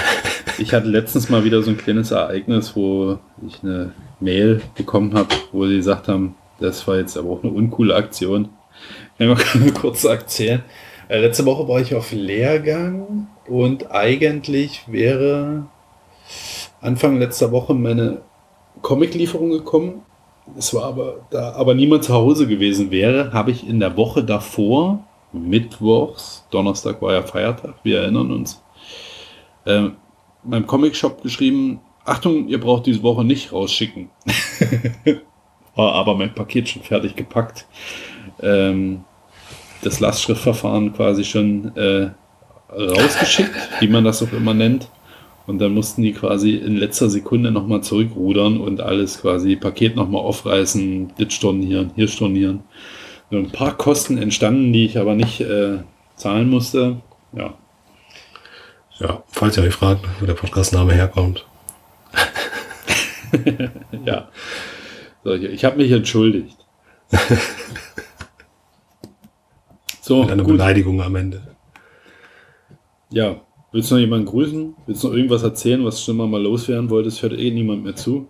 ich 0.58 0.72
hatte 0.72 0.88
letztens 0.88 1.28
mal 1.28 1.44
wieder 1.44 1.62
so 1.62 1.70
ein 1.70 1.76
kleines 1.76 2.10
Ereignis, 2.10 2.74
wo 2.74 3.18
ich 3.46 3.62
eine 3.62 3.92
Mail 4.20 4.62
bekommen 4.74 5.14
habe, 5.14 5.28
wo 5.52 5.66
sie 5.66 5.76
gesagt 5.76 6.08
haben, 6.08 6.34
das 6.58 6.86
war 6.88 6.96
jetzt 6.96 7.16
aber 7.16 7.30
auch 7.30 7.42
eine 7.42 7.52
uncoole 7.52 7.94
Aktion. 7.94 8.48
Ich 9.18 9.26
kann 9.26 9.60
mal 9.60 9.70
kurz 9.74 10.04
erzählen. 10.04 10.62
Äh, 11.08 11.20
letzte 11.20 11.44
Woche 11.44 11.68
war 11.68 11.80
ich 11.80 11.94
auf 11.94 12.12
Lehrgang 12.12 13.28
und 13.46 13.90
eigentlich 13.90 14.82
wäre 14.88 15.66
Anfang 16.80 17.18
letzter 17.18 17.52
Woche 17.52 17.74
meine 17.74 18.22
Comic-Lieferung 18.82 19.50
gekommen. 19.50 20.02
Es 20.56 20.72
war 20.74 20.84
aber, 20.84 21.26
da 21.30 21.52
aber 21.52 21.74
niemand 21.74 22.04
zu 22.04 22.14
Hause 22.14 22.46
gewesen 22.46 22.90
wäre, 22.90 23.32
habe 23.32 23.50
ich 23.50 23.68
in 23.68 23.80
der 23.80 23.96
Woche 23.96 24.22
davor, 24.22 25.04
Mittwochs, 25.32 26.46
Donnerstag 26.50 27.02
war 27.02 27.12
ja 27.12 27.22
Feiertag, 27.22 27.74
wir 27.82 28.00
erinnern 28.00 28.30
uns, 28.30 28.62
äh, 29.64 29.88
meinem 30.44 30.66
Comic-Shop 30.66 31.22
geschrieben, 31.22 31.80
Achtung, 32.04 32.46
ihr 32.46 32.60
braucht 32.60 32.86
diese 32.86 33.02
Woche 33.02 33.24
nicht 33.24 33.52
rausschicken. 33.52 34.10
war 35.74 35.92
aber 35.94 36.14
mein 36.14 36.34
Paket 36.34 36.68
schon 36.68 36.82
fertig 36.82 37.16
gepackt. 37.16 37.66
Ähm, 38.40 39.04
das 39.82 40.00
Lastschriftverfahren 40.00 40.92
quasi 40.94 41.24
schon 41.24 41.76
äh, 41.76 42.10
rausgeschickt, 42.70 43.54
wie 43.80 43.88
man 43.88 44.04
das 44.04 44.22
auch 44.22 44.32
immer 44.32 44.54
nennt. 44.54 44.88
Und 45.46 45.60
dann 45.60 45.74
mussten 45.74 46.02
die 46.02 46.12
quasi 46.12 46.56
in 46.56 46.76
letzter 46.76 47.08
Sekunde 47.08 47.52
nochmal 47.52 47.82
zurückrudern 47.82 48.60
und 48.60 48.80
alles 48.80 49.20
quasi 49.20 49.54
Paket 49.54 49.94
nochmal 49.94 50.22
aufreißen, 50.22 51.12
dit 51.16 51.32
stornieren, 51.32 51.92
hier 51.94 52.08
stornieren. 52.08 52.64
So 53.30 53.38
ein 53.38 53.50
paar 53.50 53.76
Kosten 53.76 54.18
entstanden, 54.18 54.72
die 54.72 54.86
ich 54.86 54.98
aber 54.98 55.14
nicht 55.14 55.40
äh, 55.40 55.78
zahlen 56.16 56.50
musste. 56.50 57.00
Ja. 57.32 57.54
Ja, 58.98 59.22
falls 59.28 59.56
ihr 59.56 59.62
euch 59.62 59.74
fragt, 59.74 60.04
wo 60.20 60.26
der 60.26 60.34
Podcastname 60.34 60.94
herkommt. 60.94 61.46
ja. 64.04 64.28
So, 65.22 65.34
ich 65.34 65.64
habe 65.64 65.76
mich 65.76 65.92
entschuldigt. 65.92 66.56
so, 70.00 70.20
Mit 70.22 70.32
einer 70.32 70.44
gut. 70.44 70.52
Beleidigung 70.52 71.02
am 71.02 71.14
Ende. 71.16 71.56
Ja, 73.10 73.40
willst 73.72 73.90
du 73.90 73.94
noch 73.94 74.00
jemanden 74.00 74.26
grüßen? 74.26 74.74
Willst 74.86 75.02
du 75.02 75.08
noch 75.08 75.14
irgendwas 75.14 75.42
erzählen, 75.42 75.84
was 75.84 76.06
immer 76.08 76.26
mal 76.26 76.42
loswerden 76.42 76.90
wolltest? 76.90 77.22
Hört 77.22 77.34
eh 77.34 77.50
niemand 77.50 77.84
mehr 77.84 77.96
zu. 77.96 78.28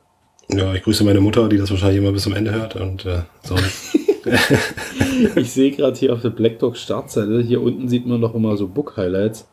Ja, 0.49 0.73
ich 0.75 0.83
grüße 0.83 1.05
meine 1.05 1.21
Mutter, 1.21 1.49
die 1.49 1.57
das 1.57 1.71
wahrscheinlich 1.71 1.99
immer 1.99 2.13
bis 2.13 2.23
zum 2.23 2.35
Ende 2.35 2.53
hört 2.53 2.77
und 2.77 3.05
äh, 3.05 3.23
sonst. 3.43 3.99
ich 5.37 5.51
sehe 5.51 5.73
gerade 5.73 5.99
hier 5.99 6.13
auf 6.13 6.23
der 6.23 6.31
Black 6.31 6.61
Dog 6.61 6.77
Startseite, 6.77 7.43
hier 7.43 7.61
unten 7.63 7.89
sieht 7.89 8.07
man 8.07 8.21
doch 8.21 8.35
immer 8.35 8.57
so 8.57 8.69
Book 8.69 8.97
Highlights. 8.97 9.49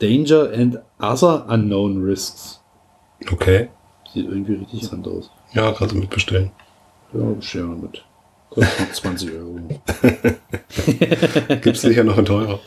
Danger 0.00 0.50
and 0.52 0.80
other 1.00 1.46
unknown 1.48 2.02
risks. 2.02 2.60
Okay. 3.30 3.68
Sieht 4.12 4.26
irgendwie 4.26 4.54
richtig 4.54 4.82
interessant 4.82 5.06
aus. 5.06 5.30
Ja, 5.52 5.70
kannst 5.72 5.94
du 5.94 5.98
mitbestellen. 5.98 6.50
Ja, 7.12 7.24
bestellen 7.24 7.68
wir 7.68 7.76
mit. 7.76 8.04
Kostet 8.50 8.96
20 8.96 9.30
Euro. 9.32 9.58
Gibt 11.62 11.76
es 11.76 11.82
sicher 11.82 12.02
noch 12.04 12.18
ein 12.18 12.24
teurer. 12.24 12.58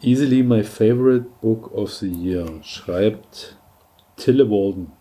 Easily 0.00 0.42
my 0.42 0.62
favorite 0.62 1.40
book 1.40 1.70
of 1.74 1.92
the 1.92 2.08
year, 2.08 2.46
schreibt 2.62 3.56
Tille 4.16 4.48
Walden. 4.48 4.92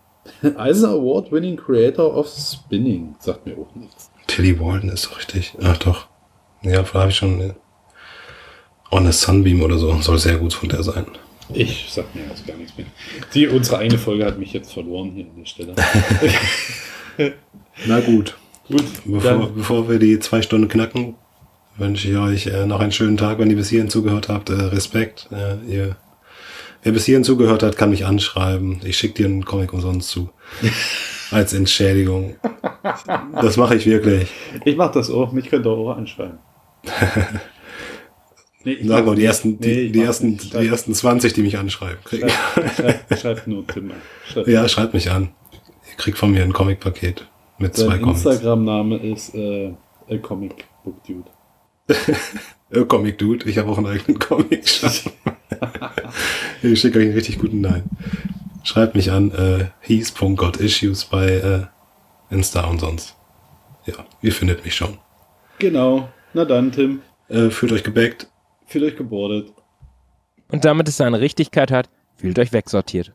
Eisner 0.58 0.90
Award 0.90 1.32
winning 1.32 1.56
creator 1.56 2.04
of 2.04 2.28
spinning. 2.28 3.16
Sagt 3.20 3.46
mir 3.46 3.58
auch 3.58 3.74
nichts. 3.76 4.10
Tilly 4.28 4.60
Walden 4.60 4.90
ist 4.90 5.06
doch 5.06 5.18
richtig. 5.18 5.54
Ach 5.62 5.78
doch. 5.78 6.08
Ja, 6.62 6.84
vorher 6.84 7.02
habe 7.02 7.12
ich 7.12 7.18
schon. 7.18 7.38
Ne? 7.38 7.56
On 8.92 9.08
a 9.08 9.12
Sunbeam 9.12 9.62
oder 9.62 9.78
so. 9.78 9.94
Soll 10.02 10.18
sehr 10.18 10.38
gut 10.38 10.54
von 10.54 10.70
der 10.70 10.84
sein. 10.84 11.06
Ich 11.54 11.88
sag 11.90 12.14
mir 12.14 12.26
jetzt 12.26 12.46
gar 12.46 12.58
nichts 12.58 12.78
mehr. 12.78 12.88
Die, 13.34 13.48
unsere 13.48 13.78
eine 13.78 13.98
Folge 13.98 14.26
hat 14.26 14.38
mich 14.38 14.52
jetzt 14.52 14.74
verloren 14.74 15.12
hier 15.12 15.26
an 15.26 15.38
der 15.38 15.46
Stelle. 15.46 15.76
Na 17.86 18.00
gut. 18.02 18.38
Gut. 18.68 18.84
Bevor, 19.06 19.50
bevor 19.50 19.90
wir 19.90 19.98
die 19.98 20.20
zwei 20.20 20.42
Stunden 20.42 20.68
knacken, 20.68 21.16
wünsche 21.78 22.10
ich 22.10 22.18
euch 22.18 22.48
äh, 22.48 22.66
noch 22.66 22.80
einen 22.80 22.92
schönen 22.92 23.18
Tag, 23.18 23.40
wenn 23.40 23.50
ihr 23.50 23.56
bis 23.56 23.70
hierhin 23.70 23.90
zugehört 23.90 24.30
habt. 24.30 24.50
Äh, 24.50 24.54
Respekt. 24.54 25.30
Äh, 25.32 25.72
ihr, 25.72 25.96
wer 26.84 26.92
bis 26.92 27.06
hierhin 27.06 27.24
zugehört 27.24 27.64
hat, 27.64 27.78
kann 27.78 27.90
mich 27.90 28.06
anschreiben. 28.06 28.80
Ich 28.84 28.98
schicke 28.98 29.16
dir 29.16 29.26
einen 29.28 29.46
Comic 29.46 29.74
umsonst 29.74 30.10
zu. 30.10 30.30
Als 31.32 31.54
Entschädigung. 31.54 32.36
Das 33.34 33.58
mache 33.58 33.76
ich 33.76 33.86
wirklich. 33.86 34.30
Ich 34.64 34.78
mache 34.78 34.94
das 34.94 35.10
auch. 35.10 35.34
Mich 35.34 35.50
könnt 35.50 35.66
ihr 35.66 35.72
auch 35.72 35.96
anschreiben. 35.96 36.38
Nee, 38.64 38.80
Sag 38.84 39.06
mal, 39.06 39.16
die 39.16 39.24
ersten, 39.24 39.62
die, 39.62 39.68
nee, 39.68 39.90
die 39.90 40.02
ersten, 40.02 40.38
die 40.38 40.68
ersten 40.68 40.94
20, 40.94 41.32
die 41.32 41.42
mich 41.42 41.58
anschreiben. 41.58 42.00
Schreib, 42.06 42.32
schreib, 42.76 43.18
schreib 43.18 43.48
nur 43.48 43.66
Tim 43.66 43.92
an. 43.92 43.98
Schreib 44.28 44.46
ja, 44.46 44.68
schreibt 44.68 44.94
mich 44.94 45.10
an. 45.10 45.30
Ihr 45.90 45.96
kriegt 45.96 46.18
von 46.18 46.32
mir 46.32 46.44
ein 46.44 46.52
Comic-Paket 46.52 47.26
mit 47.60 47.78
Dein 47.78 47.86
zwei 47.86 47.98
Comics. 47.98 48.26
Instagram-Name 48.26 48.98
ist 48.98 49.34
äh, 49.36 49.74
A 50.10 50.18
Comic 50.18 50.66
Book 50.84 51.02
Dude. 51.06 51.30
A 51.90 52.84
Comic 52.84 53.18
Dude. 53.18 53.50
Ich 53.50 53.58
habe 53.58 53.70
auch 53.70 53.78
einen 53.78 53.88
eigenen 53.88 54.20
Comic. 54.20 54.64
ich 56.62 56.80
schicke 56.80 57.00
euch 57.00 57.06
einen 57.06 57.14
richtig 57.14 57.40
guten 57.40 57.62
Nein. 57.62 57.84
Schreibt 58.64 58.96
mich 58.96 59.12
an 59.12 59.32
äh, 59.32 59.68
he's.gotissues 59.80 61.06
bei 61.06 61.28
äh, 61.28 62.34
Insta 62.34 62.66
und 62.66 62.80
sonst. 62.80 63.16
Ja, 63.86 63.94
ihr 64.22 64.34
findet 64.34 64.66
mich 64.66 64.76
schon. 64.76 64.98
Genau. 65.60 66.10
Na 66.34 66.44
dann, 66.44 66.72
Tim. 66.72 67.02
Äh, 67.30 67.50
fühlt 67.50 67.72
euch 67.72 67.84
gebackt. 67.84 68.28
Fühlt 68.66 68.84
euch 68.84 68.98
gebordet. 68.98 69.54
Und 70.50 70.66
damit 70.66 70.90
es 70.90 70.98
seine 70.98 71.22
Richtigkeit 71.22 71.72
hat, 71.72 71.90
fühlt 72.16 72.38
euch 72.40 72.52
wegsortiert. 72.52 73.14